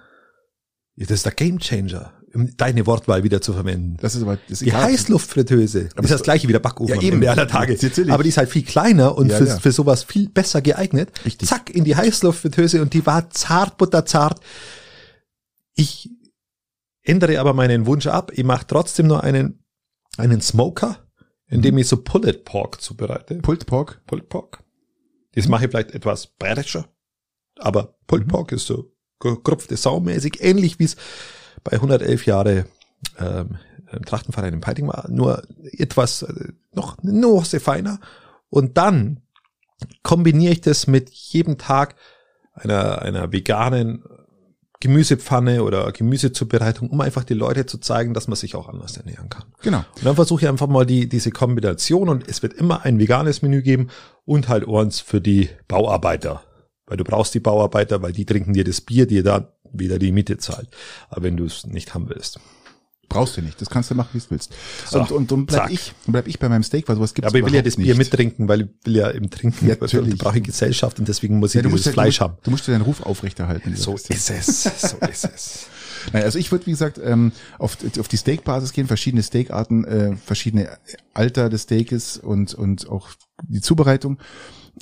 Das 0.95 1.09
ist 1.11 1.25
der 1.25 1.33
Gamechanger, 1.33 2.13
um 2.37 2.55
deine 2.55 2.85
Wortwahl 2.85 3.23
wieder 3.23 3.41
zu 3.41 3.51
verwenden. 3.53 3.97
Das 3.99 4.13
ist 4.15 4.21
aber, 4.21 4.35
das 4.37 4.51
ist 4.53 4.61
Die 4.61 4.67
egal. 4.69 4.83
Heißluftfritteuse 4.83 5.89
Aber 5.95 6.03
ist 6.03 6.11
das 6.11 6.21
gleiche 6.23 6.47
wie 6.47 6.51
der 6.51 6.59
Backofen 6.59 6.95
Ja, 6.95 7.01
eben. 7.01 7.25
Aller 7.27 7.47
Tage. 7.47 7.77
Aber 8.09 8.23
die 8.23 8.29
ist 8.29 8.37
halt 8.37 8.49
viel 8.49 8.63
kleiner 8.63 9.17
und 9.17 9.29
Ja, 9.29 9.37
für, 9.37 9.45
ja. 9.47 9.59
für 9.59 9.71
sowas 9.71 10.03
viel 10.03 10.29
besser 10.29 10.61
geeignet. 10.61 11.11
Richtig. 11.25 11.49
Zack, 11.49 11.69
in 11.71 11.83
die 11.83 11.95
Heißluftfritteuse 11.95 12.81
und 12.81 12.93
die 12.93 13.05
war 13.05 13.29
zart, 13.31 13.77
butterzart. 13.77 14.39
Ich 15.75 16.09
ändere 17.03 17.39
aber 17.39 17.53
meinen 17.53 17.85
Wunsch 17.85 18.07
ab. 18.07 18.31
Ich 18.35 18.43
mache 18.43 18.65
trotzdem 18.67 19.07
nur 19.07 19.23
einen, 19.23 19.63
einen 20.17 20.41
Smoker, 20.41 21.07
in 21.47 21.59
Mhm. 21.59 21.63
dem 21.63 21.77
ich 21.79 21.87
so 21.87 21.97
Pulled 21.97 22.45
Pork 22.45 22.81
zubereite. 22.81 23.35
Pulled 23.35 23.65
Pork. 23.65 24.01
Pulled 24.05 24.29
Pork. 24.29 24.63
Das 25.33 25.47
mache 25.47 25.65
ich 25.65 25.71
vielleicht 25.71 25.91
etwas 25.91 26.27
bayerischer, 26.37 26.87
aber 27.57 27.95
Pulled 28.07 28.25
Mhm. 28.27 28.31
Pork 28.31 28.51
ist 28.51 28.67
so 28.67 28.91
gerupfte 29.19 29.75
Saumäßig, 29.77 30.43
ähnlich 30.43 30.77
wie 30.77 30.83
es 30.83 30.95
bei 31.63 31.73
111 31.73 32.25
Jahre 32.25 32.65
ähm, 33.19 33.57
im 33.91 34.05
Trachtenverein 34.05 34.53
in 34.53 34.61
Peiting 34.61 34.87
war, 34.87 35.09
nur 35.09 35.43
etwas 35.63 36.23
äh, 36.23 36.51
noch 36.73 36.97
eine 36.99 37.13
Nuance 37.13 37.59
feiner. 37.59 37.99
Und 38.49 38.77
dann 38.77 39.21
kombiniere 40.03 40.53
ich 40.53 40.61
das 40.61 40.87
mit 40.87 41.09
jedem 41.09 41.57
Tag 41.57 41.95
einer, 42.53 43.01
einer 43.01 43.31
veganen 43.31 44.03
Gemüsepfanne 44.79 45.63
oder 45.63 45.91
Gemüsezubereitung, 45.91 46.89
um 46.89 47.01
einfach 47.01 47.23
die 47.23 47.33
Leute 47.33 47.65
zu 47.65 47.79
zeigen, 47.79 48.13
dass 48.13 48.27
man 48.27 48.35
sich 48.35 48.55
auch 48.55 48.69
anders 48.69 48.95
ernähren 48.95 49.29
kann. 49.29 49.45
Genau. 49.63 49.79
Und 49.95 50.05
dann 50.05 50.15
versuche 50.15 50.43
ich 50.43 50.47
einfach 50.47 50.67
mal 50.67 50.85
die, 50.85 51.09
diese 51.09 51.31
Kombination 51.31 52.09
und 52.09 52.27
es 52.27 52.43
wird 52.43 52.53
immer 52.53 52.85
ein 52.85 52.99
veganes 52.99 53.41
Menü 53.41 53.63
geben 53.63 53.89
und 54.25 54.49
halt 54.49 54.67
eins 54.67 54.99
für 54.99 55.19
die 55.19 55.49
Bauarbeiter. 55.67 56.43
Weil 56.85 56.97
du 56.97 57.03
brauchst 57.03 57.33
die 57.33 57.39
Bauarbeiter, 57.39 58.01
weil 58.01 58.13
die 58.13 58.25
trinken 58.25 58.53
dir 58.53 58.63
das 58.63 58.81
Bier, 58.81 59.07
dir 59.07 59.23
da 59.23 59.51
wieder 59.73 59.99
die 59.99 60.11
Miete 60.11 60.37
zahlt. 60.37 60.67
Aber 61.09 61.23
wenn 61.23 61.37
du 61.37 61.45
es 61.45 61.65
nicht 61.65 61.93
haben 61.93 62.09
willst. 62.09 62.39
Brauchst 63.09 63.37
du 63.37 63.41
nicht. 63.41 63.61
Das 63.61 63.69
kannst 63.69 63.89
du 63.89 63.95
machen, 63.95 64.09
wie 64.13 64.19
du 64.19 64.25
willst. 64.31 64.53
So, 64.85 64.99
und, 64.99 65.11
und, 65.11 65.31
und 65.31 65.45
bleib 65.45 65.61
zack. 65.61 65.71
ich, 65.71 65.93
bleib 66.07 66.27
ich 66.27 66.39
bei 66.39 66.49
meinem 66.49 66.63
Steak, 66.63 66.89
weil 66.89 66.97
sowas 66.97 67.13
gibt's 67.13 67.29
Aber 67.29 67.39
ich 67.39 67.45
will 67.45 67.55
ja 67.55 67.61
das 67.61 67.77
Bier 67.77 67.85
nicht. 67.85 67.97
mittrinken, 67.97 68.49
weil 68.49 68.61
ich 68.63 68.67
will 68.83 68.97
ja 68.97 69.09
im 69.09 69.29
Trinken, 69.29 69.65
Ja, 69.65 69.75
natürlich. 69.79 70.17
da 70.17 70.25
brauche 70.25 70.37
ich 70.39 70.43
Gesellschaft 70.43 70.99
und 70.99 71.07
deswegen 71.07 71.39
muss 71.39 71.51
ich 71.51 71.55
Ja, 71.55 71.61
du 71.61 71.69
dieses 71.69 71.85
musst 71.85 71.93
Fleisch 71.93 72.17
du, 72.17 72.23
haben. 72.25 72.37
Du 72.43 72.51
musst 72.51 72.67
dir 72.67 72.73
deinen 72.73 72.81
Ruf 72.81 73.01
aufrechterhalten. 73.03 73.73
So 73.77 73.95
ist 73.95 74.09
es, 74.11 74.63
so 74.81 74.97
ist 75.07 75.23
es. 75.23 75.67
Nein, 76.11 76.23
also 76.23 76.37
ich 76.37 76.51
würde, 76.51 76.65
wie 76.65 76.71
gesagt, 76.71 76.99
ähm, 77.01 77.31
auf, 77.59 77.77
auf 77.97 78.07
die 78.09 78.17
Steakbasis 78.17 78.73
gehen, 78.73 78.87
verschiedene 78.87 79.23
Steakarten, 79.23 79.85
äh, 79.85 80.15
verschiedene 80.17 80.77
Alter 81.13 81.47
des 81.49 81.63
Steakes 81.63 82.17
und, 82.17 82.53
und 82.55 82.89
auch 82.89 83.09
die 83.43 83.61
Zubereitung. 83.61 84.17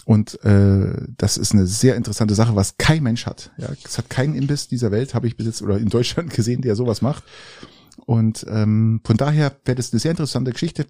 Und 0.03 0.43
äh, 0.43 1.07
das 1.17 1.37
ist 1.37 1.53
eine 1.53 1.67
sehr 1.67 1.95
interessante 1.95 2.35
Sache, 2.35 2.55
was 2.55 2.77
kein 2.77 3.01
Mensch 3.01 3.25
hat. 3.25 3.51
Ja, 3.57 3.69
es 3.83 3.97
hat 3.97 4.09
keinen 4.09 4.35
Imbiss 4.35 4.67
dieser 4.67 4.91
Welt, 4.91 5.13
habe 5.13 5.27
ich 5.27 5.37
bis 5.37 5.45
jetzt 5.45 5.61
oder 5.61 5.77
in 5.77 5.89
Deutschland 5.89 6.29
gesehen, 6.33 6.61
der 6.61 6.75
sowas 6.75 7.01
macht. 7.01 7.23
Und 8.05 8.45
ähm, 8.49 9.01
von 9.03 9.17
daher 9.17 9.55
wäre 9.63 9.75
das 9.75 9.93
eine 9.93 9.99
sehr 9.99 10.11
interessante 10.11 10.51
Geschichte, 10.51 10.85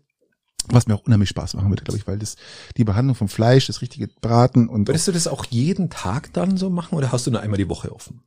was 0.67 0.87
mir 0.87 0.95
auch 0.95 1.05
unheimlich 1.05 1.29
Spaß 1.29 1.53
machen 1.53 1.69
würde, 1.69 1.83
glaube 1.83 1.99
ich, 1.99 2.07
weil 2.07 2.17
das 2.17 2.35
die 2.75 2.83
Behandlung 2.83 3.15
vom 3.15 3.29
Fleisch, 3.29 3.67
das 3.67 3.81
richtige 3.81 4.07
Braten 4.07 4.67
und 4.67 4.87
Würdest 4.87 5.07
du 5.07 5.11
das 5.11 5.27
auch 5.27 5.45
jeden 5.45 5.91
Tag 5.91 6.33
dann 6.33 6.57
so 6.57 6.71
machen 6.71 6.95
oder 6.95 7.11
hast 7.11 7.27
du 7.27 7.31
nur 7.31 7.41
einmal 7.41 7.57
die 7.57 7.69
Woche 7.69 7.93
offen? 7.93 8.23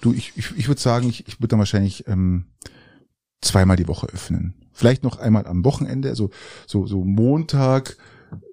du, 0.00 0.12
ich, 0.12 0.32
ich, 0.36 0.56
ich 0.56 0.68
würde 0.68 0.80
sagen, 0.80 1.08
ich, 1.08 1.26
ich 1.26 1.40
würde 1.40 1.48
dann 1.48 1.58
wahrscheinlich 1.58 2.06
ähm, 2.06 2.46
zweimal 3.40 3.76
die 3.76 3.88
Woche 3.88 4.08
öffnen. 4.08 4.54
Vielleicht 4.72 5.02
noch 5.02 5.18
einmal 5.18 5.46
am 5.46 5.64
Wochenende, 5.64 6.08
also 6.08 6.30
so, 6.66 6.86
so 6.86 7.04
Montag, 7.04 7.96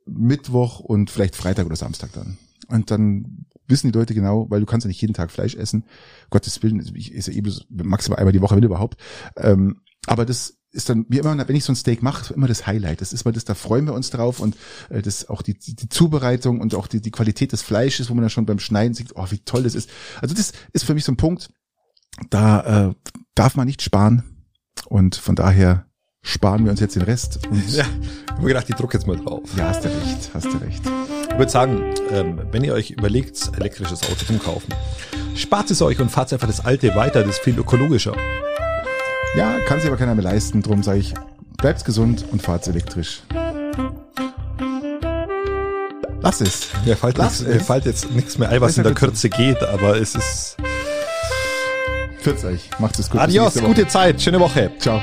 Mittwoch 0.05 0.79
und 0.79 1.09
vielleicht 1.09 1.35
Freitag 1.35 1.65
oder 1.65 1.75
Samstag 1.75 2.11
dann. 2.13 2.37
Und 2.69 2.91
dann 2.91 3.45
wissen 3.67 3.91
die 3.91 3.97
Leute 3.97 4.13
genau, 4.13 4.49
weil 4.49 4.59
du 4.59 4.65
kannst 4.65 4.85
ja 4.85 4.89
nicht 4.89 5.01
jeden 5.01 5.13
Tag 5.13 5.31
Fleisch 5.31 5.55
essen. 5.55 5.85
Gottes 6.29 6.61
Willen, 6.63 6.83
ich 6.95 7.15
esse 7.15 7.31
eh 7.31 7.41
bloß 7.41 7.67
maximal 7.69 8.19
einmal 8.19 8.33
die 8.33 8.41
Woche, 8.41 8.55
wenn 8.55 8.63
überhaupt. 8.63 8.97
Ähm, 9.35 9.81
aber 10.05 10.25
das 10.25 10.57
ist 10.71 10.89
dann, 10.89 11.05
wie 11.09 11.17
immer, 11.17 11.47
wenn 11.47 11.55
ich 11.55 11.63
so 11.63 11.71
ein 11.71 11.75
Steak 11.75 12.03
mache, 12.03 12.33
immer 12.33 12.47
das 12.47 12.67
Highlight. 12.67 13.01
Das 13.01 13.13
ist 13.13 13.25
mal 13.25 13.31
das, 13.31 13.45
da 13.45 13.55
freuen 13.55 13.85
wir 13.85 13.93
uns 13.93 14.09
drauf 14.09 14.39
und 14.39 14.55
äh, 14.89 15.01
das 15.01 15.29
auch 15.29 15.41
die, 15.41 15.57
die, 15.57 15.89
Zubereitung 15.89 16.61
und 16.61 16.75
auch 16.75 16.87
die, 16.87 17.01
die 17.01 17.11
Qualität 17.11 17.51
des 17.51 17.61
Fleisches, 17.61 18.09
wo 18.09 18.13
man 18.13 18.21
dann 18.21 18.29
schon 18.29 18.45
beim 18.45 18.59
Schneiden 18.59 18.93
sieht, 18.93 19.15
oh, 19.15 19.25
wie 19.29 19.39
toll 19.39 19.63
das 19.63 19.75
ist. 19.75 19.89
Also 20.21 20.35
das 20.35 20.53
ist 20.73 20.85
für 20.85 20.93
mich 20.93 21.03
so 21.03 21.11
ein 21.11 21.17
Punkt, 21.17 21.49
da 22.29 22.89
äh, 22.89 22.93
darf 23.35 23.55
man 23.55 23.67
nicht 23.67 23.81
sparen 23.81 24.23
und 24.85 25.15
von 25.15 25.35
daher 25.35 25.87
sparen 26.27 26.65
wir 26.65 26.71
uns 26.71 26.79
jetzt 26.79 26.95
den 26.95 27.03
Rest. 27.03 27.39
Ja, 27.69 27.83
ich 27.83 28.31
habe 28.31 28.41
mir 28.41 28.47
gedacht, 28.49 28.69
ich 28.69 28.75
druck 28.75 28.93
jetzt 28.93 29.07
mal 29.07 29.17
drauf. 29.17 29.41
ja, 29.57 29.69
hast 29.69 29.83
du 29.83 29.87
recht, 29.87 30.29
hast 30.33 30.45
du 30.45 30.57
recht. 30.57 30.81
Ich 31.31 31.37
würde 31.37 31.51
sagen, 31.51 31.83
ähm, 32.11 32.39
wenn 32.51 32.63
ihr 32.63 32.73
euch 32.73 32.91
überlegt, 32.91 33.51
elektrisches 33.57 34.03
Auto 34.03 34.25
zum 34.25 34.39
Kaufen, 34.39 34.73
spart 35.35 35.71
es 35.71 35.81
euch 35.81 35.99
und 35.99 36.09
fahrt 36.11 36.31
einfach 36.33 36.47
das 36.47 36.63
alte 36.65 36.95
weiter, 36.95 37.21
das 37.23 37.37
ist 37.37 37.43
viel 37.43 37.57
ökologischer. 37.57 38.13
Ja, 39.35 39.59
kann 39.61 39.79
sich 39.79 39.87
aber 39.87 39.97
keiner 39.97 40.15
mehr 40.15 40.23
leisten, 40.23 40.61
drum 40.61 40.83
sage 40.83 40.99
ich, 40.99 41.13
bleibt 41.57 41.83
gesund 41.85 42.25
und 42.31 42.41
fahrt 42.41 42.67
elektrisch. 42.67 43.21
Lass 46.21 46.41
es. 46.41 46.67
Mir 46.85 46.97
fällt, 46.97 47.17
Lass 47.17 47.41
mir 47.41 47.59
fällt 47.59 47.85
jetzt 47.85 48.11
nichts 48.11 48.37
mehr 48.37 48.49
ein, 48.49 48.61
was 48.61 48.77
in 48.77 48.83
der 48.83 48.93
Kürze 48.93 49.29
geht, 49.29 49.63
aber 49.63 49.99
es 49.99 50.15
ist... 50.15 50.57
Pfiat 52.21 52.43
euch. 52.43 52.69
Macht 52.79 52.99
es 52.99 53.09
gut. 53.09 53.21
Adios, 53.21 53.55
gute 53.55 53.87
Zeit, 53.87 54.21
schöne 54.21 54.39
Woche. 54.39 54.71
Ciao. 54.79 55.01